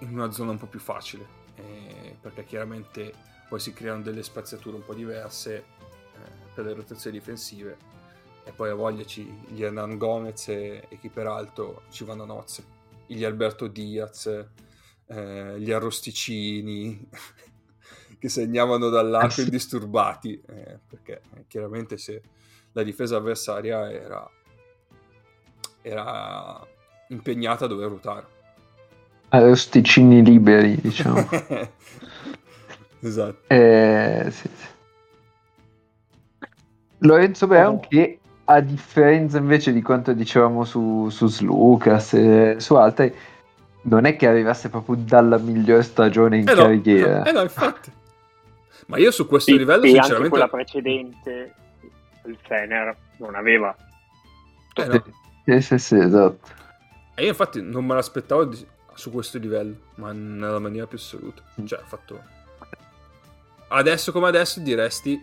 in 0.00 0.12
una 0.12 0.30
zona 0.30 0.52
un 0.52 0.58
po' 0.58 0.66
più 0.66 0.80
facile, 0.80 1.26
eh, 1.56 2.16
perché 2.20 2.44
chiaramente 2.44 3.12
poi 3.48 3.60
si 3.60 3.72
creano 3.72 4.02
delle 4.02 4.22
spaziature 4.22 4.76
un 4.76 4.84
po' 4.84 4.94
diverse 4.94 5.56
eh, 5.56 5.64
per 6.54 6.64
le 6.64 6.74
rotazioni 6.74 7.18
difensive 7.18 7.76
e 8.44 8.52
poi 8.52 8.70
a 8.70 8.74
voglia 8.74 9.04
ci, 9.04 9.24
gli 9.48 9.62
Hernan 9.62 9.98
Gomez 9.98 10.48
e, 10.48 10.86
e 10.88 10.98
chi 10.98 11.08
peraltro 11.08 11.82
ci 11.90 12.04
vanno 12.04 12.22
a 12.22 12.26
nozze 12.26 12.76
gli 13.14 13.24
Alberto 13.24 13.68
Diaz, 13.68 14.26
eh, 15.06 15.54
gli 15.58 15.72
Arrosticini, 15.72 17.08
che 18.18 18.28
segnavano 18.28 18.88
dall'arco 18.90 19.30
sì. 19.30 19.42
indisturbati, 19.42 20.40
eh, 20.46 20.78
perché 20.86 21.22
eh, 21.34 21.44
chiaramente 21.46 21.96
se 21.96 22.22
la 22.72 22.82
difesa 22.82 23.16
avversaria 23.16 23.90
era, 23.90 24.30
era 25.80 26.66
impegnata 27.08 27.64
a 27.64 27.68
dover 27.68 27.88
ruotare. 27.88 28.36
Arrosticini 29.30 30.24
liberi, 30.24 30.76
diciamo. 30.80 31.28
esatto. 33.00 33.38
Eh, 33.48 34.26
sì, 34.30 34.48
sì. 34.54 34.66
Lorenzo 37.00 37.46
Brown 37.46 37.74
Oh. 37.76 37.80
che 37.88 38.18
a 38.46 38.60
differenza 38.60 39.38
invece 39.38 39.72
di 39.72 39.82
quanto 39.82 40.12
dicevamo 40.12 40.64
su, 40.64 41.08
su 41.10 41.26
Slucas 41.28 42.14
e 42.14 42.56
su 42.58 42.74
altri 42.76 43.14
non 43.82 44.04
è 44.06 44.16
che 44.16 44.26
arrivasse 44.26 44.68
proprio 44.70 44.96
dalla 44.96 45.36
miglior 45.38 45.84
stagione 45.84 46.38
in 46.38 46.48
Eh 46.48 46.54
no, 46.54 46.62
carriera 46.62 47.22
eh 47.24 47.32
no, 47.32 47.42
infatti. 47.42 47.92
Ma 48.86 48.96
io 48.96 49.10
su 49.10 49.26
questo 49.26 49.50
Sì, 49.52 49.58
livello 49.58 49.82
e 49.84 49.88
anche 49.88 49.92
sinceramente... 50.00 50.28
quella 50.30 50.48
precedente, 50.48 51.54
il 52.24 52.38
Fener, 52.42 52.96
non 53.18 53.34
aveva. 53.34 53.76
eh, 54.74 54.86
no. 54.86 55.04
sì, 55.44 55.60
sì, 55.60 55.78
sì, 55.78 55.96
esatto 55.98 56.48
E 57.14 57.22
io 57.22 57.28
infatti 57.28 57.60
non 57.62 57.84
me 57.84 57.94
l'aspettavo 57.94 58.44
di- 58.46 58.66
su 58.98 59.12
questo 59.12 59.38
livello, 59.38 59.76
ma 59.94 60.10
nella 60.12 60.58
maniera 60.58 60.86
più 60.88 60.98
assoluta. 60.98 61.40
Mm. 61.60 61.64
Cioè, 61.66 61.78
ha 61.78 61.84
fatto... 61.86 62.20
Adesso 63.68 64.10
come 64.12 64.26
adesso 64.26 64.58
diresti, 64.60 65.18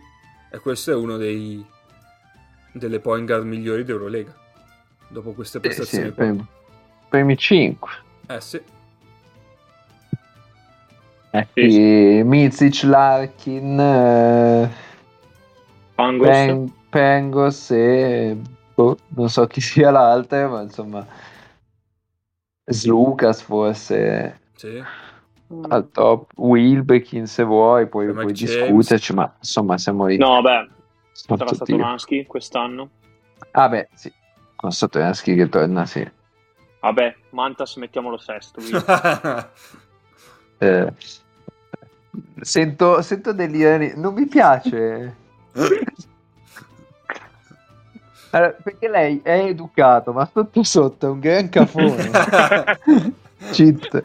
e 0.52 0.60
questo 0.60 0.92
è 0.92 0.96
uno 0.96 1.18
dei... 1.18 1.64
delle 2.72 3.00
point 3.00 3.26
guard 3.26 3.44
migliori 3.46 3.84
d'Eurolega. 3.84 4.34
Dopo 5.10 5.34
queste 5.34 5.60
Sì, 5.62 5.70
sì, 5.70 5.76
prestazioni. 5.76 6.14
qua. 6.14 6.24
primi, 6.24 6.46
primi 7.10 7.38
5 7.38 7.90
Eh 8.28 8.42
sì. 8.42 8.62
eh, 11.32 11.48
Sì, 11.54 11.72
sì. 11.72 12.22
Mizic, 12.24 12.84
Larkin 12.84 13.80
eh, 13.80 14.70
Pangos, 15.96 16.28
Pen- 16.28 16.74
Pengos 16.90 17.72
e 17.72 18.38
boh, 18.74 18.98
non 19.10 19.30
so 19.30 19.46
chi 19.48 19.60
sia 19.62 19.92
l'altra 19.92 20.48
ma 20.48 20.62
insomma 20.62 21.06
Slucas 22.66 23.42
forse 23.42 24.40
Sì. 24.56 24.84
al 25.70 25.90
top 25.92 26.32
Wilbekin 26.38 27.28
se 27.28 27.44
vuoi 27.44 27.88
puoi, 27.88 28.08
James. 28.34 28.34
discuterci 28.34 29.14
ma 29.14 29.32
insomma 29.38 29.78
siamo 29.78 30.08
lì 30.08 30.18
No, 30.18 30.42
beh, 30.42 30.68
Sono 31.12 31.38
sarà 31.38 31.50
tutti- 31.52 31.56
stato 31.56 31.76
Nansky 31.78 32.26
quest'anno. 32.26 32.90
ah 33.52 33.70
beh 33.70 33.90
sì 33.94 34.12
con 34.56 34.72
Satoransky 34.72 35.36
che 35.36 35.48
torna 35.50 35.86
sì 35.86 36.10
Vabbè, 36.80 37.16
Mantas 37.32 37.76
mettiamolo 37.78 38.18
sesto. 38.18 38.60
Eh, 40.58 40.94
sento, 42.42 43.02
sento 43.02 43.34
degli 43.34 43.62
non 43.96 44.14
mi 44.14 44.26
piace 44.28 45.16
Allora, 48.36 48.52
perché 48.52 48.90
lei 48.90 49.22
è 49.24 49.46
educato 49.46 50.12
ma 50.12 50.30
sotto 50.32 50.62
sotto 50.64 51.06
è 51.06 51.10
un 51.10 51.20
gran 51.22 51.48
cafone. 51.48 52.10
Cheat. 53.52 54.04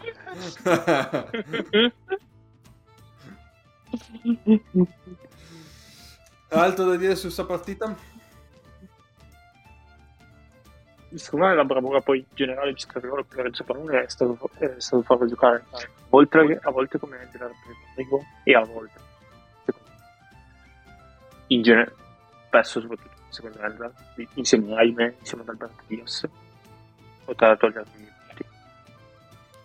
Altro 6.48 6.84
da 6.84 6.96
dire 6.96 7.16
su 7.16 7.22
questa 7.22 7.44
partita? 7.44 7.92
Secondo 11.14 11.46
me 11.46 11.54
la 11.56 11.64
bravura 11.64 12.00
poi 12.00 12.24
generale 12.32 12.72
di 12.72 12.78
Scariolo 12.78 13.24
per 13.24 13.38
Lorenzo 13.38 13.64
Brown 13.64 13.90
è 13.90 14.08
stato, 14.08 14.48
è 14.58 14.74
stato 14.78 15.02
farlo 15.02 15.26
giocare. 15.26 15.64
Oltre 16.10 16.46
che 16.46 16.58
a 16.62 16.70
volte 16.70 17.00
come 17.00 17.18
handler 17.18 17.50
preventivo 17.64 18.24
e 18.44 18.54
a 18.54 18.64
volte 18.64 19.08
in 21.48 21.62
genere 21.62 21.92
spesso 22.46 22.80
soprattutto 22.80 23.09
secondo 23.30 23.58
handler 23.60 23.92
insieme 24.34 24.72
a 24.72 24.76
Jaime 24.76 25.16
insieme 25.18 25.42
ad 25.42 25.48
Alberto 25.48 25.82
Diaz 25.86 26.28
potrà 27.24 27.56
togliermi 27.56 28.02
i 28.02 28.12
punti 28.26 28.44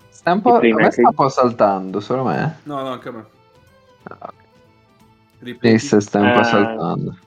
sta 0.10 0.32
un 0.32 0.42
po', 0.42 0.60
me 0.60 0.92
sta 0.92 1.08
un 1.08 1.14
po' 1.14 1.30
saltando 1.30 2.00
solo 2.00 2.24
me 2.24 2.60
No, 2.64 2.82
no, 2.82 2.90
anche 2.90 3.10
a 3.10 3.12
me. 3.12 3.26
Ah. 4.04 4.34
Sì, 5.42 6.02
sta 6.02 6.20
un 6.20 6.34
po' 6.34 6.40
Eh, 6.40 6.44
saltando 6.44 7.18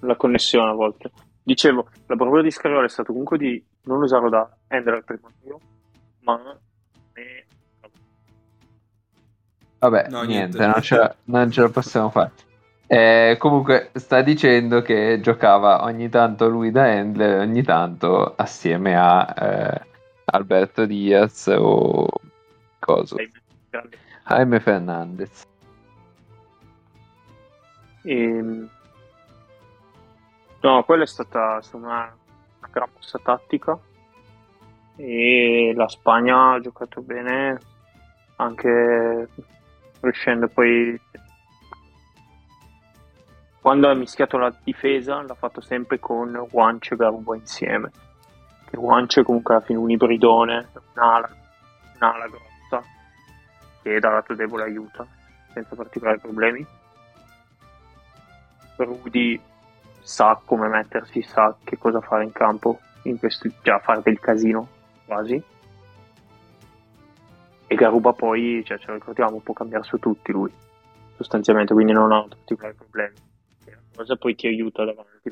la 0.00 0.16
connessione 0.16 0.70
a 0.70 0.74
volte 0.74 1.10
dicevo 1.42 1.88
la 2.06 2.16
bravura 2.16 2.42
di 2.42 2.50
Scariolo 2.50 2.84
è 2.84 2.88
stato 2.90 3.12
comunque 3.12 3.38
di 3.38 3.64
non 3.82 4.02
usarlo 4.02 4.28
da 4.28 4.48
handler 4.68 5.02
preventivo 5.02 5.60
ma 6.20 6.58
eh, 7.14 7.46
Vabbè, 9.84 10.08
No, 10.08 10.22
niente, 10.22 10.56
niente. 10.56 10.66
Non, 10.66 10.82
ce 10.82 10.96
la, 10.96 11.14
non 11.24 11.50
ce 11.50 11.60
la 11.60 11.68
possiamo 11.68 12.08
fare. 12.08 12.32
Eh, 12.94 13.36
comunque, 13.38 13.90
sta 13.94 14.22
dicendo 14.22 14.80
che 14.80 15.18
giocava 15.20 15.82
ogni 15.82 16.08
tanto 16.08 16.48
lui 16.48 16.70
da 16.70 16.84
handler, 16.84 17.40
ogni 17.40 17.64
tanto 17.64 18.34
assieme 18.36 18.96
a 18.96 19.34
eh, 19.36 19.86
Alberto 20.26 20.86
Diaz 20.86 21.48
o 21.48 22.06
coso, 22.78 23.16
Jaime, 24.24 24.60
Fernandez. 24.60 25.42
Ehm, 28.04 28.68
No, 30.60 30.82
quella 30.84 31.02
è 31.02 31.06
stata, 31.06 31.60
stata 31.62 31.84
una, 31.84 32.16
una 32.58 32.68
gran 32.70 32.88
mossa 32.94 33.18
tattica. 33.18 33.76
E 34.96 35.72
la 35.74 35.88
Spagna 35.88 36.52
ha 36.52 36.60
giocato 36.60 37.02
bene 37.02 37.58
anche 38.36 39.28
riuscendo 40.00 40.46
poi 40.46 40.98
quando 43.64 43.88
ha 43.88 43.94
mischiato 43.94 44.36
la 44.36 44.54
difesa 44.62 45.22
l'ha 45.22 45.34
fatto 45.34 45.62
sempre 45.62 45.98
con 45.98 46.36
Wanch 46.50 46.92
e 46.92 46.96
Garuba 46.96 47.34
insieme. 47.34 47.90
Che 48.68 48.76
è 48.76 49.22
comunque 49.22 49.54
alla 49.54 49.64
fine 49.64 49.78
un 49.78 49.90
ibridone 49.90 50.68
un'ala, 50.92 51.30
un'ala 51.94 52.26
grossa 52.26 52.86
che 53.82 53.98
dal 53.98 54.12
lato 54.12 54.34
debole 54.34 54.64
aiuta 54.64 55.06
senza 55.54 55.74
particolari 55.74 56.18
problemi. 56.18 56.66
Rudy 58.76 59.40
sa 60.02 60.38
come 60.44 60.68
mettersi 60.68 61.22
sa 61.22 61.56
che 61.64 61.78
cosa 61.78 62.02
fare 62.02 62.24
in 62.24 62.32
campo 62.32 62.80
in 63.04 63.18
questo, 63.18 63.48
già 63.62 63.78
fare 63.78 64.02
del 64.02 64.20
casino 64.20 64.68
quasi. 65.06 65.42
E 67.66 67.74
Garuba 67.74 68.12
poi, 68.12 68.62
cioè, 68.62 68.76
ce 68.76 68.88
lo 68.88 68.94
ricordiamo, 68.96 69.40
può 69.40 69.54
cambiare 69.54 69.84
su 69.84 69.98
tutti 69.98 70.32
lui, 70.32 70.52
sostanzialmente, 71.16 71.72
quindi 71.72 71.92
non 71.94 72.12
ha 72.12 72.26
particolari 72.28 72.74
problemi. 72.74 73.32
Cosa 73.94 74.16
poi 74.16 74.34
ti 74.34 74.46
aiuta 74.46 74.84
davanti 74.84 75.30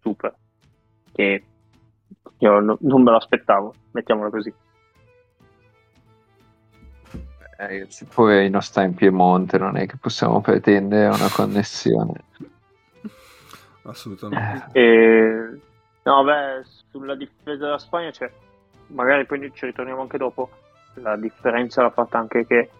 super, 0.00 0.34
che 1.12 1.44
io 2.38 2.60
no, 2.60 2.76
non 2.80 3.02
me 3.02 3.10
lo 3.10 3.16
aspettavo, 3.16 3.74
mettiamola 3.92 4.30
così. 4.30 4.52
Eh, 7.58 7.88
poi 8.12 8.50
non 8.50 8.60
sta 8.60 8.82
in 8.82 8.94
Piemonte, 8.94 9.58
non 9.58 9.76
è 9.76 9.86
che 9.86 9.96
possiamo 9.96 10.40
pretendere 10.40 11.14
una 11.14 11.30
connessione. 11.30 12.24
Assolutamente. 13.84 14.68
E... 14.72 15.60
No, 16.02 16.22
beh, 16.22 16.64
sulla 16.90 17.14
difesa 17.14 17.64
della 17.64 17.78
Spagna 17.78 18.10
c'è 18.10 18.30
magari 18.88 19.24
poi 19.26 19.50
ci 19.54 19.66
ritorniamo 19.66 20.02
anche 20.02 20.18
dopo, 20.18 20.50
la 20.94 21.16
differenza 21.16 21.82
l'ha 21.82 21.90
fatta 21.90 22.18
anche 22.18 22.46
che 22.46 22.70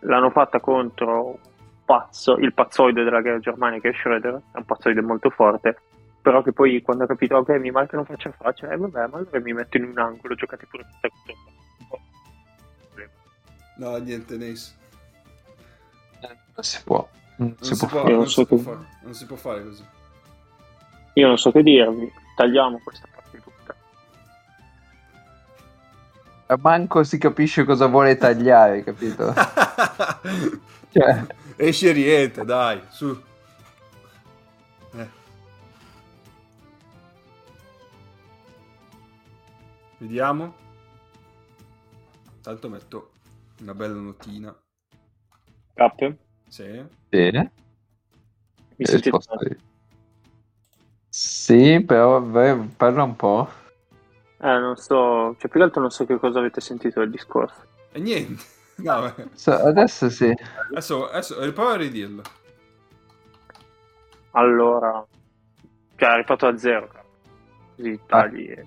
l'hanno 0.00 0.30
fatta 0.30 0.60
contro 0.60 1.38
pazzo, 1.84 2.36
il 2.36 2.52
pazzoide 2.52 3.04
della 3.04 3.20
guerra 3.20 3.38
germanica 3.38 3.88
che 3.90 3.96
è 3.96 3.98
Schroeder, 4.00 4.34
è 4.52 4.56
un 4.56 4.64
pazzoide 4.64 5.00
molto 5.02 5.30
forte, 5.30 5.78
però 6.20 6.42
che 6.42 6.52
poi 6.52 6.82
quando 6.82 7.04
ha 7.04 7.06
capito 7.06 7.36
ok 7.36 7.50
mi 7.60 7.70
manca 7.70 7.96
non 7.96 8.04
faccia 8.06 8.32
faccia, 8.32 8.68
eh 8.70 8.76
vabbè 8.76 9.06
ma 9.06 9.18
allora 9.18 9.38
mi 9.40 9.52
metto 9.52 9.76
in 9.76 9.84
un 9.84 9.98
angolo, 9.98 10.34
giocate 10.34 10.66
pure 10.68 10.84
tutta 11.00 11.08
No, 13.78 13.94
niente, 13.98 14.36
Nace. 14.38 14.74
Eh, 16.20 16.28
non 16.54 16.62
si 16.64 16.80
può. 16.82 17.06
Non, 17.36 17.48
Non, 17.48 17.56
si, 17.60 17.74
si, 17.74 17.86
può 17.86 17.88
fare. 17.98 18.08
non, 18.08 18.16
non 18.20 18.26
si 18.28 18.32
so 18.32 18.46
può 18.46 18.56
che- 18.56 18.62
fare, 18.62 18.78
non 19.02 19.14
si 19.14 19.26
può 19.26 19.36
fare 19.36 19.62
così. 19.64 19.84
Io 21.14 21.26
non 21.26 21.36
so 21.38 21.50
che 21.52 21.62
dirvi, 21.62 22.10
tagliamo 22.36 22.80
questa 22.82 23.06
Manco 26.60 27.02
si 27.02 27.18
capisce 27.18 27.64
cosa 27.64 27.86
vuole 27.86 28.16
tagliare, 28.16 28.84
capito? 28.84 29.32
Cioè, 30.96 31.26
Esce 31.56 31.88
e 31.90 31.92
rientra, 31.92 32.44
dai, 32.44 32.80
su. 32.90 33.20
Eh. 34.94 35.08
Vediamo. 39.98 40.54
Tanto 42.40 42.68
metto 42.68 43.10
una 43.60 43.74
bella 43.74 43.94
notina. 44.00 44.54
Cap, 45.74 46.14
Sì. 46.48 46.84
bene. 47.08 47.52
mi 48.76 48.86
sentite 48.86 49.58
Sì, 51.08 51.82
però 51.84 52.22
parla 52.22 53.02
un 53.02 53.16
po'. 53.16 53.48
Eh, 54.38 54.58
non 54.58 54.76
so, 54.76 55.34
cioè 55.38 55.48
più 55.50 55.58
che 55.58 55.62
altro 55.62 55.80
non 55.80 55.90
so 55.90 56.04
che 56.04 56.18
cosa 56.18 56.38
avete 56.38 56.60
sentito 56.60 57.00
del 57.00 57.10
discorso. 57.10 57.62
E 57.92 58.00
niente. 58.00 58.42
No. 58.76 59.10
So- 59.32 59.52
adesso 59.52 60.10
sì. 60.10 60.30
adesso, 60.70 61.08
adesso 61.08 61.42
riprova 61.42 61.72
a 61.72 61.76
ridirlo. 61.76 62.20
Allora, 64.32 65.02
cioè 65.96 66.16
riparto 66.16 66.50
da 66.50 66.58
zero, 66.58 66.90
così 67.74 67.98
tagli. 68.04 68.50
e- 68.50 68.66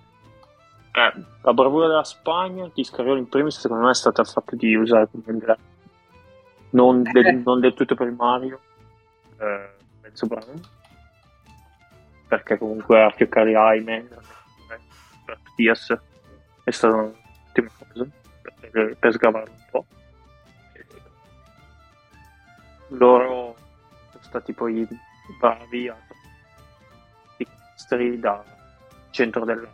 Eh, 0.94 1.14
la 1.44 1.54
bravura 1.54 1.86
della 1.86 2.04
Spagna 2.04 2.68
di 2.74 2.84
Scariolo 2.84 3.20
in 3.20 3.30
primis 3.30 3.60
secondo 3.60 3.84
me 3.86 3.92
è 3.92 3.94
stata 3.94 4.22
il 4.22 4.28
fatto 4.28 4.56
di 4.56 4.74
usare 4.74 5.08
come. 5.12 5.58
Non 6.72 7.04
del, 7.04 7.44
non 7.46 7.60
del 7.60 7.76
tutto 7.76 7.94
primario, 7.94 8.60
eh, 9.40 9.70
mezzo 10.02 10.26
bravo, 10.26 10.54
perché 12.28 12.58
comunque 12.58 13.04
a 13.04 13.12
fioccare 13.12 13.52
Jaime 13.52 14.02
per 14.02 14.24
Diaz 15.56 15.98
è 16.64 16.72
stata 16.72 16.96
un'ottima 16.96 17.70
cosa 17.78 18.08
per, 18.72 18.96
per 18.98 19.14
sgravare 19.14 19.50
un 19.50 19.66
po'. 19.70 19.86
Loro 22.90 23.56
sono 24.12 24.24
stati 24.24 24.54
poi 24.54 24.88
bravi 25.40 25.88
a 25.88 25.98
distri 27.38 28.20
da 28.20 28.44
centro 29.12 29.46
della 29.46 29.68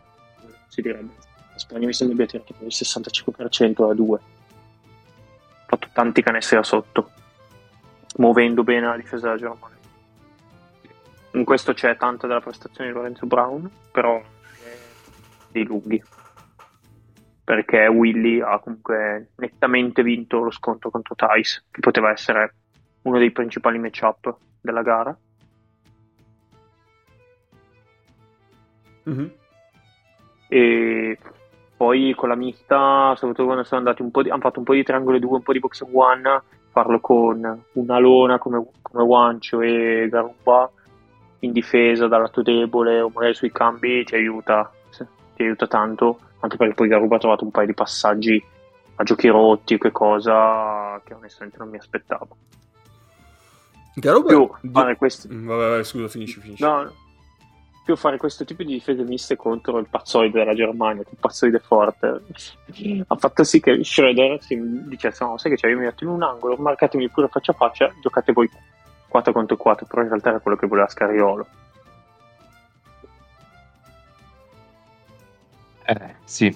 si 0.68 0.82
direbbe. 0.82 1.14
La 1.52 1.58
Spagna 1.60 1.86
mi 1.86 1.94
sembra 1.94 2.16
abbia 2.16 2.28
tirato 2.28 2.54
il 2.60 2.68
65% 2.68 3.90
a 3.90 3.94
2 3.94 4.20
ha 4.20 5.68
fatto 5.68 5.90
tanti 5.94 6.22
canestri 6.22 6.58
da 6.58 6.64
sotto 6.64 7.12
muovendo 8.18 8.64
bene 8.64 8.88
la 8.88 8.98
difesa 8.98 9.28
della 9.28 9.38
Germania. 9.38 9.78
In 11.32 11.44
questo 11.44 11.74
c'è 11.74 11.98
tanta 11.98 12.28
della 12.28 12.42
prestazione 12.42 12.90
di 12.90 12.96
Lorenzo 12.96 13.26
Brown 13.26 13.70
però 13.92 14.22
dei 15.56 15.66
lunghi 15.66 16.02
perché 17.44 17.88
Willy 17.88 18.42
ha 18.42 18.60
comunque 18.60 19.30
nettamente 19.36 20.02
vinto 20.04 20.44
lo 20.44 20.52
scontro 20.52 20.90
contro 20.90 21.16
Thais 21.16 21.66
che 21.72 21.80
poteva 21.80 22.12
essere 22.12 22.56
uno 23.04 23.18
dei 23.20 23.32
principali 23.32 23.78
matchup 23.78 24.36
della 24.62 24.82
gara 24.82 25.16
Mhm. 29.04 29.32
e 30.48 31.18
poi 31.78 32.14
con 32.16 32.30
la 32.30 32.36
mista, 32.36 33.14
soprattutto 33.16 33.46
quando 33.46 33.64
sono 33.64 33.82
andati 33.82 34.02
un 34.02 34.10
po' 34.10 34.24
di, 34.24 34.30
hanno 34.30 34.42
fatto 34.42 34.60
un 34.60 34.66
po' 34.66 34.74
di 34.74 34.84
triangolo 34.84 35.20
2, 35.20 35.36
un 35.36 35.44
po' 35.44 35.54
di 35.54 35.60
box 35.60 35.86
one, 35.92 36.42
farlo 36.72 37.00
con 37.00 37.64
una 37.74 38.00
lona 38.00 38.40
come, 38.40 38.66
come 38.82 39.04
Wancio 39.04 39.62
e 39.62 40.08
Garuba 40.10 40.72
in 41.40 41.52
difesa 41.52 42.08
dal 42.08 42.22
lato 42.22 42.42
debole 42.42 43.02
o 43.02 43.12
magari 43.14 43.36
sui 43.36 43.52
cambi 43.52 44.04
ti 44.04 44.16
aiuta, 44.16 44.72
ti 45.36 45.44
aiuta 45.44 45.68
tanto, 45.68 46.20
anche 46.40 46.58
perché 46.58 46.74
poi 46.74 46.88
Garuba 46.88 47.16
ha 47.18 47.20
trovato 47.20 47.44
un 47.44 47.52
paio 47.52 47.68
di 47.68 47.74
passaggi 47.74 48.44
a 48.96 49.04
giochi 49.04 49.28
rotti 49.28 49.78
che 49.78 49.92
cosa 49.92 51.00
che 51.04 51.14
onestamente 51.14 51.58
non 51.60 51.70
mi 51.70 51.78
aspettavo. 51.78 52.38
Garuba- 53.96 54.28
Più 54.28 54.50
di- 54.62 54.70
fare 54.72 54.96
questo, 54.98 55.28
Mm, 55.32 55.48
Vabbè, 55.48 55.70
vai, 55.70 55.84
scusa, 55.84 56.08
finisci, 56.08 56.40
finisci. 56.42 56.64
No, 56.64 56.92
più 57.86 57.96
fare 57.96 58.18
questo 58.18 58.44
tipo 58.44 58.64
di 58.64 58.74
difese 58.74 59.04
miste 59.04 59.36
contro 59.36 59.78
il 59.78 59.88
pazzoide 59.90 60.40
della 60.40 60.54
Germania, 60.56 61.04
che 61.04 61.10
un 61.12 61.20
pazzoide 61.20 61.60
forte, 61.60 62.22
ha 63.08 63.16
fatto 63.16 63.44
sì 63.44 63.60
che 63.62 63.84
Schroeder 63.84 64.42
si 64.42 64.58
dicesse: 64.88 65.24
No, 65.24 65.38
sai 65.38 65.52
che 65.52 65.58
c'è, 65.58 65.70
io 65.70 65.78
mi 65.78 65.86
metto 65.86 66.04
in 66.04 66.10
un 66.10 66.24
angolo, 66.24 66.56
marcatemi 66.58 67.10
pure 67.10 67.28
faccia 67.30 67.52
a 67.52 67.56
faccia, 67.56 67.94
giocate 68.02 68.34
voi 68.34 68.50
4 69.08 69.32
contro 69.32 69.56
4, 69.56 69.86
però 69.86 70.02
in 70.02 70.10
realtà 70.10 70.30
era 70.30 70.40
quello 70.40 70.58
che 70.58 70.68
voleva 70.68 70.90
Scariolo. 70.90 71.48
Eh, 75.86 76.16
sì. 76.24 76.56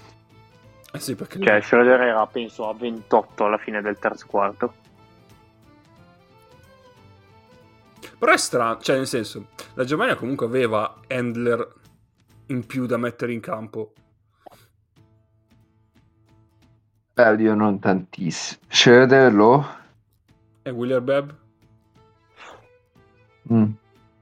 Eh 0.91 0.99
sì, 0.99 1.15
perché... 1.15 1.39
Cioè, 1.39 1.61
Schroeder 1.61 2.01
era 2.01 2.25
penso 2.27 2.67
a 2.67 2.73
28 2.73 3.45
alla 3.45 3.57
fine 3.57 3.81
del 3.81 3.97
terzo 3.99 4.25
quarto. 4.27 4.73
Però 8.17 8.31
è 8.31 8.37
strano, 8.37 8.79
cioè 8.79 8.97
nel 8.97 9.07
senso, 9.07 9.47
la 9.75 9.85
Germania 9.85 10.15
comunque 10.15 10.45
aveva 10.45 10.95
handler 11.07 11.75
in 12.47 12.65
più 12.65 12.85
da 12.85 12.97
mettere 12.97 13.31
in 13.31 13.39
campo. 13.39 13.93
Beh, 17.13 17.35
io 17.35 17.53
non 17.53 17.79
tantissimo. 17.79 18.61
Schroeder 18.67 19.33
lo... 19.33 19.77
E 20.63 20.69
William 20.69 21.03
Bebb? 21.03 21.31
Mm. 23.53 23.71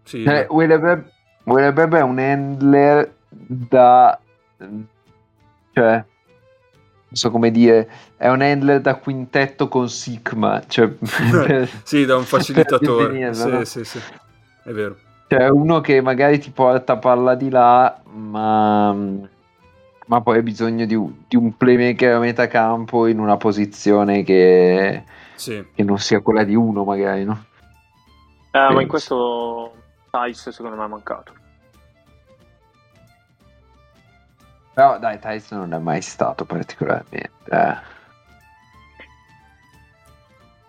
Sì. 0.03 0.23
Eh, 0.23 0.47
Willebeb 0.49 1.05
Willebeb 1.43 1.95
è 1.95 2.01
un 2.01 2.19
handler 2.19 3.13
da... 3.29 4.19
Cioè... 5.77 6.05
Non 7.09 7.15
so 7.15 7.31
come 7.31 7.51
dire, 7.51 7.89
è 8.17 8.27
un 8.27 8.41
handler 8.41 8.81
da 8.81 8.95
quintetto 8.95 9.69
con 9.69 9.87
Sigma, 9.87 10.61
cioè, 10.67 10.91
sì, 11.83 12.03
da 12.03 12.17
un 12.17 12.23
facilitatore. 12.25 13.07
definirlo, 13.07 13.33
sì, 13.33 13.49
no? 13.49 13.63
sì, 13.63 13.83
sì. 13.85 13.99
È 14.63 14.71
vero. 14.71 14.97
Cioè, 15.29 15.47
uno 15.47 15.79
che 15.79 16.01
magari 16.01 16.37
ti 16.39 16.51
porta 16.51 16.97
palla 16.97 17.35
di 17.35 17.49
là, 17.49 18.01
ma, 18.13 18.91
ma 18.91 20.21
poi 20.21 20.35
hai 20.37 20.43
bisogno 20.43 20.85
di, 20.85 20.95
un- 20.95 21.13
di 21.29 21.37
un 21.37 21.55
playmaker 21.55 22.15
a 22.15 22.19
metà 22.19 22.47
campo 22.47 23.07
in 23.07 23.19
una 23.19 23.37
posizione 23.37 24.23
che, 24.23 25.03
Sì. 25.35 25.65
che 25.73 25.83
non 25.83 25.99
sia 25.99 26.19
quella 26.19 26.43
di 26.43 26.55
uno, 26.55 26.83
magari, 26.83 27.23
no? 27.23 27.45
ma 28.51 28.81
in 28.81 28.87
questo 28.87 29.71
Tice 30.11 30.51
secondo 30.51 30.75
me 30.75 30.83
è 30.83 30.87
mancato. 30.89 31.33
Però 34.77 34.99
dai, 34.99 35.17
Tyson 35.17 35.57
non 35.57 35.73
è 35.73 35.79
mai 35.79 36.03
stato 36.03 36.45
particolarmente. 36.45 37.31
eh. 37.49 37.77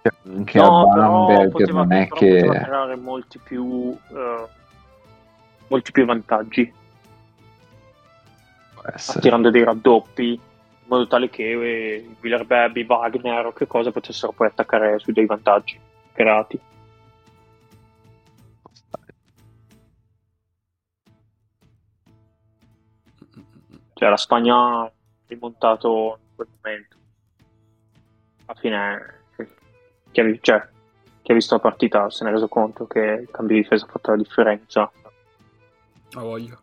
Cioè, 0.01 0.13
anche 0.35 0.59
no, 0.59 0.91
a 0.91 0.95
Bamberg 0.95 1.51
poteva, 1.51 1.83
non 1.83 1.93
è 1.93 2.09
però 2.09 2.21
poteva 2.21 2.53
che. 2.55 2.59
creare 2.61 2.97
molti 2.97 3.39
più, 3.39 3.95
eh, 4.11 4.47
molti 5.67 5.93
più 5.93 6.07
vantaggi, 6.07 6.73
attirando 8.83 9.51
dei 9.51 9.65
raddoppi, 9.65 10.33
in 10.33 10.41
modo 10.87 11.07
tale 11.07 11.29
che 11.29 11.43
eh, 11.51 12.09
Wheeler 12.23 12.47
Baby, 12.47 12.87
Wagner 12.89 13.45
o 13.45 13.53
che 13.53 13.67
cosa 13.67 13.93
potessero 13.93 14.33
poi 14.33 14.47
attaccare 14.47 14.99
su 15.01 15.13
dei 15.13 15.27
vantaggi 15.27 15.79
creati. 16.15 16.59
Cioè 24.09 24.17
la 24.17 24.17
Spagna 24.17 24.57
ha 24.57 24.93
rimontato 25.27 26.19
in 26.21 26.35
quel 26.35 26.49
momento. 26.57 26.97
Alla 28.47 28.59
fine, 28.59 29.25
chi 30.13 30.21
ha, 30.21 30.39
cioè, 30.41 30.69
chi 31.21 31.31
ha 31.31 31.35
visto 31.35 31.55
la 31.55 31.61
partita 31.61 32.09
se 32.09 32.25
ne 32.25 32.31
è 32.31 32.33
reso 32.33 32.49
conto 32.49 32.87
che 32.87 33.01
il 33.01 33.31
cambio 33.31 33.57
di 33.57 33.63
difesa 33.63 33.85
ha 33.85 33.89
fatto 33.89 34.11
la 34.13 34.17
differenza. 34.17 34.91
A 36.13 36.21
voglia. 36.21 36.59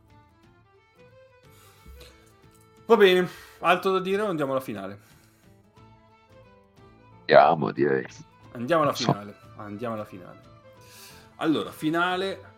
Va 2.87 2.97
bene, 2.97 3.29
altro 3.59 3.91
da 3.91 3.99
dire 3.99 4.23
o 4.23 4.27
andiamo 4.27 4.53
alla 4.53 4.61
finale? 4.61 4.99
Andiamo, 7.19 7.71
direi. 7.71 8.07
Andiamo 8.53 8.81
alla 8.81 8.93
finale. 8.93 9.35
Andiamo 9.57 9.93
alla 9.93 10.05
finale. 10.05 10.39
Allora, 11.35 11.71
finale 11.71 12.53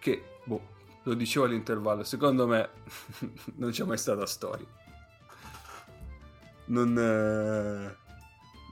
che, 0.00 0.38
boh, 0.42 0.71
lo 1.02 1.14
dicevo 1.14 1.46
all'intervallo, 1.46 2.04
secondo 2.04 2.46
me 2.46 2.68
non 3.56 3.70
c'è 3.70 3.84
mai 3.84 3.98
stata 3.98 4.26
storia. 4.26 4.66
Non, 6.66 6.96
eh, 6.96 7.96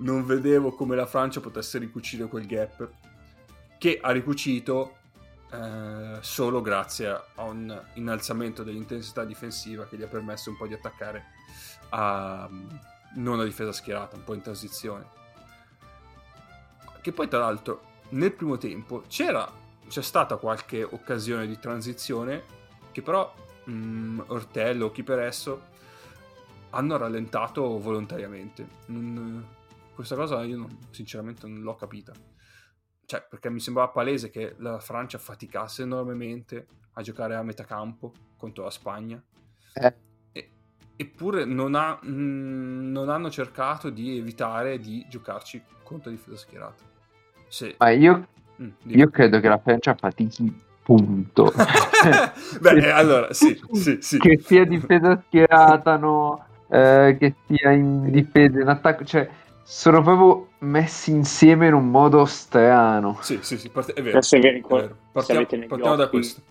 non 0.00 0.24
vedevo 0.24 0.72
come 0.74 0.96
la 0.96 1.06
Francia 1.06 1.40
potesse 1.40 1.78
ricucire 1.78 2.26
quel 2.26 2.46
gap 2.46 2.88
che 3.78 3.98
ha 4.00 4.10
ricucito 4.10 4.96
eh, 5.52 6.18
solo 6.20 6.60
grazie 6.60 7.08
a 7.08 7.42
un 7.42 7.82
innalzamento 7.94 8.62
dell'intensità 8.62 9.24
difensiva 9.24 9.86
che 9.86 9.96
gli 9.96 10.02
ha 10.02 10.06
permesso 10.06 10.50
un 10.50 10.56
po' 10.56 10.66
di 10.66 10.74
attaccare 10.74 11.24
a 11.90 12.48
non 13.14 13.40
a 13.40 13.44
difesa 13.44 13.72
schierata, 13.72 14.16
un 14.16 14.24
po' 14.24 14.34
in 14.34 14.42
transizione. 14.42 15.18
Che 17.00 17.12
poi, 17.12 17.28
tra 17.28 17.40
l'altro, 17.40 17.82
nel 18.10 18.32
primo 18.32 18.58
tempo 18.58 19.02
c'era, 19.08 19.50
c'è 19.90 20.02
stata 20.02 20.36
qualche 20.36 20.84
occasione 20.84 21.48
di 21.48 21.58
transizione 21.58 22.44
che 22.92 23.02
però 23.02 23.34
mh, 23.64 24.22
Ortello 24.28 24.86
o 24.86 24.90
chi 24.92 25.02
per 25.02 25.18
esso 25.18 25.62
hanno 26.70 26.96
rallentato 26.96 27.76
volontariamente. 27.80 28.66
Non- 28.86 29.44
questa 29.92 30.14
cosa 30.14 30.44
io 30.44 30.56
non- 30.58 30.78
sinceramente 30.90 31.48
non 31.48 31.62
l'ho 31.62 31.74
capita. 31.74 32.12
Cioè, 33.04 33.26
perché 33.28 33.50
mi 33.50 33.58
sembrava 33.58 33.90
palese 33.90 34.30
che 34.30 34.54
la 34.58 34.78
Francia 34.78 35.18
faticasse 35.18 35.82
enormemente 35.82 36.68
a 36.92 37.02
giocare 37.02 37.34
a 37.34 37.42
metà 37.42 37.64
campo 37.64 38.12
contro 38.36 38.62
la 38.62 38.70
Spagna. 38.70 39.20
Eh. 39.74 39.94
E- 40.30 40.50
eppure 40.94 41.44
non, 41.44 41.74
ha- 41.74 41.98
mh, 42.00 42.90
non 42.92 43.08
hanno 43.08 43.28
cercato 43.28 43.90
di 43.90 44.16
evitare 44.18 44.78
di 44.78 45.04
giocarci 45.08 45.60
contro 45.82 46.12
difesa 46.12 46.36
schierata. 46.36 46.84
Se... 47.48 47.74
Ma 47.78 47.90
io, 47.90 48.28
Mm, 48.62 48.68
io 48.88 49.08
credo 49.08 49.40
che 49.40 49.48
la 49.48 49.58
Francia 49.58 49.94
fatichi, 49.94 50.52
punto. 50.82 51.52
Beh, 52.60 52.70
eh, 52.72 52.90
allora, 52.90 53.32
sì, 53.32 53.58
sì, 53.72 53.98
sì. 54.00 54.18
che 54.18 54.38
sia 54.44 54.64
difesa 54.64 55.22
schierata, 55.26 55.96
no, 55.96 56.44
eh, 56.68 57.16
che 57.18 57.34
sia 57.46 57.70
in 57.70 58.10
difesa, 58.10 58.60
in 58.60 58.68
attacco, 58.68 59.04
cioè 59.04 59.28
sono 59.62 60.02
proprio 60.02 60.48
messi 60.58 61.12
insieme 61.12 61.68
in 61.68 61.74
un 61.74 61.88
modo 61.88 62.24
strano. 62.26 63.18
Sì, 63.20 63.38
sì, 63.40 63.56
sì, 63.56 63.70
parte- 63.70 63.92
è 63.92 64.02
vero. 64.02 64.18
Adesso 64.18 64.36
è 64.36 64.40
vero, 64.40 64.56
è 64.56 64.60
vero. 64.68 64.96
Partiamo, 65.12 65.46
partiamo 65.68 65.96
da 65.96 66.08
questo. 66.08 66.42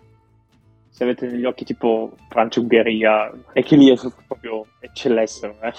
Se 1.00 1.06
avete 1.06 1.28
negli 1.28 1.46
occhi 1.46 1.64
tipo 1.64 2.18
Francia-Ungheria, 2.28 3.32
è 3.54 3.64
che 3.64 3.78
lì 3.78 3.90
è 3.90 3.96
proprio 4.28 4.66
eccellessero, 4.82 5.56
eh? 5.62 5.72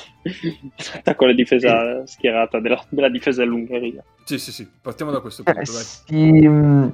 Attacco 0.95 1.25
alla 1.25 1.35
difesa 1.35 2.07
schierata 2.07 2.59
della, 2.59 2.83
della 2.89 3.11
difesa 3.11 3.43
dell'Ungheria. 3.43 4.03
Sì, 4.25 4.39
sì, 4.39 4.51
sì, 4.51 4.67
partiamo 4.81 5.11
da 5.11 5.21
questo 5.21 5.43
Eh, 5.45 5.53
punto, 5.53 5.73
dai. 5.73 5.83
sì, 5.83 6.49
mm, 6.49 6.89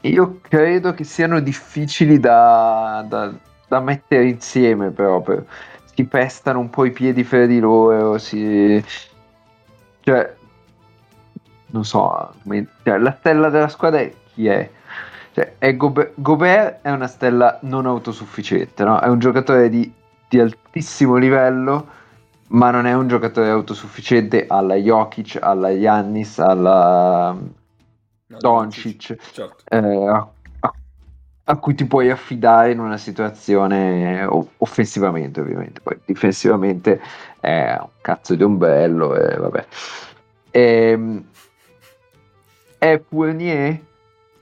io 0.00 0.40
credo 0.40 0.92
che 0.92 1.04
siano 1.04 1.38
difficili 1.38 2.18
da, 2.18 3.06
da- 3.08 3.32
da 3.68 3.78
mettere 3.78 4.26
insieme 4.26 4.90
proprio. 4.90 5.46
Si 5.94 6.02
pestano 6.06 6.58
un 6.58 6.68
po' 6.68 6.84
i 6.84 6.90
piedi 6.90 7.22
fra 7.22 7.46
di 7.46 7.60
loro, 7.60 8.18
si... 8.18 8.84
Cioè, 10.00 10.34
non 11.66 11.84
so, 11.84 12.34
cioè, 12.82 12.98
la 12.98 13.16
stella 13.20 13.50
della 13.50 13.68
squadra 13.68 14.00
è- 14.00 14.12
chi 14.34 14.48
è? 14.48 14.68
Cioè, 15.34 15.54
è 15.58 15.76
Gobe- 15.76 16.12
Gobert 16.14 16.82
è 16.82 16.90
una 16.92 17.08
stella 17.08 17.58
non 17.62 17.86
autosufficiente, 17.86 18.84
no? 18.84 19.00
È 19.00 19.08
un 19.08 19.18
giocatore 19.18 19.68
di, 19.68 19.92
di 20.28 20.38
altissimo 20.38 21.16
livello, 21.16 21.88
ma 22.50 22.70
non 22.70 22.86
è 22.86 22.94
un 22.94 23.08
giocatore 23.08 23.50
autosufficiente 23.50 24.46
alla 24.46 24.76
Jokic, 24.76 25.38
alla 25.42 25.76
Giannis, 25.76 26.38
alla 26.38 27.36
No, 28.26 28.38
Doncic, 28.38 29.16
Certo. 29.32 29.64
eh, 29.68 29.76
a, 29.76 30.28
a- 30.60 30.74
a 31.46 31.56
cui 31.56 31.74
ti 31.74 31.84
puoi 31.84 32.10
affidare 32.10 32.70
in 32.70 32.78
una 32.78 32.96
situazione 32.96 34.24
offensivamente, 34.58 35.40
ovviamente. 35.40 35.80
Poi 35.80 35.98
difensivamente 36.04 37.00
è 37.40 37.76
un 37.80 37.88
cazzo 38.00 38.36
di 38.36 38.42
ombrello 38.44 39.16
e 39.16 39.36
vabbè. 39.36 39.66
Ehm, 40.52 41.24
è 42.78 43.02
Fournier. 43.08 43.80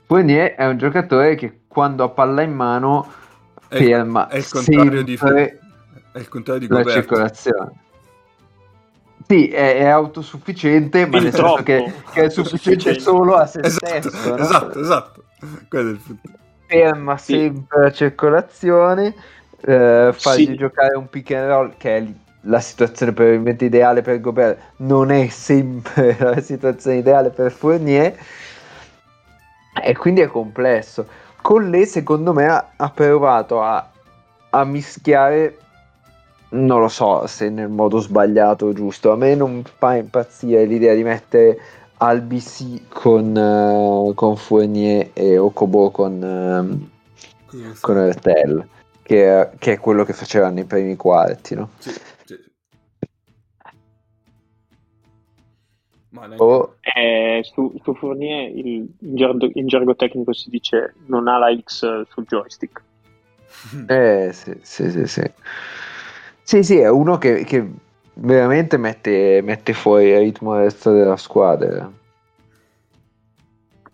Fournier 0.05 0.55
è 0.55 0.65
un 0.65 0.77
giocatore 0.77 1.35
che 1.35 1.59
quando 1.67 2.03
ha 2.03 2.09
palla 2.09 2.41
in 2.41 2.53
mano 2.53 3.11
È 3.67 3.77
il- 3.77 3.85
ferma 3.85 4.27
è 4.27 4.37
il 4.37 4.47
contrario 4.49 5.03
di 5.03 5.17
È 5.17 6.17
il 6.19 6.27
contrario 6.29 6.59
di 6.61 6.67
la 6.67 6.77
Gobert. 6.77 6.97
circolazione. 6.97 7.71
Sì, 9.27 9.47
è, 9.47 9.77
è 9.77 9.85
autosufficiente, 9.85 11.05
ma 11.05 11.13
Fin 11.17 11.23
nel 11.23 11.31
senso 11.33 11.37
troppo 11.47 11.63
che, 11.63 11.93
che 12.13 12.23
è 12.25 12.29
sufficiente 12.29 12.99
solo 12.99 13.35
a 13.35 13.45
se 13.45 13.61
Esatto, 13.63 13.87
stesso. 14.09 14.29
no? 14.29 14.37
esatto, 14.37 14.79
esatto. 14.79 15.23
Quello 15.69 15.89
è 15.89 15.91
il 15.93 15.99
punto. 16.05 16.29
ferma 16.67 17.17
Sì. 17.17 17.33
sempre 17.33 17.81
la 17.81 17.91
circolazione, 17.91 19.15
eh, 19.61 20.09
fargli 20.13 20.45
Sì. 20.45 20.55
giocare 20.55 20.97
un 20.97 21.07
pick 21.09 21.31
and 21.31 21.47
roll 21.47 21.73
che 21.77 21.97
è 21.97 22.05
la 22.41 22.59
situazione 22.59 23.13
probabilmente 23.13 23.63
ideale 23.65 24.01
per 24.01 24.19
Gobert, 24.19 24.59
non 24.77 25.09
è 25.09 25.27
sempre 25.29 26.15
la 26.19 26.41
situazione 26.41 26.97
ideale 26.97 27.29
per 27.29 27.51
Fournier 27.51 28.13
e 29.81 29.95
quindi 29.95 30.21
è 30.21 30.27
complesso. 30.27 31.05
Con 31.41 31.69
lei 31.69 31.85
secondo 31.85 32.33
me 32.33 32.47
ha, 32.47 32.71
ha 32.75 32.89
provato 32.89 33.61
a, 33.61 33.89
a 34.49 34.63
mischiare 34.63 35.57
non 36.53 36.81
lo 36.81 36.87
so 36.87 37.25
se 37.27 37.49
nel 37.49 37.69
modo 37.69 37.99
sbagliato 37.99 38.67
o 38.67 38.73
giusto. 38.73 39.11
A 39.11 39.15
me 39.15 39.35
non 39.35 39.63
fa 39.63 39.95
impazzire 39.95 40.65
l'idea 40.65 40.93
di 40.93 41.03
mettere 41.03 41.59
Albc 41.97 42.87
con, 42.89 43.35
eh, 43.35 44.13
con 44.13 44.35
Fournier 44.35 45.09
e 45.13 45.37
Okobo 45.37 45.89
con, 45.91 46.23
ehm, 46.23 46.89
con 47.79 47.97
Ertel, 47.97 48.67
che, 49.01 49.49
che 49.57 49.73
è 49.73 49.79
quello 49.79 50.03
che 50.03 50.13
facevano 50.13 50.55
nei 50.55 50.65
primi 50.65 50.95
quarti. 50.95 51.55
No? 51.55 51.69
Sì, 51.77 51.93
sì, 56.13 56.19
sì. 56.19 56.19
Ma 56.19 56.21
neanche- 56.27 56.43
O, 56.43 56.75
Eh, 56.81 57.41
su, 57.43 57.73
su 57.83 57.93
Fournier 57.95 58.49
il, 58.55 58.87
in, 58.99 59.15
gergo, 59.15 59.49
in 59.53 59.67
gergo 59.67 59.95
tecnico 59.95 60.33
si 60.33 60.49
dice 60.49 60.93
non 61.07 61.27
ha 61.27 61.37
la 61.37 61.55
X 61.55 62.05
sul 62.09 62.25
joystick. 62.25 62.81
eh, 63.87 64.29
sì, 64.33 64.53
sì, 64.61 64.89
sì, 64.91 65.07
sì. 65.07 65.31
Sì, 66.41 66.63
sì, 66.63 66.77
è 66.77 66.89
uno 66.89 67.17
che, 67.17 67.43
che 67.45 67.65
veramente 68.15 68.77
mette, 68.77 69.41
mette 69.41 69.73
fuori 69.73 70.09
il 70.09 70.19
ritmo 70.19 70.53
del 70.53 70.63
resto 70.63 70.91
della 70.91 71.17
squadra. 71.17 71.89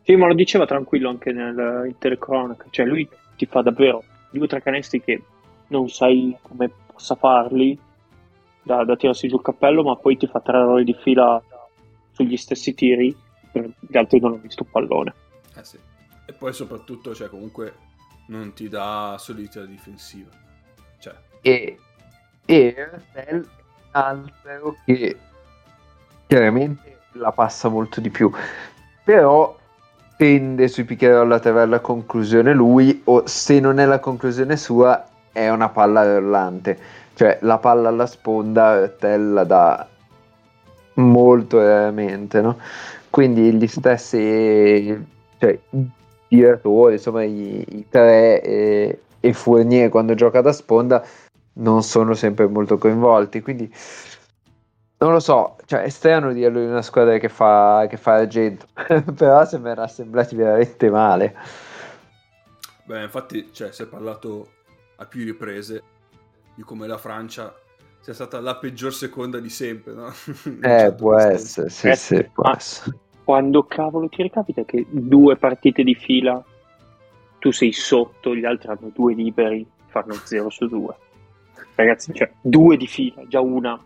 Sì, 0.04 0.16
ma 0.16 0.28
lo 0.28 0.34
diceva 0.34 0.66
tranquillo 0.66 1.10
anche 1.10 1.32
nel, 1.32 1.84
in 1.86 1.98
telecronaca, 2.00 2.66
cioè 2.72 2.86
lui 2.88 3.08
ti 3.38 3.46
fa 3.46 3.62
davvero 3.62 4.04
due 4.32 4.46
o 4.46 4.48
tre 4.48 4.62
canestri 4.64 5.02
che 5.02 5.22
non 5.68 5.88
sai 5.90 6.36
come 6.42 6.72
possa 6.92 7.14
farli 7.14 7.78
da, 8.64 8.84
da 8.84 8.96
tirarsi 8.96 9.28
giù 9.28 9.36
il 9.36 9.44
cappello, 9.44 9.84
ma 9.84 9.96
poi 9.96 10.18
ti 10.18 10.26
fa 10.26 10.40
tre 10.40 10.58
errori 10.58 10.84
di 10.84 10.96
fila 10.96 11.40
sugli 12.20 12.36
stessi 12.36 12.74
tiri, 12.74 13.16
gli 13.52 13.98
altri 13.98 14.20
non 14.20 14.34
hanno 14.34 14.42
visto 14.42 14.64
un 14.64 14.72
pallone. 14.72 15.14
Eh 15.56 15.64
sì. 15.64 15.80
E 16.26 16.34
poi 16.34 16.52
soprattutto, 16.54 17.16
cioè, 17.16 17.30
comunque 17.30 17.74
non 18.28 18.54
ti 18.54 18.68
dà 18.68 19.16
solidità 19.18 19.66
difensiva. 19.66 20.30
Cioè, 21.00 21.16
E, 21.42 21.80
e 22.46 22.76
Ertel 22.78 23.04
è 23.14 23.34
un 23.34 23.46
altro 23.92 24.76
che 24.86 25.18
chiaramente 26.28 26.98
la 27.14 27.32
passa 27.32 27.70
molto 27.70 28.02
di 28.02 28.10
più. 28.10 28.30
però 29.04 29.58
tende 30.18 30.68
sui 30.68 30.84
picchieri 30.84 31.26
laterale 31.28 31.66
la 31.66 31.80
conclusione 31.80 32.54
lui 32.54 33.02
o 33.06 33.26
se 33.26 33.60
non 33.60 33.80
è 33.80 33.86
la 33.86 34.00
conclusione 34.00 34.58
sua 34.58 35.08
è 35.32 35.50
una 35.50 35.70
palla 35.70 36.04
rollante 36.04 36.78
cioè 37.16 37.40
la 37.42 37.58
palla 37.58 37.88
alla 37.88 38.06
sponda 38.06 38.88
Tella 38.90 39.44
da 39.46 39.88
molto 41.00 41.60
raramente 41.60 42.42
no? 42.42 42.58
quindi 43.10 43.54
gli 43.54 43.68
stessi 43.68 45.06
cioè, 45.38 45.60
tiratori 46.28 46.94
insomma 46.94 47.24
i, 47.24 47.66
i 47.68 47.86
tre 47.90 48.42
e, 48.42 49.00
e 49.20 49.34
Fournier 49.34 49.90
quando 49.90 50.14
gioca 50.14 50.42
da 50.42 50.52
sponda 50.52 51.04
non 51.54 51.84
sono 51.84 52.14
sempre 52.14 52.48
molto 52.48 52.78
coinvolti 52.78 53.42
quindi 53.42 53.72
non 55.00 55.14
lo 55.14 55.22
so, 55.22 55.56
cioè 55.66 55.84
è 55.84 55.90
strano 55.90 56.34
dirlo 56.34 56.60
in 56.60 56.70
una 56.70 56.82
squadra 56.82 57.18
che 57.20 57.30
fa, 57.30 57.86
che 57.90 57.96
fa 57.96 58.16
argento, 58.16 58.68
però 59.16 59.46
sembrano 59.46 59.84
assemblati 59.84 60.36
veramente 60.36 60.90
male. 60.90 61.36
Beh, 62.84 63.04
infatti, 63.04 63.50
cioè, 63.54 63.72
si 63.72 63.84
è 63.84 63.86
parlato 63.86 64.50
a 64.98 65.06
più 65.06 65.24
riprese 65.24 65.84
di 66.54 66.64
come 66.64 66.86
la 66.86 66.98
Francia 66.98 67.54
sia 68.00 68.14
stata 68.14 68.40
la 68.40 68.56
peggior 68.56 68.94
seconda 68.94 69.40
di 69.40 69.50
sempre, 69.50 69.94
no? 69.94 70.08
eh, 70.10 70.60
certo 70.62 70.96
può 70.96 71.18
essere, 71.18 71.70
sì, 71.70 71.90
eh, 71.90 71.96
sì, 71.96 72.30
può 72.32 72.50
essere. 72.50 72.98
Quando 73.24 73.64
cavolo 73.64 74.08
ti 74.10 74.24
ricapita 74.24 74.64
che 74.64 74.86
due 74.90 75.38
partite 75.38 75.84
di 75.84 75.94
fila 75.94 76.44
tu 77.38 77.52
sei 77.52 77.72
sotto, 77.72 78.36
gli 78.36 78.46
altri 78.46 78.70
hanno 78.70 78.92
due 78.94 79.14
liberi, 79.14 79.66
fanno 79.88 80.14
0 80.14 80.50
su 80.50 80.68
2. 80.68 80.96
Ragazzi, 81.76 82.14
cioè, 82.14 82.32
due 82.42 82.76
di 82.76 82.88
fila, 82.88 83.26
già 83.28 83.40
una 83.40 83.80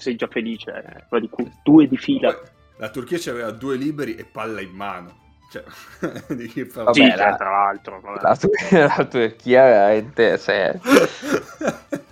sei 0.00 0.16
già 0.16 0.26
felice, 0.26 0.72
eh, 1.10 1.20
di 1.20 1.30
due 1.62 1.86
di 1.86 1.96
fila. 1.96 2.34
La 2.78 2.88
Turchia 2.88 3.18
c'aveva 3.20 3.50
due 3.50 3.76
liberi 3.76 4.14
e 4.14 4.24
palla 4.24 4.62
in 4.62 4.70
mano. 4.70 5.18
Cioè, 5.50 5.64
di 6.36 6.46
chi 6.46 6.64
fa 6.64 6.84
vabbè, 6.84 6.94
sì, 6.94 7.16
la, 7.16 7.34
tra 7.34 7.50
l'altro. 7.50 8.00
La, 8.22 8.38
la, 8.96 9.04
Turchia 9.04 9.64
veramente 9.64 10.38
se... 10.38 10.78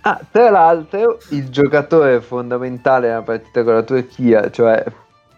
ah, 0.01 0.19
tra 0.29 0.49
l'altro, 0.49 1.19
il 1.29 1.49
giocatore 1.49 2.19
fondamentale 2.19 3.07
nella 3.07 3.21
partita 3.21 3.63
con 3.63 3.75
la 3.75 3.83
Turchia, 3.83 4.51
cioè 4.51 4.83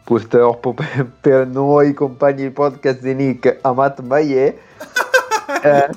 purtroppo 0.03 0.73
per, 0.73 1.11
per 1.21 1.45
noi 1.45 1.93
compagni 1.93 2.41
di 2.41 2.49
podcast 2.49 3.01
di 3.01 3.13
Nick, 3.13 3.59
Amat 3.61 4.01
Baye, 4.01 4.47
eh, 5.61 5.89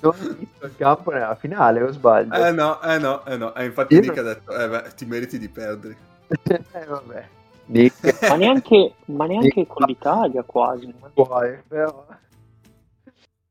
non 0.00 0.14
hai 0.18 0.34
visto 0.38 0.64
il 0.64 0.74
campo 0.78 1.10
nella 1.10 1.34
finale, 1.34 1.82
o 1.82 1.92
sbaglio? 1.92 2.32
Eh 2.42 2.52
no, 2.52 2.80
eh 2.80 2.98
no, 2.98 3.26
eh 3.26 3.36
no. 3.36 3.54
Eh, 3.54 3.66
infatti 3.66 3.92
Io 3.92 4.00
Nick 4.00 4.16
non... 4.16 4.24
ha 4.24 4.28
detto, 4.28 4.58
eh 4.58 4.66
beh, 4.66 4.94
ti 4.94 5.04
meriti 5.04 5.38
di 5.38 5.48
perdere. 5.50 5.96
eh 6.48 6.84
vabbè. 6.88 7.36
Ma 7.68 8.36
neanche, 8.36 8.94
ma 9.06 9.26
neanche 9.26 9.66
con 9.66 9.86
l'Italia 9.86 10.42
quasi. 10.42 10.92
Puoi, 11.12 11.58
però... 11.66 12.06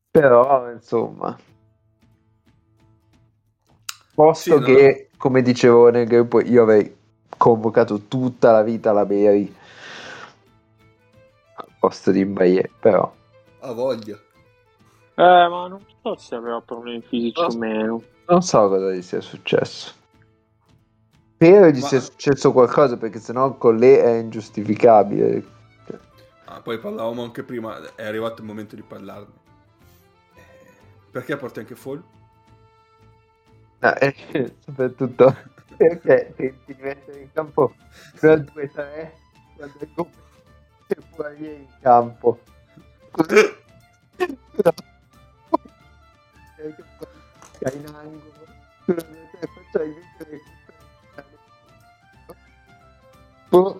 però, 0.09 0.71
insomma... 0.71 1.37
Posto 4.15 4.57
sì, 4.57 4.63
che, 4.63 5.09
no. 5.11 5.17
come 5.17 5.43
dicevo 5.43 5.91
nel 5.91 6.07
gruppo, 6.07 6.41
io 6.41 6.63
avrei 6.63 6.95
convocato 7.37 8.07
tutta 8.07 8.51
la 8.51 8.63
vita 8.63 8.91
la 8.91 9.05
Beri 9.05 9.55
al 11.53 11.67
posto 11.79 12.09
di 12.11 12.25
Mbaye, 12.25 12.71
però... 12.79 13.13
Ha 13.59 13.71
voglia. 13.73 14.15
Eh, 14.15 15.47
ma 15.49 15.67
non 15.67 15.85
so 16.01 16.15
se 16.15 16.35
aveva 16.35 16.61
problemi 16.61 17.01
fisici 17.01 17.39
no, 17.39 17.47
o 17.47 17.57
meno. 17.57 18.03
Non 18.27 18.41
so 18.41 18.67
cosa 18.67 18.91
gli 18.91 19.01
sia 19.01 19.21
successo. 19.21 19.93
Spero 21.37 21.69
gli 21.69 21.81
ma... 21.81 21.87
sia 21.87 21.99
successo 21.99 22.51
qualcosa 22.51 22.97
perché 22.97 23.19
sennò 23.19 23.53
con 23.57 23.77
lei 23.77 23.97
è 23.97 24.17
ingiustificabile. 24.17 25.45
Ah, 26.45 26.61
poi 26.61 26.79
parlavamo 26.79 27.21
anche 27.21 27.43
prima, 27.43 27.79
è 27.93 28.03
arrivato 28.03 28.41
il 28.41 28.47
momento 28.47 28.75
di 28.75 28.81
parlarne. 28.81 29.33
Eh, 30.33 30.41
perché 31.11 31.37
porti 31.37 31.59
anche 31.59 31.75
Fall? 31.75 32.01
Ah, 33.81 33.95
eh, 33.99 34.55
soprattutto 34.65 35.35
perché 35.77 36.33
di 36.35 36.75
mettere 36.79 37.19
in 37.19 37.31
campo 37.31 37.75
una 38.21 38.33
2-3 38.33 39.11
quando 39.57 39.77
è 39.77 39.87
come 39.93 40.09
e 40.87 40.97
poi 41.15 41.45
è 41.45 41.51
in 41.51 41.67
campo. 41.81 42.39
in 47.73 47.85
angolo 47.93 48.37
facciamo 48.87 49.85
vincere 49.85 50.56
boh. 53.49 53.79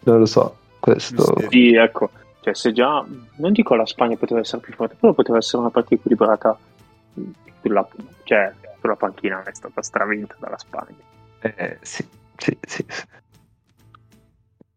non 0.00 0.18
lo 0.18 0.26
so 0.26 0.56
questo 0.80 1.48
sì 1.48 1.74
ecco 1.74 2.10
cioè 2.40 2.54
se 2.54 2.72
già 2.72 3.04
non 3.36 3.52
dico 3.52 3.74
la 3.74 3.86
Spagna 3.86 4.16
poteva 4.16 4.40
essere 4.40 4.62
più 4.62 4.72
forte 4.74 4.96
però 4.98 5.12
poteva 5.12 5.38
essere 5.38 5.58
una 5.58 5.70
partita 5.70 5.96
equilibrata 5.96 6.58
sulla, 7.60 7.88
cioè, 8.24 8.52
sulla 8.80 8.96
panchina 8.96 9.42
è 9.42 9.54
stata 9.54 9.82
stravinta 9.82 10.36
dalla 10.38 10.58
Spagna 10.58 10.96
eh, 11.40 11.78
sì 11.80 12.06
sì 12.36 12.58
sì 12.62 12.84
è 12.86 13.04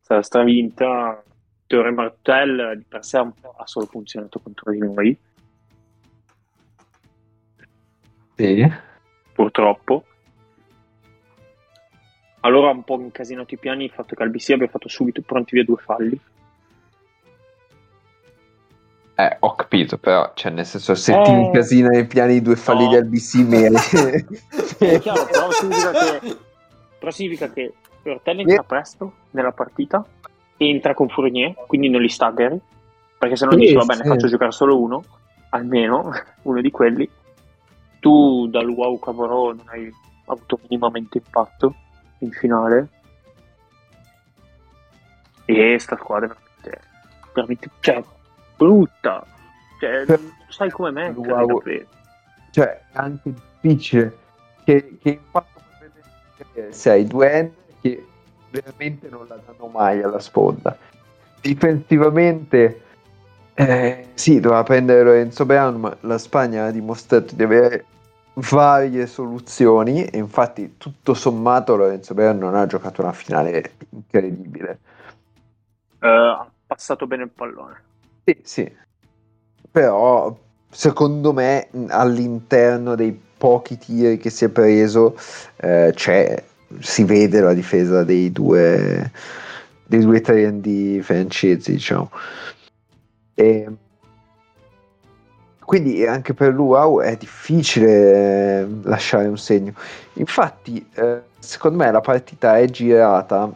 stata 0.02 0.22
stravinta 0.22 1.24
Teore 1.68 1.92
Martel 1.92 2.78
di 2.78 2.86
per 2.88 3.06
sé 3.06 3.18
ha 3.18 3.34
solo 3.66 3.86
funzionato 3.86 4.40
contro 4.40 4.72
di 4.72 4.80
noi 4.80 5.18
Sì. 8.40 8.66
Purtroppo. 9.34 10.06
Allora 12.42 12.70
ha 12.70 12.74
un 12.74 12.84
po' 12.84 13.00
incasinato 13.00 13.54
i 13.54 13.58
piani 13.58 13.86
il 13.86 13.92
fatto 13.92 14.16
che 14.16 14.24
al 14.24 14.30
BC 14.30 14.52
abbia 14.52 14.68
fatto 14.68 14.88
subito 14.88 15.22
pronti 15.22 15.56
via 15.56 15.64
due 15.64 15.78
falli. 15.78 16.20
Eh, 19.16 19.36
ho 19.40 19.56
capito, 19.56 19.98
però, 19.98 20.32
cioè, 20.34 20.50
nel 20.50 20.66
senso, 20.66 20.96
se 20.96 21.20
eh... 21.20 21.24
ti 21.24 21.32
incasina 21.32 21.98
i 21.98 22.08
piani 22.08 22.36
i 22.36 22.42
due 22.42 22.56
falli 22.56 22.86
no. 22.86 22.92
del 22.92 23.06
BC, 23.06 23.34
mere... 23.36 23.68
È 24.78 25.00
chiaro, 25.00 25.26
però 25.26 25.52
significa 25.52 25.92
che, 25.92 26.38
però 26.98 27.12
significa 27.12 27.50
che 27.52 27.74
Ortelli 28.04 28.42
entra 28.42 28.64
presto 28.64 29.14
nella 29.32 29.52
partita, 29.52 30.06
entra 30.56 30.94
con 30.94 31.10
Fournier, 31.10 31.54
quindi 31.68 31.90
non 31.90 32.02
li 32.02 32.08
staggeri, 32.08 32.58
perché 33.18 33.36
se 33.36 33.44
no 33.44 33.52
sì, 33.52 33.58
dici, 33.58 33.74
va 33.74 33.84
bene, 33.84 34.04
sì. 34.04 34.08
faccio 34.08 34.28
giocare 34.28 34.52
solo 34.52 34.80
uno, 34.80 35.04
almeno 35.50 36.12
uno 36.44 36.62
di 36.62 36.72
quelli, 36.72 37.10
tu 38.00 38.48
dal 38.48 38.70
wow 38.70 38.98
Cavorò 39.00 39.48
non 39.52 39.66
hai 39.68 39.92
avuto 40.28 40.60
minimamente 40.62 41.18
impatto 41.18 41.76
in 42.20 42.32
finale. 42.32 42.88
E 45.46 45.80
sta 45.80 45.98
squadra 45.98 46.28
è 46.28 46.36
veramente, 46.62 46.82
veramente 47.34 47.70
cioè, 47.80 48.04
brutta. 48.56 49.26
Cioè, 49.80 50.06
non 50.08 50.34
sai 50.50 50.70
come 50.70 50.92
mettere 50.92 51.32
wow. 51.32 51.64
cioè 52.52 52.82
è 52.92 52.98
anche 52.98 53.34
difficile 53.62 54.18
che, 54.66 54.98
che 55.02 55.10
impatto 55.10 55.62
potrebbe 56.38 56.74
se 56.74 56.90
hai 56.90 57.08
due 57.08 57.54
che 57.82 58.06
veramente 58.50 59.08
non 59.08 59.26
la 59.28 59.40
danno 59.46 59.68
mai 59.68 60.02
alla 60.02 60.20
sponda. 60.20 60.78
Difensivamente 61.42 62.82
eh, 63.54 64.08
sì, 64.14 64.40
doveva 64.40 64.64
prendere 64.64 65.04
Lorenzo 65.04 65.46
Brown, 65.46 65.80
ma 65.80 65.98
la 66.02 66.18
Spagna 66.18 66.66
ha 66.66 66.72
dimostrato 66.72 67.36
di 67.36 67.44
avere 67.44 67.86
varie 68.40 69.08
soluzioni 69.08 70.06
e 70.06 70.18
infatti 70.18 70.76
tutto 70.78 71.14
sommato 71.14 71.76
Lorenzo 71.76 72.14
Brown 72.14 72.38
non 72.38 72.56
ha 72.56 72.66
giocato 72.66 73.02
una 73.02 73.14
finale 73.14 73.74
incredibile. 73.90 74.80
Uh, 76.00 76.08
ha 76.08 76.52
passato 76.66 77.08
bene 77.08 77.24
il 77.24 77.30
pallone. 77.30 77.82
Sì, 78.24 78.40
sì. 78.44 78.76
Però 79.72 80.36
secondo 80.70 81.34
me 81.34 81.70
all'interno 81.88 82.96
dei 82.96 83.20
pochi 83.38 83.78
tiri 83.78 84.18
che 84.18 84.30
si 84.30 84.46
è 84.46 84.50
preso 84.50 85.18
eh, 85.58 85.92
c'è, 85.94 86.44
si 86.80 87.04
vede 87.04 87.40
la 87.42 87.54
difesa 87.54 88.04
dei 88.04 88.32
due, 88.32 89.12
dei 89.86 90.02
due 90.02 90.22
trendi 90.22 91.02
francesi, 91.02 91.72
diciamo. 91.74 92.12
E, 93.34 93.68
quindi 95.70 96.04
anche 96.04 96.34
per 96.34 96.52
Luau 96.52 97.00
è 97.00 97.16
difficile 97.16 98.62
eh, 98.62 98.68
lasciare 98.86 99.28
un 99.28 99.38
segno. 99.38 99.74
Infatti, 100.14 100.84
eh, 100.96 101.22
secondo 101.38 101.78
me 101.78 101.92
la 101.92 102.02
partita 102.02 102.58
è 102.58 102.66
girata 102.66 103.48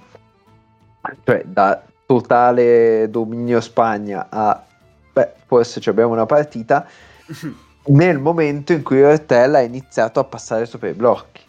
cioè 1.24 1.42
da 1.44 1.82
totale 2.06 3.10
dominio 3.10 3.60
Spagna 3.60 4.28
a 4.30 4.64
beh, 5.12 5.32
forse 5.48 5.90
abbiamo 5.90 6.14
una 6.14 6.28
partita 6.28 6.86
nel 7.88 8.20
momento 8.20 8.74
in 8.74 8.84
cui 8.84 9.02
Ortella 9.02 9.58
ha 9.58 9.62
iniziato 9.62 10.20
a 10.20 10.24
passare 10.24 10.68
sopra 10.68 10.90
i 10.90 10.94
blocchi. 10.94 11.42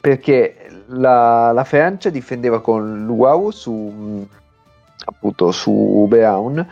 Perché 0.00 0.84
la, 0.90 1.50
la 1.50 1.64
Francia 1.64 2.08
difendeva 2.08 2.60
con 2.60 3.04
Luau 3.04 3.50
su 3.50 4.24
appunto 5.06 5.50
su 5.50 6.06
Brown 6.08 6.64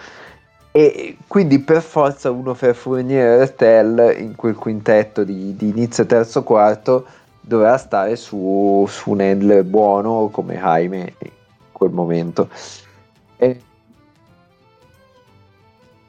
e 0.77 1.17
quindi 1.27 1.59
per 1.61 1.81
forza 1.81 2.31
uno 2.31 2.53
per 2.53 2.75
fornire 2.75 3.39
Ertel 3.39 4.15
in 4.19 4.37
quel 4.37 4.57
quintetto 4.57 5.25
di, 5.25 5.57
di 5.57 5.71
inizio 5.71 6.05
terzo 6.05 6.43
quarto 6.43 7.07
dovrà 7.41 7.79
stare 7.79 8.15
su, 8.17 8.85
su 8.87 9.13
un 9.13 9.21
handler 9.21 9.65
buono 9.65 10.29
come 10.31 10.57
Jaime 10.57 11.15
quel 11.73 11.93
momento. 11.93 12.51
E 13.39 13.59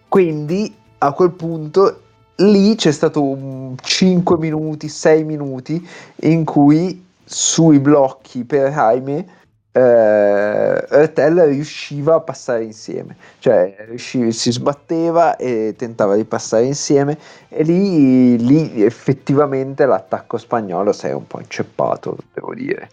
quindi 0.09 0.75
a 0.97 1.13
quel 1.13 1.31
punto 1.31 2.01
lì 2.35 2.75
c'è 2.75 2.91
stato 2.91 3.23
un 3.23 3.73
5 3.81 4.37
minuti, 4.37 4.89
6 4.89 5.23
minuti 5.23 5.87
in 6.23 6.43
cui 6.43 7.05
sui 7.23 7.79
blocchi 7.79 8.43
per 8.43 8.71
Jaime 8.71 9.36
eh, 9.77 10.85
Ertel 10.89 11.41
riusciva 11.45 12.15
a 12.15 12.19
passare 12.19 12.63
insieme, 12.63 13.15
cioè 13.39 13.75
riusciva, 13.87 14.31
si 14.31 14.51
sbatteva 14.51 15.35
e 15.35 15.75
tentava 15.77 16.15
di 16.15 16.23
passare 16.23 16.65
insieme 16.65 17.17
e 17.47 17.63
lì, 17.63 18.37
lì 18.37 18.83
effettivamente 18.83 19.85
l'attacco 19.85 20.37
spagnolo 20.37 20.91
si 20.91 21.07
è 21.07 21.13
un 21.13 21.27
po' 21.27 21.39
inceppato, 21.39 22.17
devo 22.33 22.53
dire. 22.53 22.89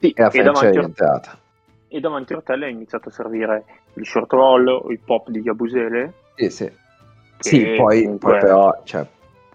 Sì, 0.00 0.10
e 0.10 0.22
la 0.22 0.30
Francia 0.30 0.68
è 0.68 0.70
rientrata. 0.70 1.38
e 1.88 2.00
davanti 2.00 2.32
a 2.32 2.36
Ortella 2.36 2.66
è 2.66 2.68
iniziato 2.70 3.08
a 3.08 3.12
servire 3.12 3.64
il 3.94 4.06
short 4.06 4.30
roll, 4.32 4.86
il 4.90 5.00
pop 5.04 5.28
di 5.28 5.40
Yabusele. 5.40 6.12
Sì, 6.36 6.50
sì. 6.50 6.70
Sì, 7.40 7.74
poi, 7.76 8.02
comunque- 8.02 8.30
poi 8.32 8.40
però 8.40 8.80
cioè, 8.84 9.06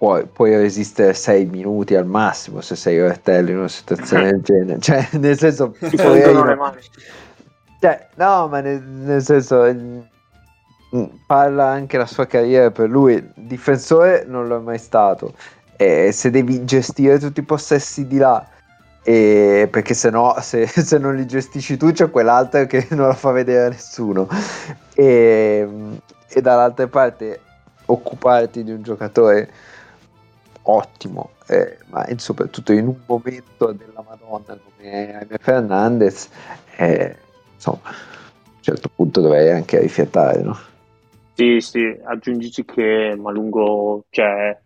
puoi, 0.04 0.26
puoi 0.26 0.54
resistere 0.54 1.14
6 1.14 1.46
minuti 1.46 1.96
al 1.96 2.06
massimo 2.06 2.60
se 2.60 2.76
sei 2.76 2.98
Ertel 2.98 3.48
in 3.48 3.60
una 3.60 3.70
situazione 3.70 4.32
del 4.32 4.42
genere. 4.44 4.80
Cioè, 4.82 5.08
nel 5.14 5.38
senso, 5.38 5.74
Ti 5.80 5.96
le 5.96 6.56
mani. 6.56 6.82
Cioè, 7.80 8.08
no, 8.16 8.50
ma 8.50 8.60
nel, 8.60 8.84
nel 8.84 9.24
senso, 9.24 9.64
mm, 9.64 11.06
parla 11.26 11.68
anche 11.68 11.98
la 11.98 12.06
sua 12.06 12.26
carriera 12.26 12.70
per 12.70 12.90
lui. 12.90 13.32
Difensore 13.34 14.26
non 14.28 14.50
lo 14.50 14.58
è 14.58 14.60
mai 14.60 14.78
stato. 14.78 15.36
E 15.78 16.12
se 16.12 16.30
devi 16.30 16.66
gestire 16.66 17.18
tutti 17.18 17.40
i 17.40 17.44
possessi 17.44 18.06
di 18.06 18.18
là, 18.18 18.46
e 19.04 19.70
perché 19.72 19.94
se 19.94 20.10
no, 20.10 20.36
se, 20.42 20.68
se 20.84 20.98
non 20.98 21.16
li 21.16 21.26
gestisci 21.26 21.78
tu, 21.78 21.94
c'è 21.94 22.10
quell'altro 22.10 22.66
che 22.66 22.88
non 22.90 23.08
lo 23.08 23.14
fa 23.14 23.32
vedere 23.32 23.68
a 23.68 23.70
nessuno. 23.70 24.28
E, 24.96 25.66
e 26.28 26.42
dall'altra 26.42 26.88
parte, 26.88 27.40
occuparti 27.86 28.66
di 28.66 28.72
un 28.72 28.82
giocatore 28.82 29.72
ottimo, 30.64 31.32
eh, 31.48 31.78
ma 31.88 32.06
soprattutto 32.18 32.74
in 32.74 32.88
un 32.88 33.00
momento 33.06 33.72
della 33.72 34.04
Madonna 34.08 34.58
come 34.64 35.08
Jaime 35.12 35.38
Fernandez, 35.40 36.30
eh, 36.78 37.16
insomma, 37.54 37.82
a 37.84 37.90
un 37.90 38.62
certo 38.62 38.90
punto 38.94 39.22
dovrei 39.22 39.52
anche 39.52 39.80
rifiatare, 39.80 40.42
no? 40.42 40.58
Sì, 41.34 41.60
sì, 41.60 42.00
aggiungici 42.04 42.64
che 42.64 43.16
Malungo, 43.18 44.06
cioè 44.10 44.58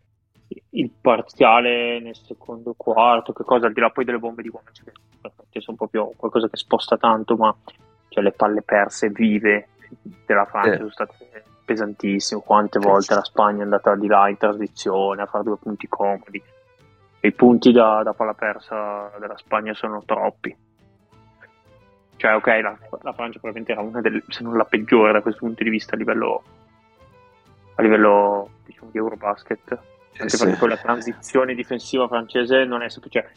il 0.72 0.92
parziale 1.02 2.00
nel 2.00 2.16
secondo 2.16 2.74
quarto, 2.76 3.34
che 3.34 3.44
cosa, 3.44 3.68
al 3.68 3.74
di 3.74 3.80
là 3.80 3.90
poi 3.90 4.06
delle 4.06 4.20
bombe 4.20 4.42
di 4.42 4.50
guancia, 4.50 4.84
che 4.84 4.92
infatti 5.22 5.62
sono 5.62 5.78
proprio 5.78 6.12
qualcosa 6.16 6.50
che 6.50 6.58
sposta 6.58 6.98
tanto, 6.98 7.36
ma 7.36 7.56
cioè, 8.10 8.24
le 8.24 8.32
palle 8.32 8.62
perse 8.62 9.10
vive 9.10 9.70
della 10.26 10.46
Francia 10.46 10.74
Eh. 10.74 10.78
sono 10.78 10.90
state 10.90 11.44
pesantissime. 11.68 12.42
Quante 12.42 12.80
volte 12.80 13.14
la 13.14 13.24
Spagna 13.24 13.60
è 13.60 13.64
andata 13.64 13.94
di 13.96 14.08
là 14.08 14.30
in 14.30 14.38
transizione 14.38 15.22
a 15.22 15.26
fare 15.26 15.44
due 15.44 15.58
punti 15.58 15.88
comodi. 15.88 16.42
E 17.20 17.28
i 17.28 17.34
punti 17.34 17.74
da, 17.74 18.02
da 18.04 18.14
palla 18.14 18.34
persa 18.34 19.12
della 19.20 19.36
Spagna 19.36 19.74
sono 19.74 20.02
troppi. 20.06 20.56
Cioè, 22.16 22.36
ok, 22.36 22.48
la, 22.48 22.78
la 23.02 23.14
Francia 23.14 23.40
probabilmente 23.40 23.74
era 23.74 23.82
una 23.82 24.02
delle, 24.02 24.24
se 24.30 24.44
non 24.44 24.56
la 24.56 24.64
peggiore 24.64 25.12
da 25.12 25.22
questo 25.22 25.46
punto 25.46 25.64
di 25.64 25.70
vista 25.70 25.96
a 25.96 25.98
livello, 25.98 26.44
a 27.76 27.82
livello 27.82 28.50
diciamo, 28.66 28.90
di 28.90 28.98
Eurobasket. 28.98 29.80
Anche 30.20 30.30
sì. 30.30 30.44
perché 30.44 30.58
poi 30.58 30.70
la 30.70 30.78
transizione 30.78 31.54
difensiva 31.54 32.08
francese 32.08 32.64
non 32.64 32.82
è 32.82 32.90
semplice. 32.90 33.22
Cioè, 33.22 33.32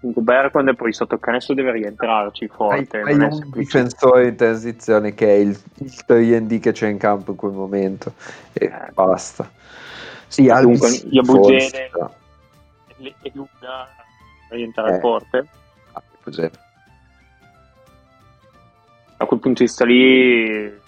Gobert 0.00 0.52
quando 0.52 0.70
è 0.70 0.74
poi 0.74 0.92
sotto 0.92 1.14
il 1.14 1.20
canestro 1.20 1.54
deve 1.54 1.72
rientrarci 1.72 2.44
Hai, 2.44 2.50
forte. 2.50 3.00
hai 3.00 3.16
non 3.16 3.22
è 3.22 3.32
un 3.32 3.50
difensore 3.50 4.28
in 4.28 4.36
transizione 4.36 5.12
che 5.14 5.26
è 5.26 5.38
il, 5.38 5.58
il 5.78 6.04
3D 6.06 6.60
che 6.60 6.72
c'è 6.72 6.86
in 6.88 6.98
campo 6.98 7.32
in 7.32 7.36
quel 7.36 7.52
momento 7.52 8.14
e 8.52 8.66
Eh. 8.66 8.92
basta. 8.92 9.50
Sì, 10.28 10.46
Dunque, 10.46 10.88
però. 11.90 12.14
E 13.00 13.30
lunga 13.34 13.88
rientrare 14.50 14.96
Eh. 14.96 15.00
forte. 15.00 15.46
Ah, 15.92 16.02
cos'è? 16.22 16.50
Da 19.16 19.24
quel 19.24 19.40
punto 19.40 19.62
di 19.62 19.64
vista 19.68 19.84
lì 19.84 20.44
eh, 20.44 20.78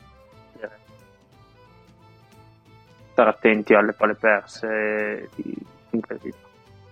stare 3.12 3.30
attenti 3.30 3.74
alle 3.74 3.92
palle 3.92 4.14
perse 4.14 5.28
di 5.34 5.52
incredibile. 5.90 6.36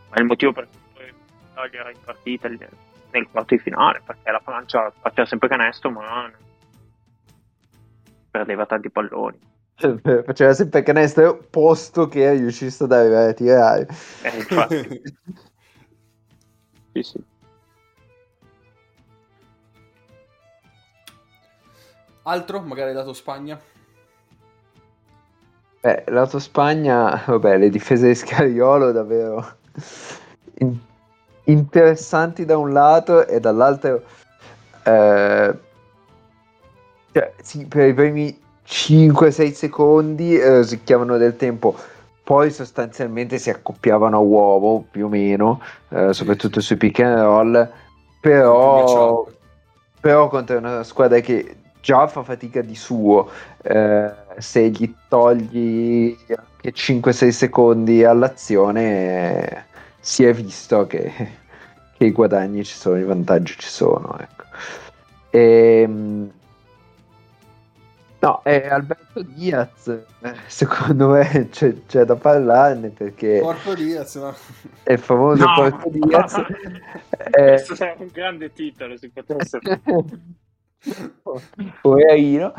Ma 0.09 0.17
è 0.17 0.21
il 0.21 0.27
motivo 0.27 0.53
per 0.53 0.67
cui 0.69 0.79
era 1.71 1.91
in 1.91 1.99
partita 2.05 2.49
nel 2.49 2.69
nel 3.11 3.29
quarto 3.31 3.55
di 3.55 3.61
finale, 3.61 4.03
perché 4.05 4.31
la 4.31 4.41
Francia 4.41 4.93
faceva 5.01 5.27
sempre 5.27 5.49
canestro, 5.49 5.91
ma 5.91 6.31
perdeva 8.31 8.67
tanti 8.67 8.91
palloni. 8.91 9.39
Faceva 10.27 10.53
sempre 10.55 10.83
canestro 10.83 11.39
posto 11.51 12.09
che 12.09 12.33
riuscisse 12.33 12.83
ad 12.83 12.91
arrivare 12.91 13.31
a 13.31 13.33
tirare. 13.33 13.87
Eh, 14.23 14.37
infatti, 14.37 15.03
sì, 16.93 17.03
sì. 17.03 17.25
Altro, 22.23 22.61
magari 22.61 22.93
lato 22.93 23.13
Spagna. 23.13 23.59
Beh, 25.81 26.05
lato 26.09 26.41
Spagna, 26.41 27.23
vabbè, 27.25 27.57
le 27.57 27.71
difese 27.71 28.09
di 28.09 28.15
Scariolo 28.17 28.91
davvero 28.91 29.59
in- 30.59 30.77
interessanti 31.51 32.45
da 32.45 32.57
un 32.57 32.73
lato 32.73 33.27
e 33.27 33.41
dall'altro 33.41 34.03
eh, 34.83 35.55
cioè, 37.13 37.33
sì, 37.43 37.67
per 37.67 37.89
i 37.89 37.95
primi 37.95 38.39
5-6 38.67 39.53
secondi 39.53 40.39
eh, 40.39 40.57
rosicchiavano 40.57 41.17
del 41.17 41.37
tempo. 41.37 41.75
Poi 42.23 42.51
sostanzialmente 42.51 43.39
si 43.39 43.49
accoppiavano 43.49 44.17
a 44.17 44.21
uovo 44.21 44.85
più 44.91 45.07
o 45.07 45.09
meno 45.09 45.61
eh, 45.89 46.13
soprattutto 46.13 46.61
sui 46.61 46.77
pick 46.77 47.01
and 47.01 47.19
roll. 47.19 47.71
Però 48.21 49.27
però 50.01 50.29
contro 50.29 50.59
una 50.59 50.85
squadra 50.85 51.19
che 51.21 51.57
già 51.81 52.07
fa 52.07 52.23
fatica 52.23 52.61
di 52.61 52.75
suo 52.75 53.29
eh, 53.63 54.11
se 54.39 54.69
gli 54.69 54.93
togli 55.09 56.17
anche 56.29 56.73
5-6 56.73 57.29
secondi 57.29 58.05
all'azione 58.05 58.83
eh, 58.83 59.63
si 60.01 60.25
è 60.25 60.33
visto 60.33 60.87
che, 60.87 61.13
che 61.99 62.05
i 62.05 62.13
guadagni 62.13 62.65
ci 62.65 62.75
sono, 62.75 62.97
i 62.97 63.03
vantaggi 63.03 63.57
ci 63.59 63.69
sono. 63.69 64.17
Ecco. 64.19 64.45
Ehm, 65.31 66.31
no, 68.21 68.45
e 68.45 68.69
Alberto 68.69 69.23
Diaz, 69.23 69.89
eh, 69.89 70.35
secondo 70.47 71.09
me 71.09 71.49
c'è, 71.51 71.75
c'è 71.87 72.05
da 72.05 72.15
parlarne 72.15 72.91
perché 72.91 73.41
Porco 73.41 73.75
Diaz, 73.75 74.15
no? 74.15 74.33
è 74.85 74.93
il 74.93 74.99
famoso 75.01 75.45
No! 75.45 75.55
Porto 75.55 75.91
Diaz. 75.91 76.35
eh, 77.33 77.63
Questo 77.67 77.85
è 77.85 77.97
un 77.99 78.09
grande 78.13 78.53
titolo, 78.53 78.97
si 78.97 79.11
potesse 79.11 79.59
Poverino. 81.83 82.55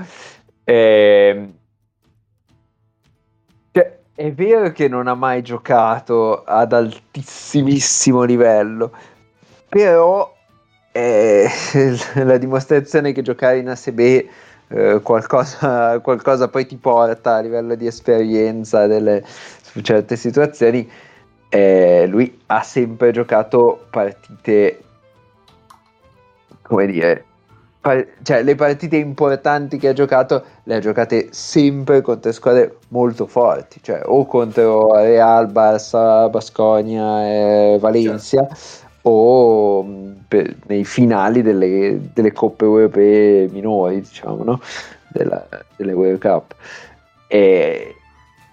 Cioè, 3.71 3.99
è 4.13 4.33
vero 4.33 4.71
che 4.71 4.89
non 4.89 5.07
ha 5.07 5.15
mai 5.15 5.41
giocato 5.41 6.43
ad 6.43 6.73
altissimissimo 6.73 8.23
livello, 8.23 8.91
però 9.69 10.35
è 10.91 11.47
la 12.15 12.37
dimostrazione 12.37 13.11
che 13.11 13.21
giocare 13.21 13.59
in 13.59 13.69
ASB 13.69 13.99
eh, 13.99 14.99
qualcosa, 15.01 15.99
qualcosa 15.99 16.47
poi 16.47 16.65
ti 16.65 16.75
porta 16.77 17.35
a 17.35 17.39
livello 17.39 17.75
di 17.75 17.87
esperienza 17.87 18.87
delle, 18.87 19.23
su 19.25 19.79
certe 19.81 20.15
situazioni. 20.15 20.89
Eh, 21.51 22.05
lui 22.07 22.39
ha 22.47 22.61
sempre 22.61 23.11
giocato 23.11 23.85
partite, 23.89 24.79
come 26.61 26.85
dire, 26.85 27.25
par- 27.81 28.05
cioè 28.21 28.43
le 28.43 28.53
partite 28.53 28.97
importanti 28.97 29.77
che 29.77 29.87
ha 29.87 29.93
giocato 29.93 30.43
le 30.63 30.75
ha 30.75 30.79
giocate 30.79 31.29
sempre 31.31 32.01
contro 32.01 32.31
squadre 32.31 32.77
molto 32.89 33.25
forti, 33.25 33.79
cioè 33.81 34.01
o 34.05 34.27
contro 34.27 34.93
Real, 34.93 35.47
Barça, 35.47 36.29
Basconia 36.29 37.25
e 37.25 37.77
Valencia 37.79 38.47
o 39.03 39.83
mh, 39.83 40.25
per- 40.27 40.55
nei 40.67 40.85
finali 40.85 41.41
delle, 41.41 41.99
delle 42.13 42.31
coppe 42.31 42.65
europee 42.65 43.47
minori, 43.49 44.01
diciamo, 44.01 44.43
no? 44.43 44.61
Della, 45.07 45.47
delle 45.75 45.93
World 45.93 46.19
Cup. 46.19 46.55
E 47.27 47.95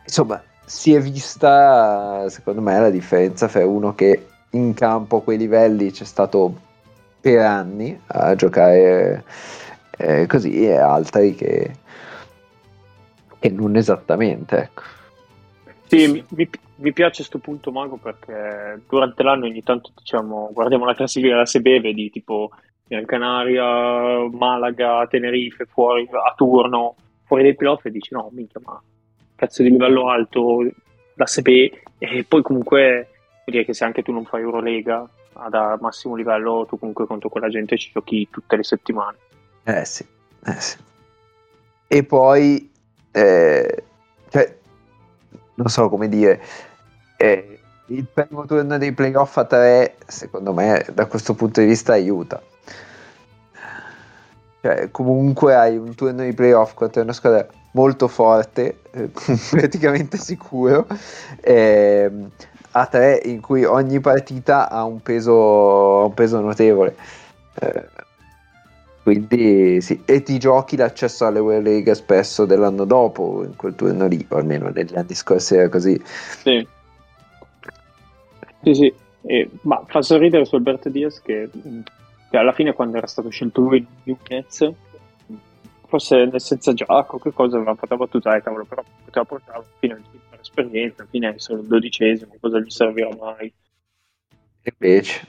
insomma, 0.05 0.43
si 0.65 0.95
è 0.95 1.01
vista 1.01 2.29
secondo 2.29 2.61
me 2.61 2.79
la 2.79 2.91
differenza 2.91 3.49
fra 3.49 3.65
uno 3.65 3.95
che 3.95 4.27
in 4.51 4.75
campo 4.75 5.19
a 5.19 5.23
quei 5.23 5.39
livelli 5.39 5.91
c'è 5.93 6.05
stato 6.05 6.55
per 7.21 7.39
anni 7.39 7.99
a 8.09 8.35
giocare 8.35 9.25
eh, 9.99 10.27
così 10.27 10.67
e 10.67 10.77
altri 10.77 11.35
che, 11.35 11.77
che 13.39 13.51
non 13.51 13.77
esattamente 13.77 14.57
ecco. 14.59 14.83
Sì, 15.87 16.09
mi, 16.11 16.25
mi- 16.31 16.51
mi 16.77 16.93
piace 16.93 17.17
questo 17.17 17.39
punto 17.39 17.71
Mago 17.71 17.97
perché 17.97 18.83
durante 18.89 19.23
l'anno 19.23 19.47
ogni 19.47 19.63
tanto 19.63 19.93
diciamo 19.97 20.51
guardiamo 20.53 20.85
la 20.85 20.95
classifica 20.95 21.35
della 21.35 21.47
SB 21.47 21.67
e 21.67 21.81
vedi 21.81 22.11
tipo 22.11 22.51
Gran 22.87 23.05
Canaria, 23.05 24.29
Malaga, 24.31 25.07
Tenerife, 25.09 25.65
fuori 25.67 26.09
a 26.13 26.35
turno, 26.37 26.95
fuori 27.25 27.43
dai 27.45 27.55
playoff 27.55 27.85
e 27.87 27.91
dici 27.91 28.13
no, 28.15 28.29
minchia, 28.33 28.61
ma 28.65 28.81
cazzo 29.35 29.63
di 29.63 29.71
livello 29.71 30.09
alto 30.09 30.69
da 31.15 31.27
Sebe 31.27 31.83
e 31.99 32.25
poi 32.29 32.43
comunque 32.43 33.09
vuol 33.45 33.45
dire 33.47 33.65
che 33.65 33.75
se 33.75 33.85
anche 33.85 34.03
tu 34.03 34.13
non 34.13 34.25
fai 34.25 34.43
Eurolega 34.43 35.09
ad 35.39 35.79
massimo 35.81 36.15
livello, 36.15 36.67
tu 36.69 36.79
comunque 36.79 37.07
contro 37.07 37.29
quella 37.29 37.49
gente 37.49 37.77
ci 37.77 37.91
giochi 37.93 38.29
tutte 38.31 38.57
le 38.57 38.65
settimane. 38.65 39.17
Eh 39.65 39.85
sì, 39.85 40.07
eh 40.47 40.61
sì. 40.61 40.77
E 41.89 42.03
poi, 42.05 42.71
eh, 43.13 43.85
cioè, 44.31 44.59
non 45.57 45.69
so 45.69 45.89
come 45.89 46.09
dire, 46.09 46.41
eh, 47.17 47.61
il 47.87 48.07
primo 48.13 48.47
turno 48.47 48.79
dei 48.79 48.93
playoff 48.93 49.37
a 49.37 49.45
3, 49.45 49.97
secondo 50.07 50.53
me, 50.53 50.85
da 50.93 51.07
questo 51.07 51.35
punto 51.35 51.61
di 51.61 51.67
vista 51.67 51.93
aiuta. 51.93 52.43
Cioè, 54.61 54.91
comunque 54.91 55.55
hai 55.55 55.77
un 55.77 55.95
turno 55.95 56.25
di 56.25 56.33
playoff 56.33 56.75
contro 56.75 57.03
una 57.03 57.13
squadra 57.13 57.47
molto 57.73 58.09
forte, 58.09 58.81
eh, 58.91 59.11
praticamente 59.51 60.17
sicuro, 60.17 60.87
eh, 61.41 62.11
a 62.73 62.87
3 62.87 63.23
in 63.25 63.41
cui 63.41 63.65
ogni 63.65 64.01
partita 64.01 64.69
ha 64.69 64.85
un 64.85 65.01
peso, 65.01 66.07
un 66.07 66.15
peso 66.15 66.41
notevole. 66.41 66.97
Eh, 67.55 67.87
quindi 69.07 69.81
sì, 69.83 70.03
e 70.05 70.25
ti 70.25 70.37
giochi 70.37 70.77
l'accesso 70.77 71.27
alle 71.27 71.39
World 71.39 71.65
League 71.65 71.95
spesso 71.95 72.45
dell'anno 72.45 72.85
dopo 72.85 73.45
in 73.45 73.55
quel 73.55 73.77
turno 73.77 74.09
lì, 74.09 74.27
o 74.29 74.37
almeno 74.37 74.69
negli 74.71 74.97
anni 74.97 75.15
scorsi 75.15 75.55
era 75.55 75.69
così. 75.69 75.97
Sì, 76.05 76.67
sì, 78.63 78.75
sì. 78.75 78.93
E, 79.23 79.49
ma 79.61 79.81
fa 79.87 80.03
sorridere 80.03 80.45
su 80.45 80.57
Alberto 80.57 80.89
Diaz 80.89 81.23
che, 81.23 81.49
che, 82.31 82.37
alla 82.37 82.51
fine 82.51 82.73
quando 82.73 82.97
era 82.97 83.07
stato 83.07 83.29
scelto 83.29 83.61
lui 83.61 83.87
in 84.03 84.17
Nets, 84.29 84.73
forse 85.87 86.29
senza 86.41 86.75
gioco, 86.75 87.21
che 87.21 87.31
cosa 87.31 87.59
aveva 87.59 87.77
fatto 87.77 87.95
la 87.95 87.99
battuta, 87.99 88.35
eh, 88.35 88.43
cavolo, 88.43 88.65
però 88.65 88.83
poteva 89.05 89.25
portarlo 89.25 89.67
fino 89.79 89.95
a 89.95 89.99
per 90.31 90.41
esperienza, 90.41 91.03
alla 91.03 91.11
fine 91.13 91.33
è 91.33 91.39
solo 91.39 91.61
il 91.61 91.69
dodicesimo, 91.69 92.35
cosa 92.41 92.59
gli 92.59 92.71
servirà 92.71 93.15
mai? 93.17 93.55
Invece? 94.65 95.29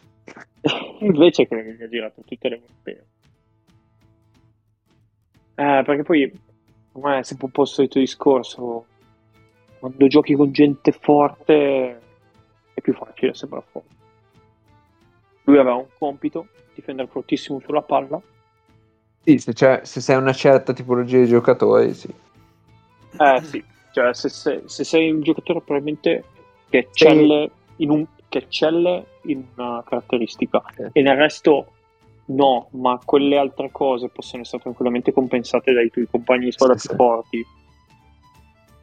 invece 1.02 1.48
che 1.48 1.76
gli 1.78 1.84
ha 1.84 1.88
girato 1.88 2.24
tutte 2.26 2.50
le 2.50 2.56
europee. 2.56 3.06
Eh, 5.60 5.82
perché 5.84 6.04
poi 6.04 6.40
ormai 6.92 7.20
è 7.20 7.24
sempre 7.24 7.48
un 7.48 7.52
po' 7.52 7.64
il 7.64 7.68
solito 7.68 7.98
discorso. 7.98 8.86
Quando 9.80 10.08
giochi 10.08 10.36
con 10.36 10.52
gente 10.52 10.92
forte 10.92 12.00
è 12.76 12.82
più 12.82 12.94
facile, 12.94 13.34
sembra 13.34 13.62
forte. 13.62 13.96
Lui 15.46 15.58
aveva 15.58 15.76
un 15.76 15.88
compito, 15.98 16.48
difendere 16.76 17.08
fortissimo 17.08 17.60
sulla 17.60 17.82
palla. 17.82 18.22
Sì, 19.24 19.40
se, 19.40 19.54
se 19.54 20.02
sei 20.02 20.16
una 20.16 20.34
certa 20.34 20.74
tipologia 20.74 21.18
di 21.18 21.28
giocatore, 21.28 21.94
sì. 21.94 22.14
Eh 23.18 23.42
sì, 23.42 23.64
cioè 23.92 24.14
se, 24.14 24.30
se, 24.30 24.62
se 24.66 24.84
sei 24.84 25.10
un 25.10 25.22
giocatore 25.22 25.62
probabilmente 25.62 26.24
che 26.70 26.78
eccelle 26.78 27.50
in, 27.78 27.90
un, 27.90 28.06
che 28.30 28.38
eccelle 28.40 29.06
in 29.24 29.44
una 29.56 29.84
caratteristica 29.84 30.64
eh. 30.76 30.90
e 30.92 31.02
nel 31.02 31.18
resto 31.18 31.72
No, 32.28 32.68
ma 32.72 33.00
quelle 33.04 33.38
altre 33.38 33.70
cose 33.72 34.10
possono 34.10 34.42
essere 34.42 34.62
tranquillamente 34.62 35.14
compensate 35.14 35.74
dai 35.74 35.90
tuoi 35.90 36.08
compagni 36.10 36.46
di 36.46 36.52
squadra 36.52 36.78
sì, 36.78 36.88
più 36.88 36.98
sì. 36.98 37.04
forti. 37.04 37.46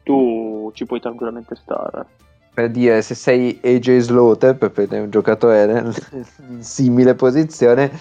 Tu 0.03 0.71
ci 0.73 0.85
puoi 0.85 0.99
tranquillamente 0.99 1.55
stare. 1.55 2.05
Per 2.53 2.71
dire, 2.71 3.01
se 3.01 3.13
sei 3.15 3.59
AJ 3.63 3.97
Slaughter, 3.97 4.55
per 4.55 4.71
prendere 4.71 5.01
un 5.01 5.11
giocatore 5.11 5.93
in 6.49 6.63
simile 6.63 7.13
posizione, 7.13 7.91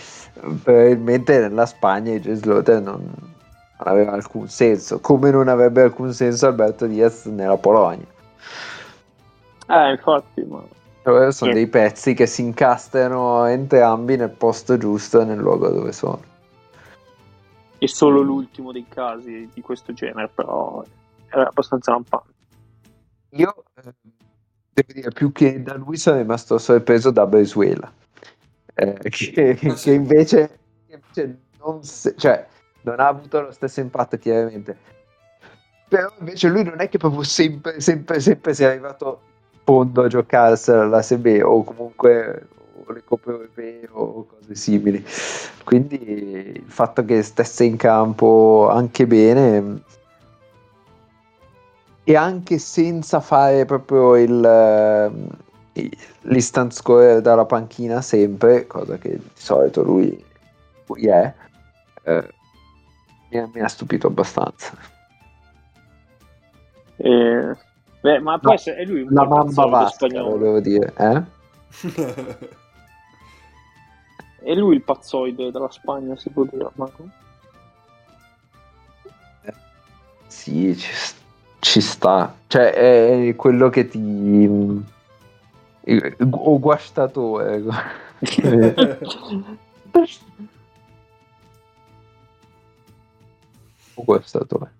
probabilmente 0.63 1.41
nella 1.41 1.67
Spagna 1.67 2.15
AJ 2.15 2.33
Slaughter 2.33 2.81
non, 2.81 3.03
non 3.03 3.89
aveva 3.89 4.13
alcun 4.13 4.49
senso, 4.49 5.01
come 5.01 5.31
non 5.31 5.49
avrebbe 5.49 5.83
alcun 5.83 6.13
senso 6.13 6.47
Alberto 6.47 6.87
Diaz 6.87 7.27
nella 7.27 7.57
Polonia. 7.57 8.07
Eh, 9.67 9.91
infatti, 9.91 10.43
ma 10.43 10.63
sono 11.05 11.33
sì. 11.33 11.51
dei 11.51 11.67
pezzi 11.67 12.15
che 12.15 12.27
si 12.27 12.43
incastrano 12.43 13.45
entrambi 13.45 14.17
nel 14.17 14.31
posto 14.31 14.79
giusto 14.79 15.21
e 15.21 15.25
nel 15.25 15.39
luogo 15.39 15.69
dove 15.69 15.93
sono. 15.93 16.23
È 17.77 17.87
solo 17.87 18.23
l'ultimo 18.23 18.73
dei 18.73 18.87
casi 18.89 19.51
di 19.53 19.61
questo 19.61 19.93
genere, 19.93 20.31
però 20.35 20.83
è 21.27 21.39
abbastanza 21.39 21.91
lampante. 21.91 22.33
Io 23.31 23.65
eh, 23.75 23.93
devo 24.73 24.93
dire, 24.93 25.11
più 25.11 25.31
che 25.33 25.63
da 25.63 25.75
lui 25.75 25.99
sono 25.99 26.17
rimasto 26.17 26.57
sorpreso 26.57 27.11
da 27.11 27.27
Bresuela, 27.27 27.93
eh, 28.75 28.99
che, 29.03 29.51
ah, 29.51 29.75
che, 29.75 29.93
invece, 29.93 30.59
invece 30.89 31.39
non, 31.59 31.83
se, 31.83 32.15
cioè, 32.17 32.47
non 32.83 33.01
ha 33.01 33.09
avuto 33.09 33.41
lo 33.41 33.53
stesso 33.53 33.81
impatto 33.81 34.17
chiaramente. 34.17 34.93
Però 35.87 36.11
invece 36.19 36.49
lui 36.49 36.65
non 36.65 36.81
è 36.81 36.89
che 36.89 36.97
proprio 36.97 37.23
sempre, 37.25 37.81
sempre, 37.81 38.21
sempre 38.21 38.55
sia 38.55 38.69
arrivato 38.69 39.21
fondo 39.65 40.03
a 40.03 40.09
giocarsela 40.09 40.87
la 40.87 41.03
SB 41.03 41.41
o 41.43 41.65
comunque 41.65 42.49
le 42.87 43.03
coppe 43.05 43.31
europee 43.31 43.89
o 43.93 44.27
cose 44.27 44.55
simili. 44.55 45.05
Quindi 45.65 46.01
il 46.57 46.71
fatto 46.71 47.05
che 47.05 47.23
stesse 47.23 47.65
in 47.65 47.77
campo 47.77 48.69
anche 48.71 49.07
bene 49.07 49.83
e 52.05 52.17
anche 52.17 52.59
senza 52.59 53.21
fare 53.21 53.65
proprio 53.65 54.17
il 54.17 55.43
l'instant 56.23 56.73
score 56.73 57.21
dalla 57.21 57.45
panchina 57.45 58.01
sempre, 58.01 58.67
cosa 58.67 58.97
che 58.97 59.11
di 59.11 59.31
solito 59.35 59.83
lui, 59.83 60.25
lui 60.87 61.07
è, 61.07 61.35
eh, 62.05 62.29
mi, 63.31 63.39
ha, 63.39 63.51
mi, 63.53 63.61
ha, 63.61 63.69
stupito 63.69 64.07
abbastanza. 64.07 64.73
Eh, 66.97 67.57
Beh, 68.05 68.19
ma 68.19 68.39
poi 68.39 68.59
no, 68.67 68.73
è 68.75 68.85
lui 68.85 69.01
un 69.01 69.15
la 69.15 69.25
mamba 69.25 69.65
vasca, 69.65 70.07
volevo 70.07 70.61
dire, 70.61 70.93
eh? 70.95 71.23
è 74.45 74.53
lui 74.53 74.75
il 74.75 74.83
pazzoide 74.83 75.51
della 75.51 75.71
Spagna, 75.71 76.15
si 76.15 76.29
può 76.29 76.45
dire, 76.45 76.69
Marco? 76.75 77.09
Sì, 80.27 80.77
ci, 80.77 81.15
ci, 81.61 81.81
sta. 81.81 82.37
Cioè, 82.47 82.73
è 82.73 83.35
quello 83.37 83.71
che 83.71 83.89
ti... 83.89 84.85
O 86.29 86.59
guastatore. 86.59 87.63
o 93.95 94.05
guastatore. 94.05 94.73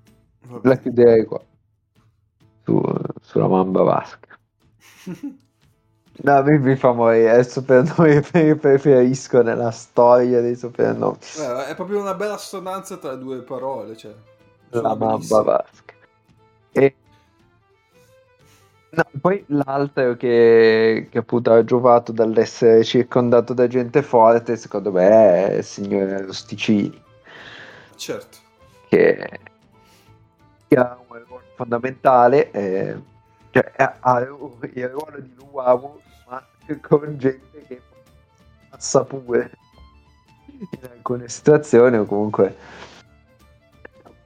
La 0.61 0.77
chiuderei 0.77 1.25
qua 1.25 1.41
su, 2.65 2.83
sulla 3.21 3.49
mamba 3.49 3.83
vasca. 3.83 4.39
No, 6.17 6.43
mi, 6.45 6.59
mi 6.61 6.77
fa 6.77 6.93
morire, 6.93 7.33
è 7.33 7.39
il 7.39 7.47
soprannome 7.47 8.21
che 8.21 8.55
preferisco 8.55 9.43
nella 9.43 9.73
storia 9.73 10.41
dei 10.41 10.55
soprannomi. 10.55 11.19
Eh, 11.39 11.67
è 11.67 11.75
proprio 11.75 12.01
una 12.01 12.15
bella 12.15 12.35
assonanza 12.35 12.99
tra 12.99 13.17
due 13.17 13.43
parole, 13.43 13.97
cioè. 13.97 14.15
La 14.69 14.95
mamba 14.95 15.43
vasca. 15.43 15.95
E... 16.71 16.95
No, 18.91 19.05
poi 19.21 19.45
l'altro 19.49 20.15
che, 20.15 21.09
che 21.11 21.19
appunto 21.19 21.53
ha 21.53 21.65
giovato 21.65 22.13
dall'essere 22.13 22.85
circondato 22.85 23.53
da 23.53 23.67
gente 23.67 24.01
forte, 24.03 24.55
secondo 24.55 24.93
me 24.93 25.49
è 25.49 25.55
il 25.57 25.65
signore 25.65 26.25
Rosticini. 26.25 27.03
Certo. 27.97 28.39
Che, 28.89 29.41
che 30.69 30.77
ha 30.77 30.97
fondamentale, 31.55 32.51
eh, 32.51 33.01
cioè 33.51 33.73
ha 34.01 34.21
il 34.21 34.89
ruolo 34.89 35.21
di 35.21 35.35
Luavu, 35.37 36.01
ma 36.29 36.45
con 36.81 37.17
gente 37.19 37.63
che 37.67 37.81
passa 38.69 39.05
pure 39.05 39.51
in 40.47 40.89
alcune 40.91 41.29
situazioni 41.29 41.97
o 41.97 42.05
comunque 42.05 42.57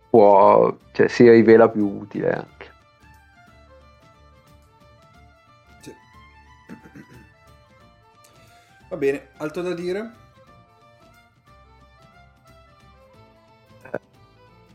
può, 0.09 0.75
cioè, 0.93 1.09
si 1.09 1.29
rivela 1.29 1.69
più 1.69 1.87
utile 1.87 2.33
anche. 2.33 2.71
Sì. 5.81 5.95
Va 8.89 8.97
bene, 8.97 9.29
altro 9.37 9.63
da 9.63 9.75
dire? 9.75 10.13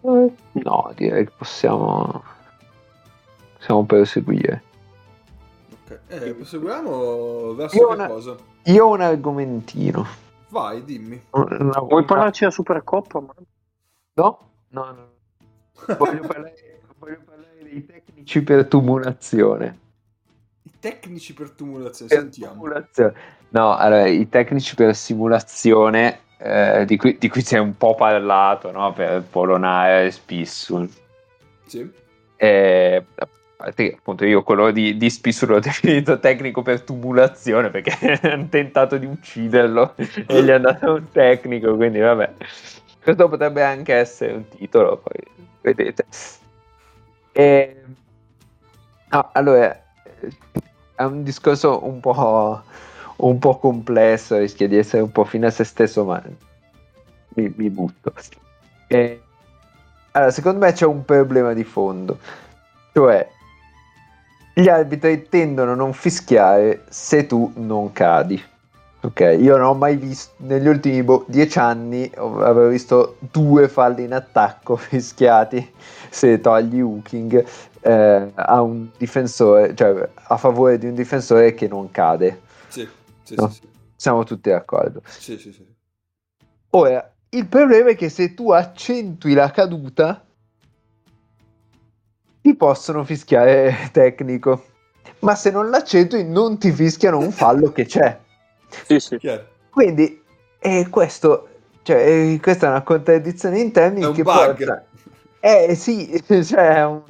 No, 0.01 0.91
direi 0.95 1.23
che 1.25 1.31
possiamo 1.31 2.23
possiamo 3.64 3.85
proseguire. 3.85 4.61
Ok, 5.72 5.99
eh, 6.07 6.34
proseguiamo 6.34 7.53
verso 7.53 7.77
io 7.77 7.88
che 7.88 7.94
una, 7.94 8.07
cosa? 8.07 8.35
Io 8.64 8.85
ho 8.85 8.94
un 8.94 9.02
argomentino. 9.02 10.06
Vai, 10.49 10.84
dimmi. 10.84 11.22
Una, 11.31 11.80
Vuoi 11.80 12.03
parlarci 12.03 12.41
della 12.41 12.52
Supercoppa? 12.52 13.23
No, 14.15 14.40
no, 14.68 14.91
no. 14.91 15.95
Voglio 15.98 16.22
parlare, 16.27 16.81
voglio 16.98 17.22
parlare 17.26 17.57
dei 17.64 17.85
tecnici 17.85 18.44
per 18.44 18.68
tumulazione. 18.68 19.80
I 20.64 20.72
tecnici 20.80 21.34
per 21.34 21.52
tumulazione, 21.52 22.10
per 22.10 22.19
sentiamo. 22.19 22.53
Tumulazione. 22.53 23.14
No, 23.49 23.76
allora, 23.76 24.07
i 24.07 24.27
tecnici 24.27 24.76
per 24.76 24.94
simulazione 24.95 26.19
eh, 26.38 26.84
di, 26.85 26.98
cui, 26.98 27.18
di, 27.18 27.30
cui, 27.30 27.41
si 27.41 27.56
è 27.56 27.60
un 27.60 27.77
po' 27.77 27.95
parlato 27.95 28.72
no? 28.72 28.91
per 28.91 29.23
Polonare 29.23 30.07
e 30.07 30.11
Spissul. 30.11 30.90
Sì. 31.65 32.02
E, 33.76 33.95
appunto 33.98 34.26
io 34.26 34.44
quello 34.44 34.72
di, 34.72 34.98
di 34.98 35.10
Spissul 35.10 35.49
l'ho 35.49 35.60
definito 35.61 36.19
tecnico 36.19 36.61
per 36.61 36.81
tumulazione 36.81 37.69
perché 37.69 38.19
hanno 38.27 38.48
tentato 38.49 38.98
di 38.98 39.06
ucciderlo 39.06 39.95
e 39.95 40.44
gli 40.44 40.49
hanno 40.49 40.72
dato 40.72 40.94
un 40.94 41.11
tecnico, 41.11 41.76
quindi 41.76 41.99
vabbè. 41.99 42.34
Questo 43.02 43.27
potrebbe 43.27 43.64
anche 43.64 43.94
essere 43.94 44.34
un 44.34 44.48
titolo, 44.48 44.98
poi 44.98 45.45
vedete. 45.61 46.06
E... 47.34 47.81
No, 49.10 49.30
allora, 49.34 49.84
è 50.95 51.03
un 51.03 51.23
discorso 51.23 51.85
un 51.85 51.99
po' 51.99 52.64
un 53.18 53.40
po' 53.40 53.57
complesso, 53.57 54.38
rischia 54.38 54.68
di 54.68 54.77
essere 54.77 55.03
un 55.03 55.11
po' 55.11 55.26
fine 55.26 55.48
a 55.48 55.52
se 55.52 55.64
stesso, 55.64 56.03
ma 56.06 56.22
mi, 57.35 57.53
mi 57.56 57.69
butto. 57.69 58.14
E, 58.88 59.22
allora, 60.11 60.31
secondo 60.31 60.60
me 60.60 60.72
c'è 60.72 60.85
un 60.85 61.03
problema 61.06 61.53
di 61.53 61.64
fondo, 61.64 62.19
cioè 62.94 63.27
gli 64.53 64.67
arbitri 64.67 65.27
tendono 65.27 65.71
a 65.71 65.75
non 65.75 65.93
fischiare 65.93 66.84
se 66.89 67.25
tu 67.25 67.51
non 67.55 67.91
cadi. 67.91 68.41
Ok, 69.01 69.19
io 69.38 69.57
non 69.57 69.67
ho 69.67 69.73
mai 69.73 69.97
visto 69.97 70.34
negli 70.38 70.67
ultimi 70.67 71.03
boh, 71.03 71.25
dieci 71.27 71.59
anni 71.59 72.09
avevo 72.15 72.69
visto 72.69 73.17
due 73.19 73.67
falli 73.67 74.03
in 74.03 74.13
attacco 74.13 74.77
fischiati 74.77 75.73
se 76.09 76.39
togli 76.39 76.80
hooking 76.80 77.45
eh, 77.81 78.31
a 78.34 78.61
un 78.61 78.88
difensore, 78.97 79.75
cioè 79.75 80.09
a 80.13 80.38
favore 80.38 80.77
di 80.77 80.85
un 80.85 80.95
difensore 80.95 81.53
che 81.53 81.67
non 81.67 81.91
cade. 81.91 82.41
Sì. 82.69 82.88
Sì, 83.23 83.35
no? 83.35 83.49
sì, 83.49 83.59
sì. 83.61 83.67
Siamo 83.95 84.23
tutti 84.23 84.49
d'accordo. 84.49 85.01
Sì, 85.05 85.38
sì, 85.38 85.51
sì. 85.51 85.65
Ora, 86.71 87.11
il 87.30 87.47
problema 87.47 87.89
è 87.89 87.95
che 87.95 88.09
se 88.09 88.34
tu 88.34 88.51
accentui 88.51 89.34
la 89.34 89.49
caduta, 89.51 90.23
ti 92.44 92.56
possono 92.56 93.06
fischiare 93.06 93.90
tecnico. 93.94 94.65
Ma 95.20 95.34
se 95.36 95.49
non 95.49 95.70
l'accentui, 95.70 96.26
non 96.26 96.57
ti 96.60 96.72
fischiano 96.72 97.18
un 97.18 97.32
fallo 97.32 97.72
che 97.72 97.86
c'è. 97.86 98.20
Sì, 98.86 98.99
sì. 98.99 99.18
Chiaro. 99.18 99.48
Quindi, 99.70 100.22
eh, 100.60 100.88
questo, 100.90 101.48
cioè, 101.84 101.98
eh, 101.98 102.40
questa 102.41 102.68
è 102.68 102.70
una 102.70 102.82
contraddizione 102.82 103.60
in 103.60 103.72
termini 103.72 104.11
che 104.11 104.24
bug. 104.24 104.36
porta... 104.36 104.86
Eh 105.40 105.74
sì, 105.76 106.22
cioè 106.44 106.76
è 106.76 106.86
un... 106.86 107.02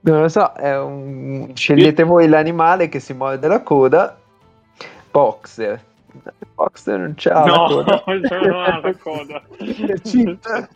Non 0.00 0.22
lo 0.22 0.28
so, 0.28 0.52
è 0.54 0.76
un... 0.76 1.52
scegliete 1.54 2.02
voi 2.02 2.28
l'animale 2.28 2.88
che 2.88 2.98
si 2.98 3.14
morde 3.14 3.46
la 3.46 3.62
coda 3.62 4.18
Boxer. 5.10 5.84
Boxer 6.54 6.98
non 6.98 7.14
c'ha 7.16 7.44
no, 7.44 7.82
la 7.86 8.02
coda. 8.02 8.38
non 8.40 8.54
ha 8.54 8.80
la 8.80 8.96
coda. 8.96 9.42
Cheat. 10.02 10.68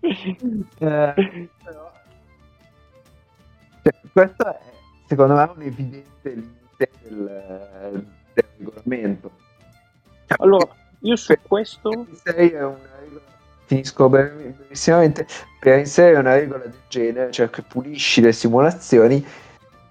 Eh, 0.00 1.48
però... 1.64 1.91
cioè, 4.12 4.24
questo 4.26 4.46
è 4.46 4.58
secondo 5.06 5.34
me 5.34 5.52
un 5.54 5.62
evidente 5.62 6.30
limite 6.30 6.90
del, 7.08 8.04
del 8.32 8.44
regolamento. 8.58 9.30
Cioè, 10.26 10.36
Allora, 10.38 10.68
io 11.00 11.16
su 11.16 11.34
questo... 11.42 12.06
sei 12.22 12.50
è 12.50 12.64
una 12.64 12.78
regola 13.00 13.20
finisco 13.64 14.08
brevissimamente 14.08 15.26
per 15.58 15.78
inserire 15.78 16.18
una 16.18 16.34
regola 16.34 16.64
del 16.64 16.74
genere 16.88 17.30
cioè 17.30 17.48
che 17.48 17.62
pulisci 17.62 18.20
le 18.20 18.32
simulazioni 18.32 19.24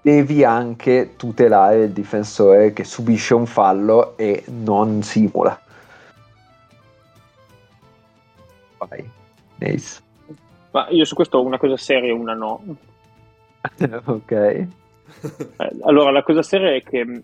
devi 0.02 0.44
anche 0.44 1.14
tutelare 1.16 1.84
il 1.84 1.90
difensore 1.90 2.72
che 2.72 2.84
subisce 2.84 3.34
un 3.34 3.46
fallo 3.46 4.16
e 4.16 4.44
non 4.46 5.02
simula. 5.02 5.58
Vai, 8.78 9.08
Nace. 9.58 10.00
Ma 10.72 10.88
io 10.88 11.04
su 11.04 11.14
questo 11.14 11.38
ho 11.38 11.44
una 11.44 11.58
cosa 11.58 11.76
seria 11.76 12.08
e 12.08 12.12
una 12.12 12.34
no. 12.34 12.62
ok. 14.04 14.30
Eh, 14.30 14.68
allora, 15.82 16.10
la 16.10 16.22
cosa 16.22 16.42
seria 16.42 16.74
è 16.74 16.82
che 16.82 17.04
mh, 17.04 17.22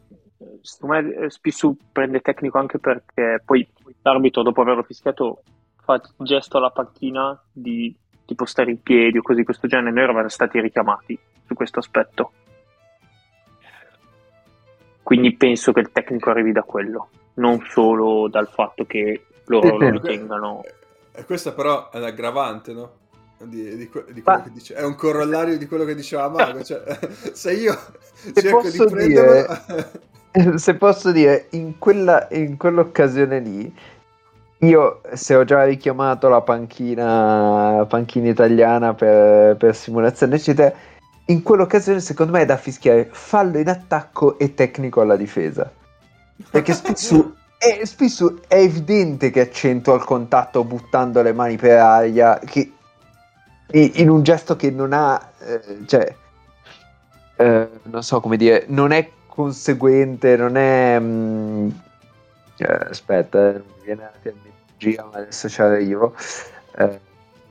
secondo 0.61 0.95
me 0.95 1.15
eh, 1.15 1.31
Spissu 1.31 1.77
prende 1.91 2.21
tecnico 2.21 2.59
anche 2.59 2.79
perché 2.79 3.43
poi 3.45 3.67
l'arbitro, 4.03 4.43
dopo 4.43 4.61
averlo 4.61 4.83
fischiato, 4.83 5.43
fa 5.83 5.95
il 5.95 6.03
gesto 6.19 6.59
alla 6.59 6.71
panchina 6.71 7.41
di 7.53 7.95
tipo 8.25 8.45
stare 8.45 8.71
in 8.71 8.83
piedi 8.83 9.19
o 9.19 9.23
cose 9.23 9.39
di 9.39 9.45
questo 9.45 9.67
genere. 9.67 9.91
Noi 9.91 10.05
eravamo 10.05 10.29
stati 10.29 10.61
richiamati 10.61 11.19
su 11.47 11.55
questo 11.55 11.79
aspetto. 11.79 12.33
Quindi 15.03 15.35
penso 15.35 15.73
che 15.73 15.81
il 15.81 15.91
tecnico 15.91 16.29
arrivi 16.29 16.53
da 16.53 16.63
quello, 16.63 17.09
non 17.35 17.65
solo 17.71 18.29
dal 18.29 18.49
fatto 18.49 18.85
che 18.85 19.25
loro 19.47 19.79
lo 19.79 19.89
ritengano. 19.89 20.63
E 21.13 21.25
questa 21.25 21.53
però 21.53 21.91
è 21.91 21.99
l'aggravante, 21.99 22.75
no? 22.75 22.93
Di, 23.41 23.77
di, 23.77 23.89
que- 23.89 24.05
di 24.11 24.23
quello 24.23 24.39
Ma- 24.39 24.45
che 24.45 24.51
dice. 24.53 24.75
È 24.75 24.83
un 24.83 24.95
corollario 24.95 25.57
di 25.57 25.67
quello 25.67 25.85
che 25.85 25.95
diceva 25.95 26.29
Mago. 26.29 26.63
Cioè, 26.63 26.83
se 27.33 27.53
io 27.53 27.79
Se 28.13 28.41
cerco 28.41 28.61
posso 28.61 28.85
di 28.85 28.91
prenderlo... 28.91 29.59
Se 30.57 30.75
posso 30.75 31.11
dire, 31.11 31.47
in, 31.51 31.79
quella, 31.79 32.29
in 32.31 32.57
quell'occasione 32.57 33.41
lì, 33.41 33.75
io 34.59 35.01
se 35.15 35.35
ho 35.35 35.45
già 35.45 35.65
richiamato 35.65 36.29
la 36.29 36.43
panchina, 36.43 37.77
la 37.79 37.87
panchina 37.87 38.29
italiana 38.29 38.95
per, 38.95 39.57
per 39.57 39.75
simulazione, 39.75 40.37
eccetera, 40.37 40.73
in 41.27 41.43
quell'occasione 41.43 42.01
secondo 42.01 42.33
me 42.33 42.43
è 42.43 42.47
da 42.47 42.57
fischiare 42.57 43.09
fallo 43.11 43.59
in 43.59 43.69
attacco 43.69 44.39
e 44.39 44.55
tecnico 44.55 45.01
alla 45.01 45.17
difesa. 45.17 45.71
Perché 46.51 46.73
spesso 46.73 47.37
è, 47.59 47.85
spesso 47.85 48.41
è 48.47 48.57
evidente 48.57 49.31
che 49.31 49.41
accentua 49.41 49.95
il 49.95 50.05
contatto 50.05 50.65
buttando 50.65 51.23
le 51.23 51.33
mani 51.33 51.57
per 51.57 51.79
aria, 51.79 52.39
che 52.45 52.73
in 53.73 54.09
un 54.09 54.23
gesto 54.23 54.57
che 54.57 54.71
non 54.71 54.93
ha, 54.93 55.33
eh, 55.41 55.87
cioè, 55.87 56.15
eh, 57.37 57.69
non 57.83 58.03
so 58.03 58.21
come 58.21 58.37
dire, 58.37 58.65
non 58.69 58.93
è 58.93 59.11
conseguente, 59.27 60.37
non 60.37 60.57
è... 60.57 60.99
mm, 60.99 61.69
eh, 62.59 62.87
aspetta, 62.91 63.51
eh, 63.51 63.53
non 63.53 63.65
mi 63.77 63.85
viene 63.85 64.03
la 64.03 64.13
terminologia, 64.21 65.05
ma 65.11 65.19
adesso 65.19 65.49
ci 65.49 65.61
arrivo. 65.61 66.15
Eh, 66.77 67.01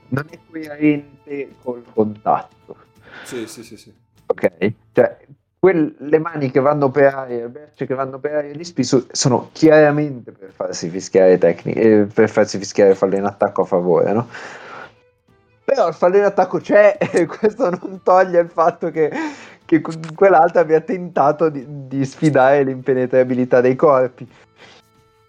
non 0.09 0.25
è 0.29 0.39
coerente 0.49 1.55
col 1.61 1.83
contatto, 1.93 2.75
sì, 3.23 3.45
sì, 3.47 3.63
sì, 3.63 3.77
sì. 3.77 3.93
ok? 4.25 4.73
Cioè, 4.93 5.17
quel- 5.59 5.95
le 5.99 6.19
mani 6.19 6.49
che 6.51 6.59
vanno 6.59 6.89
per 6.89 7.13
aria, 7.13 7.39
le 7.39 7.49
braccia 7.49 7.85
che 7.85 7.93
vanno 7.93 8.19
per 8.19 8.35
aria 8.35 8.53
di 8.53 8.63
Spisu 8.63 9.07
sono 9.11 9.49
chiaramente 9.51 10.31
per 10.31 10.51
farsi 10.51 10.89
fischiare 10.89 11.37
tecniche, 11.37 12.01
eh, 12.01 12.05
per 12.05 12.29
farsi 12.29 12.57
fischiare 12.57 12.95
fallo 12.95 13.15
in 13.17 13.25
attacco 13.25 13.63
a 13.63 13.65
favore, 13.65 14.13
no? 14.13 14.29
Però 15.69 15.89
il 15.89 15.93
fallo 15.93 16.15
in 16.15 16.23
attacco 16.23 16.59
c'è 16.59 16.95
e 17.11 17.25
questo 17.25 17.69
non 17.69 17.99
toglie 18.01 18.39
il 18.39 18.47
fatto 18.47 18.89
che, 18.89 19.11
che 19.65 19.81
quell'altro 20.15 20.61
abbia 20.61 20.79
tentato 20.79 21.49
di, 21.49 21.65
di 21.67 22.05
sfidare 22.05 22.63
l'impenetrabilità 22.63 23.59
dei 23.59 23.75
corpi. 23.75 24.25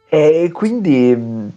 E 0.09 0.51
quindi, 0.53 1.17
mh, 1.17 1.53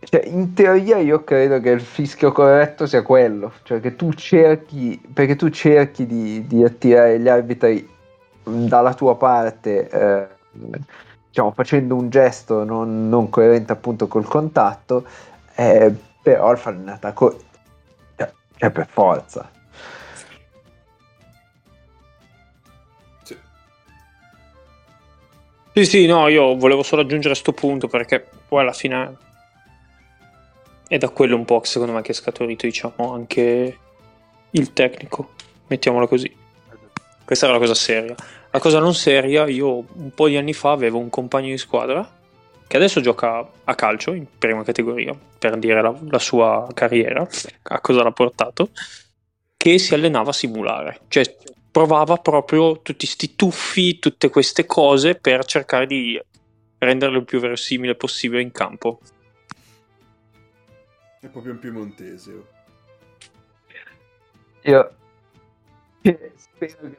cioè, 0.00 0.24
in 0.26 0.52
teoria, 0.52 0.96
io 0.96 1.22
credo 1.22 1.60
che 1.60 1.70
il 1.70 1.80
fischio 1.80 2.32
corretto 2.32 2.86
sia 2.86 3.02
quello, 3.02 3.52
cioè 3.62 3.78
che 3.78 3.94
tu 3.94 4.12
cerchi, 4.14 5.00
perché 5.14 5.36
tu 5.36 5.48
cerchi 5.48 6.06
di, 6.06 6.44
di 6.44 6.64
attirare 6.64 7.20
gli 7.20 7.28
arbitri 7.28 7.88
dalla 8.42 8.94
tua 8.94 9.16
parte, 9.16 9.88
eh, 9.88 10.26
diciamo, 11.28 11.52
facendo 11.52 11.94
un 11.94 12.10
gesto 12.10 12.64
non, 12.64 13.08
non 13.08 13.30
coerente 13.30 13.70
appunto 13.70 14.08
col 14.08 14.26
contatto, 14.26 15.04
eh, 15.54 15.94
però 16.28 16.52
il 16.52 16.58
fallo 16.58 16.80
in 16.82 16.88
attacco 16.88 17.38
cioè, 18.14 18.30
è 18.58 18.70
per 18.70 18.86
forza. 18.86 19.50
Sì. 23.22 23.36
Sì, 25.72 25.84
sì, 25.86 26.06
no, 26.06 26.28
io 26.28 26.54
volevo 26.54 26.82
solo 26.82 27.00
aggiungere 27.00 27.32
a 27.32 27.36
sto 27.36 27.52
punto 27.52 27.88
perché 27.88 28.28
poi 28.46 28.60
alla 28.60 28.74
fine 28.74 29.16
è 30.86 30.98
da 30.98 31.08
quello 31.08 31.34
un 31.34 31.46
po' 31.46 31.60
che 31.60 31.68
secondo 31.68 31.94
me 31.94 32.02
che 32.02 32.12
è 32.12 32.14
scaturito, 32.14 32.66
diciamo, 32.66 33.14
anche 33.14 33.78
il 34.50 34.72
tecnico, 34.74 35.30
mettiamola 35.68 36.06
così. 36.06 36.30
Questa 37.24 37.46
era 37.46 37.54
la 37.54 37.60
cosa 37.60 37.74
seria. 37.74 38.14
La 38.50 38.58
cosa 38.58 38.80
non 38.80 38.94
seria, 38.94 39.46
io 39.46 39.82
un 39.94 40.10
po' 40.14 40.28
di 40.28 40.36
anni 40.36 40.52
fa 40.52 40.72
avevo 40.72 40.98
un 40.98 41.08
compagno 41.08 41.48
di 41.48 41.58
squadra 41.58 42.16
che 42.68 42.76
adesso 42.76 43.00
gioca 43.00 43.50
a 43.64 43.74
calcio 43.74 44.12
in 44.12 44.26
prima 44.38 44.62
categoria, 44.62 45.18
per 45.38 45.56
dire 45.56 45.80
la, 45.80 45.98
la 46.08 46.18
sua 46.18 46.68
carriera, 46.74 47.26
a 47.62 47.80
cosa 47.80 48.02
l'ha 48.02 48.12
portato, 48.12 48.70
che 49.56 49.78
si 49.78 49.94
allenava 49.94 50.30
a 50.30 50.34
simulare. 50.34 51.00
Cioè, 51.08 51.36
provava 51.70 52.18
proprio 52.18 52.80
tutti 52.82 53.06
sti 53.06 53.34
tuffi, 53.36 53.98
tutte 53.98 54.28
queste 54.28 54.66
cose 54.66 55.14
per 55.14 55.46
cercare 55.46 55.86
di 55.86 56.20
renderlo 56.76 57.18
il 57.18 57.24
più 57.24 57.40
verosimile 57.40 57.94
possibile 57.94 58.42
in 58.42 58.52
campo. 58.52 59.00
È 61.20 61.26
proprio 61.28 61.52
un 61.52 61.58
piemontese. 61.58 62.32
oh. 62.32 62.46
Io 64.62 64.94
spero 66.36 66.76
che 66.80 66.98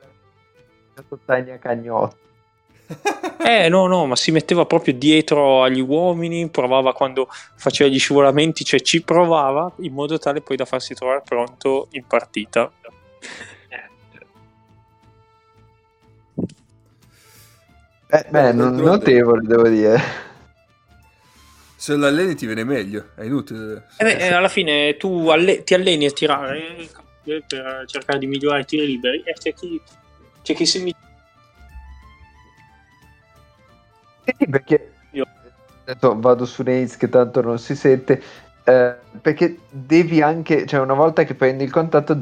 la 0.96 1.18
Tania 1.26 1.60
Cagnotti 1.60 2.29
Eh 3.42 3.70
no, 3.70 3.88
no, 3.88 4.06
ma 4.06 4.16
si 4.16 4.32
metteva 4.32 4.66
proprio 4.66 4.94
dietro 4.94 5.64
agli 5.64 5.80
uomini, 5.80 6.50
provava 6.50 6.94
quando 6.94 7.28
faceva 7.56 7.90
gli 7.90 8.00
scivolamenti, 8.00 8.64
cioè 8.64 8.82
ci 8.82 9.02
provava 9.02 9.72
in 9.80 9.94
modo 9.94 10.18
tale 10.20 10.42
poi 10.42 10.58
da 10.58 10.66
farsi 10.66 10.94
trovare 10.94 11.22
pronto 11.24 11.88
in 11.92 12.06
partita. 12.06 12.72
Eh, 18.12 18.26
beh, 18.28 18.54
non- 18.54 18.76
notevole, 18.76 19.42
devo 19.46 19.68
dire. 19.68 20.02
Se 21.76 21.96
lo 21.96 22.08
alleni 22.08 22.36
ti 22.36 22.46
viene 22.46 22.64
meglio, 22.64 23.10
è 23.16 23.24
inutile. 23.24 23.88
Eh 23.98 24.04
beh, 24.04 24.18
eh, 24.18 24.34
alla 24.34 24.50
fine 24.50 24.98
tu 24.98 25.30
alle- 25.30 25.64
ti 25.64 25.74
alleni 25.76 26.06
a 26.08 26.12
tirare 26.12 26.76
eh, 27.24 27.44
per 27.48 27.84
cercare 27.86 28.20
di 28.20 28.26
migliorare 28.28 28.62
i 28.62 28.66
tiri 28.66 28.86
liberi 28.88 29.22
e 29.24 29.34
c'è 29.34 29.54
chi, 29.54 29.80
c'è 30.42 30.54
chi 30.56 30.66
si 30.66 30.82
mi- 30.82 30.96
Sì, 34.38 34.48
perché 34.48 34.92
Io- 35.12 35.26
adesso 35.86 36.20
vado 36.20 36.46
su 36.46 36.64
Reigns 36.64 36.98
che 36.98 37.10
tanto 37.10 37.42
non 37.42 37.58
si 37.60 37.76
sente. 37.76 38.22
eh, 38.66 38.96
perché 39.22 39.60
devi 39.70 40.22
anche, 40.22 40.66
cioè, 40.68 40.80
una 40.82 40.94
volta 40.94 41.24
che 41.24 41.34
prendi 41.34 41.64
il 41.64 41.72
contatto, 41.72 42.16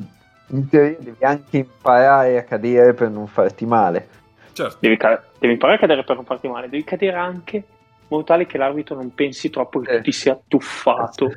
in 0.51 0.69
teoria 0.69 0.95
devi 0.99 1.23
anche 1.25 1.57
imparare 1.57 2.37
a 2.37 2.43
cadere 2.43 2.93
per 2.93 3.09
non 3.09 3.27
farti 3.27 3.65
male. 3.65 4.07
Certo. 4.53 4.77
Devi, 4.79 4.95
ca- 4.95 5.21
devi 5.39 5.53
imparare 5.53 5.77
a 5.77 5.81
cadere 5.81 6.03
per 6.05 6.15
non 6.15 6.23
farti 6.25 6.47
male, 6.47 6.69
devi 6.69 6.83
cadere 6.85 7.17
anche 7.17 7.55
in 7.57 7.63
modo 8.07 8.23
tale 8.23 8.45
che 8.45 8.57
l'arbitro 8.57 8.95
non 8.95 9.13
pensi 9.13 9.49
troppo 9.49 9.81
che 9.81 9.91
Eh. 9.91 9.97
tu 9.97 10.03
ti 10.03 10.11
sia 10.13 10.39
tuffato. 10.47 11.29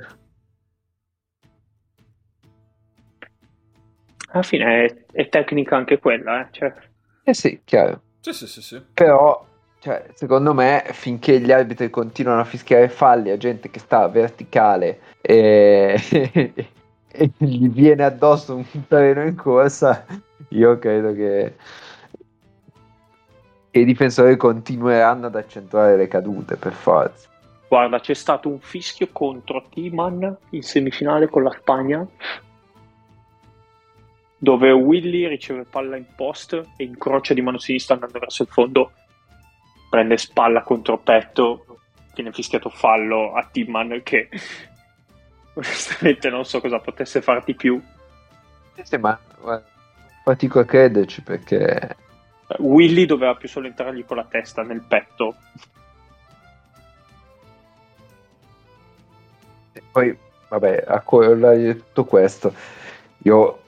Alla 4.33 4.43
fine 4.45 4.85
è, 4.85 4.97
è 5.11 5.29
tecnica 5.29 5.77
anche 5.77 5.99
quella, 5.99 6.43
eh. 6.43 6.49
Cioè, 6.53 6.73
Eh 7.25 7.35
sì, 7.35 7.61
chiaro. 7.65 8.01
Sì, 8.21 8.33
sì, 8.33 8.47
sì, 8.47 8.63
sì. 8.63 8.81
Però, 8.95 9.45
cioè, 9.81 10.05
secondo 10.13 10.53
me, 10.53 10.85
finché 10.93 11.41
gli 11.41 11.51
arbitri 11.51 11.89
continuano 11.89 12.43
a 12.43 12.45
fischiare 12.45 12.91
falli 12.91 13.31
a 13.31 13.39
gente 13.39 13.71
che 13.71 13.79
sta 13.79 14.07
verticale 14.09 15.01
e, 15.23 15.99
e 17.11 17.31
gli 17.39 17.67
viene 17.71 18.05
addosso 18.05 18.57
un 18.57 18.67
terreno 18.87 19.27
in 19.27 19.35
corsa, 19.35 20.05
io 20.49 20.79
credo 20.79 21.15
che 21.15 21.55
i 23.71 23.85
difensori 23.87 24.37
continueranno 24.37 25.29
ad 25.29 25.37
accentuare 25.37 25.97
le 25.97 26.09
cadute 26.09 26.57
per 26.57 26.73
forza. 26.73 27.31
guarda, 27.67 28.01
c'è 28.01 28.13
stato 28.15 28.51
un 28.51 28.61
fischio 28.61 29.09
contro 29.11 29.65
Timan 29.71 30.37
in 30.51 30.63
semifinale 30.63 31.31
con 31.31 31.43
la 31.43 31.57
Spagna 31.59 32.07
dove 34.37 34.73
Willy 34.73 35.27
riceve 35.27 35.65
palla 35.65 35.97
in 35.97 36.07
post 36.15 36.53
e 36.77 36.85
incrocia 36.85 37.33
di 37.33 37.41
mano 37.41 37.59
sinistra 37.59 37.95
andando 37.95 38.19
verso 38.19 38.43
il 38.43 38.49
fondo 38.49 38.93
prende 39.91 40.17
spalla 40.17 40.63
contro 40.63 40.99
petto 40.99 41.65
viene 42.15 42.33
fischiato 42.33 42.69
fallo 42.69 43.35
a 43.35 43.47
Timan 43.51 44.01
che 44.03 44.29
onestamente 45.55 46.31
non 46.31 46.45
so 46.45 46.61
cosa 46.61 46.79
potesse 46.79 47.21
far 47.21 47.43
di 47.45 47.55
più. 47.55 47.83
Sì, 48.83 48.97
ma 48.97 49.19
fatico 50.23 50.61
a 50.61 50.65
crederci 50.65 51.23
perché 51.23 51.97
Willy 52.59 53.07
doveva 53.07 53.35
più 53.35 53.49
solo 53.49 53.67
entrargli 53.67 54.05
con 54.05 54.17
la 54.17 54.25
testa 54.25 54.63
nel 54.63 54.83
petto. 54.83 55.35
E 59.73 59.83
poi, 59.91 60.17
vabbè, 60.49 60.85
a 60.87 61.01
corollario 61.01 61.73
di 61.73 61.79
tutto 61.79 62.05
questo, 62.05 62.55
io 63.19 63.63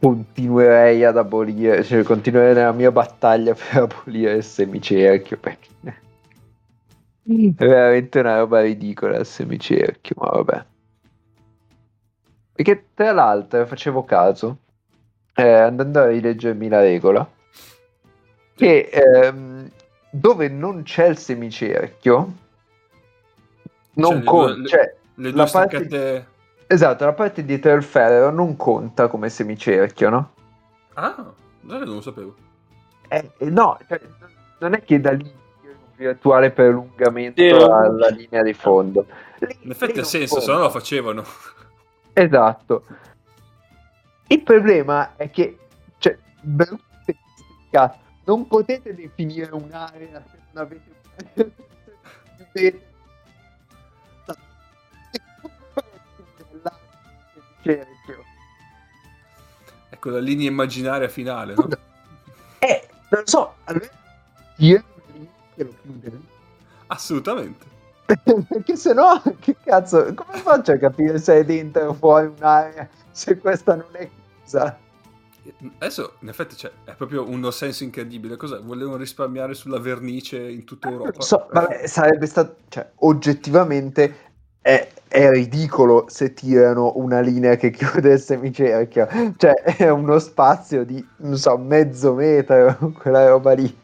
continuerei 0.00 1.04
ad 1.04 1.16
abolire, 1.16 1.82
cioè 1.84 2.02
continuerei 2.02 2.54
nella 2.54 2.72
mia 2.72 2.90
battaglia 2.90 3.54
per 3.54 3.82
abolire 3.82 4.34
il 4.34 4.44
semicerchio, 4.44 5.36
perché 5.38 5.68
è 7.30 7.64
veramente 7.64 8.18
una 8.18 8.38
roba 8.38 8.60
ridicola 8.60 9.18
il 9.18 9.26
semicerchio, 9.26 10.16
ma 10.18 10.30
vabbè. 10.30 10.64
Perché 12.52 12.86
tra 12.94 13.12
l'altro 13.12 13.66
facevo 13.66 14.04
caso, 14.04 14.58
eh, 15.34 15.48
andando 15.48 16.00
a 16.00 16.08
rileggermi 16.08 16.68
la 16.68 16.80
regola, 16.80 17.28
che 18.54 18.90
ehm, 18.92 19.70
dove 20.10 20.48
non 20.48 20.82
c'è 20.82 21.06
il 21.06 21.18
semicerchio, 21.18 22.32
non 23.92 24.10
Cioè, 24.10 24.18
le 24.18 24.24
conta, 24.24 24.68
cioè, 24.68 24.94
Le 25.14 25.30
La 25.30 25.44
due 25.44 25.50
parte- 25.52 25.76
staccate... 25.76 26.26
Esatto, 26.72 27.04
la 27.04 27.12
parte 27.14 27.44
dietro 27.44 27.72
del 27.72 27.82
ferro 27.82 28.30
non 28.30 28.56
conta 28.56 29.08
come 29.08 29.28
semicerchio, 29.28 30.08
no? 30.08 30.30
Ah, 30.94 31.16
non 31.62 31.80
lo 31.82 32.00
sapevo. 32.00 32.36
Eh, 33.08 33.28
eh, 33.38 33.50
no, 33.50 33.76
cioè, 33.88 34.00
non 34.60 34.74
è 34.74 34.84
che 34.84 35.00
da 35.00 35.10
lì 35.10 35.24
un 35.24 35.72
virtuale 35.96 36.52
prolungamento 36.52 37.42
Sì. 37.42 37.48
alla 37.48 38.08
linea 38.10 38.42
di 38.44 38.54
fondo. 38.54 39.04
Lì- 39.40 39.56
In 39.62 39.70
effetti 39.72 39.98
ha 39.98 40.04
senso, 40.04 40.34
conta. 40.36 40.46
se 40.46 40.52
no 40.56 40.62
lo 40.62 40.70
facevano. 40.70 41.24
Esatto. 42.12 42.84
Il 44.28 44.42
problema 44.42 45.16
è 45.16 45.28
che, 45.28 45.58
cioè, 45.98 46.16
cazzo, 47.68 47.98
non 48.26 48.46
potete 48.46 48.94
definire 48.94 49.52
un'area 49.52 50.22
se 50.30 50.38
non 50.52 50.64
avete 50.64 51.52
cerchio. 57.62 58.24
Ecco 59.90 60.10
la 60.10 60.18
linea 60.18 60.48
immaginaria 60.48 61.08
finale, 61.08 61.54
no? 61.54 61.68
Eh, 62.58 62.88
non 63.10 63.20
lo 63.20 63.26
so, 63.26 63.54
che 65.54 65.64
lo 65.64 65.74
chiude. 65.82 66.20
Assolutamente. 66.88 67.66
Perché 68.48 68.76
se 68.76 68.92
no, 68.92 69.22
che 69.38 69.56
cazzo, 69.62 70.12
come 70.14 70.38
faccio 70.38 70.72
a 70.72 70.76
capire 70.76 71.18
se 71.18 71.38
è 71.38 71.44
dentro 71.44 71.88
o 71.88 71.94
fuori 71.94 72.26
un'area 72.26 72.88
se 73.12 73.38
questa 73.38 73.76
non 73.76 73.86
è 73.92 74.08
chiusa? 74.40 74.78
Adesso, 75.78 76.16
in 76.20 76.28
effetti, 76.28 76.54
c'è, 76.54 76.70
è 76.84 76.94
proprio 76.94 77.28
un 77.28 77.40
no 77.40 77.50
senso 77.50 77.84
incredibile. 77.84 78.36
Cosa 78.36 78.60
volevano 78.60 78.96
risparmiare 78.96 79.54
sulla 79.54 79.78
vernice 79.78 80.38
in 80.38 80.64
tutta 80.64 80.88
Non 80.88 80.98
Europa? 80.98 81.18
lo 81.18 81.24
so, 81.24 81.48
vabbè, 81.50 81.86
sarebbe 81.86 82.26
stato, 82.26 82.56
cioè, 82.68 82.90
oggettivamente 82.96 84.29
è, 84.62 84.88
è 85.08 85.30
ridicolo 85.30 86.06
se 86.08 86.32
tirano 86.34 86.92
una 86.96 87.20
linea 87.20 87.56
che 87.56 87.70
chiude 87.70 88.12
il 88.14 88.20
semicerchio, 88.20 89.08
cioè 89.36 89.54
è 89.54 89.88
uno 89.88 90.18
spazio 90.18 90.84
di, 90.84 91.04
non 91.18 91.36
so, 91.36 91.56
mezzo 91.58 92.14
metro, 92.14 92.92
quella 92.98 93.28
roba 93.28 93.52
lì. 93.52 93.74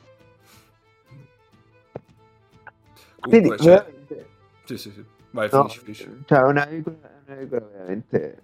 Quindi, 3.20 3.48
Comunque, 3.48 3.58
cioè- 3.58 3.74
veramente, 3.84 4.28
Sì, 4.64 4.76
sì, 4.78 4.90
sì. 4.92 5.04
Vai, 5.30 5.48
no, 5.52 5.68
finisci, 5.68 5.80
finisci. 5.80 6.22
cioè, 6.26 6.42
una 6.42 6.64
regola, 6.64 6.96
una 7.26 7.34
regola 7.36 7.66
veramente... 7.66 8.42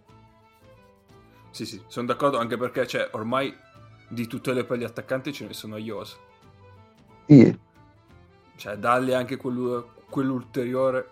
Sì, 1.51 1.67
sì, 1.67 1.83
sono 1.87 2.07
d'accordo 2.07 2.39
anche 2.39 2.57
perché, 2.57 2.87
cioè, 2.87 3.09
ormai 3.13 3.55
di 4.09 4.27
tutele 4.27 4.65
per 4.65 4.79
gli 4.79 4.85
attaccanti 4.85 5.33
ce 5.33 5.47
ne 5.47 5.53
sono 5.53 5.75
a 5.77 5.79
Ios. 5.79 6.19
Sì. 7.27 7.59
Cioè, 8.57 8.77
dargli 8.77 9.13
anche 9.13 9.37
quellu- 9.37 9.87
quell'ulteriore 10.09 11.09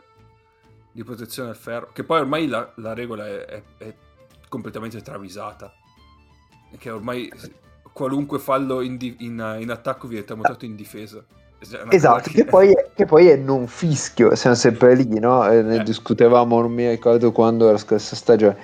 di 0.93 1.05
protezione 1.05 1.51
al 1.51 1.57
ferro. 1.57 1.91
Che 1.93 2.05
poi 2.05 2.21
ormai 2.21 2.47
la, 2.47 2.71
la 2.77 2.95
regola 2.95 3.27
è, 3.27 3.45
è- 3.45 3.63
è 3.79 3.95
completamente 4.49 5.01
travisata. 5.03 5.73
Che 6.77 6.91
ormai 6.91 7.31
qualunque 7.93 8.39
fallo 8.39 8.81
in, 8.81 8.97
di- 8.97 9.17
in- 9.21 9.57
in 9.61 9.71
attacco 9.71 10.07
viene 10.07 10.25
tramutato 10.25 10.65
in 10.65 10.77
difesa. 10.77 11.25
Esatto, 11.91 12.31
che 12.31 12.45
poi, 12.47 12.73
è, 12.73 12.91
che 12.95 13.05
poi 13.05 13.29
è 13.29 13.37
non 13.37 13.67
fischio, 13.67 14.35
siamo 14.35 14.57
sempre 14.57 14.95
lì, 14.95 15.19
no? 15.19 15.47
E 15.49 15.63
ne 15.63 15.77
Eh. 15.77 15.83
discutevamo, 15.83 16.61
non 16.61 16.73
mi 16.73 16.89
ricordo 16.89 17.33
quando, 17.33 17.71
la 17.71 17.77
scorsa 17.77 18.17
stagione. 18.17 18.57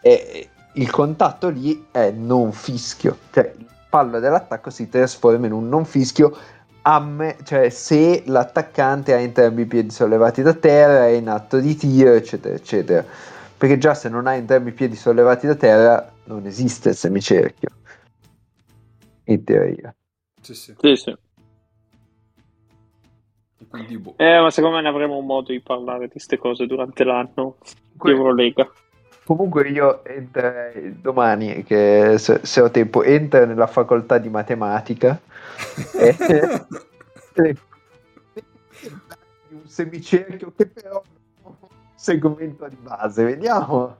E 0.00 0.48
il 0.74 0.90
contatto 0.90 1.48
lì 1.50 1.86
è 1.90 2.10
non 2.10 2.52
fischio, 2.52 3.18
cioè 3.32 3.52
il 3.58 3.66
fallo 3.90 4.18
dell'attacco 4.18 4.70
si 4.70 4.88
trasforma 4.88 5.44
in 5.46 5.52
un 5.52 5.68
non 5.68 5.84
fischio 5.84 6.34
me- 7.00 7.36
cioè 7.44 7.68
se 7.70 8.24
l'attaccante 8.26 9.14
ha 9.14 9.18
entrambi 9.18 9.62
i 9.62 9.66
piedi 9.66 9.90
sollevati 9.90 10.42
da 10.42 10.52
terra, 10.54 11.06
è 11.06 11.12
in 11.12 11.28
atto 11.28 11.60
di 11.60 11.76
tiro, 11.76 12.12
eccetera, 12.12 12.54
eccetera. 12.54 13.04
Perché 13.56 13.78
già 13.78 13.94
se 13.94 14.08
non 14.08 14.26
ha 14.26 14.34
entrambi 14.34 14.70
i 14.70 14.72
piedi 14.72 14.96
sollevati 14.96 15.46
da 15.46 15.54
terra 15.54 16.12
non 16.24 16.46
esiste 16.46 16.88
il 16.90 16.96
semicerchio. 16.96 17.68
In 19.24 19.44
teoria. 19.44 19.94
Sì, 20.40 20.54
sì. 20.54 20.74
Sì, 20.76 20.96
sì. 20.96 21.16
Quindi, 23.68 23.96
boh. 23.98 24.14
Eh, 24.16 24.40
ma 24.40 24.50
secondo 24.50 24.76
me 24.76 24.82
ne 24.82 24.88
avremo 24.88 25.16
un 25.16 25.26
modo 25.26 25.52
di 25.52 25.60
parlare 25.60 26.06
di 26.06 26.10
queste 26.10 26.36
cose 26.36 26.66
durante 26.66 27.04
l'anno 27.04 27.58
di 27.92 28.10
Eurolega. 28.10 28.68
Comunque 29.34 29.66
io 29.70 30.04
entrerei 30.04 31.00
domani, 31.00 31.64
che 31.64 32.16
se, 32.18 32.40
se 32.42 32.60
ho 32.60 32.70
tempo, 32.70 33.02
entro 33.02 33.46
nella 33.46 33.66
facoltà 33.66 34.18
di 34.18 34.28
matematica 34.28 35.18
e 35.94 36.16
e- 37.32 37.56
un 39.48 39.66
semicerchio 39.66 40.52
che 40.54 40.66
però 40.66 41.02
è 41.02 41.46
un 41.46 41.54
segmento 41.94 42.68
di 42.68 42.76
base. 42.76 43.24
Vediamo, 43.24 43.96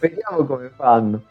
vediamo 0.00 0.44
come 0.44 0.70
fanno. 0.70 1.22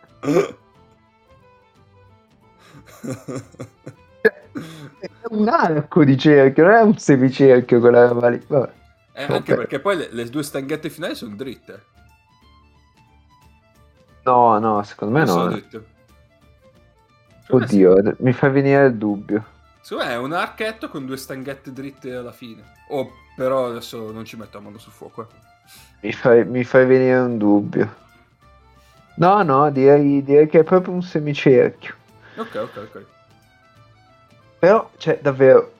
È 4.99 5.27
un 5.29 5.49
arco 5.49 6.05
di 6.05 6.17
cerchio, 6.17 6.63
non 6.63 6.73
è 6.73 6.81
un 6.81 6.97
semicerchio 6.97 7.81
quella 7.81 8.07
roba 8.07 8.29
lì. 8.29 8.41
Vabbè. 8.47 8.71
Eh. 9.11 9.23
Anche 9.23 9.55
perché 9.55 9.81
poi 9.81 9.97
le, 9.97 10.07
le 10.09 10.29
due 10.29 10.41
stanghette 10.43 10.89
finali 10.89 11.15
sono 11.15 11.35
dritte. 11.35 11.91
No, 14.23 14.57
no, 14.59 14.83
secondo 14.83 15.13
me 15.17 15.25
Non 15.25 15.35
no. 15.49 15.61
Secondo 17.41 17.57
me 17.57 17.67
sì. 17.67 17.75
Oddio, 17.75 18.15
mi 18.19 18.33
fa 18.33 18.49
venire 18.49 18.85
il 18.85 18.95
dubbio. 18.95 19.45
Secondo 19.81 20.09
me 20.09 20.15
è 20.15 20.17
un 20.17 20.33
archetto 20.33 20.87
con 20.89 21.05
due 21.05 21.17
stanghette 21.17 21.71
dritte 21.73 22.13
alla 22.15 22.31
fine. 22.31 22.63
Oh, 22.89 23.11
però 23.35 23.67
adesso 23.67 24.11
non 24.11 24.25
ci 24.25 24.37
metto 24.37 24.57
la 24.57 24.63
mano 24.63 24.77
sul 24.77 24.93
fuoco. 24.93 25.23
eh. 25.29 25.51
Mi 26.01 26.11
fai, 26.13 26.45
mi 26.45 26.63
fai 26.63 26.85
venire 26.85 27.17
un 27.17 27.37
dubbio. 27.37 28.01
No, 29.15 29.43
no, 29.43 29.69
direi, 29.71 30.23
direi 30.23 30.47
che 30.47 30.59
è 30.59 30.63
proprio 30.63 30.93
un 30.93 31.03
semicerchio. 31.03 31.95
Ok, 32.35 32.55
ok, 32.55 32.77
ok. 32.77 33.05
Però, 34.59 34.89
cioè, 34.97 35.19
davvero. 35.21 35.71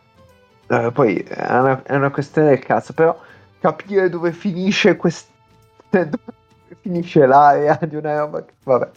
eh, 0.68 0.92
poi 0.94 1.18
è 1.20 1.58
una, 1.60 1.82
è 1.84 1.96
una 1.96 2.12
questione 2.12 2.50
del 2.50 2.60
cazzo, 2.60 2.94
però 2.94 3.20
capire 3.60 4.10
dove 4.10 4.32
finisce 4.34 4.96
quest... 4.98 5.30
finisce 6.76 7.26
l'area 7.26 7.78
di 7.88 7.96
una 7.96 8.20
roba 8.20 8.44
che... 8.46 8.54
Vabbè. 8.64 8.92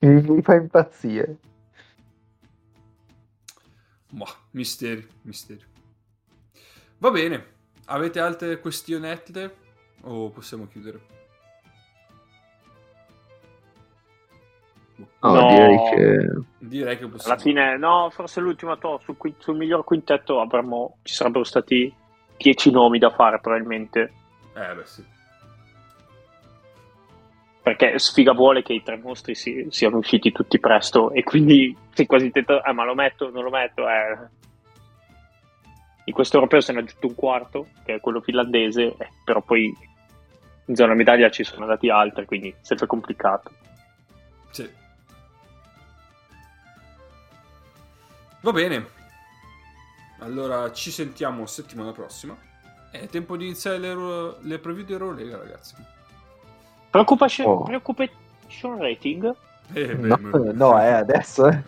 Mi, 0.00 0.22
mi 0.22 0.42
fa 0.42 0.54
impazzire. 0.54 1.36
Ma, 4.10 4.26
misteri, 4.52 5.06
misteri. 5.22 5.64
Va 6.98 7.10
bene. 7.10 7.56
Avete 7.86 8.20
altre 8.20 8.60
questionette? 8.60 9.56
O 10.02 10.30
possiamo 10.30 10.66
chiudere? 10.66 11.00
No, 14.96 15.06
No. 15.20 15.48
direi 15.48 15.76
che... 15.90 16.40
Direi 16.58 16.98
che 16.98 17.06
possiamo. 17.06 17.32
Alla 17.34 17.42
fine, 17.42 17.76
no, 17.76 18.10
forse 18.10 18.40
l'ultima 18.40 18.76
to, 18.76 19.00
sul, 19.04 19.16
sul 19.38 19.56
miglior 19.56 19.84
quintetto 19.84 20.40
avremmo, 20.40 20.98
ci 21.02 21.14
sarebbero 21.14 21.44
stati 21.44 21.92
10 22.36 22.70
nomi 22.70 22.98
da 22.98 23.10
fare 23.10 23.40
probabilmente. 23.40 24.12
Eh, 24.54 24.74
beh, 24.74 24.86
sì. 24.86 25.04
Perché 27.68 27.98
sfiga 27.98 28.32
vuole 28.32 28.62
che 28.62 28.72
i 28.72 28.82
tre 28.82 28.96
mostri 28.96 29.34
si- 29.34 29.66
siano 29.68 29.98
usciti 29.98 30.32
tutti 30.32 30.58
presto 30.58 31.12
e 31.12 31.22
quindi 31.22 31.76
sei 31.92 32.06
quasi 32.06 32.30
tentato, 32.30 32.64
eh, 32.64 32.72
ma 32.72 32.82
lo 32.82 32.94
metto, 32.94 33.30
non 33.30 33.44
lo 33.44 33.50
metto, 33.50 33.86
eh. 33.86 34.16
In 36.04 36.14
questo 36.14 36.36
europeo 36.36 36.62
se 36.62 36.72
ne 36.72 36.78
è 36.78 36.82
aggiunto 36.82 37.08
un 37.08 37.14
quarto, 37.14 37.66
che 37.84 37.96
è 37.96 38.00
quello 38.00 38.22
finlandese, 38.22 38.84
eh, 38.96 39.10
però 39.22 39.42
poi 39.42 39.70
in 40.64 40.74
zona 40.74 40.94
medaglia 40.94 41.28
ci 41.28 41.44
sono 41.44 41.64
andati 41.64 41.90
altri, 41.90 42.24
quindi 42.24 42.54
sempre 42.62 42.86
complicato. 42.86 43.50
Sì. 44.50 44.70
Va 48.40 48.52
bene. 48.52 48.86
Allora 50.20 50.72
ci 50.72 50.90
sentiamo 50.90 51.44
settimana 51.44 51.92
prossima. 51.92 52.34
È 52.90 53.06
tempo 53.08 53.36
di 53.36 53.44
iniziare 53.44 53.76
le, 53.76 54.36
le 54.40 54.58
preview 54.58 54.86
di 54.86 54.92
Eurolega, 54.92 55.36
ragazzi. 55.36 55.96
Preoccupation, 56.90 57.46
Oh. 57.46 57.62
preoccupation 57.64 58.78
rating? 58.78 59.34
Eh, 59.74 59.94
beh, 59.94 60.08
No, 60.16 60.52
no, 60.52 60.80
eh, 60.82 60.92
adesso... 60.92 61.46
eh. 61.48 61.62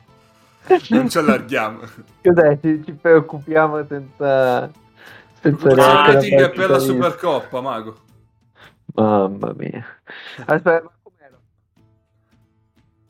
Non 0.91 1.09
ci 1.09 1.19
allarghiamo. 1.19 1.81
Cos'è? 2.23 2.59
Ci, 2.61 2.83
ci 2.85 2.93
preoccupiamo 2.93 3.85
senza... 3.87 4.71
senza 5.41 5.69
Ah, 5.71 6.13
rating 6.13 6.41
è 6.41 6.51
per 6.51 6.71
la. 6.71 6.79
Supercoppa, 6.79 7.61
Mago. 7.61 7.97
Mamma 8.95 9.53
mia. 9.57 9.85
Aspetta, 10.47 10.83
ma 10.83 10.91
com'era? 11.03 11.39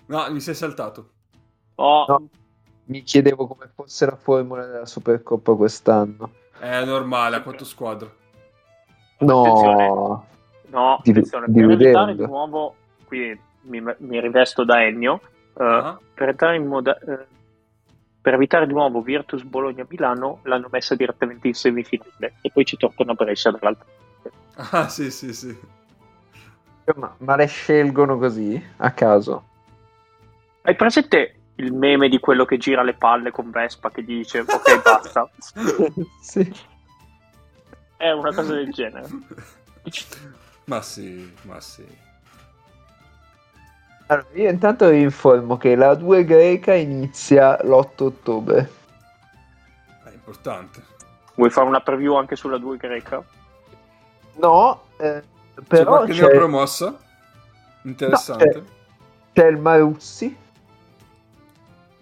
No, 0.06 0.30
mi 0.32 0.40
sei 0.40 0.54
saltato. 0.54 1.10
Oh, 1.76 2.04
No. 2.08 2.28
Mi 2.84 3.02
chiedevo 3.02 3.46
come 3.46 3.70
fosse 3.72 4.04
la 4.06 4.16
formula 4.16 4.66
della 4.66 4.84
Supercoppa 4.86 5.54
quest'anno. 5.54 6.32
È 6.58 6.84
normale, 6.84 7.36
a 7.36 7.42
quattro 7.42 7.64
squadre. 7.64 8.10
Attenzione. 9.16 10.28
No, 10.70 11.00
Di- 11.02 11.10
attenzione, 11.10 11.46
per 11.50 11.64
evitare 11.70 12.14
di 12.14 12.24
nuovo, 12.24 12.74
qui 13.06 13.38
mi, 13.62 13.82
mi 13.98 14.20
rivesto 14.20 14.64
da 14.64 14.82
Ennio, 14.84 15.20
eh, 15.58 15.64
Ah. 15.64 15.98
per, 16.14 16.28
entrare 16.28 16.56
in 16.56 16.66
moda- 16.66 16.98
eh, 16.98 17.26
per 18.20 18.34
evitare 18.34 18.66
di 18.66 18.72
nuovo 18.72 19.02
Virtus 19.02 19.42
Bologna-Milano 19.42 20.40
l'hanno 20.44 20.68
messa 20.70 20.94
direttamente 20.94 21.48
in 21.48 21.54
semifinale 21.54 22.34
e 22.40 22.50
poi 22.52 22.64
ci 22.64 22.76
tornano 22.76 23.12
a 23.12 23.14
Brescia 23.14 23.50
dall'altra 23.50 23.84
parte. 23.84 24.76
Ah, 24.76 24.88
sì, 24.88 25.10
sì, 25.10 25.32
sì. 25.32 25.58
ma, 26.96 27.14
ma 27.18 27.36
le 27.36 27.46
scelgono 27.46 28.18
così 28.18 28.62
a 28.78 28.90
caso? 28.92 29.44
Hai 30.62 30.74
presente 30.76 31.34
il 31.56 31.72
meme 31.72 32.08
di 32.08 32.18
quello 32.20 32.44
che 32.44 32.58
gira 32.58 32.82
le 32.82 32.94
palle 32.94 33.30
con 33.30 33.50
Vespa 33.50 33.90
che 33.90 34.02
dice 34.04 34.40
ok 34.40 34.82
basta? 34.82 35.28
sì. 36.20 36.52
È 37.96 38.10
una 38.12 38.32
cosa 38.32 38.54
del 38.54 38.70
genere. 38.70 39.08
ma 40.70 40.82
sì, 40.82 41.34
ma 41.42 41.60
sì. 41.60 41.84
Allora, 44.06 44.26
io 44.34 44.48
intanto 44.48 44.88
vi 44.88 45.00
informo 45.00 45.56
che 45.56 45.74
la 45.74 45.96
2 45.96 46.24
greca 46.24 46.74
inizia 46.74 47.58
l'8 47.60 48.04
ottobre. 48.04 48.70
È 50.04 50.10
importante. 50.12 50.80
Vuoi 51.34 51.50
fare 51.50 51.66
una 51.66 51.80
preview 51.80 52.14
anche 52.14 52.36
sulla 52.36 52.56
2 52.56 52.76
greca? 52.76 53.20
No, 54.36 54.82
eh, 54.98 55.22
C'è 55.54 55.62
però 55.66 55.96
qualche 55.96 56.12
c'è, 56.12 56.20
neopromossa? 56.20 56.96
Interessante. 57.82 58.54
No, 58.54 58.64
c'è 59.32 59.46
il 59.48 59.56
Marussi 59.56 60.36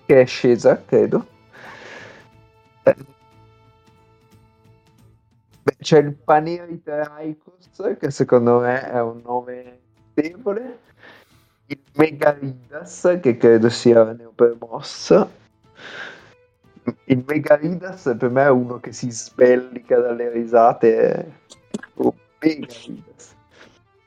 che 0.04 0.20
è 0.20 0.26
scesa, 0.26 0.82
credo. 0.84 1.26
Eh. 2.82 2.96
C'è 5.80 5.98
il 5.98 6.12
Paneri 6.14 6.82
Traikos 6.82 7.96
che 7.98 8.10
secondo 8.10 8.58
me 8.60 8.82
è 8.90 9.00
un 9.00 9.20
nome 9.24 9.78
debole. 10.12 10.78
Il 11.66 11.80
Megaridas 11.94 13.18
che 13.22 13.36
credo 13.36 13.68
sia 13.68 14.02
neopromossa. 14.12 15.28
Il 17.04 17.22
Megaridas 17.26 18.14
per 18.18 18.30
me 18.30 18.44
è 18.44 18.50
uno 18.50 18.80
che 18.80 18.92
si 18.92 19.10
sbellica 19.10 19.98
dalle 20.00 20.30
risate. 20.30 21.32
Oh, 21.94 22.14
Megaridas. 22.40 23.36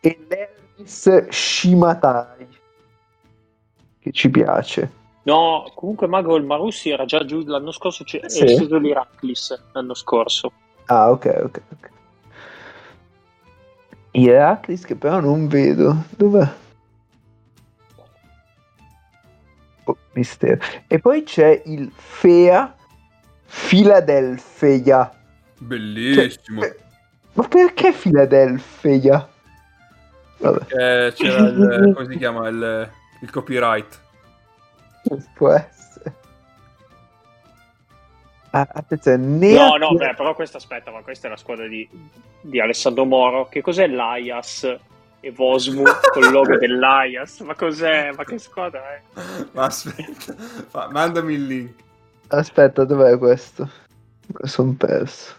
E 0.02 0.26
l'Elvis 0.27 1.27
Shimatai 1.30 2.48
che 3.99 4.11
ci 4.11 4.30
piace. 4.30 4.99
No, 5.23 5.72
comunque 5.76 6.07
Mago 6.07 6.35
il 6.35 6.43
Marussi 6.43 6.89
era 6.89 7.06
già 7.06 7.23
giù 7.23 7.43
l'anno 7.45 7.72
scorso, 7.72 8.03
c'è- 8.03 8.27
Sì. 8.27 8.43
è 8.43 8.48
stato 8.48 8.77
l'Iraclis 8.77 9.64
l'anno 9.73 9.93
scorso. 9.93 10.52
Ah, 10.91 11.09
ok, 11.09 11.26
ok, 11.45 11.61
ok. 11.72 11.89
Iraklis 14.11 14.84
che 14.84 14.95
però 14.95 15.22
non 15.22 15.47
vedo. 15.47 16.03
Dov'è? 16.18 16.45
Oh, 19.85 19.97
mistero. 20.11 20.59
E 20.88 20.99
poi 20.99 21.23
c'è 21.23 21.61
il 21.65 21.89
Fea 21.95 22.76
Philadelphia. 23.45 25.09
Bellissimo. 25.59 26.61
Cioè, 26.61 26.76
ma 27.35 27.47
perché 27.47 27.93
Philadelphia? 27.93 29.30
Vabbè, 30.39 31.05
Eh, 31.07 31.13
c'era 31.13 31.47
il, 31.47 31.93
come 31.95 32.07
si 32.11 32.18
chiama 32.18 32.49
il, 32.49 32.91
il 33.22 33.31
copyright. 33.31 33.97
può 35.35 35.51
essere. 35.53 35.81
Ah, 38.53 38.68
attenzione, 38.69 39.53
No, 39.53 39.78
no, 39.78 39.94
beh, 39.95 40.14
però 40.15 40.36
questa 40.36 40.57
aspetta, 40.57 40.91
ma 40.91 41.02
questa 41.02 41.28
è 41.28 41.30
la 41.30 41.38
squadra 41.38 41.68
di, 41.68 41.88
di 42.41 42.60
Alessandro 42.60 43.06
Moro. 43.06 43.48
Che 43.48 43.61
cos'è 43.61 43.88
l'Aias 43.88 44.78
e 45.22 45.32
Vosmu 45.32 45.84
col 46.11 46.32
logo 46.32 46.57
dell'Aias? 46.60 47.40
Ma 47.41 47.56
cos'è? 47.56 48.11
Ma 48.11 48.26
che 48.26 48.38
squadra 48.38 48.94
è? 48.94 49.02
Ma 49.53 49.65
aspetta, 49.65 50.34
fa- 50.36 50.90
mandami 50.91 51.34
il 51.36 51.48
link. 51.48 51.84
Aspetta, 52.28 52.84
dov'è 52.84 53.18
questo? 53.18 53.64
Me 54.28 54.36
lo 54.40 54.48
son 54.48 54.76
perso. 54.76 55.34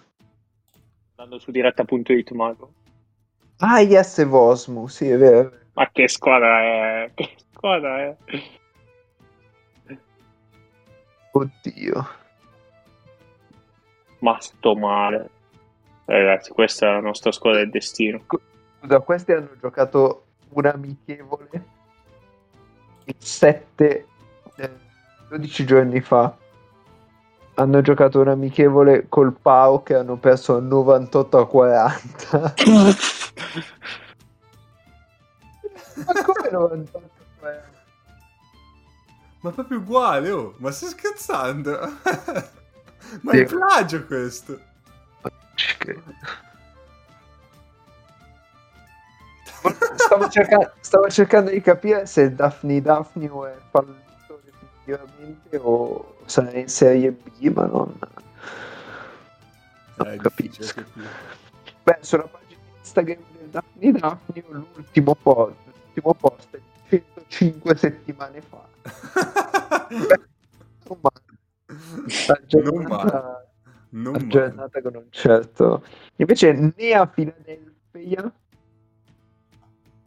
Andando 1.16 1.38
su 1.38 1.50
diretta.it, 1.50 2.30
Mago. 2.30 2.72
Ah, 3.58 3.80
yes, 3.80 4.18
e 4.18 4.24
Vosmu, 4.24 4.86
sì, 4.88 5.08
è 5.08 5.18
vero. 5.18 5.52
Ma 5.74 5.88
che 5.92 6.08
squadra 6.08 6.62
è? 6.62 7.10
Che 7.14 7.36
squadra 7.52 8.00
è? 8.00 8.16
Oddio. 11.32 12.20
Ma 14.22 14.40
sto 14.40 14.74
male. 14.74 15.30
Eh, 16.06 16.18
Ragazzi, 16.18 16.50
questa 16.50 16.86
è 16.86 16.90
la 16.90 17.00
nostra 17.00 17.30
squadra 17.30 17.60
del 17.60 17.70
destino. 17.70 18.20
Scusa, 18.80 19.00
questi 19.00 19.32
hanno 19.32 19.50
giocato 19.60 20.24
un 20.50 20.66
amichevole 20.66 21.80
il 23.04 23.16
7, 23.18 24.06
eh, 24.56 24.70
12 25.28 25.64
giorni 25.64 26.00
fa. 26.00 26.36
Hanno 27.54 27.80
giocato 27.82 28.20
un 28.20 28.28
amichevole 28.28 29.06
col 29.08 29.32
Pau 29.32 29.82
che 29.82 29.94
hanno 29.94 30.16
perso 30.16 30.58
98 30.58 31.38
a 31.38 31.46
40. 31.46 32.54
Ma 36.06 36.22
come 36.22 36.50
98 36.50 36.98
a 36.98 37.38
40? 37.38 37.70
Ma 39.40 39.50
proprio 39.50 39.78
uguale, 39.78 40.30
oh. 40.30 40.54
Ma 40.58 40.70
stai 40.70 40.88
scherzando? 40.90 41.78
Ma 43.20 43.32
Sì. 43.32 43.38
è 43.38 43.44
plagio 43.44 44.06
questo. 44.06 44.58
Stavo, 49.96 50.28
cerca- 50.28 50.72
stavo 50.80 51.08
cercando 51.08 51.50
di 51.50 51.60
capire 51.60 52.06
se 52.06 52.34
Daphne 52.34 52.80
Daphne 52.80 53.26
è 53.26 53.56
fallito 53.70 54.40
definitivamente 54.44 55.56
o 55.58 56.16
sarà 56.26 56.50
in 56.58 56.68
serie 56.68 57.12
B, 57.12 57.48
ma 57.54 57.66
non, 57.66 57.94
non 59.96 60.06
Eh, 60.08 60.14
è 60.14 60.16
capisco. 60.16 60.84
Beh, 61.84 61.98
sulla 62.00 62.24
pagina 62.24 62.60
Instagram 62.80 63.18
del 63.38 63.48
Daphne 63.50 63.92
Daphne 63.92 64.42
l'ultimo 64.48 65.14
post, 65.14 65.54
l'ultimo 65.64 66.14
post 66.14 66.56
è 66.56 66.60
di 66.88 67.02
105 67.28 67.76
settimane 67.76 68.40
fa. 68.42 68.64
Insomma, 69.90 71.10
la 71.12 71.20
Non 72.50 72.82
male. 72.84 73.48
Non 73.90 74.28
la 74.30 74.52
male. 74.54 74.82
con 74.82 74.96
un 74.96 75.06
certo... 75.10 75.82
Invece 76.16 76.52
né 76.52 76.92
a 76.92 77.06
Philadelphia, 77.06 78.32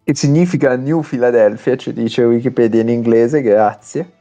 che 0.04 0.16
significa 0.16 0.76
New 0.76 1.02
Philadelphia, 1.02 1.76
ci 1.76 1.92
dice 1.94 2.24
Wikipedia 2.24 2.82
in 2.82 2.90
inglese, 2.90 3.42
grazie, 3.42 4.12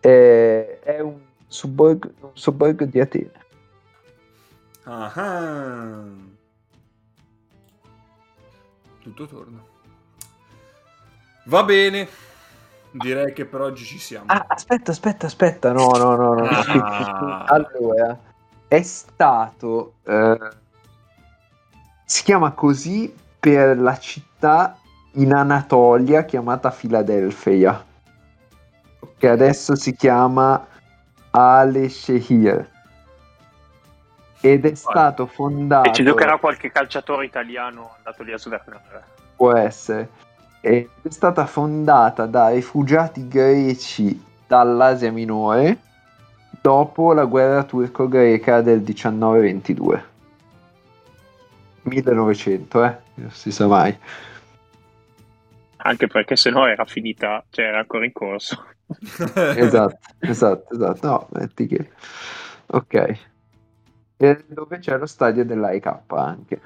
è, 0.00 0.78
è 0.82 1.00
un 1.00 1.18
sobborgo, 1.46 2.12
un 2.20 2.30
sobborgo 2.34 2.84
di 2.84 3.00
Atene. 3.00 3.32
Ah. 4.84 6.04
Tutto 9.00 9.26
torna. 9.26 9.62
Va 11.46 11.64
bene. 11.64 12.08
Direi 12.96 13.32
che 13.32 13.44
per 13.44 13.60
oggi 13.60 13.84
ci 13.84 13.98
siamo. 13.98 14.26
Ah, 14.28 14.44
aspetta, 14.46 14.92
aspetta, 14.92 15.26
aspetta, 15.26 15.72
no, 15.72 15.90
no, 15.96 16.14
no, 16.14 16.34
no. 16.34 16.44
Ah. 16.44 17.42
Allora, 17.42 18.16
è 18.68 18.82
stato... 18.82 19.94
eh, 20.04 20.38
si 22.04 22.22
chiama 22.22 22.52
così 22.52 23.12
per 23.40 23.76
la 23.78 23.98
città 23.98 24.78
in 25.14 25.34
Anatolia 25.34 26.24
chiamata 26.24 26.70
Filadelfia, 26.70 27.84
che 29.18 29.28
adesso 29.28 29.74
si 29.74 29.96
chiama 29.96 30.64
Aleshehir. 31.30 32.70
Ed 34.40 34.66
è 34.66 34.74
stato 34.76 35.26
fondato... 35.26 35.88
E 35.88 35.92
ci 35.94 36.04
giocherà 36.04 36.38
qualche 36.38 36.70
calciatore 36.70 37.24
italiano 37.24 37.94
andato 37.96 38.22
lì 38.22 38.32
a 38.32 38.38
svernare. 38.38 39.04
può 39.34 39.52
essere. 39.56 40.08
È 40.64 40.88
stata 41.10 41.44
fondata 41.44 42.24
da 42.24 42.48
rifugiati 42.48 43.28
greci 43.28 44.18
dall'Asia 44.46 45.12
Minore 45.12 45.78
dopo 46.62 47.12
la 47.12 47.26
guerra 47.26 47.64
turco-greca 47.64 48.62
del 48.62 48.78
1922. 48.78 50.04
1900, 51.82 52.82
eh? 52.82 52.96
Non 53.16 53.30
si 53.30 53.52
sa 53.52 53.66
mai. 53.66 53.94
Anche 55.76 56.06
perché 56.06 56.34
sennò 56.34 56.66
era 56.66 56.86
finita, 56.86 57.44
cioè 57.50 57.66
era 57.66 57.80
ancora 57.80 58.06
in 58.06 58.12
corso. 58.12 58.64
Esatto, 59.34 59.98
esatto, 60.20 60.72
esatto. 60.72 61.06
No, 61.06 61.28
metti 61.32 61.66
che... 61.66 61.90
Ok. 62.68 63.18
E 64.16 64.44
dove 64.46 64.78
c'è 64.78 64.96
lo 64.96 65.04
stadio 65.04 65.44
dell'AIK 65.44 65.98
anche. 66.06 66.60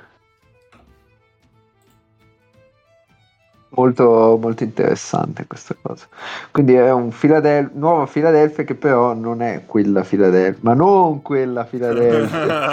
Molto, 3.78 4.36
molto 4.40 4.64
interessante 4.64 5.46
questa 5.46 5.76
cosa. 5.80 6.08
Quindi 6.50 6.74
è 6.74 6.90
un 6.90 7.10
Philadel- 7.10 7.70
nuova 7.74 8.06
Filadelfia 8.06 8.64
che 8.64 8.74
però 8.74 9.14
non 9.14 9.40
è 9.40 9.66
quella 9.66 10.02
Filadelfia, 10.02 10.58
ma 10.62 10.74
non 10.74 11.22
quella 11.22 11.64
Filadelfia. 11.64 12.66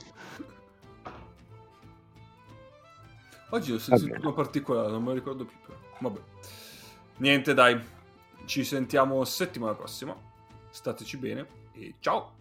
Oggi 3.50 3.72
ho 3.72 3.78
sentito 3.78 4.18
una 4.18 4.32
particolare, 4.32 4.90
non 4.90 5.02
me 5.02 5.08
lo 5.08 5.14
ricordo 5.14 5.44
più. 5.44 5.56
Però. 5.66 5.76
Vabbè. 5.98 6.20
Niente, 7.18 7.52
dai. 7.52 7.78
Ci 8.46 8.64
sentiamo 8.64 9.22
settimana 9.24 9.74
prossima. 9.74 10.16
Stateci 10.70 11.18
bene 11.18 11.46
e 11.74 11.96
ciao. 12.00 12.36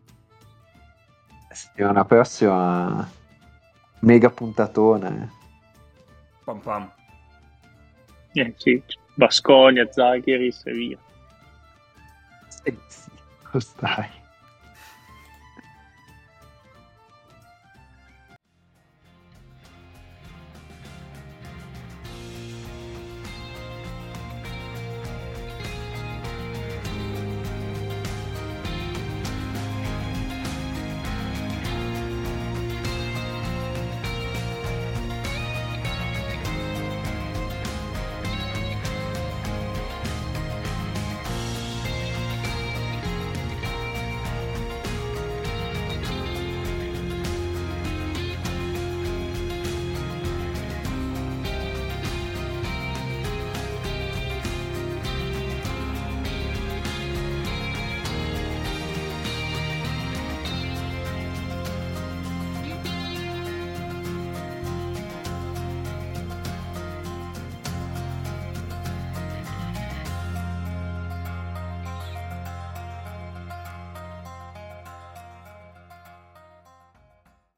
Settimana 1.52 2.06
prossima 2.06 3.06
mega 4.00 4.30
puntatona. 4.30 5.30
Pam 6.46 6.60
pam. 6.62 6.98
Eh, 8.34 8.54
sì, 8.58 8.82
Basconia, 9.16 9.88
Zagheris 9.92 10.66
e 10.66 10.72
via. 10.72 10.98
Sì, 12.48 12.78
sì, 12.88 13.60
stai. 13.60 14.19